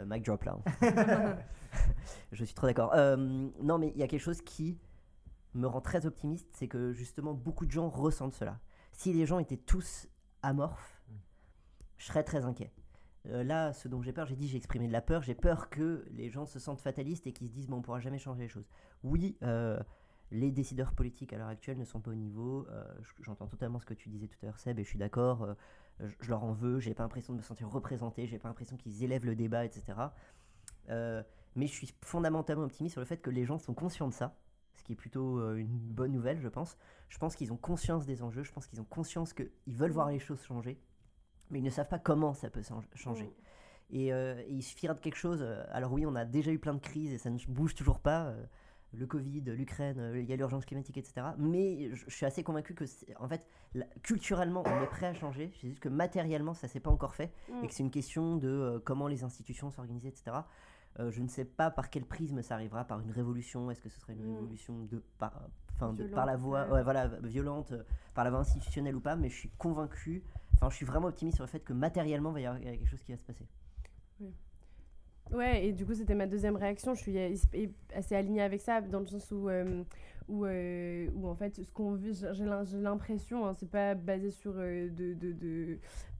Euh, 0.00 0.04
mic 0.08 0.24
drop 0.24 0.42
là. 0.42 0.58
hein. 0.82 1.36
je 2.32 2.44
suis 2.44 2.54
trop 2.54 2.66
d'accord. 2.66 2.90
Euh, 2.94 3.16
non, 3.62 3.78
mais 3.78 3.92
il 3.94 4.00
y 4.00 4.02
a 4.02 4.08
quelque 4.08 4.20
chose 4.20 4.40
qui 4.40 4.76
me 5.54 5.68
rend 5.68 5.80
très 5.80 6.04
optimiste, 6.04 6.48
c'est 6.52 6.66
que 6.66 6.92
justement 6.92 7.32
beaucoup 7.32 7.64
de 7.64 7.70
gens 7.70 7.88
ressentent 7.88 8.34
cela. 8.34 8.58
Si 8.90 9.12
les 9.12 9.24
gens 9.24 9.38
étaient 9.38 9.56
tous 9.56 10.08
amorphes, 10.44 11.00
je 11.96 12.06
serais 12.06 12.24
très 12.24 12.44
inquiet. 12.44 12.72
Euh, 13.26 13.42
là, 13.42 13.72
ce 13.72 13.88
dont 13.88 14.02
j'ai 14.02 14.12
peur, 14.12 14.26
j'ai 14.26 14.36
dit, 14.36 14.48
j'ai 14.48 14.58
exprimé 14.58 14.86
de 14.86 14.92
la 14.92 15.00
peur. 15.00 15.22
J'ai 15.22 15.34
peur 15.34 15.70
que 15.70 16.04
les 16.10 16.28
gens 16.28 16.44
se 16.46 16.58
sentent 16.58 16.80
fatalistes 16.80 17.26
et 17.26 17.32
qu'ils 17.32 17.48
se 17.48 17.54
disent, 17.54 17.68
bon, 17.68 17.78
on 17.78 17.82
pourra 17.82 18.00
jamais 18.00 18.18
changer 18.18 18.42
les 18.42 18.48
choses. 18.48 18.68
Oui, 19.02 19.38
euh, 19.42 19.80
les 20.30 20.50
décideurs 20.50 20.92
politiques 20.92 21.32
à 21.32 21.38
l'heure 21.38 21.48
actuelle 21.48 21.78
ne 21.78 21.84
sont 21.84 22.00
pas 22.00 22.10
au 22.10 22.14
niveau. 22.14 22.66
euh, 22.70 22.84
J'entends 23.20 23.46
totalement 23.46 23.78
ce 23.78 23.86
que 23.86 23.94
tu 23.94 24.10
disais 24.10 24.26
tout 24.28 24.36
à 24.42 24.46
l'heure, 24.46 24.58
Seb, 24.58 24.78
et 24.78 24.84
je 24.84 24.88
suis 24.88 24.98
d'accord. 24.98 25.56
je, 26.00 26.06
je 26.20 26.28
leur 26.28 26.44
en 26.44 26.52
veux. 26.52 26.80
J'ai 26.80 26.92
pas 26.92 27.02
l'impression 27.02 27.32
de 27.32 27.38
me 27.38 27.42
sentir 27.42 27.70
représenté. 27.70 28.26
J'ai 28.26 28.38
pas 28.38 28.48
l'impression 28.48 28.76
qu'ils 28.76 29.02
élèvent 29.04 29.24
le 29.24 29.36
débat, 29.36 29.64
etc. 29.64 29.94
Mais 30.88 31.66
je 31.66 31.72
suis 31.72 31.94
fondamentalement 32.02 32.64
optimiste 32.64 32.94
sur 32.94 33.00
le 33.00 33.06
fait 33.06 33.18
que 33.18 33.30
les 33.30 33.44
gens 33.44 33.58
sont 33.58 33.74
conscients 33.74 34.08
de 34.08 34.12
ça, 34.12 34.36
ce 34.74 34.82
qui 34.82 34.92
est 34.92 34.96
plutôt 34.96 35.38
euh, 35.38 35.56
une 35.56 35.68
bonne 35.78 36.12
nouvelle, 36.12 36.40
je 36.40 36.48
pense. 36.48 36.76
Je 37.08 37.18
pense 37.18 37.36
qu'ils 37.36 37.52
ont 37.52 37.56
conscience 37.56 38.06
des 38.06 38.22
enjeux. 38.22 38.42
Je 38.42 38.52
pense 38.52 38.66
qu'ils 38.66 38.80
ont 38.80 38.86
conscience 38.88 39.32
qu'ils 39.32 39.50
veulent 39.66 39.92
voir 39.92 40.08
les 40.10 40.18
choses 40.18 40.42
changer, 40.42 40.78
mais 41.50 41.60
ils 41.60 41.64
ne 41.64 41.70
savent 41.70 41.88
pas 41.88 41.98
comment 41.98 42.34
ça 42.34 42.50
peut 42.50 42.62
change- 42.62 42.88
changer. 42.94 43.32
Et, 43.90 44.12
euh, 44.12 44.40
et 44.46 44.52
il 44.52 44.62
suffira 44.62 44.94
de 44.94 45.00
quelque 45.00 45.16
chose. 45.16 45.40
euh, 45.42 45.62
Alors 45.70 45.92
oui, 45.92 46.04
on 46.06 46.14
a 46.16 46.24
déjà 46.24 46.50
eu 46.50 46.58
plein 46.58 46.74
de 46.74 46.80
crises 46.80 47.12
et 47.12 47.18
ça 47.18 47.30
ne 47.30 47.38
bouge 47.48 47.74
toujours 47.74 48.00
pas. 48.00 48.26
euh, 48.26 48.44
le 48.96 49.06
Covid, 49.06 49.40
l'Ukraine, 49.40 50.12
il 50.14 50.24
y 50.24 50.32
a 50.32 50.36
l'urgence 50.36 50.64
climatique, 50.64 50.96
etc. 50.96 51.26
Mais 51.36 51.90
je, 51.96 52.04
je 52.06 52.14
suis 52.14 52.26
assez 52.26 52.44
convaincu 52.44 52.74
que, 52.74 52.84
en 53.18 53.26
fait, 53.26 53.44
culturellement, 54.02 54.62
on 54.64 54.82
est 54.82 54.86
prêt 54.86 55.06
à 55.06 55.14
changer. 55.14 55.50
C'est 55.60 55.68
juste 55.68 55.80
que 55.80 55.88
matériellement, 55.88 56.54
ça 56.54 56.68
s'est 56.68 56.78
pas 56.80 56.90
encore 56.90 57.14
fait 57.14 57.32
Mm. 57.48 57.64
et 57.64 57.66
que 57.66 57.74
c'est 57.74 57.82
une 57.82 57.90
question 57.90 58.36
de 58.36 58.48
euh, 58.48 58.78
comment 58.78 59.08
les 59.08 59.24
institutions 59.24 59.70
s'organisent, 59.70 60.06
etc. 60.06 60.36
Euh, 61.00 61.10
je 61.10 61.22
ne 61.22 61.28
sais 61.28 61.44
pas 61.44 61.70
par 61.70 61.90
quel 61.90 62.04
prisme 62.04 62.40
ça 62.42 62.54
arrivera, 62.54 62.84
par 62.84 63.00
une 63.00 63.10
révolution. 63.10 63.70
Est-ce 63.70 63.80
que 63.82 63.88
ce 63.88 63.98
serait 64.00 64.12
une 64.14 64.24
Mm. 64.24 64.34
révolution 64.34 64.84
de 64.84 65.02
par, 65.18 65.42
enfin, 65.74 65.92
de, 65.92 66.04
par 66.04 66.24
la 66.26 66.36
voie, 66.36 66.68
ouais. 66.70 66.82
voilà, 66.84 67.08
violente, 67.22 67.72
euh, 67.72 67.82
par 68.14 68.24
la 68.24 68.30
voie 68.30 68.40
institutionnelle 68.40 68.94
ou 68.96 69.00
pas 69.00 69.16
Mais 69.16 69.28
je 69.28 69.36
suis 69.36 69.50
convaincu. 69.58 70.22
Enfin, 70.56 70.70
je 70.70 70.76
suis 70.76 70.86
vraiment 70.86 71.08
optimiste 71.08 71.36
sur 71.36 71.44
le 71.44 71.50
fait 71.50 71.60
que 71.60 71.72
matériellement, 71.72 72.30
il 72.30 72.34
va 72.34 72.40
y 72.40 72.46
avoir 72.46 72.60
quelque 72.62 72.86
chose 72.86 73.02
qui 73.02 73.10
va 73.12 73.18
se 73.18 73.24
passer. 73.24 73.44
Ouais, 75.32 75.66
et 75.66 75.72
du 75.72 75.86
coup, 75.86 75.94
c'était 75.94 76.14
ma 76.14 76.26
deuxième 76.26 76.54
réaction. 76.56 76.94
Je 76.94 77.00
suis 77.00 77.18
euh, 77.18 77.34
assez 77.94 78.14
alignée 78.14 78.42
avec 78.42 78.60
ça, 78.60 78.80
dans 78.82 79.00
le 79.00 79.06
sens 79.06 79.30
où, 79.32 79.48
euh, 79.48 79.82
où, 80.28 80.44
euh, 80.44 81.08
où 81.14 81.26
en 81.26 81.34
fait, 81.34 81.62
ce 81.64 81.72
qu'on 81.72 81.94
vit, 81.94 82.12
j'ai 82.14 82.28
j'ai 82.34 82.44
l'im- 82.44 82.64
j'ai 82.64 82.78
l'impression, 82.78 83.46
hein, 83.46 83.54
c'est 83.54 83.68
pas 83.70 83.94
basé 83.94 84.30
sur 84.30 84.52
euh, 84.58 84.88
de, 84.90 85.14
de, 85.14 85.32
de, 85.32 85.78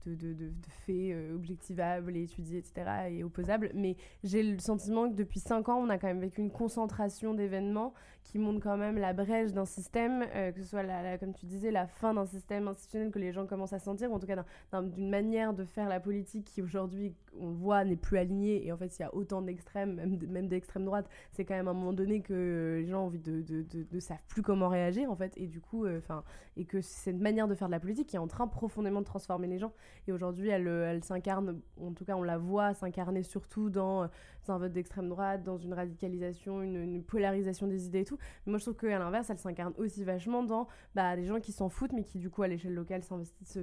de, 0.09 0.51
faits 0.85 0.95
euh, 0.95 1.35
objectivables 1.35 2.15
et 2.15 2.23
étudiés, 2.23 2.59
etc., 2.59 2.85
et 3.09 3.23
opposables, 3.23 3.71
mais 3.73 3.95
j'ai 4.23 4.43
le 4.43 4.59
sentiment 4.59 5.09
que 5.09 5.15
depuis 5.15 5.39
5 5.39 5.69
ans, 5.69 5.77
on 5.79 5.89
a 5.89 5.97
quand 5.97 6.07
même 6.07 6.19
vécu 6.21 6.41
une 6.41 6.51
concentration 6.51 7.33
d'événements 7.33 7.93
qui 8.23 8.39
montrent 8.39 8.59
quand 8.59 8.77
même 8.77 8.97
la 8.97 9.13
brèche 9.13 9.51
d'un 9.53 9.65
système, 9.65 10.25
euh, 10.35 10.51
que 10.51 10.61
ce 10.61 10.67
soit, 10.69 10.81
la, 10.83 11.17
comme 11.19 11.33
tu 11.33 11.45
disais, 11.45 11.69
la 11.71 11.85
fin 11.87 12.13
d'un 12.15 12.25
système 12.25 12.67
institutionnel 12.67 13.11
que 13.11 13.19
les 13.19 13.31
gens 13.31 13.45
commencent 13.45 13.73
à 13.73 13.79
sentir, 13.79 14.11
ou 14.11 14.15
en 14.15 14.19
tout 14.19 14.25
cas 14.27 14.35
d'un- 14.35 14.45
d'un- 14.71 14.81
d'une 14.83 15.09
manière 15.09 15.53
de 15.53 15.63
faire 15.63 15.87
la 15.89 15.99
politique 15.99 16.45
qui 16.45 16.61
aujourd'hui, 16.61 17.13
on 17.39 17.51
voit, 17.51 17.83
n'est 17.85 17.95
plus 17.95 18.17
alignée, 18.17 18.65
et 18.65 18.71
en 18.71 18.77
fait, 18.77 18.97
il 18.97 19.01
y 19.03 19.05
a 19.05 19.13
autant 19.13 19.41
d'extrêmes, 19.43 19.93
même, 19.95 20.17
même 20.27 20.47
d'extrême 20.47 20.85
droite, 20.85 21.07
c'est 21.33 21.45
quand 21.45 21.53
même 21.55 21.67
à 21.67 21.71
un 21.71 21.75
moment 21.75 21.93
donné 21.93 22.21
que 22.21 22.79
les 22.81 22.87
gens 22.89 23.03
ont 23.03 23.05
envie 23.07 23.19
de, 23.19 23.41
de 23.43 23.99
savent 23.99 24.23
plus 24.27 24.41
comment 24.41 24.69
réagir, 24.69 25.11
en 25.11 25.15
fait, 25.15 25.33
et 25.37 25.45
du 25.47 25.61
coup, 25.61 25.85
euh, 25.85 25.99
enfin, 25.99 26.23
et 26.57 26.65
que 26.65 26.81
c'est 26.81 27.11
une 27.11 27.19
manière 27.21 27.47
de 27.47 27.53
faire 27.55 27.67
de 27.67 27.71
la 27.73 27.79
politique 27.79 28.07
qui 28.07 28.15
est 28.15 28.19
en 28.19 28.27
train 28.27 28.47
profondément 28.47 29.01
de 29.01 29.05
transformer 29.05 29.47
les 29.47 29.59
gens. 29.59 29.73
Et 30.07 30.11
aujourd'hui, 30.11 30.49
elle, 30.49 30.67
euh, 30.67 30.89
elle 30.91 31.03
s'incarne, 31.03 31.59
en 31.81 31.91
tout 31.93 32.05
cas, 32.05 32.15
on 32.15 32.23
la 32.23 32.37
voit 32.37 32.73
s'incarner 32.73 33.23
surtout 33.23 33.69
dans, 33.69 34.03
euh, 34.03 34.07
un 34.47 34.59
vote 34.59 34.71
d'extrême 34.73 35.09
droite, 35.09 35.43
dans 35.43 35.57
une 35.57 35.73
radicalisation, 35.73 36.61
une, 36.61 37.03
polarisation 37.03 37.65
des 37.65 37.87
idées 37.87 38.01
et 38.01 38.05
tout. 38.05 38.17
Mais 38.45 38.51
moi, 38.51 38.59
je 38.59 38.65
trouve 38.65 38.75
qu'à 38.75 38.99
l'inverse, 38.99 39.29
elle 39.31 39.39
s'incarne 39.39 39.73
aussi 39.77 40.03
vachement 40.03 40.43
dans 40.43 40.67
bah, 40.93 41.15
des 41.15 41.25
gens 41.25 41.39
qui 41.39 41.51
s'en 41.51 41.67
foutent, 41.67 41.93
mais 41.93 42.03
qui, 42.03 42.19
du 42.19 42.29
coup, 42.29 42.43
à 42.43 42.47
l'échelle 42.47 42.75
locale, 42.75 43.01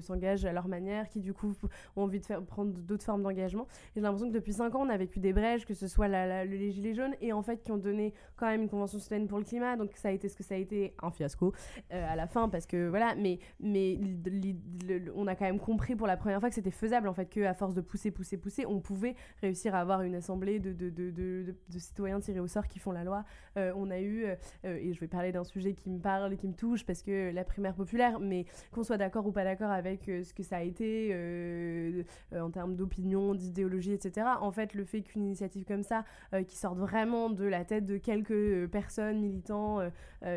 s'engagent 0.01 0.45
à 0.45 0.53
leur 0.53 0.67
manière, 0.69 1.09
qui, 1.09 1.21
du 1.21 1.33
coup, 1.33 1.53
ont 1.97 2.03
envie 2.03 2.19
de 2.21 2.27
prendre 2.41 2.73
d'autres 2.73 3.05
formes 3.05 3.23
d'engagement. 3.23 3.69
Et 3.95 3.97
j'ai 3.97 4.01
l'impression 4.01 4.29
que 4.29 4.35
depuis 4.35 4.53
5 4.55 4.75
ans, 4.75 4.85
on 4.85 4.89
a 4.89 4.97
vécu 4.97 5.21
des 5.21 5.33
brèches, 5.33 5.65
que 5.67 5.75
ce 5.75 5.87
soit 5.87 6.09
la, 6.09 6.27
la- 6.27 6.45
le- 6.45 6.57
les 6.57 6.73
Gilets 6.73 6.95
jaunes, 6.95 7.15
et 7.21 7.33
en 7.33 7.43
fait, 7.43 7.63
qui 7.63 7.71
ont 7.71 7.79
donné 7.79 8.13
quand 8.37 8.47
même 8.47 8.63
une 8.63 8.69
convention 8.69 8.99
citoyenne 8.99 9.29
pour 9.29 9.39
le 9.39 9.45
climat. 9.45 9.77
Donc, 9.77 9.93
ça 9.97 10.09
a 10.09 10.11
été 10.13 10.29
ce 10.29 10.37
que 10.37 10.43
ça 10.43 10.55
a 10.57 10.59
été, 10.59 10.95
un 11.01 11.11
fiasco 11.13 11.53
euh, 11.93 12.13
à 12.13 12.17
la 12.17 12.27
fin, 12.27 12.49
parce 12.49 12.67
que 12.67 12.89
voilà, 12.89 13.15
mais, 13.15 13.39
mais 13.61 14.01
on 15.15 15.27
a 15.29 15.35
quand 15.37 15.45
même 15.45 15.61
compris 15.61 15.95
pour 15.95 16.07
la 16.07 16.17
première 16.23 16.39
fois 16.39 16.49
que 16.49 16.55
c'était 16.55 16.71
faisable, 16.71 17.09
en 17.09 17.15
fait, 17.15 17.27
qu'à 17.27 17.53
force 17.53 17.75
de 17.75 17.81
pousser, 17.81 18.13
pousser, 18.13 18.37
pousser, 18.37 18.65
on 18.65 18.79
pouvait 18.79 19.17
réussir 19.41 19.75
à 19.75 19.81
avoir 19.81 20.03
une 20.03 20.15
assemblée 20.15 20.61
de, 20.61 20.73
de, 20.73 20.91
de, 20.91 21.79
citoyens 21.79 22.21
tirés 22.21 22.39
au 22.39 22.47
sort 22.47 22.69
qui 22.69 22.79
font 22.79 22.93
la 22.93 23.03
loi. 23.03 23.25
Euh, 23.57 23.73
on 23.75 23.91
a 23.91 23.99
eu, 23.99 24.25
euh, 24.25 24.37
euh, 24.65 24.79
et 24.81 24.93
je 24.93 25.01
vais 25.01 25.09
parler 25.09 25.33
d'un 25.33 25.43
sujet 25.43 25.75
qui 25.75 25.91
me 25.91 25.99
parle, 25.99 26.37
qui 26.37 26.47
me 26.47 26.55
touche, 26.55 26.87
parce 26.87 27.03
que 27.03 27.33
la 27.33 27.43
primaire 27.43 27.75
populaire, 27.75 28.21
mais 28.21 28.47
qu'on 28.71 28.85
soit 28.85 28.99
d'accord 28.99 29.27
ou 29.27 29.33
pas 29.33 29.43
d'accord 29.43 29.73
avec 29.73 30.05
ce 30.05 30.33
que 30.33 30.45
ça 30.45 30.59
a 30.59 30.63
été 30.63 31.13
en 32.33 32.51
termes 32.51 32.77
d'opinion, 32.77 33.35
d'idéologie, 33.35 33.93
etc. 33.93 34.27
En 34.41 34.53
fait, 34.53 34.75
le 34.75 34.85
fait 34.85 35.03
qu'une 35.03 35.25
initiative 35.25 35.65
comme 35.65 35.83
ça, 35.83 36.05
qui 36.47 36.57
sorte 36.57 36.79
vraiment 36.79 37.31
de 37.31 37.45
la 37.45 37.65
tête 37.65 37.85
de 37.85 37.99
quelques 37.99 38.69
personnes, 38.71 39.21
militants, 39.21 39.81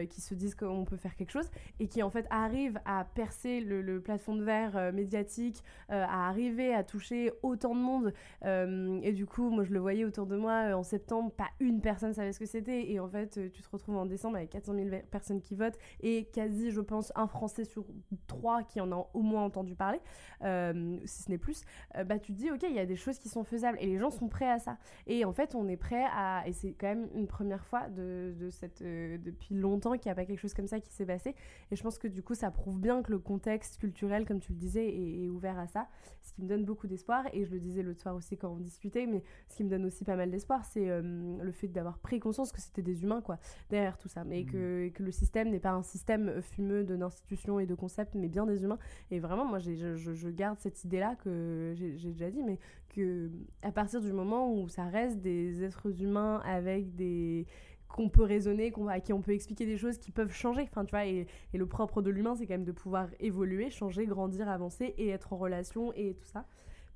qui 0.10 0.22
se 0.22 0.34
disent 0.34 0.56
qu'on 0.56 0.84
peut 0.84 0.98
faire 0.98 1.16
quelque 1.16 1.32
chose, 1.32 1.50
et 1.80 1.88
qui 1.88 2.02
en 2.02 2.10
fait 2.10 2.26
arrive 2.32 2.80
à 2.86 3.06
percer 3.14 3.60
le, 3.60 4.00
plafond 4.02 4.36
de 4.36 4.44
verre 4.44 4.92
médiatique, 4.92 5.64
à 5.90 6.28
arriver 6.28 6.74
à 6.74 6.84
toucher 6.84 7.32
autant 7.44 7.76
de 7.76 7.80
monde. 7.82 8.14
Euh, 8.44 9.00
et 9.04 9.12
du 9.14 9.26
coup, 9.26 9.50
moi 9.50 9.64
je 9.64 9.72
le 9.74 9.80
voyais 9.80 10.06
autour 10.06 10.26
de 10.26 10.36
moi 10.36 10.70
euh, 10.70 10.74
en 10.74 10.84
septembre, 10.84 11.32
pas 11.32 11.50
une 11.60 11.82
personne 11.82 12.14
savait 12.14 12.32
ce 12.34 12.40
que 12.40 12.46
c'était. 12.46 12.92
Et 12.92 13.00
en 13.00 13.08
fait, 13.08 13.38
euh, 13.38 13.50
tu 13.52 13.62
te 13.62 13.70
retrouves 13.70 13.98
en 13.98 14.06
décembre 14.06 14.38
avec 14.38 14.50
400 14.52 14.74
000 14.74 14.88
ver- 14.90 15.04
personnes 15.06 15.42
qui 15.42 15.56
votent 15.56 15.78
et 16.02 16.26
quasi, 16.26 16.72
je 16.72 16.82
pense, 16.82 17.12
un 17.16 17.28
Français 17.28 17.64
sur 17.66 17.86
trois 18.28 18.64
qui 18.64 18.80
en 18.82 18.92
a 18.92 19.10
au 19.14 19.22
moins 19.22 19.44
entendu 19.44 19.76
parler, 19.76 20.00
euh, 20.44 20.98
si 21.06 21.24
ce 21.24 21.32
n'est 21.32 21.38
plus. 21.38 21.64
Euh, 21.98 22.04
bah, 22.04 22.20
tu 22.20 22.34
te 22.34 22.38
dis, 22.38 22.52
ok, 22.52 22.64
il 22.68 22.76
y 22.76 22.80
a 22.80 22.86
des 22.86 22.96
choses 22.96 23.20
qui 23.20 23.30
sont 23.30 23.44
faisables 23.44 23.78
et 23.82 23.86
les 23.88 23.98
gens 23.98 24.10
sont 24.12 24.28
prêts 24.28 24.50
à 24.50 24.60
ça. 24.60 24.78
Et 25.08 25.26
en 25.26 25.34
fait, 25.34 25.56
on 25.56 25.68
est 25.68 25.78
prêt 25.78 26.06
à. 26.14 26.44
Et 26.48 26.54
c'est 26.54 26.74
quand 26.74 26.88
même 26.88 27.08
une 27.16 27.28
première 27.28 27.66
fois 27.66 27.88
de, 27.90 28.34
de 28.38 28.50
cette, 28.50 28.82
euh, 28.82 29.18
depuis 29.18 29.56
longtemps 29.56 29.94
qu'il 29.94 30.08
n'y 30.10 30.12
a 30.12 30.16
pas 30.16 30.26
quelque 30.26 30.40
chose 30.40 30.54
comme 30.54 30.68
ça 30.68 30.80
qui 30.80 30.92
s'est 30.92 31.06
passé. 31.06 31.36
Et 31.72 31.76
je 31.76 31.84
pense 31.84 31.98
que 31.98 32.08
du 32.08 32.24
coup, 32.24 32.36
ça 32.36 32.52
prouve 32.52 32.80
bien 32.80 33.02
que 33.02 33.12
le 33.12 33.20
contexte 33.20 33.78
culturel, 33.80 34.26
comme 34.26 34.40
tu 34.40 34.52
le 34.54 34.58
disais, 34.58 34.88
est, 34.88 35.24
est 35.26 35.30
ouvert 35.30 35.58
à 35.60 35.65
ça. 35.68 35.88
Ce 36.22 36.34
qui 36.34 36.42
me 36.42 36.48
donne 36.48 36.66
beaucoup 36.66 36.88
d'espoir. 36.88 37.26
Et 37.34 37.46
je 37.46 37.52
le 37.52 37.60
disais 37.60 37.84
l'autre 37.84 38.02
soir 38.02 38.16
aussi 38.16 38.38
quand 38.38 38.50
on 38.50 38.60
discutait, 38.60 39.06
mais 39.06 39.24
ce 39.50 39.56
qui 39.58 39.64
me 39.64 39.70
donne 39.70 39.86
aussi 39.86 40.04
pas 40.04 40.16
mal 40.16 40.32
d'espoir, 40.32 40.66
c'est 40.66 40.90
euh, 40.90 41.02
le 41.42 41.52
fait 41.52 41.68
d'avoir 41.68 42.00
pris 42.00 42.20
conscience 42.20 42.52
que 42.52 42.62
c'était 42.62 42.82
des 42.82 43.04
humains, 43.04 43.22
quoi, 43.22 43.38
derrière 43.70 43.98
tout 43.98 44.08
ça. 44.08 44.24
Mais 44.24 44.44
que, 44.46 44.90
que 44.90 45.04
le 45.04 45.12
système 45.12 45.50
n'est 45.50 45.60
pas 45.60 45.72
un 45.72 45.84
système 45.84 46.42
fumeux 46.42 46.84
de- 46.84 46.96
d'institutions 46.96 47.60
et 47.60 47.66
de 47.66 47.76
concepts, 47.76 48.16
mais 48.16 48.28
bien 48.28 48.46
des 48.46 48.64
humains. 48.64 48.80
Et 49.12 49.20
vraiment, 49.20 49.46
moi, 49.46 49.60
je, 49.60 49.74
je- 49.96 50.14
je 50.14 50.30
garde 50.30 50.58
cette 50.60 50.84
idée-là 50.84 51.16
que 51.16 51.74
j'ai 51.76 51.98
j'ai 51.98 52.12
déjà 52.12 52.30
dit, 52.32 52.44
mais 52.44 52.60
que 52.90 53.30
à 53.62 53.72
partir 53.72 54.02
du 54.02 54.12
moment 54.14 54.52
où 54.54 54.68
ça 54.70 54.86
reste 54.86 55.20
des 55.22 55.64
êtres 55.64 56.02
humains 56.02 56.42
avec 56.46 56.96
des 56.96 57.46
qu'on 57.88 58.10
peut 58.10 58.24
raisonner, 58.24 58.72
qu'on, 58.72 58.88
à 58.88 59.00
qui 59.00 59.14
on 59.14 59.22
peut 59.22 59.34
expliquer 59.34 59.66
des 59.66 59.78
choses 59.78 59.98
qui 59.98 60.12
peuvent 60.12 60.34
changer. 60.34 60.64
Enfin, 60.64 60.86
tu 60.86 60.92
vois, 60.92 61.06
et, 61.06 61.28
et 61.54 61.58
le 61.58 61.66
propre 61.66 62.02
de 62.02 62.10
l'humain, 62.10 62.36
c'est 62.36 62.46
quand 62.46 62.54
même 62.54 62.66
de 62.66 62.72
pouvoir 62.72 63.08
évoluer, 63.20 63.70
changer, 63.70 64.06
grandir, 64.06 64.50
avancer 64.50 64.94
et 64.98 65.10
être 65.10 65.34
en 65.34 65.38
relation 65.38 65.94
et 65.94 66.16
tout 66.16 66.26
ça. 66.26 66.46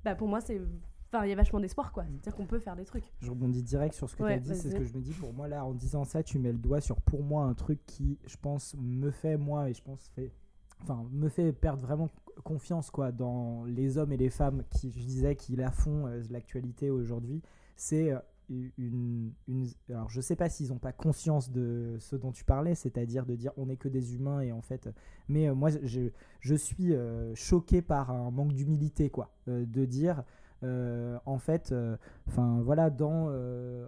Bah, 0.04 0.14
pour 0.14 0.28
moi, 0.28 0.40
c'est. 0.40 0.60
Enfin, 1.12 1.24
il 1.24 1.30
y 1.30 1.32
a 1.32 1.36
vachement 1.36 1.58
d'espoir, 1.58 1.92
quoi. 1.92 2.04
C'est-à-dire 2.04 2.36
qu'on 2.36 2.46
peut 2.46 2.60
faire 2.60 2.76
des 2.76 2.84
trucs. 2.84 3.12
Je 3.20 3.30
rebondis 3.30 3.64
direct 3.64 3.94
sur 3.94 4.08
ce 4.08 4.14
que 4.14 4.22
Ouais, 4.22 4.40
tu 4.40 4.50
as 4.50 4.54
dit, 4.54 4.60
c'est 4.60 4.70
ce 4.70 4.76
que 4.76 4.84
je 4.84 4.94
me 4.94 5.00
dis. 5.00 5.12
Pour 5.12 5.32
moi, 5.32 5.48
là, 5.48 5.64
en 5.64 5.74
disant 5.74 6.04
ça, 6.04 6.22
tu 6.22 6.38
mets 6.38 6.52
le 6.52 6.58
doigt 6.58 6.80
sur, 6.80 7.00
pour 7.00 7.24
moi, 7.24 7.44
un 7.44 7.54
truc 7.54 7.80
qui, 7.86 8.18
je 8.26 8.36
pense, 8.36 8.76
me 8.78 9.10
fait, 9.10 9.36
moi, 9.36 9.68
et 9.68 9.74
je 9.74 9.82
pense, 9.82 10.08
fait, 10.14 10.32
enfin, 10.82 11.04
me 11.10 11.28
fait 11.28 11.52
perdre 11.52 11.82
vraiment 11.82 12.08
confiance, 12.44 12.90
quoi, 12.90 13.10
dans 13.10 13.64
les 13.64 13.98
hommes 13.98 14.12
et 14.12 14.16
les 14.16 14.30
femmes 14.30 14.62
qui, 14.70 14.92
je 14.92 15.04
disais, 15.04 15.34
qui 15.34 15.56
la 15.56 15.72
font 15.72 16.06
euh, 16.06 16.22
l'actualité 16.30 16.90
aujourd'hui. 16.90 17.42
C'est 17.74 18.12
euh, 18.12 18.18
une, 18.78 19.32
une. 19.48 19.68
Alors, 19.88 20.10
je 20.10 20.20
sais 20.20 20.36
pas 20.36 20.48
s'ils 20.48 20.68
n'ont 20.70 20.78
pas 20.78 20.92
conscience 20.92 21.50
de 21.50 21.96
ce 22.00 22.16
dont 22.16 22.32
tu 22.32 22.44
parlais, 22.44 22.74
c'est-à-dire 22.74 23.24
de 23.26 23.36
dire 23.36 23.52
on 23.56 23.66
n'est 23.66 23.76
que 23.76 23.88
des 23.88 24.14
humains 24.14 24.40
et 24.40 24.52
en 24.52 24.60
fait. 24.62 24.88
Mais 25.28 25.48
euh, 25.48 25.54
moi, 25.54 25.70
je, 25.82 26.10
je 26.40 26.54
suis 26.54 26.94
euh, 26.94 27.34
choqué 27.34 27.80
par 27.82 28.10
un 28.10 28.30
manque 28.30 28.52
d'humilité, 28.52 29.08
quoi. 29.10 29.30
euh, 29.48 29.64
de 29.66 29.84
dire. 29.84 30.24
en 30.62 31.38
fait, 31.38 31.74
enfin 32.28 32.60
voilà, 32.62 32.90
dans, 32.90 33.30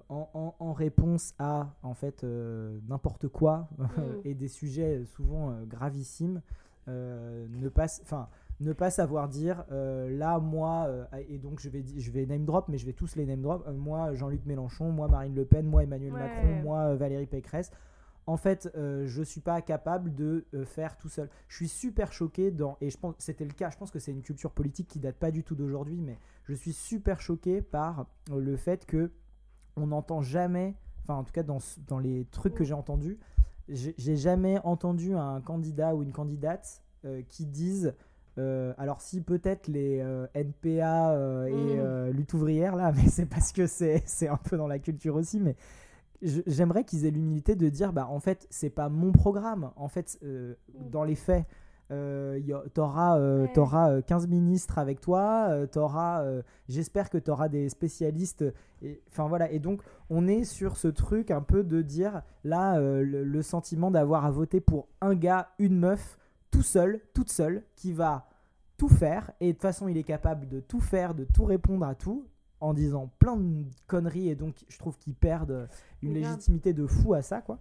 en, 0.09 0.31
en- 0.33 0.55
en 0.59 0.73
réponse 0.73 1.35
à 1.39 1.75
en 1.83 1.93
fait 1.95 2.25
n'importe 2.89 3.29
quoi 3.29 3.69
et 4.25 4.35
des 4.35 4.49
sujets 4.49 5.05
souvent 5.05 5.55
gravissimes, 5.69 6.41
ne 6.87 7.69
pas, 7.69 7.85
s- 7.85 8.01
enfin 8.05 8.29
ne 8.63 8.73
pas 8.73 8.91
savoir 8.91 9.29
dire 9.29 9.65
euh, 9.73 10.11
là 10.17 10.39
moi 10.39 10.87
euh, 10.89 11.05
et 11.29 11.39
donc 11.39 11.61
je 11.61 11.69
vais 11.69 11.85
je 11.97 12.11
vais 12.11 12.27
name 12.27 12.45
drop 12.45 12.69
mais 12.69 12.79
je 12.79 12.87
vais 12.87 12.93
tous 12.93 13.17
les 13.17 13.27
name 13.27 13.41
drop 13.41 13.65
euh, 13.67 13.73
moi 13.73 14.15
Jean-Luc 14.15 14.45
Mélenchon 14.47 14.91
moi 14.91 15.09
Marine 15.09 15.35
Le 15.35 15.45
Pen 15.45 15.67
moi 15.67 15.83
Emmanuel 15.83 16.13
Ouais. 16.13 16.21
Macron 16.21 16.63
moi 16.63 16.95
Valérie 16.95 17.27
Pécresse 17.27 17.71
en 18.29 18.37
fait, 18.37 18.71
je 18.77 19.23
suis 19.25 19.41
pas 19.41 19.61
capable 19.63 20.15
de 20.15 20.47
faire 20.65 20.97
tout 20.97 21.09
seul. 21.09 21.29
Je 21.49 21.57
suis 21.57 21.67
super 21.67 22.13
choqué 22.13 22.53
dans 22.53 22.77
et 22.81 22.89
je 22.89 22.97
pense 22.97 23.17
c'était 23.19 23.45
le 23.45 23.51
cas. 23.53 23.69
Je 23.71 23.77
pense 23.77 23.91
que 23.91 23.99
c'est 23.99 24.13
une 24.13 24.23
culture 24.23 24.53
politique 24.53 24.87
qui 24.87 25.01
date 25.01 25.17
pas 25.17 25.33
du 25.33 25.43
tout 25.43 25.57
d'aujourd'hui, 25.57 26.01
mais 26.01 26.21
je 26.45 26.55
suis 26.55 26.73
super 26.73 27.21
choqué 27.21 27.63
par 27.63 28.07
le 28.33 28.57
fait 28.57 28.87
que 28.87 29.11
on 29.75 29.89
n'entend 29.89 30.23
jamais, 30.23 30.77
enfin 31.03 31.15
en 31.17 31.25
tout 31.25 31.33
cas 31.33 31.43
dans, 31.43 31.59
dans 31.89 31.99
les 31.99 32.25
trucs 32.27 32.55
que 32.55 32.63
j'ai 32.63 32.75
entendus, 32.75 33.19
j'ai 33.69 34.17
jamais 34.17 34.61
entendu 34.63 35.17
un 35.17 35.41
candidat 35.41 35.97
ou 35.97 36.05
une 36.05 36.13
candidate 36.13 36.81
qui 37.29 37.45
disent 37.45 37.93
euh, 38.39 38.73
alors 38.79 39.01
si 39.01 39.21
peut-être 39.21 39.69
les 39.69 40.01
euh, 40.01 40.27
NPA 40.35 41.13
euh, 41.13 41.47
et 41.47 41.79
euh, 41.79 42.13
lutte 42.13 42.33
ouvrière 42.35 42.77
là, 42.77 42.93
mais 42.97 43.09
c'est 43.09 43.27
parce 43.27 43.53
que 43.53 43.67
c'est 43.67 44.03
un 44.29 44.37
peu 44.39 44.57
dans 44.57 44.67
la 44.69 44.79
culture 44.79 45.17
aussi, 45.17 45.39
mais 45.41 45.57
j'aimerais 46.23 46.85
qu'ils 46.85 47.05
aient 47.05 47.11
l'humilité 47.11 47.57
de 47.57 47.69
dire 47.69 47.93
bah 47.93 48.07
en 48.09 48.21
fait 48.21 48.47
c'est 48.51 48.71
pas 48.71 48.89
mon 48.89 49.13
programme. 49.13 49.71
En 49.77 49.89
fait 49.89 50.19
euh, 50.23 50.55
dans 50.91 51.05
les 51.05 51.17
faits 51.17 51.45
t'auras 52.75 53.19
Ouais. 53.19 53.49
t'auras, 53.53 53.91
euh, 53.91 54.01
15 54.01 54.27
ministres 54.29 54.79
avec 54.79 55.01
toi 55.01 55.51
t'auras 55.73 56.25
j'espère 56.69 57.11
que 57.11 57.19
t'auras 57.19 57.49
des 57.49 57.69
spécialistes 57.69 58.45
et 58.81 59.03
enfin 59.11 59.29
voilà. 59.29 59.51
Et 59.51 59.59
donc 59.59 59.83
on 60.09 60.27
est 60.27 60.45
sur 60.45 60.77
ce 60.79 60.89
truc 60.89 61.31
un 61.31 61.43
peu 61.43 61.65
de 61.65 61.83
dire 61.83 62.23
là 62.45 62.81
le, 62.81 63.25
le 63.25 63.43
sentiment 63.43 63.91
d'avoir 63.91 64.25
à 64.25 64.31
voter 64.31 64.61
pour 64.61 64.89
un 65.03 65.15
gars 65.15 65.49
une 65.59 65.77
meuf 65.79 66.19
tout 66.53 66.63
seul 66.63 67.01
toute 67.15 67.31
seule 67.31 67.65
qui 67.75 67.93
va 67.93 68.29
tout 68.77 68.89
faire. 68.89 69.33
Et 69.41 69.49
de 69.49 69.53
toute 69.53 69.63
façon 69.63 69.89
il 69.89 69.97
est 69.97 70.05
capable 70.05 70.47
de 70.49 70.61
tout 70.61 70.81
faire 70.81 71.15
de 71.15 71.25
tout 71.25 71.45
répondre 71.45 71.85
à 71.85 71.97
tout 71.97 72.29
en 72.61 72.75
disant 72.75 73.11
plein 73.19 73.37
de 73.37 73.65
conneries. 73.89 74.29
Et 74.29 74.37
donc 74.37 74.65
je 74.69 74.79
trouve 74.79 74.97
qu'ils 74.99 75.15
perdent 75.17 75.69
une 76.03 76.13
Mais 76.13 76.21
grave. 76.21 76.33
légitimité 76.35 76.73
de 76.73 76.87
fou 76.87 77.15
à 77.15 77.23
ça 77.23 77.41
quoi. 77.41 77.59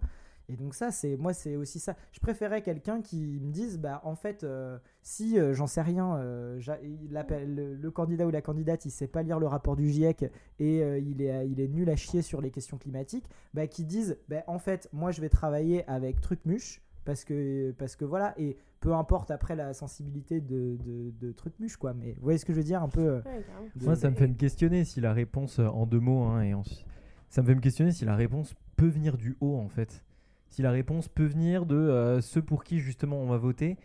Et 0.48 0.56
donc 0.56 0.74
ça 0.74 0.90
c'est 0.90 1.16
moi 1.16 1.32
c'est 1.32 1.54
aussi 1.56 1.78
ça. 1.78 1.94
Je 2.10 2.18
préférais 2.20 2.62
quelqu'un 2.62 3.00
qui 3.00 3.38
me 3.40 3.52
dise 3.52 3.78
bah 3.78 4.00
en 4.04 4.16
fait 4.16 4.42
euh, 4.44 4.76
si 5.00 5.38
euh, 5.38 5.54
j'en 5.54 5.68
sais 5.68 5.80
rien 5.82 6.16
euh, 6.16 6.58
j'a- 6.58 6.80
il 6.82 7.16
appelle- 7.16 7.54
le, 7.54 7.74
le 7.76 7.90
candidat 7.92 8.26
ou 8.26 8.30
la 8.30 8.42
candidate 8.42 8.84
il 8.84 8.90
sait 8.90 9.06
pas 9.06 9.22
lire 9.22 9.38
le 9.38 9.46
rapport 9.46 9.76
du 9.76 9.88
GIEC 9.88 10.30
et 10.58 10.82
euh, 10.82 10.98
il 10.98 11.22
est 11.22 11.48
il 11.48 11.60
est 11.60 11.68
nul 11.68 11.88
à 11.88 11.96
chier 11.96 12.22
sur 12.22 12.40
les 12.40 12.50
questions 12.50 12.76
climatiques 12.76 13.24
bah 13.54 13.66
qui 13.68 13.84
disent 13.84 14.18
bah 14.28 14.42
en 14.48 14.58
fait 14.58 14.88
moi 14.92 15.12
je 15.12 15.20
vais 15.20 15.28
travailler 15.28 15.88
avec 15.88 16.20
Trucmuche 16.20 16.82
parce 17.04 17.24
que 17.24 17.70
parce 17.78 17.96
que 17.96 18.04
voilà. 18.04 18.34
Et 18.38 18.56
peu 18.82 18.92
importe 18.92 19.30
après 19.30 19.56
la 19.56 19.72
sensibilité 19.72 20.40
de, 20.42 20.76
de, 20.84 21.12
de 21.20 21.32
Trucmuche 21.32 21.76
quoi 21.76 21.94
mais 21.94 22.12
vous 22.18 22.22
voyez 22.24 22.36
ce 22.38 22.44
que 22.44 22.52
je 22.52 22.58
veux 22.58 22.64
dire 22.64 22.82
un 22.82 22.88
peu 22.88 23.00
euh, 23.00 23.16
Ouais, 23.24 23.42
carrément. 23.46 23.68
de- 23.74 23.84
Moi, 23.84 23.96
ça 23.96 24.10
me 24.10 24.14
fait 24.16 24.26
me 24.28 24.34
questionner 24.34 24.84
si 24.84 25.00
la 25.00 25.12
réponse, 25.14 25.58
euh, 25.60 25.66
en 25.68 25.86
deux 25.86 26.00
mots, 26.00 26.24
hein, 26.24 26.42
et 26.42 26.52
ensuite- 26.52 26.84
ça 27.30 27.40
me 27.40 27.46
fait 27.46 27.54
me 27.54 27.60
questionner 27.60 27.92
si 27.92 28.04
la 28.04 28.14
réponse 28.16 28.54
peut 28.76 28.88
venir 28.88 29.16
du 29.16 29.36
haut, 29.40 29.56
en 29.56 29.68
fait. 29.68 30.04
si 30.48 30.60
la 30.60 30.70
réponse 30.70 31.08
peut 31.08 31.24
venir 31.24 31.64
de 31.64 31.76
euh, 31.76 32.20
ceux 32.20 32.42
pour 32.42 32.62
qui 32.62 32.78
justement 32.78 33.16
on 33.16 33.26
va 33.26 33.38
voter, 33.38 33.78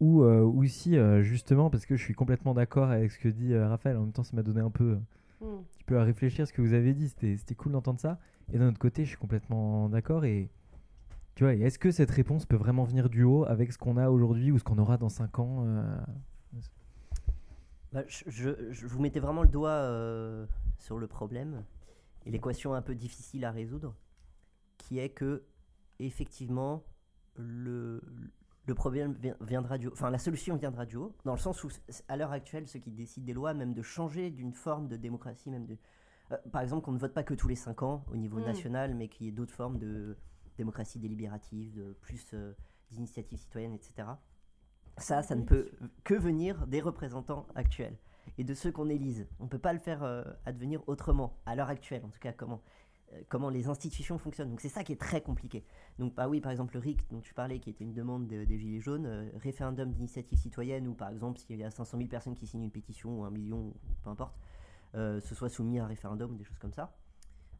ou, 0.00 0.22
euh, 0.22 0.40
ou 0.42 0.64
si 0.64 0.96
euh, 0.96 1.20
justement, 1.22 1.68
parce 1.68 1.84
que 1.84 1.96
je 1.96 2.02
suis 2.02 2.14
complètement 2.14 2.54
d'accord 2.54 2.88
avec 2.90 3.12
ce 3.12 3.18
que 3.18 3.28
dit 3.28 3.52
euh, 3.52 3.68
Raphaël, 3.68 3.96
en 3.98 4.02
même 4.04 4.12
temps 4.12 4.22
ça 4.24 4.34
m'a 4.34 4.42
donné 4.42 4.60
un 4.62 4.70
peu, 4.70 4.96
Mm. 5.40 5.44
un 5.44 5.62
petit 5.72 5.84
peu 5.84 5.98
à 5.98 6.04
réfléchir 6.04 6.46
ce 6.48 6.52
que 6.54 6.62
vous 6.62 6.72
avez 6.72 6.94
dit, 6.94 7.08
c'était 7.10 7.36
c'était 7.36 7.54
cool 7.54 7.72
d'entendre 7.72 8.00
ça. 8.00 8.18
Et 8.52 8.58
d'un 8.58 8.68
autre 8.68 8.78
côté, 8.78 9.04
je 9.04 9.10
suis 9.10 9.18
complètement 9.18 9.88
d'accord. 9.90 10.24
Et 10.24 10.48
tu 11.38 11.44
vois, 11.44 11.54
et 11.54 11.60
est-ce 11.60 11.78
que 11.78 11.92
cette 11.92 12.10
réponse 12.10 12.46
peut 12.46 12.56
vraiment 12.56 12.82
venir 12.82 13.08
du 13.08 13.22
haut 13.22 13.44
avec 13.44 13.72
ce 13.72 13.78
qu'on 13.78 13.96
a 13.96 14.10
aujourd'hui 14.10 14.50
ou 14.50 14.58
ce 14.58 14.64
qu'on 14.64 14.76
aura 14.78 14.96
dans 14.96 15.08
5 15.08 15.38
ans 15.38 15.62
euh, 15.68 15.96
Bah, 17.92 18.02
je, 18.08 18.24
je- 18.26 18.72
je 18.72 18.86
vous 18.88 18.98
mettais 19.00 19.20
vraiment 19.20 19.42
le 19.42 19.48
doigt 19.48 19.70
euh, 19.70 20.46
sur 20.78 20.98
le 20.98 21.06
problème 21.06 21.62
et 22.26 22.32
l'équation 22.32 22.74
un 22.74 22.82
peu 22.82 22.96
difficile 22.96 23.44
à 23.44 23.52
résoudre, 23.52 23.94
qui 24.78 24.98
est 24.98 25.10
que 25.10 25.44
effectivement 26.00 26.82
le, 27.36 28.02
le 28.66 28.74
problème 28.74 29.12
vi- 29.12 29.32
viendra 29.40 29.78
du 29.78 29.86
haut, 29.86 29.92
enfin 29.92 30.10
la 30.10 30.18
solution 30.18 30.56
viendra 30.56 30.86
du 30.86 30.96
haut, 30.96 31.14
dans 31.24 31.34
le 31.34 31.38
sens 31.38 31.62
où 31.62 31.68
à 32.08 32.16
l'heure 32.16 32.32
actuelle 32.32 32.66
ceux 32.66 32.80
qui 32.80 32.90
décident 32.90 33.24
des 33.24 33.32
lois, 33.32 33.54
même 33.54 33.74
de 33.74 33.82
changer 33.82 34.30
d'une 34.32 34.54
forme 34.54 34.88
de 34.88 34.96
démocratie, 34.96 35.50
même 35.50 35.66
de, 35.66 35.76
euh, 36.32 36.36
par 36.50 36.62
exemple 36.62 36.84
qu'on 36.84 36.90
ne 36.90 36.98
vote 36.98 37.14
pas 37.14 37.22
que 37.22 37.34
tous 37.34 37.46
les 37.46 37.54
5 37.54 37.84
ans 37.84 38.04
au 38.12 38.16
niveau 38.16 38.40
Mm. 38.40 38.44
national, 38.44 38.94
mais 38.96 39.06
qu'il 39.06 39.26
y 39.26 39.28
ait 39.28 39.32
d'autres 39.32 39.54
formes 39.54 39.78
de 39.78 40.16
démocratie 40.58 40.98
délibérative, 40.98 41.72
de 41.74 41.92
plus 42.02 42.32
euh, 42.34 42.52
d'initiatives 42.90 43.38
citoyennes, 43.38 43.72
etc. 43.74 44.08
Ça, 44.98 45.22
ça 45.22 45.34
ne 45.36 45.42
peut 45.44 45.70
que 46.04 46.14
venir 46.14 46.66
des 46.66 46.80
représentants 46.80 47.46
actuels 47.54 47.96
et 48.36 48.44
de 48.44 48.52
ceux 48.54 48.72
qu'on 48.72 48.88
élise. 48.88 49.26
On 49.38 49.44
ne 49.44 49.48
peut 49.48 49.58
pas 49.58 49.72
le 49.72 49.78
faire 49.78 50.02
euh, 50.02 50.24
advenir 50.44 50.82
autrement, 50.88 51.38
à 51.46 51.54
l'heure 51.54 51.68
actuelle, 51.68 52.04
en 52.04 52.08
tout 52.08 52.18
cas, 52.18 52.32
comment, 52.32 52.60
euh, 53.12 53.22
comment 53.28 53.48
les 53.48 53.68
institutions 53.68 54.18
fonctionnent. 54.18 54.50
Donc 54.50 54.60
c'est 54.60 54.68
ça 54.68 54.82
qui 54.82 54.92
est 54.92 55.00
très 55.00 55.20
compliqué. 55.22 55.64
Donc 56.00 56.14
bah 56.14 56.28
oui, 56.28 56.40
par 56.40 56.50
exemple, 56.50 56.74
le 56.74 56.80
RIC 56.80 57.08
dont 57.10 57.20
tu 57.20 57.32
parlais, 57.32 57.60
qui 57.60 57.70
était 57.70 57.84
une 57.84 57.94
demande 57.94 58.26
de- 58.26 58.44
des 58.44 58.58
Gilets 58.58 58.80
jaunes, 58.80 59.06
euh, 59.06 59.30
référendum 59.36 59.92
d'initiative 59.92 60.38
citoyenne, 60.38 60.88
ou 60.88 60.94
par 60.94 61.10
exemple, 61.10 61.38
s'il 61.38 61.56
y 61.56 61.64
a 61.64 61.70
500 61.70 61.96
000 61.98 62.08
personnes 62.08 62.34
qui 62.34 62.46
signent 62.48 62.64
une 62.64 62.70
pétition, 62.72 63.20
ou 63.20 63.24
un 63.24 63.30
million, 63.30 63.58
ou 63.68 63.74
peu 64.02 64.10
importe, 64.10 64.36
ce 64.94 65.34
soit 65.34 65.48
soumis 65.48 65.78
à 65.78 65.84
un 65.84 65.86
référendum, 65.86 66.32
ou 66.32 66.34
des 66.34 66.44
choses 66.44 66.58
comme 66.58 66.72
ça. 66.72 66.92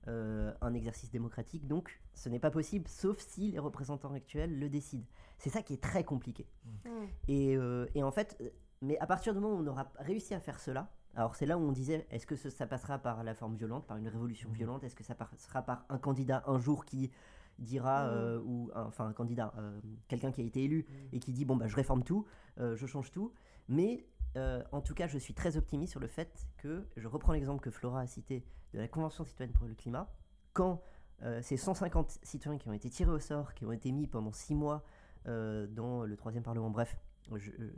Euh, 0.09 0.55
un 0.63 0.73
exercice 0.73 1.11
démocratique, 1.11 1.67
donc 1.67 2.01
ce 2.15 2.31
n'est 2.31 2.39
pas 2.39 2.51
possible, 2.51 2.89
sauf 2.89 3.19
si 3.19 3.51
les 3.51 3.59
représentants 3.59 4.15
actuels 4.15 4.59
le 4.59 4.71
décident. 4.71 5.05
C'est 5.37 5.51
ça 5.51 5.61
qui 5.61 5.75
est 5.75 5.83
très 5.83 6.03
compliqué. 6.03 6.47
Mm. 6.65 6.89
Et, 7.29 7.57
euh, 7.57 7.87
et 7.95 8.03
en 8.03 8.11
fait, 8.11 8.37
euh, 8.41 8.49
mais 8.81 8.97
à 9.01 9.07
partir 9.07 9.35
du 9.35 9.41
moment 9.41 9.57
où 9.57 9.63
on 9.63 9.67
aura 9.67 9.93
réussi 9.99 10.33
à 10.33 10.41
faire 10.41 10.61
cela, 10.61 10.91
alors 11.15 11.37
c'est 11.37 11.45
là 11.45 11.59
où 11.59 11.61
on 11.61 11.73
disait, 11.73 12.07
est-ce 12.11 12.27
que 12.27 12.37
ce- 12.37 12.49
ça 12.49 12.67
passera 12.67 12.99
par 12.99 13.23
la 13.23 13.35
forme 13.35 13.55
violente, 13.57 13.87
par 13.87 13.99
une 13.99 14.09
révolution 14.09 14.51
violente, 14.51 14.83
est-ce 14.83 14.97
que 14.97 15.05
ça 15.05 15.15
passera 15.15 15.61
par 15.63 15.85
un 15.91 15.99
candidat 15.99 16.43
un 16.47 16.59
jour 16.59 16.87
qui 16.87 17.11
dira, 17.59 18.07
euh, 18.07 18.41
ou 18.45 18.71
enfin 18.75 19.09
un 19.09 19.13
candidat, 19.13 19.53
euh, 19.59 19.79
quelqu'un 20.07 20.31
qui 20.31 20.41
a 20.41 20.45
été 20.45 20.63
élu 20.65 20.87
et 21.13 21.19
qui 21.19 21.33
dit, 21.33 21.45
bon 21.45 21.57
bah 21.57 21.67
je 21.67 21.77
réforme 21.77 22.03
tout, 22.03 22.25
euh, 22.61 22.77
je 22.77 22.87
change 22.87 23.11
tout, 23.11 23.35
mais 23.69 24.07
euh, 24.37 24.63
en 24.73 24.81
tout 24.81 24.95
cas 24.95 25.07
je 25.07 25.19
suis 25.19 25.35
très 25.35 25.57
optimiste 25.57 25.91
sur 25.91 26.01
le 26.01 26.07
fait 26.07 26.47
que, 26.57 26.87
je 26.97 27.09
reprends 27.09 27.33
l'exemple 27.33 27.61
que 27.61 27.71
Flora 27.71 28.01
a 28.01 28.07
cité 28.07 28.45
de 28.75 28.79
la 28.79 28.89
Convention 28.89 29.25
citoyenne 29.25 29.53
pour 29.53 29.67
le 29.67 29.75
climat, 29.75 30.11
quand 30.53 30.81
euh, 31.23 31.41
ces 31.43 31.57
150 31.57 32.19
citoyens 32.23 32.59
qui 32.59 32.69
ont 32.69 32.73
été 32.73 32.91
tirés 32.91 33.11
au 33.11 33.19
sort, 33.19 33.55
qui 33.55 33.65
ont 33.67 33.73
été 33.73 33.91
mis 33.93 34.07
pendant 34.07 34.33
6 34.33 34.55
mois 34.55 34.85
euh, 35.27 35.67
dans 35.67 36.05
le 36.05 36.17
troisième 36.17 36.43
parlement, 36.45 36.71
bref, 36.71 36.97
je- 37.35 37.51
euh, 37.51 37.71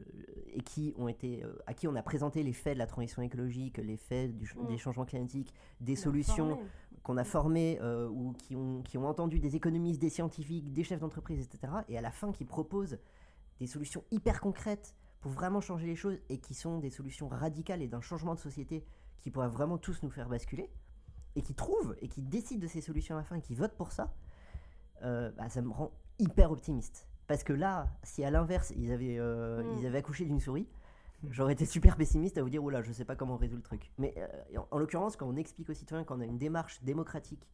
et 0.53 0.61
qui 0.62 0.93
ont 0.97 1.09
été, 1.09 1.43
euh, 1.43 1.59
à 1.66 1.74
qui 1.74 1.88
on 1.88 1.95
a 1.97 2.03
présenté 2.03 2.43
les 2.43 2.53
faits 2.53 2.74
de 2.74 2.78
la 2.78 2.86
transition 2.86 3.22
écologique, 3.22 3.78
les 3.78 3.97
faits 3.97 4.36
du 4.36 4.45
Mm. 4.57 4.66
des 4.66 4.78
changements 4.78 5.05
climatiques, 5.07 5.53
des 5.80 5.97
solutions 5.97 6.59
qu'on 7.03 7.16
a 7.16 7.24
formées 7.24 7.78
euh, 7.80 8.09
ou 8.09 8.32
qui 8.34 8.55
ont, 8.57 8.82
qui 8.82 8.99
ont 8.99 9.07
entendu 9.07 9.41
des 9.41 9.57
économistes, 9.57 10.01
des 10.01 10.11
scientifiques, 10.11 10.70
des 10.72 10.84
chefs 10.84 11.01
d'entreprise, 11.01 11.41
etc. 11.41 11.72
Et 11.88 11.97
à 11.97 12.01
la 12.03 12.11
fin, 12.11 12.30
qui 12.32 12.45
proposent 12.45 12.99
des 13.59 13.66
solutions 13.66 14.05
hyper 14.11 14.41
concrètes 14.41 14.95
pour 15.20 15.30
vraiment 15.32 15.61
changer 15.62 15.86
les 15.86 15.97
choses 15.97 16.18
et 16.28 16.38
qui 16.38 16.55
sont 16.55 16.78
des 16.78 16.91
solutions 16.91 17.28
radicales 17.28 17.80
et 17.82 17.88
d'un 17.88 18.01
changement 18.03 18.34
de 18.34 18.38
société 18.41 18.84
qui 19.21 19.31
pourraient 19.31 19.49
vraiment 19.49 19.79
tous 19.79 20.03
nous 20.03 20.11
faire 20.11 20.29
basculer 20.29 20.71
et 21.37 21.43
qui 21.43 21.55
trouvent 21.55 21.97
et 22.01 22.09
qui 22.09 22.23
décident 22.23 22.61
de 22.61 22.66
ces 22.66 22.81
solutions 22.81 23.14
à 23.16 23.18
la 23.18 23.25
fin 23.25 23.37
et 23.37 23.41
qui 23.43 23.55
votent 23.55 23.77
pour 23.77 23.93
ça, 23.93 24.12
euh, 25.03 25.31
bah, 25.33 25.49
ça 25.49 25.62
me 25.62 25.71
rend 25.71 25.93
hyper 26.18 26.51
optimiste. 26.51 27.07
Parce 27.27 27.45
que 27.45 27.53
là, 27.53 27.89
si 28.03 28.25
à 28.25 28.31
l'inverse, 28.31 28.73
ils 28.77 28.93
avaient, 28.93 29.18
euh, 29.18 29.62
Mm. 29.62 29.79
ils 29.79 29.87
avaient 29.87 29.99
accouché 29.99 30.25
d'une 30.25 30.41
souris, 30.41 30.66
j'aurais 31.31 31.53
été 31.53 31.64
super 31.64 31.97
pessimiste 31.97 32.37
à 32.39 32.43
vous 32.43 32.51
dire, 32.51 32.62
là, 32.71 32.83
je 32.83 32.93
sais 32.93 33.05
pas 33.05 33.14
comment 33.14 33.35
on 33.35 33.39
résout 33.39 33.57
le 33.57 33.62
truc. 33.62 33.93
Mais 33.99 34.14
euh, 34.18 34.59
en, 34.59 34.66
en 34.73 34.79
l'occurrence, 34.79 35.16
quand 35.16 35.29
on 35.29 35.37
explique 35.37 35.71
aux 35.71 35.75
citoyens 35.75 36.05
qu'on 36.05 36.21
a 36.21 36.25
une 36.25 36.39
démarche 36.39 36.83
démocratique, 36.83 37.49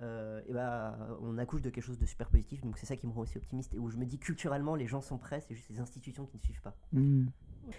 euh, 0.00 0.40
et 0.46 0.52
bah, 0.52 0.96
on 1.22 1.38
accouche 1.38 1.60
de 1.62 1.70
quelque 1.70 1.82
chose 1.84 1.98
de 1.98 2.06
super 2.06 2.28
positif. 2.28 2.60
Donc 2.62 2.78
c'est 2.78 2.86
ça 2.86 2.94
qui 2.96 3.08
me 3.08 3.12
rend 3.12 3.22
aussi 3.22 3.36
optimiste 3.36 3.74
et 3.74 3.78
où 3.80 3.90
je 3.90 3.96
me 3.96 4.06
dis 4.06 4.18
culturellement, 4.18 4.76
les 4.76 4.86
gens 4.86 5.00
sont 5.00 5.18
prêts, 5.18 5.40
c'est 5.40 5.54
juste 5.56 5.68
les 5.70 5.80
institutions 5.80 6.24
qui 6.24 6.36
ne 6.36 6.42
suivent 6.42 6.62
pas. 6.62 6.76
Mm. 6.92 7.26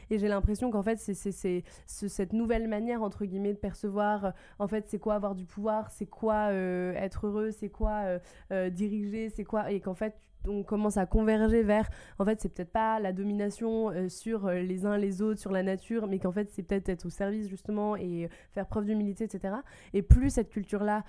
Et 0.10 0.18
j'ai 0.20 0.28
l'impression 0.28 0.72
qu'en 0.72 0.84
fait, 0.84 1.00
c'est 1.00 1.14
c'est- 1.14 1.32
c'est 1.32 1.64
ce- 1.88 2.08
cette 2.08 2.34
nouvelle 2.34 2.68
manière, 2.68 3.02
entre 3.04 3.26
guillemets, 3.26 3.54
de 3.54 3.58
percevoir, 3.60 4.26
euh, 4.26 4.32
en 4.60 4.68
fait, 4.68 4.86
c'est 4.88 5.00
quoi 5.00 5.16
avoir 5.16 5.36
du 5.36 5.46
pouvoir, 5.46 5.92
c'est 5.92 6.06
quoi 6.08 6.50
euh, 6.52 6.94
être 6.96 7.28
heureux, 7.28 7.52
c'est 7.52 7.70
quoi 7.70 8.20
euh, 8.52 8.70
diriger, 8.70 9.30
c'est 9.30 9.44
quoi... 9.44 9.72
Et 9.72 9.80
qu'en 9.80 9.94
fait, 9.96 10.16
on 10.48 10.64
commence 10.64 10.98
à 10.98 11.06
converger 11.06 11.64
vers, 11.64 11.90
en 12.18 12.26
fait, 12.26 12.40
c'est 12.40 12.50
peut-être 12.50 12.72
pas 12.72 13.00
la 13.00 13.14
domination 13.14 13.90
euh, 13.90 14.10
sur 14.10 14.48
euh, 14.48 14.60
les 14.60 14.86
uns 14.86 14.98
les 14.98 15.22
autres, 15.22 15.40
sur 15.40 15.52
la 15.52 15.64
nature, 15.64 16.08
mais 16.08 16.20
qu'en 16.20 16.32
fait, 16.32 16.50
c'est 16.52 16.64
peut-être 16.64 16.90
être 16.90 17.06
au 17.06 17.10
service, 17.10 17.50
justement, 17.50 17.96
et 17.96 18.26
euh, 18.26 18.28
faire 18.52 18.66
preuve 18.68 18.86
d'humilité, 18.86 19.26
etc. 19.26 19.56
Et 19.94 20.02
plus 20.02 20.30
cette 20.30 20.50
culture-là 20.50 21.04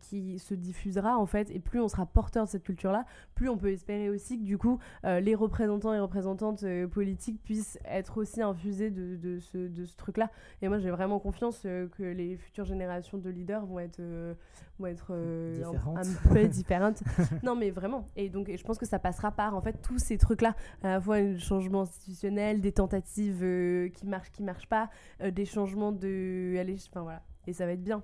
qui 0.00 0.38
se 0.38 0.54
diffusera, 0.54 1.18
en 1.18 1.26
fait, 1.26 1.50
et 1.50 1.60
plus 1.60 1.80
on 1.80 1.88
sera 1.88 2.06
porteur 2.06 2.44
de 2.44 2.50
cette 2.50 2.64
culture-là, 2.64 3.04
plus 3.34 3.48
on 3.48 3.56
peut 3.56 3.70
espérer 3.70 4.10
aussi 4.10 4.38
que, 4.38 4.44
du 4.44 4.58
coup, 4.58 4.78
les 5.04 5.34
représentants 5.34 5.92
et 5.94 6.00
représentantes 6.00 6.64
politiques 6.90 7.42
puissent 7.42 7.78
être 7.84 8.18
aussi 8.18 8.42
infusés 8.42 8.90
de, 8.90 9.16
de 9.16 9.38
ce, 9.38 9.58
de 9.58 9.84
ce 9.84 9.96
truc-là. 9.96 10.30
Et 10.62 10.68
moi, 10.68 10.78
j'ai 10.78 10.90
vraiment 10.90 11.18
confiance 11.18 11.60
que 11.62 12.02
les 12.02 12.36
futures 12.36 12.64
générations 12.64 13.18
de 13.18 13.30
leaders 13.30 13.64
vont 13.66 13.78
être, 13.78 14.00
vont 14.78 14.86
être 14.86 15.12
un, 15.12 16.32
peu 16.32 16.46
différentes. 16.48 17.02
non, 17.42 17.56
mais 17.56 17.70
vraiment. 17.70 18.07
Et 18.16 18.28
donc, 18.28 18.50
je 18.54 18.62
pense 18.64 18.78
que 18.78 18.86
ça 18.86 18.98
passera 18.98 19.30
par, 19.30 19.54
en 19.54 19.60
fait, 19.60 19.80
tous 19.82 19.98
ces 19.98 20.18
trucs-là. 20.18 20.54
À 20.82 20.88
la 20.88 21.00
fois 21.00 21.16
un 21.16 21.38
changement 21.38 21.82
institutionnel, 21.82 22.60
des 22.60 22.72
tentatives 22.72 23.40
euh, 23.42 23.88
qui 23.90 24.06
marchent, 24.06 24.30
qui 24.30 24.42
marchent 24.42 24.68
pas, 24.68 24.90
euh, 25.22 25.30
des 25.30 25.44
changements 25.44 25.92
de... 25.92 26.56
Allez, 26.58 26.76
enfin 26.90 27.02
voilà. 27.02 27.22
Et 27.46 27.52
ça 27.52 27.64
va 27.66 27.72
être 27.72 27.82
bien. 27.84 28.02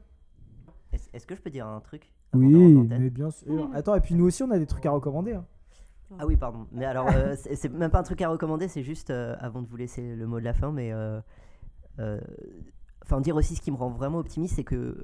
Est-ce 1.12 1.26
que 1.26 1.34
je 1.34 1.42
peux 1.42 1.50
dire 1.50 1.66
un 1.66 1.80
truc 1.80 2.12
Oui, 2.32 2.54
mais 2.98 3.10
bien 3.10 3.30
sûr. 3.30 3.68
Attends, 3.74 3.94
et 3.96 4.00
puis 4.00 4.14
nous 4.14 4.24
aussi, 4.26 4.42
on 4.44 4.50
a 4.50 4.58
des 4.58 4.66
trucs 4.66 4.86
à 4.86 4.90
recommander. 4.92 5.32
hein. 5.34 5.44
Ah 6.20 6.26
oui, 6.26 6.36
pardon. 6.36 6.68
Mais 6.70 6.84
alors, 6.84 7.08
euh, 7.12 7.34
c'est 7.54 7.72
même 7.72 7.90
pas 7.90 7.98
un 7.98 8.04
truc 8.04 8.22
à 8.22 8.28
recommander, 8.28 8.68
c'est 8.68 8.84
juste, 8.84 9.10
euh, 9.10 9.34
avant 9.40 9.62
de 9.62 9.66
vous 9.68 9.76
laisser 9.76 10.14
le 10.14 10.26
mot 10.26 10.38
de 10.38 10.44
la 10.44 10.52
fin, 10.54 10.70
mais. 10.70 10.92
euh, 10.92 11.20
euh, 11.98 12.20
Enfin, 13.02 13.20
dire 13.20 13.36
aussi 13.36 13.54
ce 13.56 13.60
qui 13.60 13.70
me 13.70 13.76
rend 13.76 13.90
vraiment 13.90 14.18
optimiste, 14.18 14.54
c'est 14.54 14.64
que. 14.64 14.96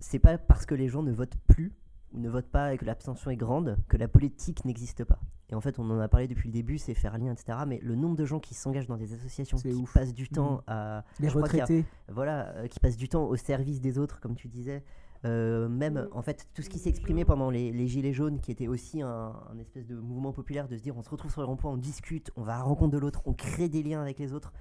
C'est 0.00 0.18
pas 0.18 0.38
parce 0.38 0.66
que 0.66 0.74
les 0.74 0.88
gens 0.88 1.02
ne 1.02 1.12
votent 1.12 1.38
plus, 1.48 1.72
ou 2.12 2.18
ne 2.20 2.28
votent 2.28 2.50
pas 2.50 2.72
et 2.74 2.78
que 2.78 2.84
l'abstention 2.84 3.30
est 3.30 3.36
grande, 3.36 3.76
que 3.88 3.96
la 3.96 4.08
politique 4.08 4.64
n'existe 4.64 5.04
pas. 5.04 5.18
Et 5.50 5.54
en 5.54 5.60
fait, 5.60 5.78
on 5.78 5.88
en 5.90 5.98
a 5.98 6.08
parlé 6.08 6.28
depuis 6.28 6.48
le 6.48 6.52
début, 6.52 6.78
c'est 6.78 6.94
faire 6.94 7.16
lien, 7.18 7.32
etc. 7.32 7.58
Mais 7.66 7.80
le 7.82 7.94
nombre 7.94 8.16
de 8.16 8.24
gens 8.24 8.38
qui 8.38 8.54
s'engagent 8.54 8.86
dans 8.86 8.96
des 8.98 9.14
associations, 9.14 9.56
qui 9.56 9.72
ouf. 9.72 9.92
passent 9.94 10.12
du 10.14 10.28
temps 10.28 10.56
Mhm. 10.56 10.62
à. 10.66 11.04
Les 11.20 11.28
a- 11.28 11.32
retraités. 11.32 11.84
voilà, 12.08 12.48
euh, 12.56 12.66
qui 12.66 12.80
passent 12.80 12.96
du 12.98 13.08
temps 13.08 13.24
au 13.24 13.36
service 13.36 13.80
des 13.80 13.98
autres, 13.98 14.20
comme 14.20 14.34
tu 14.34 14.48
disais. 14.48 14.84
Euh, 15.24 15.68
même, 15.68 15.94
Mhm. 15.94 16.08
en 16.12 16.22
fait, 16.22 16.46
tout 16.54 16.62
ce 16.62 16.68
qui 16.70 16.78
s'est 16.78 16.90
exprimé 16.90 17.24
pendant 17.24 17.50
les, 17.50 17.72
les 17.72 17.88
Gilets 17.88 18.12
jaunes, 18.12 18.38
qui 18.40 18.52
était 18.52 18.68
aussi 18.68 19.02
un, 19.02 19.32
un 19.50 19.58
espèce 19.58 19.86
de 19.86 19.96
mouvement 19.96 20.32
populaire 20.32 20.68
de 20.68 20.76
se 20.76 20.82
dire 20.82 20.96
on 20.96 21.02
se 21.02 21.10
retrouve 21.10 21.32
sur 21.32 21.40
les 21.40 21.46
ronds-points, 21.46 21.72
on 21.72 21.76
discute, 21.76 22.30
on 22.36 22.42
va 22.42 22.54
à 22.54 22.58
la 22.58 22.62
rencontre 22.64 22.92
de 22.92 22.98
l'autre, 22.98 23.22
on 23.24 23.32
crée 23.32 23.68
des 23.68 23.82
liens 23.82 24.00
avec 24.00 24.18
les 24.20 24.32
autres. 24.32 24.52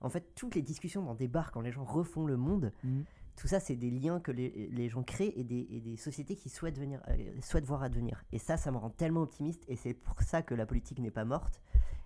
En 0.00 0.08
fait, 0.08 0.34
toutes 0.34 0.54
les 0.54 0.62
discussions 0.62 1.02
dans 1.04 1.14
des 1.14 1.28
bars, 1.28 1.52
quand 1.52 1.60
les 1.60 1.70
gens 1.70 1.84
refont 1.84 2.24
le 2.26 2.36
monde, 2.38 2.72
Mhm. 2.82 3.04
Tout 3.36 3.48
ça, 3.48 3.60
c'est 3.60 3.76
des 3.76 3.90
liens 3.90 4.20
que 4.20 4.32
les, 4.32 4.88
gens 4.88 5.02
créent 5.02 5.32
et 5.36 5.44
des, 5.44 5.66
et 5.70 5.80
des 5.80 5.96
sociétés 5.96 6.36
qui 6.36 6.48
souhaitent, 6.48 6.78
venir, 6.78 7.00
euh, 7.08 7.16
souhaitent 7.42 7.64
voir 7.64 7.82
advenir. 7.82 8.22
Et 8.32 8.38
ça, 8.38 8.56
ça 8.56 8.70
me 8.70 8.76
rend 8.76 8.90
tellement 8.90 9.22
optimiste 9.22 9.64
et 9.68 9.76
c'est 9.76 9.94
pour 9.94 10.20
ça 10.22 10.42
que 10.42 10.54
la 10.54 10.66
politique 10.66 10.98
n'est 10.98 11.10
pas 11.10 11.24
morte. 11.24 11.62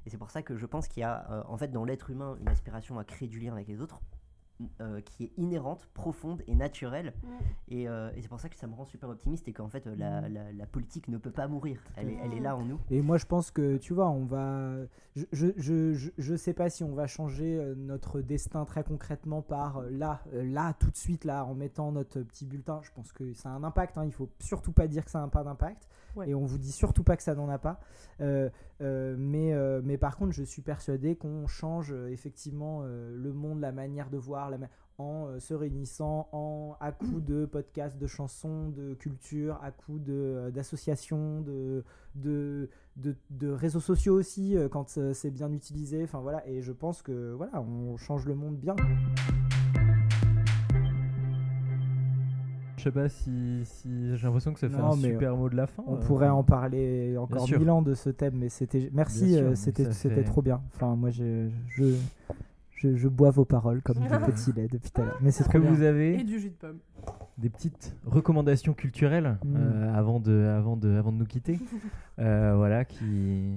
Et 0.06 0.10
c'est 0.10 0.18
pour 0.18 0.30
ça 0.30 0.42
que 0.42 0.56
je 0.56 0.66
pense 0.66 0.86
qu'il 0.86 1.00
y 1.00 1.04
a 1.04 1.26
euh, 1.30 1.42
en 1.46 1.56
fait 1.56 1.68
dans 1.68 1.84
l'être 1.84 2.10
humain 2.10 2.36
une 2.40 2.48
aspiration 2.48 2.98
à 2.98 3.04
créer 3.04 3.28
du 3.28 3.40
lien 3.40 3.52
avec 3.52 3.68
les 3.68 3.80
autres 3.80 4.00
euh, 4.80 5.00
qui 5.00 5.24
est 5.24 5.32
inhérente, 5.36 5.88
profonde 5.94 6.42
et 6.46 6.54
naturelle. 6.54 7.12
Et, 7.68 7.88
euh, 7.88 8.10
et 8.14 8.22
c'est 8.22 8.28
pour 8.28 8.40
ça 8.40 8.48
que 8.48 8.56
ça 8.56 8.66
me 8.66 8.74
rend 8.74 8.84
super 8.84 9.08
optimiste 9.08 9.48
et 9.48 9.52
qu'en 9.52 9.68
fait 9.68 9.86
euh, 9.86 9.94
la, 9.96 10.28
la- 10.28 10.52
la 10.52 10.66
politique 10.66 11.08
ne 11.08 11.18
peut 11.18 11.30
pas 11.30 11.48
mourir. 11.48 11.80
Elle 11.96 12.10
est, 12.10 12.18
elle 12.22 12.34
est 12.34 12.40
là 12.40 12.56
en 12.56 12.64
nous. 12.64 12.78
Et 12.90 13.02
moi, 13.02 13.16
je 13.18 13.26
pense 13.26 13.50
que, 13.50 13.76
tu 13.78 13.94
vois, 13.94 14.08
on 14.10 14.24
va. 14.24 14.74
Je, 15.16 15.24
je, 15.32 15.46
je, 15.56 15.92
je- 15.94 16.10
je 16.18 16.34
sais 16.36 16.52
pas 16.54 16.70
si 16.70 16.84
on 16.84 16.94
va 16.94 17.06
changer 17.06 17.72
notre 17.76 18.20
destin 18.20 18.64
très 18.64 18.84
concrètement 18.84 19.42
par 19.42 19.82
là, 19.90 20.22
là, 20.32 20.72
tout 20.74 20.90
de 20.90 20.96
suite, 20.96 21.24
là, 21.24 21.44
en 21.44 21.54
mettant 21.54 21.90
notre 21.92 22.20
petit 22.20 22.46
bulletin. 22.46 22.80
Je 22.82 22.90
pense 22.92 23.12
que 23.12 23.32
ça 23.32 23.50
a 23.50 23.52
un 23.52 23.64
impact. 23.64 23.98
Hein. 23.98 24.04
Il 24.04 24.12
faut 24.12 24.30
surtout 24.40 24.72
pas 24.72 24.86
dire 24.86 25.04
que 25.04 25.10
ça 25.10 25.20
n'a 25.20 25.28
pas 25.28 25.42
d'impact. 25.44 25.88
Et 26.22 26.34
on 26.34 26.44
vous 26.44 26.58
dit 26.58 26.72
surtout 26.72 27.02
pas 27.02 27.16
que 27.16 27.22
ça 27.22 27.34
n'en 27.34 27.48
a 27.48 27.58
pas. 27.58 27.80
Euh, 28.20 28.48
euh, 28.80 29.16
mais, 29.18 29.52
euh, 29.52 29.80
mais 29.84 29.98
par 29.98 30.16
contre, 30.16 30.32
je 30.32 30.44
suis 30.44 30.62
persuadé 30.62 31.16
qu'on 31.16 31.46
change 31.46 31.92
effectivement 32.10 32.82
le 32.82 33.32
monde, 33.32 33.60
la 33.60 33.72
manière 33.72 34.10
de 34.10 34.18
voir. 34.18 34.50
En 34.96 35.40
se 35.40 35.54
réunissant 35.54 36.28
en, 36.30 36.76
à 36.78 36.92
coups 36.92 37.24
de 37.24 37.46
podcasts, 37.46 37.98
de 37.98 38.06
chansons, 38.06 38.68
de 38.68 38.94
culture, 38.94 39.58
à 39.60 39.72
de, 39.88 40.12
euh, 40.12 40.50
d'associations, 40.52 41.40
de, 41.40 41.82
de, 42.14 42.70
de, 42.96 43.16
de 43.30 43.48
réseaux 43.50 43.80
sociaux 43.80 44.14
aussi, 44.14 44.56
quand 44.70 44.88
c'est 45.12 45.32
bien 45.32 45.50
utilisé. 45.52 46.04
Enfin 46.04 46.20
voilà, 46.20 46.46
et 46.46 46.62
je 46.62 46.70
pense 46.70 47.02
que 47.02 47.32
voilà, 47.32 47.60
on 47.60 47.96
change 47.96 48.24
le 48.24 48.36
monde 48.36 48.56
bien. 48.56 48.76
Je 52.84 52.90
sais 52.90 52.92
pas 52.94 53.08
si, 53.08 53.60
si 53.64 54.14
j'ai 54.14 54.24
l'impression 54.26 54.52
que 54.52 54.60
ça 54.60 54.68
fait 54.68 54.76
Non, 54.76 54.88
un 54.88 54.92
super 54.92 55.34
mot 55.38 55.48
de 55.48 55.56
la 55.56 55.66
fin. 55.66 55.82
On 55.86 55.94
euh, 55.96 56.00
pourrait 56.00 56.28
en 56.28 56.42
parler 56.44 57.16
encore 57.16 57.48
mille 57.48 57.70
ans 57.70 57.80
de 57.80 57.94
ce 57.94 58.10
thème, 58.10 58.34
mais 58.36 58.50
c'était. 58.50 58.90
Merci, 58.92 59.38
euh, 59.38 59.54
c'était 59.54 59.90
c'était 59.92 60.16
fait- 60.16 60.24
trop 60.24 60.42
bien. 60.42 60.60
Enfin, 60.74 60.94
moi, 60.94 61.08
je, 61.08 61.48
je, 61.68 61.94
je, 62.76 62.94
je 62.94 63.08
bois 63.08 63.30
vos 63.30 63.46
paroles 63.46 63.80
comme 63.80 63.96
du 64.00 64.06
petit 64.26 64.52
lait 64.52 64.68
depuis 64.68 64.90
tout 64.90 65.00
à 65.00 65.04
l'heure. 65.06 65.18
Mais 65.22 65.30
c'est 65.30 65.48
que 65.48 65.56
bien. 65.56 65.70
vous 65.70 65.80
avez 65.82 66.20
Et 66.20 66.24
du 66.24 66.38
jus 66.38 66.50
de 66.50 66.54
pomme. 66.56 66.78
des 67.38 67.48
petites 67.48 67.96
recommandations 68.04 68.74
culturelles 68.74 69.38
Mm. 69.42 69.56
euh, 69.56 69.94
avant, 69.94 70.20
de, 70.20 70.44
avant, 70.54 70.76
de, 70.76 70.90
avant 70.94 71.12
de 71.12 71.16
nous 71.16 71.26
quitter 71.26 71.58
Euh, 72.18 72.52
Voilà, 72.56 72.84
qui. 72.84 73.50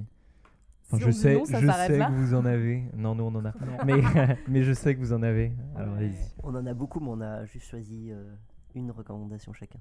Enfin, 0.89 0.99
Si 0.99 1.03
je 1.03 1.11
sais, 1.11 1.35
non, 1.35 1.43
ça 1.43 1.59
je 1.59 1.67
sais 1.67 1.97
là 1.97 2.05
que 2.07 2.13
vous 2.13 2.33
en 2.33 2.45
avez. 2.45 2.83
Non, 2.95 3.13
nous 3.13 3.25
on 3.25 3.35
en 3.35 3.43
a. 3.43 3.51
Mais, 3.85 3.95
mais 4.47 4.63
je 4.63 4.71
sais 4.71 4.95
que 4.95 5.01
vous 5.01 5.11
en 5.11 5.21
avez. 5.21 5.51
Alors 5.75 5.97
Ouais. 5.97 6.11
On 6.43 6.55
en 6.55 6.65
a 6.65 6.73
beaucoup, 6.73 7.01
mais 7.01 7.09
on 7.09 7.19
a 7.19 7.43
juste 7.43 7.65
choisi 7.69 8.09
euh, 8.13 8.23
une 8.75 8.91
recommandation 8.91 9.53
chacun. 9.53 9.79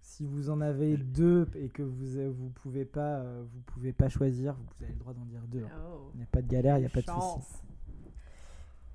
Si 0.00 0.24
vous 0.24 0.48
en 0.50 0.60
avez 0.60 0.96
deux 0.96 1.46
et 1.54 1.68
que 1.68 1.82
vous 1.82 2.16
euh, 2.16 2.30
vous 2.30 2.50
pouvez 2.50 2.84
pas 2.84 3.18
euh, 3.18 3.44
vous 3.52 3.60
pouvez 3.60 3.92
pas 3.92 4.08
choisir, 4.08 4.54
vous 4.54 4.84
avez 4.84 4.92
le 4.92 4.98
droit 4.98 5.12
d'en 5.12 5.24
dire 5.24 5.42
deux. 5.48 5.64
hein. 5.64 5.82
Oh. 5.92 6.10
Il 6.14 6.18
n'y 6.18 6.22
a 6.22 6.26
pas 6.26 6.40
de 6.42 6.48
galère, 6.48 6.76
il 6.78 6.80
n'y 6.80 6.86
a 6.86 6.90
pas 6.90 7.00
de 7.02 7.06
souci. 7.06 7.62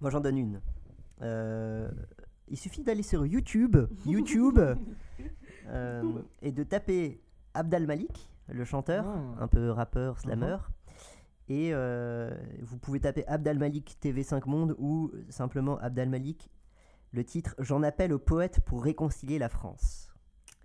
Moi, 0.02 0.10
j'en 0.10 0.20
donne 0.20 0.38
une. 0.38 0.62
Euh, 1.22 1.90
il 2.50 2.58
suffit 2.58 2.84
d'aller 2.84 3.04
sur 3.04 3.26
YouTube, 3.26 3.78
YouTube, 4.06 4.60
euh, 5.68 6.22
et 6.42 6.52
de 6.52 6.64
taper 6.64 7.22
Abdal 7.54 7.86
Malik, 7.86 8.30
le 8.50 8.66
chanteur, 8.66 9.06
Ah. 9.08 9.44
un 9.44 9.48
peu 9.48 9.70
rappeur, 9.70 10.20
slammer. 10.20 10.58
Et 11.50 11.74
euh, 11.74 12.34
vous 12.62 12.78
pouvez 12.78 13.00
taper 13.02 13.26
Abdal 13.28 13.60
Malik 13.60 13.98
TV5 14.02 14.48
Monde 14.50 14.76
ou 14.80 15.12
simplement 15.30 15.78
Abdal 15.80 16.10
Malik. 16.10 16.50
Le 17.14 17.24
titre 17.24 17.54
J'en 17.60 17.84
appelle 17.84 18.12
au 18.12 18.18
poète 18.18 18.60
pour 18.62 18.84
réconcilier 18.84 19.38
la 19.38 19.48
France. 19.48 20.12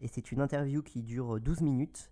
Et 0.01 0.09
c'est 0.09 0.33
une 0.33 0.41
interview 0.41 0.83
qui 0.83 1.03
dure 1.03 1.39
12 1.39 1.61
minutes. 1.61 2.11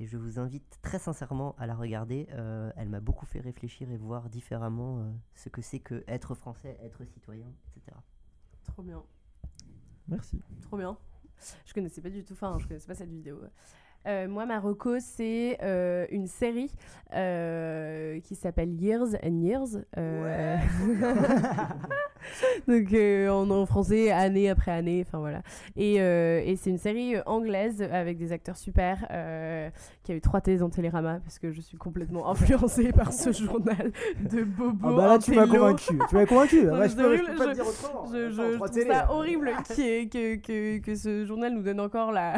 Et 0.00 0.06
je 0.06 0.16
vous 0.16 0.40
invite 0.40 0.80
très 0.82 0.98
sincèrement 0.98 1.54
à 1.58 1.66
la 1.68 1.76
regarder. 1.76 2.26
Euh, 2.32 2.72
elle 2.74 2.88
m'a 2.88 2.98
beaucoup 2.98 3.24
fait 3.24 3.38
réfléchir 3.38 3.88
et 3.92 3.96
voir 3.96 4.28
différemment 4.30 4.98
euh, 4.98 5.12
ce 5.36 5.48
que 5.48 5.62
c'est 5.62 5.78
que 5.78 6.02
être 6.08 6.34
français, 6.34 6.76
être 6.82 7.04
citoyen, 7.04 7.46
etc. 7.68 7.96
Trop 8.64 8.82
bien. 8.82 9.04
Merci. 10.08 10.42
Trop 10.62 10.76
bien. 10.76 10.98
Je 11.64 11.72
connaissais 11.72 12.00
pas 12.00 12.10
du 12.10 12.24
tout, 12.24 12.32
enfin, 12.32 12.58
je 12.58 12.66
connaissais 12.66 12.88
pas 12.88 12.96
cette 12.96 13.10
vidéo. 13.10 13.38
Euh, 14.06 14.26
moi, 14.28 14.46
ma 14.46 14.58
reco, 14.58 14.98
c'est 14.98 15.58
euh, 15.62 16.06
une 16.10 16.26
série 16.26 16.72
euh, 17.14 18.18
qui 18.20 18.34
s'appelle 18.34 18.70
Years 18.80 19.14
and 19.24 19.40
Years. 19.42 19.68
Euh, 19.96 20.56
Donc, 22.68 22.92
en, 23.30 23.50
en 23.50 23.66
français, 23.66 24.10
année 24.12 24.48
après 24.48 24.70
année, 24.70 25.04
enfin 25.06 25.18
voilà. 25.18 25.42
Et, 25.76 25.96
et 25.96 26.56
c'est 26.56 26.70
une 26.70 26.78
série 26.78 27.14
anglaise 27.26 27.82
avec 27.82 28.16
des 28.18 28.32
acteurs 28.32 28.56
super 28.56 28.98
qui 30.04 30.12
a 30.12 30.14
eu 30.14 30.20
trois 30.20 30.40
thèses 30.40 30.60
dans 30.60 30.70
Télérama 30.70 31.18
parce 31.20 31.38
que 31.38 31.50
je 31.52 31.60
suis 31.60 31.76
complètement 31.78 32.28
influencée 32.30 32.92
par 32.92 33.12
ce 33.12 33.32
journal 33.32 33.92
de 34.20 34.42
Bobo. 34.44 34.88
Ah 34.88 34.92
bah 34.96 35.06
là 35.08 35.18
tu 35.18 35.32
m'as 35.32 35.46
convaincu, 35.46 35.98
tu 36.08 36.14
m'as 36.14 36.26
convaincu. 36.26 36.64
Non, 36.64 36.78
Ouais, 36.78 36.88
je 36.88 36.96
peux, 36.96 37.02
je 37.02 37.06
horrible, 37.22 37.26
peux 37.26 37.36
pas 37.36 37.44
te 37.44 37.48
je- 37.50 37.54
dire 37.54 37.66
autrement. 37.66 38.04
Je, 38.12 38.16
Attends, 38.16 38.32
je 38.50 38.54
trois 38.56 38.68
trouve 38.68 38.82
télés, 38.82 38.90
ça 38.94 39.12
horrible 39.12 39.50
que, 39.68 40.36
que, 40.36 40.78
que 40.78 40.94
ce 40.94 41.24
journal 41.24 41.52
nous 41.54 41.62
donne 41.62 41.80
encore 41.80 42.12
la. 42.12 42.36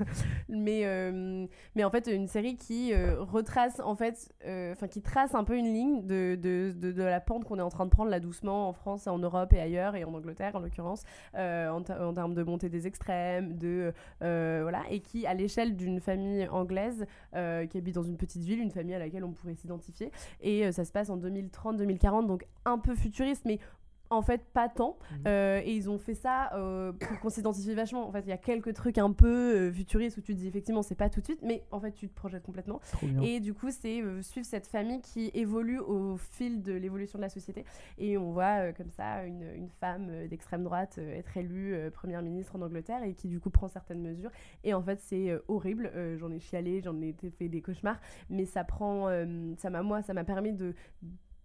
mais, 0.48 0.82
euh, 1.10 1.46
mais 1.74 1.84
en 1.84 1.90
fait, 1.90 2.06
une 2.06 2.28
série 2.28 2.56
qui 2.56 2.92
euh, 2.92 3.20
retrace, 3.20 3.80
en 3.80 3.94
fait, 3.94 4.32
euh, 4.44 4.72
enfin, 4.72 4.88
qui 4.88 5.02
trace 5.02 5.34
un 5.34 5.44
peu 5.44 5.56
une 5.56 5.72
ligne 5.72 6.06
de, 6.06 6.36
de, 6.40 6.72
de, 6.72 7.02
la 7.02 7.20
pente 7.20 7.44
qu'on 7.44 7.58
est 7.58 7.62
en 7.62 7.68
train 7.68 7.84
de 7.84 7.90
prendre 7.90 8.10
là 8.10 8.20
doucement 8.20 8.68
en 8.68 8.72
France, 8.72 9.06
en 9.06 9.18
Europe 9.18 9.52
et 9.52 9.60
ailleurs, 9.60 9.96
et 9.96 10.04
en 10.04 10.14
Angleterre 10.14 10.54
en 10.54 10.60
l'occurrence, 10.60 11.04
en, 11.34 11.82
en 11.82 12.14
termes 12.14 12.34
de 12.34 12.42
montée 12.42 12.68
des 12.68 12.86
extrêmes, 12.86 13.56
de. 13.56 13.92
voilà, 14.20 14.82
et 14.90 15.00
qui, 15.00 15.26
à 15.26 15.34
l'échelle 15.34 15.76
d'une 15.76 16.00
famille 16.00 16.46
anglaise 16.48 17.06
qui 17.32 17.78
habite 17.78 17.94
dans 17.94 18.02
une 18.02 18.16
petite 18.16 18.42
ville, 18.42 18.60
une 18.60 18.70
famille 18.70 18.94
à 18.94 18.98
laquelle 18.98 19.24
on 19.24 19.32
pourrait 19.32 19.54
s'identifier, 19.54 20.10
et 20.40 20.70
ça 20.72 20.84
se 20.84 20.92
passe 20.92 21.10
en 21.10 21.18
2030-2040, 21.18 22.26
donc 22.26 22.46
un 22.64 22.78
peu 22.78 22.94
futuriste, 22.94 23.44
mais 23.44 23.58
en 24.12 24.22
fait 24.22 24.44
pas 24.52 24.68
tant. 24.68 24.98
Mhm. 25.10 25.18
Euh, 25.26 25.62
et 25.64 25.74
ils 25.74 25.90
ont 25.90 25.98
fait 25.98 26.14
ça 26.14 26.52
euh, 26.54 26.92
pour 26.92 27.20
qu'on 27.20 27.30
s'identifie 27.30 27.74
vachement. 27.74 28.06
En 28.06 28.12
fait, 28.12 28.20
il 28.20 28.28
y 28.28 28.32
a 28.32 28.38
quelques 28.38 28.74
trucs 28.74 28.98
un 28.98 29.12
peu 29.12 29.26
euh, 29.26 29.72
futuristes 29.72 30.18
où 30.18 30.20
tu 30.20 30.34
te 30.34 30.38
dis 30.38 30.48
effectivement 30.48 30.82
c'est 30.82 30.94
pas 30.94 31.08
tout 31.08 31.20
de 31.20 31.24
suite, 31.24 31.40
mais 31.42 31.64
en 31.70 31.80
fait 31.80 31.92
tu 31.92 32.08
te 32.08 32.14
projettes 32.14 32.42
complètement. 32.42 32.80
Et 33.22 33.40
du 33.40 33.54
coup, 33.54 33.70
c'est 33.70 34.02
suivre 34.22 34.46
cette 34.46 34.66
famille 34.66 35.00
qui 35.00 35.30
évolue 35.34 35.78
au 35.78 36.16
fil 36.16 36.62
de 36.62 36.72
l'évolution 36.72 37.18
de 37.18 37.22
la 37.22 37.28
société. 37.28 37.64
Et 37.98 38.18
on 38.18 38.32
voit 38.32 38.72
comme 38.72 38.90
ça 38.90 39.24
une, 39.24 39.44
une 39.54 39.68
femme 39.68 40.26
d'extrême 40.28 40.64
droite 40.64 40.98
être 40.98 41.36
élue 41.36 41.90
première 41.92 42.22
ministre 42.22 42.56
en 42.56 42.62
Angleterre 42.62 43.02
et 43.02 43.14
qui 43.14 43.28
du 43.28 43.40
coup 43.40 43.50
prend 43.50 43.68
certaines 43.68 44.02
mesures. 44.02 44.30
Et 44.64 44.74
en 44.74 44.82
fait, 44.82 45.00
c'est 45.00 45.32
horrible. 45.48 45.90
J'en 46.18 46.30
ai 46.30 46.40
chialé, 46.40 46.80
j'en 46.80 47.00
ai 47.00 47.14
fait 47.38 47.48
des 47.48 47.62
cauchemars, 47.62 48.00
mais 48.30 48.44
ça 48.44 48.64
prend, 48.64 49.08
ça 49.58 49.70
m'a 49.70 49.82
moi, 49.82 50.02
ça 50.02 50.14
m'a 50.14 50.24
permis 50.24 50.52
de 50.52 50.74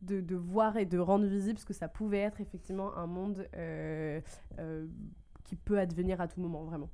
de, 0.01 0.21
de 0.21 0.35
voir 0.35 0.77
et 0.77 0.85
de 0.85 0.99
rendre 0.99 1.25
visible 1.25 1.57
ce 1.59 1.65
que 1.65 1.73
ça 1.73 1.87
pouvait 1.87 2.19
être 2.19 2.39
effectivement 2.41 2.95
un 2.97 3.07
monde 3.07 3.47
euh, 3.55 4.21
euh, 4.59 4.85
qui 5.43 5.55
peut 5.55 5.79
advenir 5.79 6.21
à 6.21 6.27
tout 6.27 6.39
moment, 6.41 6.63
vraiment. 6.65 6.89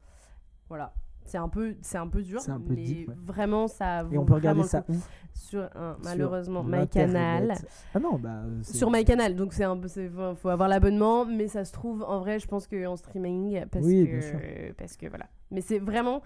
Voilà. 0.70 0.94
C'est 1.26 1.38
un 1.38 1.48
peu, 1.48 1.76
c'est 1.82 1.98
un 1.98 2.08
peu 2.08 2.22
dur, 2.22 2.42
C'est 2.42 2.52
un 2.52 2.60
peu 2.60 2.74
mais 2.74 2.84
deep, 2.84 3.08
ouais. 3.08 3.16
vraiment 3.18 3.70
ça. 3.70 4.06
Et 4.12 4.18
on 4.18 4.26
peut 4.26 4.34
regarder 4.34 4.64
ça 4.64 4.84
où 4.90 4.94
sur 5.34 5.64
un, 5.74 5.96
Sur 5.96 6.04
malheureusement. 6.04 6.64
MyCanal. 6.66 7.54
Ah 7.94 8.00
non, 8.02 8.18
bah. 8.20 8.42
Sur 8.64 8.92
MyCanal, 8.92 9.36
donc 9.38 9.54
c'est 9.54 9.64
un 9.64 9.78
peu, 9.78 9.88
c'est- 9.88 10.10
faut 10.10 10.36
faut 10.36 10.50
avoir 10.50 10.68
l'abonnement, 10.68 11.26
mais 11.26 11.48
ça 11.48 11.64
se 11.64 11.72
trouve 11.72 12.04
en 12.04 12.20
vrai, 12.20 12.40
je 12.40 12.48
pense 12.48 12.68
qu'en 12.68 12.98
streaming, 12.98 13.66
parce 13.68 13.86
Oui, 13.86 14.06
que, 14.06 14.12
bien 14.12 14.22
sûr. 14.22 14.76
parce 14.78 14.98
que 14.98 15.08
voilà. 15.08 15.28
Mais 15.50 15.62
c'est 15.62 15.80
vraiment 15.80 16.22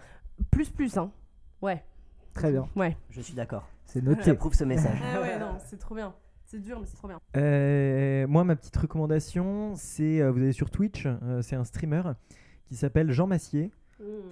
plus 0.50 0.70
plus, 0.72 0.98
hein. 0.98 1.12
Ouais, 1.62 1.84
Très 2.34 2.52
bien, 2.52 2.68
ouais. 2.76 2.98
Je 3.12 3.22
suis 3.22 3.34
d'accord. 3.36 3.68
c'est 3.86 4.02
noté. 4.04 4.22
J'approuve 4.26 4.54
ce 4.56 4.64
message. 4.64 4.98
Ah 5.16 5.22
ouais, 5.22 5.38
non, 5.40 5.58
c'est 5.60 5.78
trop 5.78 5.94
bien. 5.94 6.14
C'est 6.50 6.60
dur, 6.62 6.80
mais 6.80 6.86
c'est 6.86 6.96
trop 6.96 7.10
bien. 7.10 7.20
Euh, 7.36 8.26
moi, 8.26 8.46
ma 8.46 8.56
petite 8.56 8.78
recommandation, 8.78 9.74
c'est 9.76 10.22
euh, 10.22 10.32
vous 10.32 10.40
allez 10.40 10.54
sur 10.54 10.72
Twitch, 10.72 11.04
euh, 11.06 11.42
c'est 11.42 11.58
un 11.58 11.66
streamer 11.66 12.04
qui 12.64 12.78
s'appelle 12.78 13.12
Jean 13.12 13.28
Massier. 13.28 13.70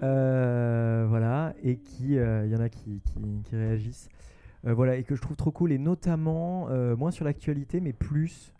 Euh, 0.02 1.06
voilà, 1.10 1.54
et 1.62 1.76
qui, 1.76 2.14
il 2.14 2.50
y 2.50 2.56
en 2.56 2.62
a 2.62 2.70
qui, 2.70 3.02
qui- 3.02 3.42
qui 3.44 3.56
réagissent. 3.58 4.08
Voilà, 4.64 4.96
et 4.96 5.04
que 5.04 5.14
je 5.14 5.22
trouve 5.22 5.36
trop 5.36 5.52
cool, 5.52 5.74
et 5.74 5.78
notamment, 5.78 6.70
moins 6.96 7.12
sur 7.12 7.26
l'actualité, 7.26 7.82
mais 7.82 7.92
plus 7.92 8.54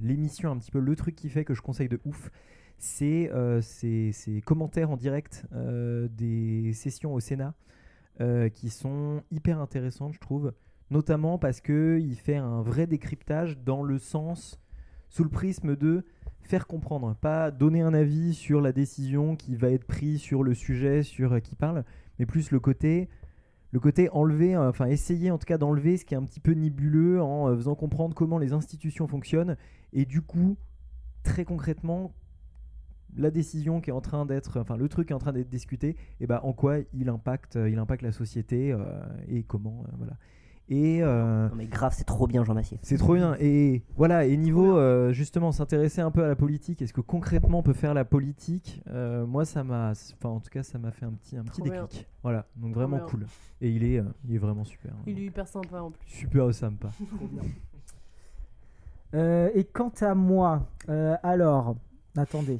l'émission, 0.00 0.52
un 0.52 0.56
petit 0.58 0.70
peu 0.70 0.78
le 0.78 0.94
truc 0.94 1.16
qui 1.16 1.28
fait 1.28 1.44
que 1.44 1.54
je 1.54 1.62
conseille 1.62 1.88
de 1.88 2.00
ouf, 2.04 2.30
c'est 2.78 3.30
ces, 3.62 4.42
commentaires 4.44 4.90
en 4.92 4.96
direct 4.96 5.44
des 5.52 6.72
sessions 6.72 7.12
au 7.12 7.20
Sénat 7.20 7.52
qui 8.54 8.70
sont 8.70 9.22
hyper 9.30 9.60
intéressantes, 9.60 10.14
je 10.14 10.20
trouve, 10.20 10.52
notamment 10.90 11.38
parce 11.38 11.60
qu'il 11.60 12.16
fait 12.16 12.36
un 12.36 12.62
vrai 12.62 12.86
décryptage 12.86 13.58
dans 13.58 13.82
le 13.82 13.98
sens, 13.98 14.60
sous 15.08 15.24
le 15.24 15.30
prisme 15.30 15.76
de 15.76 16.04
faire 16.42 16.66
comprendre, 16.66 17.14
pas 17.16 17.50
donner 17.50 17.80
un 17.80 17.92
avis 17.92 18.34
sur 18.34 18.60
la 18.60 18.72
décision 18.72 19.36
qui 19.36 19.56
va 19.56 19.70
être 19.70 19.84
prise 19.84 20.20
sur 20.20 20.42
le 20.42 20.54
sujet 20.54 21.02
sur 21.02 21.32
euh, 21.32 21.40
qui 21.40 21.56
parle, 21.56 21.84
mais 22.18 22.26
plus 22.26 22.50
le 22.50 22.60
côté 22.60 23.08
le 23.72 23.80
côté 23.80 24.08
enlever, 24.10 24.54
euh, 24.54 24.68
enfin 24.68 24.86
essayer 24.86 25.30
en 25.30 25.38
tout 25.38 25.44
cas 25.44 25.58
d'enlever 25.58 25.96
ce 25.96 26.04
qui 26.04 26.14
est 26.14 26.16
un 26.16 26.24
petit 26.24 26.40
peu 26.40 26.52
nébuleux 26.52 27.20
en 27.20 27.48
euh, 27.48 27.56
faisant 27.56 27.74
comprendre 27.74 28.14
comment 28.14 28.38
les 28.38 28.52
institutions 28.52 29.08
fonctionnent 29.08 29.56
et 29.92 30.04
du 30.04 30.22
coup 30.22 30.56
très 31.24 31.44
concrètement 31.44 32.14
la 33.16 33.30
décision 33.30 33.80
qui 33.80 33.90
est 33.90 33.94
en 33.94 34.00
train 34.00 34.24
d'être, 34.24 34.60
enfin 34.60 34.76
le 34.76 34.88
truc 34.88 35.08
qui 35.08 35.12
est 35.12 35.16
en 35.16 35.20
train 35.20 35.32
d'être 35.32 35.48
discuté, 35.48 35.96
et 36.20 36.26
ben 36.26 36.38
en 36.42 36.52
quoi 36.52 36.78
il 36.92 37.08
impacte, 37.08 37.56
il 37.56 37.78
impacte 37.78 38.02
la 38.02 38.12
société 38.12 38.76
et 39.26 39.42
comment, 39.42 39.84
voilà. 39.96 40.18
Et 40.68 41.00
euh, 41.00 41.48
Non 41.48 41.54
mais 41.54 41.66
grave, 41.66 41.92
c'est 41.96 42.02
trop 42.04 42.26
bien 42.26 42.42
Jean 42.44 42.54
Massier. 42.54 42.78
c'est 42.82 42.96
trop 42.98 43.14
bien. 43.14 43.36
Et 43.38 43.82
voilà, 43.96 44.24
et 44.26 44.36
niveau 44.36 44.76
euh, 44.76 45.12
justement 45.12 45.52
s'intéresser 45.52 46.00
un 46.00 46.10
peu 46.10 46.24
à 46.24 46.28
la 46.28 46.34
politique, 46.34 46.82
est-ce 46.82 46.92
que 46.92 47.00
concrètement 47.00 47.60
on 47.60 47.62
peut 47.62 47.72
faire 47.72 47.94
la 47.94 48.04
politique? 48.04 48.82
Euh, 48.90 49.24
Moi, 49.26 49.44
ça 49.44 49.62
m'a, 49.62 49.90
enfin 49.92 50.28
en 50.28 50.40
tout 50.40 50.50
cas, 50.50 50.64
ça 50.64 50.78
m'a 50.78 50.90
fait 50.90 51.06
un 51.06 51.12
petit, 51.12 51.36
un 51.36 51.44
petit 51.44 51.60
Trop 51.60 51.70
bien. 51.70 51.82
déclic. 51.82 52.08
Voilà, 52.24 52.46
donc 52.56 52.74
vraiment 52.74 52.96
bien. 52.96 53.06
cool. 53.06 53.26
Et 53.60 53.70
il 53.70 53.84
est, 53.84 53.98
euh, 54.00 54.04
il 54.28 54.34
est 54.34 54.38
vraiment 54.38 54.64
super. 54.64 54.90
hein. 54.92 55.02
Il 55.06 55.18
est 55.20 55.26
hyper 55.26 55.46
sympa 55.46 55.80
en 55.80 55.92
plus. 55.92 56.08
Super 56.08 56.52
sympa. 56.52 56.88
Euh, 59.14 59.50
et 59.54 59.64
quant 59.64 59.92
à 60.00 60.14
moi, 60.14 60.66
euh, 60.88 61.16
alors, 61.22 61.76
attendez. 62.16 62.58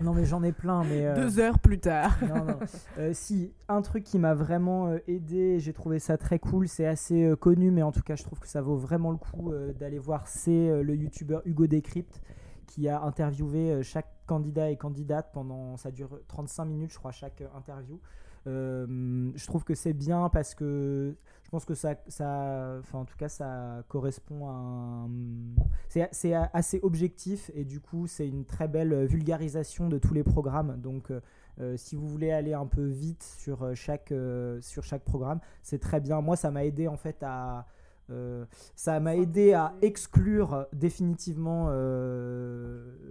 Non 0.00 0.14
mais 0.14 0.24
j'en 0.24 0.42
ai 0.42 0.52
plein, 0.52 0.84
mais... 0.84 1.06
euh, 1.06 1.14
Deux 1.16 1.40
heures 1.40 1.58
plus 1.58 1.78
tard. 1.80 2.16
non, 2.28 2.44
non. 2.44 2.58
Euh, 2.98 3.10
si, 3.12 3.52
un 3.68 3.82
truc 3.82 4.04
qui 4.04 4.18
m'a 4.18 4.34
vraiment 4.34 4.88
euh, 4.88 4.98
aidé, 5.08 5.58
j'ai 5.60 5.72
trouvé 5.72 5.98
ça 5.98 6.16
très 6.16 6.38
cool, 6.38 6.68
c'est 6.68 6.86
assez 6.86 7.32
connu, 7.40 7.70
mais 7.70 7.82
en 7.82 7.92
tout 7.92 8.02
cas 8.02 8.14
je 8.16 8.22
trouve 8.22 8.38
que 8.38 8.48
ça 8.48 8.60
vaut 8.62 8.76
vraiment 8.76 9.10
le 9.10 9.16
coup 9.18 9.52
d'aller 9.78 9.98
voir, 9.98 10.26
c'est 10.28 10.82
le 10.82 10.94
youtubeur 10.94 11.42
Hugo 11.44 11.66
Décrypte 11.66 12.20
qui 12.66 12.88
a 12.88 13.00
interviewé 13.02 13.82
chaque 13.82 14.08
candidat 14.26 14.70
et 14.70 14.76
candidate 14.76 15.30
pendant. 15.32 15.76
Ça 15.78 15.90
dure 15.90 16.20
35 16.28 16.64
minutes, 16.66 16.92
je 16.92 16.98
crois, 16.98 17.12
chaque 17.12 17.42
interview. 17.56 17.98
Euh, 18.48 19.30
je 19.36 19.46
trouve 19.46 19.62
que 19.62 19.74
c'est 19.74 19.92
bien 19.92 20.28
parce 20.30 20.54
que 20.54 21.14
je 21.44 21.50
pense 21.50 21.64
que 21.64 21.74
ça, 21.74 21.94
ça, 22.08 22.76
enfin 22.80 22.98
en 22.98 23.04
tout 23.04 23.16
cas 23.16 23.28
ça 23.28 23.84
correspond 23.88 24.48
à 24.48 24.52
un, 24.52 25.08
c'est, 25.88 26.34
assez 26.34 26.80
objectif 26.82 27.50
et 27.54 27.64
du 27.64 27.80
coup 27.80 28.06
c'est 28.06 28.28
une 28.28 28.44
très 28.44 28.68
belle 28.68 29.06
vulgarisation 29.06 29.88
de 29.88 29.98
tous 29.98 30.14
les 30.14 30.24
programmes. 30.24 30.80
Donc 30.80 31.10
euh, 31.10 31.20
euh, 31.60 31.76
si 31.76 31.96
vous 31.96 32.06
voulez 32.06 32.30
aller 32.30 32.54
un 32.54 32.66
peu 32.66 32.84
vite 32.84 33.22
sur 33.22 33.74
chaque, 33.74 34.12
euh, 34.12 34.60
sur 34.60 34.84
chaque 34.84 35.04
programme, 35.04 35.40
c'est 35.62 35.80
très 35.80 36.00
bien. 36.00 36.20
Moi 36.20 36.36
ça 36.36 36.50
m'a 36.50 36.64
aidé 36.64 36.88
en 36.88 36.96
fait 36.96 37.22
à 37.22 37.66
euh, 38.10 38.46
ça 38.74 39.00
m'a 39.00 39.16
aidé 39.16 39.52
à 39.52 39.74
exclure 39.82 40.66
définitivement 40.72 41.66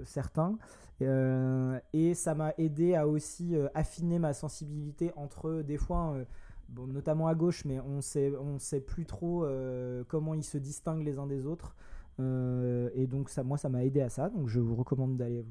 certains. 0.06 0.58
Euh, 1.02 1.80
et 1.94 2.14
ça 2.16 2.34
m'a 2.34 2.54
aidé 2.58 2.96
à 2.96 3.08
aussi 3.08 3.56
euh, 3.56 3.68
affiner 3.76 4.20
ma 4.20 4.34
sensibilité 4.34 5.12
entre 5.16 5.62
des 5.62 5.78
fois, 5.78 6.14
euh, 6.16 6.26
bon, 6.70 6.88
notamment 6.88 7.28
à 7.28 7.36
gauche, 7.36 7.66
mais 7.66 7.80
on 7.80 8.02
sait, 8.02 8.34
on 8.36 8.58
sait 8.60 8.82
plus 8.82 9.06
trop 9.06 9.46
euh, 9.46 10.04
comment 10.08 10.34
ils 10.34 10.44
se 10.44 10.58
distinguent 10.58 11.06
les 11.06 11.20
uns 11.20 11.28
des 11.28 11.46
autres. 11.46 11.76
Euh, 12.20 12.90
et 12.96 13.06
donc 13.06 13.30
ça, 13.30 13.44
moi, 13.44 13.58
ça 13.58 13.70
m'a 13.70 13.84
aidé 13.86 14.02
à 14.02 14.10
ça. 14.10 14.30
Donc 14.30 14.48
je 14.48 14.60
vous 14.60 14.76
recommande 14.76 15.18
d'aller 15.18 15.46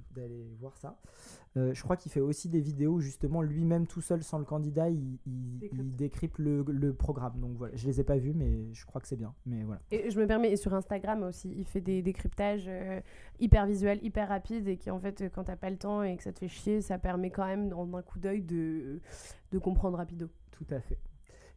voir 0.59 0.77
ça. 0.79 0.99
Euh, 1.57 1.73
je 1.73 1.83
crois 1.83 1.97
qu'il 1.97 2.13
fait 2.13 2.21
aussi 2.21 2.49
des 2.51 2.61
vidéos 2.61 3.01
justement 3.01 3.41
lui-même 3.41 3.87
tout 3.87 4.03
seul 4.03 4.23
sans 4.23 4.39
le 4.39 4.45
candidat, 4.45 4.91
il, 4.91 5.19
il- 5.27 5.59
Décrypte. 5.59 5.75
il 5.85 5.97
décrypte 5.97 6.39
le, 6.39 6.63
le 6.69 6.93
programme. 6.93 7.41
Donc 7.41 7.57
voilà, 7.57 7.75
je 7.77 7.87
les 7.87 7.99
ai 8.01 8.05
pas 8.05 8.19
vus, 8.19 8.35
mais 8.35 8.73
je 8.75 8.85
crois 8.85 9.01
que 9.01 9.09
c'est 9.09 9.17
bien. 9.17 9.35
Mais 9.47 9.63
voilà. 9.65 9.81
Et 9.91 10.11
je 10.11 10.21
me 10.21 10.27
permets, 10.27 10.51
et 10.53 10.57
sur 10.57 10.75
Instagram 10.75 11.23
aussi, 11.23 11.51
il 11.57 11.65
fait 11.65 11.81
des 11.81 12.03
décryptages 12.03 12.67
euh, 12.69 13.01
hyper 13.41 13.65
visuels, 13.67 13.99
hyper 14.05 14.29
rapides, 14.29 14.69
et 14.69 14.77
qui 14.77 14.91
en 14.91 14.99
fait, 15.01 15.25
quand 15.35 15.45
t'as 15.45 15.57
pas 15.57 15.71
le 15.71 15.79
temps 15.79 16.03
et 16.03 16.17
que 16.17 16.23
ça 16.23 16.33
te 16.33 16.41
fait 16.41 16.49
chier, 16.49 16.83
ça 16.83 16.99
permet 16.99 17.31
quand 17.31 17.47
même, 17.47 17.73
en 17.73 17.93
un 17.97 18.03
coup 18.03 18.19
d'œil, 18.19 18.43
de, 18.43 19.01
de 19.53 19.59
comprendre 19.59 19.97
rapido. 19.97 20.29
Tout 20.51 20.67
à 20.71 20.81
fait. 20.81 20.99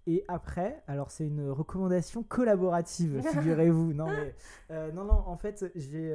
Et 0.08 0.24
après, 0.30 0.82
alors 0.88 1.12
c'est 1.12 1.28
une 1.28 1.50
recommandation 1.50 2.24
collaborative, 2.24 3.22
figurez-vous. 3.34 3.94
Non, 3.94 4.08
mais, 4.08 4.34
euh, 4.72 4.92
non, 4.94 5.04
non, 5.04 5.22
en 5.28 5.36
fait, 5.36 5.70
j'ai, 5.76 6.10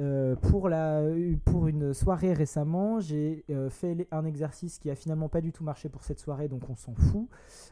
euh, 0.00 0.04
j'ai 0.04 0.04
euh, 0.04 0.34
euh, 0.36 0.36
pour, 0.36 0.68
la, 0.68 1.02
pour 1.44 1.66
une 1.66 1.94
soirée 1.94 2.32
récemment, 2.32 3.00
j'ai 3.00 3.44
euh, 3.50 3.70
fait 3.70 4.06
un 4.10 4.24
exercice 4.24 4.78
qui 4.78 4.90
a 4.90 4.94
finalement 4.94 5.28
pas 5.28 5.40
du 5.40 5.52
tout 5.52 5.64
marché 5.64 5.88
pour 5.88 6.02
cette 6.02 6.20
soirée, 6.20 6.48
donc 6.48 6.68
on 6.68 6.76
s'en 6.76 6.94
fout, 6.94 7.28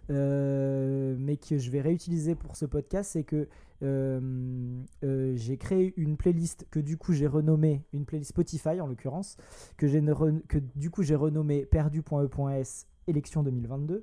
mais 0.09 1.37
que 1.37 1.59
je 1.59 1.71
vais 1.71 1.81
réutiliser 1.81 2.35
pour 2.35 2.57
ce 2.57 2.67
podcast, 2.67 3.11
c'est 3.13 3.25
que 3.25 3.49
j'ai 3.83 5.57
créé 5.59 5.95
une 5.97 6.17
playlist 6.17 6.67
que 6.71 6.81
du 6.81 6.97
coup 6.97 7.13
j'ai 7.13 7.27
renommée, 7.27 7.85
une 7.93 8.05
playlist 8.05 8.31
Spotify 8.31 8.81
en 8.81 8.87
l'occurrence, 8.87 9.37
que, 9.77 9.87
que 10.47 10.59
du 10.75 10.91
coup 10.91 11.03
j'ai 11.03 11.17
renommé 11.17 11.67
perdu.e.s 11.67 12.87
élection 13.07 13.43
2022. 13.43 14.03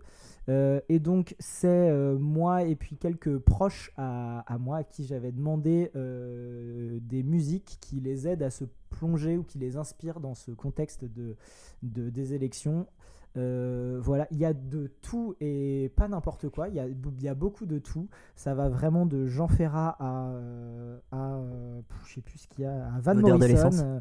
Euh, 0.49 0.81
et 0.89 0.99
donc 0.99 1.35
c'est 1.39 1.67
euh, 1.67 2.17
moi 2.17 2.63
et 2.63 2.75
puis 2.75 2.97
quelques 2.97 3.37
proches 3.37 3.91
à, 3.97 4.43
moi 4.59 4.77
à 4.77 4.83
qui 4.83 5.05
j'avais 5.05 5.31
demandé 5.31 5.91
euh, 5.95 6.97
des 7.01 7.21
musiques 7.23 7.77
qui 7.81 7.99
les 7.99 8.27
aident 8.27 8.43
à 8.43 8.49
se 8.49 8.65
plonger 8.89 9.37
ou 9.37 9.43
qui 9.43 9.59
les 9.59 9.77
inspirent 9.77 10.19
dans 10.19 10.33
ce 10.33 10.51
contexte 10.51 11.05
de- 11.05 11.35
des 11.83 12.33
élections. 12.33 12.87
Euh, 13.37 13.97
voilà, 14.01 14.27
il 14.31 14.37
y 14.37 14.45
a 14.45 14.53
de 14.53 14.87
tout 15.01 15.35
et 15.39 15.89
pas 15.95 16.07
n'importe 16.09 16.49
quoi. 16.49 16.67
Il 16.67 16.75
y 16.75 16.79
a, 16.81 16.85
il 16.87 17.21
y 17.23 17.29
a 17.29 17.33
beaucoup 17.33 17.65
de 17.65 17.79
tout. 17.79 18.09
Ça 18.35 18.53
va 18.53 18.67
vraiment 18.67 19.05
de 19.05 19.25
Jean 19.27 19.47
Ferrat 19.47 19.95
à, 19.99 20.27
euh, 20.31 20.97
à 21.11 21.35
euh, 21.35 21.79
je 22.05 22.15
sais 22.15 22.21
plus 22.21 22.39
ce 22.39 22.47
qu'il 22.49 22.65
y 22.65 22.67
a, 22.67 22.87
à 22.93 22.99
Van 22.99 23.17
Odeur 23.17 23.39
Morrison. 23.39 23.69
euh, 23.85 23.99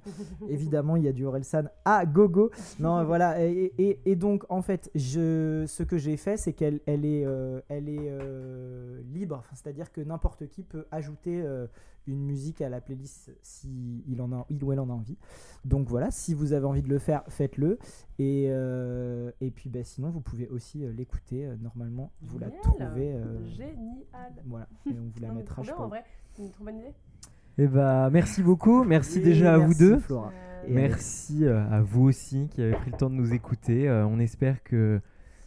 évidemment, 0.48 0.96
il 0.96 1.04
y 1.04 1.08
a 1.08 1.12
du 1.12 1.24
Orelsan 1.24 1.64
à 1.84 2.06
gogo. 2.06 2.50
Non, 2.80 3.04
voilà. 3.06 3.40
Et, 3.44 3.72
et- 3.78 4.00
et 4.04 4.16
donc, 4.16 4.44
en 4.48 4.62
fait, 4.62 4.90
je, 4.96 5.64
ce 5.68 5.82
que 5.84 5.96
j'ai 5.96 6.16
fait, 6.16 6.36
c'est 6.36 6.52
qu'elle 6.52 6.80
elle 6.86 7.04
est, 7.04 7.24
euh, 7.24 7.60
elle 7.68 7.88
est 7.88 8.08
euh, 8.10 9.00
libre. 9.12 9.36
Enfin, 9.38 9.54
C'est-à-dire 9.54 9.92
que 9.92 10.00
n'importe 10.00 10.48
qui 10.48 10.64
peut 10.64 10.86
ajouter 10.90 11.40
euh, 11.40 11.66
une 12.06 12.24
musique 12.24 12.60
à 12.62 12.68
la 12.68 12.80
playlist 12.80 13.30
si 13.42 14.02
il, 14.08 14.20
en 14.22 14.32
a, 14.32 14.46
il 14.50 14.62
ou 14.64 14.72
elle 14.72 14.80
en 14.80 14.88
a 14.90 14.92
envie. 14.92 15.16
Donc 15.64 15.88
voilà, 15.88 16.10
si 16.10 16.34
vous 16.34 16.52
avez 16.52 16.66
envie 16.66 16.82
de 16.82 16.88
le 16.88 16.98
faire, 16.98 17.22
faites-le. 17.28 17.78
Et, 18.18 18.46
euh, 18.48 19.30
et 19.40 19.50
puis, 19.50 19.68
bah, 19.70 19.84
sinon, 19.84 20.10
vous 20.10 20.20
pouvez 20.20 20.48
aussi 20.48 20.84
euh, 20.84 20.92
l'écouter. 20.92 21.46
euh, 21.46 21.56
normalement, 21.60 22.10
vous 22.22 22.38
la 22.38 22.50
trouvez. 22.50 23.12
euh, 23.12 23.46
Génial. 23.46 23.74
voilà. 24.46 24.66
Et 24.86 24.90
on 24.98 25.10
vous 25.14 25.20
la 25.20 25.28
Non, 25.28 25.34
mettra. 25.34 25.62
pense. 25.62 25.70
en 25.78 25.88
vrai, 25.88 26.04
c'est 26.34 26.42
une 26.42 26.50
trop 26.50 26.64
bonne 26.64 26.78
idée. 26.78 26.94
Eh 27.58 27.66
bah, 27.66 28.08
merci 28.10 28.42
beaucoup. 28.42 28.84
Merci 28.84 29.18
Oui, 29.18 29.24
déjà 29.24 29.54
à 29.54 29.58
vous 29.58 29.74
deux. 29.74 29.98
Flora. 29.98 30.30
Euh, 30.32 30.66
Et 30.68 30.72
Merci 30.72 31.46
à 31.46 31.80
vous 31.82 32.04
aussi 32.04 32.48
qui 32.50 32.62
avez 32.62 32.72
pris 32.72 32.90
le 32.90 32.96
temps 32.96 33.10
de 33.10 33.14
nous 33.14 33.32
écouter. 33.34 33.88
Euh, 33.88 34.06
on 34.06 34.18
espère 34.18 34.62
que 34.62 35.00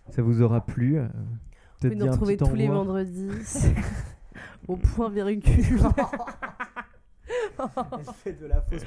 ça 0.10 0.22
vous 0.22 0.42
aura 0.42 0.66
plu. 0.66 0.98
Euh, 1.00 1.04
Vous 1.04 1.10
pouvez 1.10 1.90
Peut-être 1.90 2.00
nous 2.06 2.12
retrouver 2.12 2.38
tous 2.38 2.56
les 2.56 2.68
vendredis 2.68 3.30
au 4.68 4.76
point 4.76 5.10
virgule. 5.10 5.82
Elle 8.00 8.14
fait 8.16 8.34
de 8.34 8.46
la 8.46 8.62
fausse. 8.62 8.82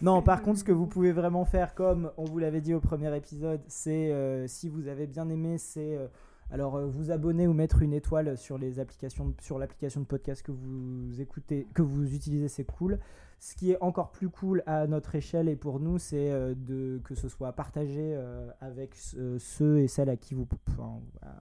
Non, 0.00 0.22
par 0.22 0.42
contre, 0.42 0.60
ce 0.60 0.64
que 0.64 0.72
vous 0.72 0.86
pouvez 0.86 1.12
vraiment 1.12 1.44
faire, 1.44 1.74
comme 1.74 2.10
on 2.16 2.24
vous 2.24 2.38
l'avait 2.38 2.60
dit 2.60 2.74
au 2.74 2.80
premier 2.80 3.14
épisode, 3.16 3.60
c'est 3.66 4.12
euh, 4.12 4.46
si 4.46 4.68
vous 4.68 4.88
avez 4.88 5.06
bien 5.06 5.28
aimé, 5.28 5.58
c'est 5.58 5.96
euh, 5.96 6.06
alors 6.50 6.76
euh, 6.76 6.86
vous 6.86 7.10
abonner 7.10 7.46
ou 7.46 7.52
mettre 7.52 7.82
une 7.82 7.92
étoile 7.92 8.38
sur 8.38 8.58
les 8.58 8.80
applications, 8.80 9.34
sur 9.40 9.58
l'application 9.58 10.00
de 10.00 10.06
podcast 10.06 10.42
que 10.42 10.52
vous 10.52 11.20
écoutez, 11.20 11.66
que 11.74 11.82
vous 11.82 12.14
utilisez, 12.14 12.48
c'est 12.48 12.64
cool. 12.64 12.98
Ce 13.40 13.54
qui 13.54 13.70
est 13.70 13.80
encore 13.80 14.10
plus 14.10 14.28
cool 14.28 14.64
à 14.66 14.86
notre 14.88 15.14
échelle 15.14 15.48
et 15.48 15.54
pour 15.54 15.78
nous, 15.78 15.98
c'est 15.98 16.30
euh, 16.30 16.54
de 16.56 17.00
que 17.04 17.14
ce 17.14 17.28
soit 17.28 17.52
partagé 17.52 18.14
euh, 18.16 18.50
avec 18.60 18.96
euh, 19.16 19.38
ceux 19.38 19.78
et 19.78 19.86
celles 19.86 20.08
à 20.08 20.16
qui 20.16 20.34
vous, 20.34 20.46
enfin, 20.68 21.00
voilà, 21.20 21.36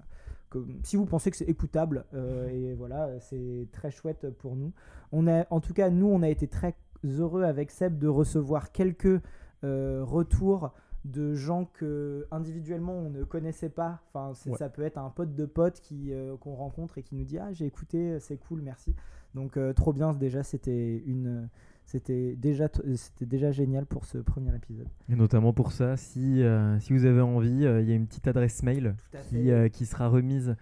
que- 0.50 0.66
si 0.84 0.96
vous 0.96 1.06
pensez 1.06 1.32
que 1.32 1.38
c'est 1.38 1.50
écoutable, 1.50 2.06
euh, 2.14 2.48
et 2.50 2.74
voilà, 2.74 3.20
c'est 3.20 3.68
très 3.72 3.92
chouette 3.92 4.30
pour 4.40 4.56
nous. 4.56 4.72
On 5.12 5.28
a, 5.28 5.46
en 5.52 5.60
tout 5.60 5.74
cas, 5.74 5.90
nous, 5.90 6.08
on 6.08 6.22
a 6.22 6.30
été 6.30 6.48
très 6.48 6.76
heureux 7.04 7.44
avec 7.44 7.72
Seb 7.72 7.98
de 7.98 8.08
recevoir 8.08 8.72
quelques 8.72 9.22
euh, 9.64 10.04
retours 10.04 10.74
de 11.06 11.34
gens 11.36 11.66
que 11.74 12.28
individuellement 12.32 12.94
on 12.94 13.10
ne 13.10 13.24
connaissait 13.24 13.70
pas. 13.70 14.02
Enfin, 14.14 14.34
Ouais. 14.50 14.58
ça 14.58 14.68
peut 14.70 14.82
être 14.82 14.98
un 14.98 15.10
pote 15.10 15.36
de 15.36 15.46
pote 15.46 15.80
qui 15.80 16.12
euh, 16.12 16.36
qu'on 16.38 16.56
rencontre 16.56 16.98
et 16.98 17.04
qui 17.04 17.16
nous 17.16 17.24
dit 17.24 17.38
ah 17.38 17.54
j'ai 17.54 17.66
écouté, 17.66 18.20
c'est 18.20 18.38
cool, 18.38 18.62
merci. 18.62 18.94
Donc 19.36 19.56
euh, 19.58 19.72
trop 19.74 19.94
bien, 19.94 20.14
déjà 20.14 20.44
c'était 20.44 20.98
une, 21.06 21.48
c'était 21.88 22.36
déjà, 22.36 22.68
t- 22.70 22.82
c'était 22.96 23.26
déjà 23.26 23.52
génial 23.52 23.86
pour 23.86 24.06
ce 24.06 24.18
premier 24.20 24.54
épisode. 24.56 24.88
Et 25.10 25.16
notamment 25.16 25.54
pour 25.54 25.72
ça, 25.72 25.98
si, 25.98 26.44
euh, 26.44 26.78
si 26.80 26.92
vous 26.94 27.06
avez 27.06 27.22
envie, 27.22 27.66
euh, 27.66 27.82
il 27.82 27.88
y 27.90 27.92
a 27.94 27.96
une 27.96 28.06
petite 28.06 28.28
adresse 28.28 28.62
mail 28.62 28.94
qui, 29.30 29.50
euh, 29.50 29.70
qui 29.70 29.86
sera 29.86 30.10
remise 30.10 30.56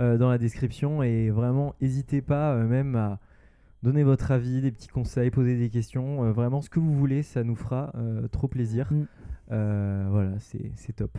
euh, 0.00 0.18
dans 0.18 0.28
la 0.28 0.38
description. 0.38 1.02
Et 1.02 1.30
vraiment, 1.30 1.74
n'hésitez 1.80 2.20
pas 2.20 2.52
euh, 2.54 2.66
même 2.66 2.96
à 2.96 3.20
donner 3.82 4.02
votre 4.02 4.32
avis, 4.32 4.60
des 4.60 4.72
petits 4.72 4.88
conseils, 4.88 5.30
poser 5.30 5.56
des 5.56 5.70
questions. 5.70 6.24
Euh, 6.24 6.32
vraiment, 6.32 6.60
ce 6.60 6.68
que 6.68 6.80
vous 6.80 6.92
voulez, 6.92 7.22
ça 7.22 7.44
nous 7.44 7.56
fera 7.56 7.92
euh, 7.94 8.26
trop 8.28 8.48
plaisir. 8.48 8.92
Mm. 8.92 9.06
Euh, 9.52 10.06
voilà, 10.10 10.32
c'est 10.40 10.92
top. 10.96 11.16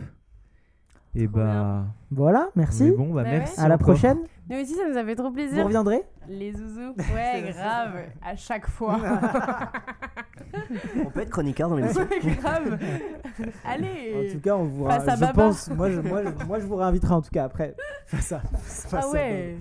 Et 1.16 1.26
Trop 1.28 1.36
bah, 1.36 1.84
Voilà, 2.10 2.48
merci. 2.56 2.84
mais 2.84 2.90
bon, 2.92 3.12
bah, 3.14 3.22
Bah 3.22 3.30
ouais. 3.30 3.38
merci. 3.38 3.60
à 3.60 3.68
la 3.68 3.74
encore. 3.76 3.86
prochaine. 3.88 4.18
Nous 4.50 4.56
aussi, 4.60 4.74
ça 4.74 4.82
nous 4.90 4.96
a 4.98 5.04
fait 5.04 5.14
trop 5.14 5.28
Vous 5.28 5.34
plaisir. 5.34 5.64
reviendrez 5.64 6.02
Les 6.28 6.52
zouzous. 6.52 6.94
Ouais, 7.14 7.52
grave. 7.52 7.92
À 8.24 8.36
chaque 8.36 8.66
fois. 8.68 8.98
On 11.06 11.10
peut 11.10 11.20
être 11.20 11.30
chroniqueur 11.30 11.68
dans 11.68 11.76
l'émission. 11.76 12.02
Ouais, 12.02 12.34
grave. 12.36 12.78
En 13.64 13.70
Allez. 13.70 14.28
tout 14.32 14.40
cas, 14.40 14.56
on 14.56 14.64
vous 14.64 14.86
Face 14.86 15.08
à 15.08 15.14
je 15.16 15.20
Baba. 15.20 15.32
pense, 15.32 15.68
moi 15.70 15.90
je, 15.90 16.00
moi, 16.00 16.22
je, 16.24 16.44
moi, 16.46 16.58
je 16.60 16.66
vous 16.66 16.76
réinviterai 16.76 17.14
en 17.14 17.22
tout 17.22 17.30
cas 17.30 17.44
après. 17.44 17.74
Face 18.06 18.32
à, 18.32 18.38
face 18.40 18.88
Ah 18.92 19.00
à 19.04 19.10
ouais. 19.10 19.56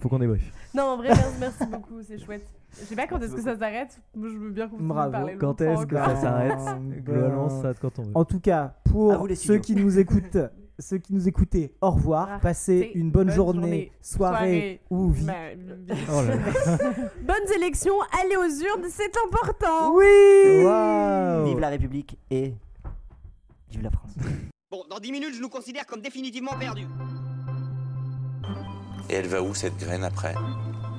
Faut 0.00 0.08
qu'on 0.08 0.18
débriefe. 0.18 0.50
Non, 0.74 0.84
en 0.84 0.96
vrai, 0.96 1.08
merci, 1.40 1.66
beaucoup, 1.66 2.00
c'est 2.02 2.18
chouette. 2.18 2.46
Je 2.72 2.84
sais 2.84 2.96
pas 2.96 3.06
quand 3.06 3.18
est-ce 3.20 3.34
que 3.34 3.40
ça 3.42 3.56
s'arrête. 3.56 4.00
Moi, 4.14 4.28
je 4.32 4.36
veux 4.38 4.50
bien 4.50 4.68
continuer 4.68 4.88
Bravo. 4.88 5.28
Quand 5.38 5.60
est-ce 5.60 5.86
que 5.86 5.96
ça 5.96 6.16
s'arrête 6.16 6.58
Globalement, 7.04 7.48
ça 7.48 7.62
s'arrête 7.62 7.78
quand 7.80 7.98
on 7.98 8.02
veut. 8.02 8.12
En 8.14 8.24
tout 8.24 8.40
cas, 8.40 8.62
À 8.62 8.74
pour 8.90 9.26
vous, 9.26 9.34
ceux 9.34 9.58
qui 9.58 9.74
nous 9.74 9.98
écoutent, 9.98 10.38
ceux 10.78 10.98
qui 10.98 11.12
nous 11.12 11.26
écoutaient, 11.28 11.72
au 11.80 11.90
revoir. 11.90 12.28
Ah, 12.30 12.38
Passez 12.38 12.92
une 12.94 13.10
bonne, 13.10 13.26
bonne 13.26 13.34
journée, 13.34 13.60
journée, 13.60 13.92
soirée, 14.00 14.36
soirée, 14.38 14.80
ou 14.90 15.10
vie. 15.10 15.24
Bah, 15.26 15.34
Oh 16.12 16.22
là 16.22 16.36
là. 16.36 16.78
Bonnes 17.22 17.52
élections, 17.56 17.94
allez 18.20 18.36
aux 18.36 18.64
urnes, 18.64 18.86
c'est 18.88 19.12
important. 19.26 19.92
Oui 19.94 20.64
Waouh 20.64 21.46
Vive 21.46 21.58
la 21.58 21.68
République 21.68 22.16
et 22.30 22.54
vive 23.70 23.82
la 23.82 23.90
France. 23.90 24.12
Bon, 24.70 24.84
dans 24.90 24.98
10 24.98 25.12
minutes, 25.12 25.34
je 25.34 25.40
nous 25.40 25.48
considère 25.48 25.86
comme 25.86 26.02
définitivement 26.02 26.52
perdus. 26.58 26.86
Et 29.08 29.14
elle 29.14 29.26
va 29.26 29.42
où 29.42 29.54
cette 29.54 29.78
graine 29.78 30.04
après? 30.04 30.34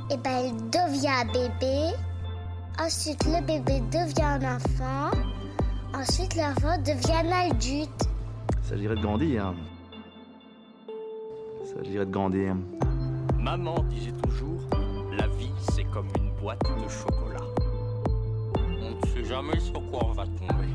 Et 0.10 0.18
ben, 0.18 0.32
elle 0.46 0.70
devient 0.72 1.32
bébé. 1.32 1.92
Ensuite, 2.80 3.24
le 3.26 3.46
bébé 3.46 3.80
devient 3.92 4.24
un 4.24 4.56
enfant. 4.56 5.12
Ensuite, 5.94 6.36
l'enfant 6.36 6.80
devient 6.80 7.28
un 7.28 7.52
adulte. 7.52 8.10
S'agirait 8.70 8.96
de 8.98 9.02
grandir. 9.02 9.52
Il 10.88 11.68
s'agirait 11.68 12.06
de 12.06 12.12
grandir. 12.12 12.56
Maman 13.36 13.84
disait 13.90 14.14
toujours, 14.24 14.62
la 15.18 15.26
vie 15.26 15.50
c'est 15.72 15.86
comme 15.86 16.08
une 16.20 16.30
boîte 16.40 16.62
de 16.62 16.88
chocolat. 16.88 17.44
On 18.80 18.91
ne 18.91 19.08
sait 19.08 19.26
jamais 19.26 19.60
sur 19.60 19.82
quoi 19.90 20.02
on 20.06 20.12
va 20.12 20.26
tomber. 20.26 20.70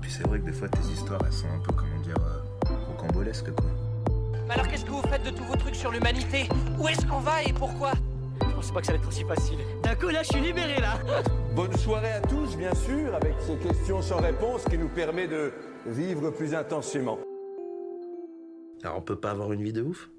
Puis 0.00 0.12
c'est 0.12 0.28
vrai 0.28 0.38
que 0.38 0.44
des 0.44 0.52
fois 0.52 0.68
tes 0.68 0.92
histoires 0.92 1.20
elles 1.26 1.32
sont 1.32 1.48
un 1.48 1.58
peu, 1.58 1.72
comment 1.72 2.00
dire, 2.04 2.14
euh, 2.20 2.72
rocambolesques 2.86 3.52
quoi. 3.52 3.70
Mais 4.46 4.54
alors 4.54 4.68
qu'est-ce 4.68 4.84
que 4.84 4.92
vous 4.92 5.02
faites 5.02 5.24
de 5.24 5.30
tous 5.30 5.42
vos 5.42 5.56
trucs 5.56 5.74
sur 5.74 5.90
l'humanité? 5.90 6.48
Où 6.78 6.86
est-ce 6.86 7.04
qu'on 7.04 7.18
va 7.18 7.42
et 7.42 7.52
pourquoi? 7.52 7.94
Je 8.40 8.54
pensais 8.54 8.72
pas 8.72 8.80
que 8.80 8.86
ça 8.86 8.92
allait 8.92 9.02
être 9.02 9.08
aussi 9.08 9.24
facile. 9.24 9.58
D'un 9.82 9.94
coup 9.94 10.08
là, 10.08 10.22
je 10.22 10.28
suis 10.28 10.40
libéré 10.40 10.80
là 10.80 10.98
Bonne 11.54 11.76
soirée 11.76 12.12
à 12.12 12.20
tous, 12.20 12.56
bien 12.56 12.74
sûr, 12.74 13.14
avec 13.14 13.34
ces 13.40 13.56
questions 13.56 14.00
sans 14.00 14.20
réponse 14.20 14.64
qui 14.64 14.78
nous 14.78 14.88
permet 14.88 15.26
de 15.28 15.52
vivre 15.86 16.30
plus 16.30 16.54
intensément. 16.54 17.18
Alors 18.82 18.98
on 18.98 19.02
peut 19.02 19.16
pas 19.16 19.30
avoir 19.30 19.52
une 19.52 19.62
vie 19.62 19.72
de 19.72 19.82
ouf? 19.82 20.11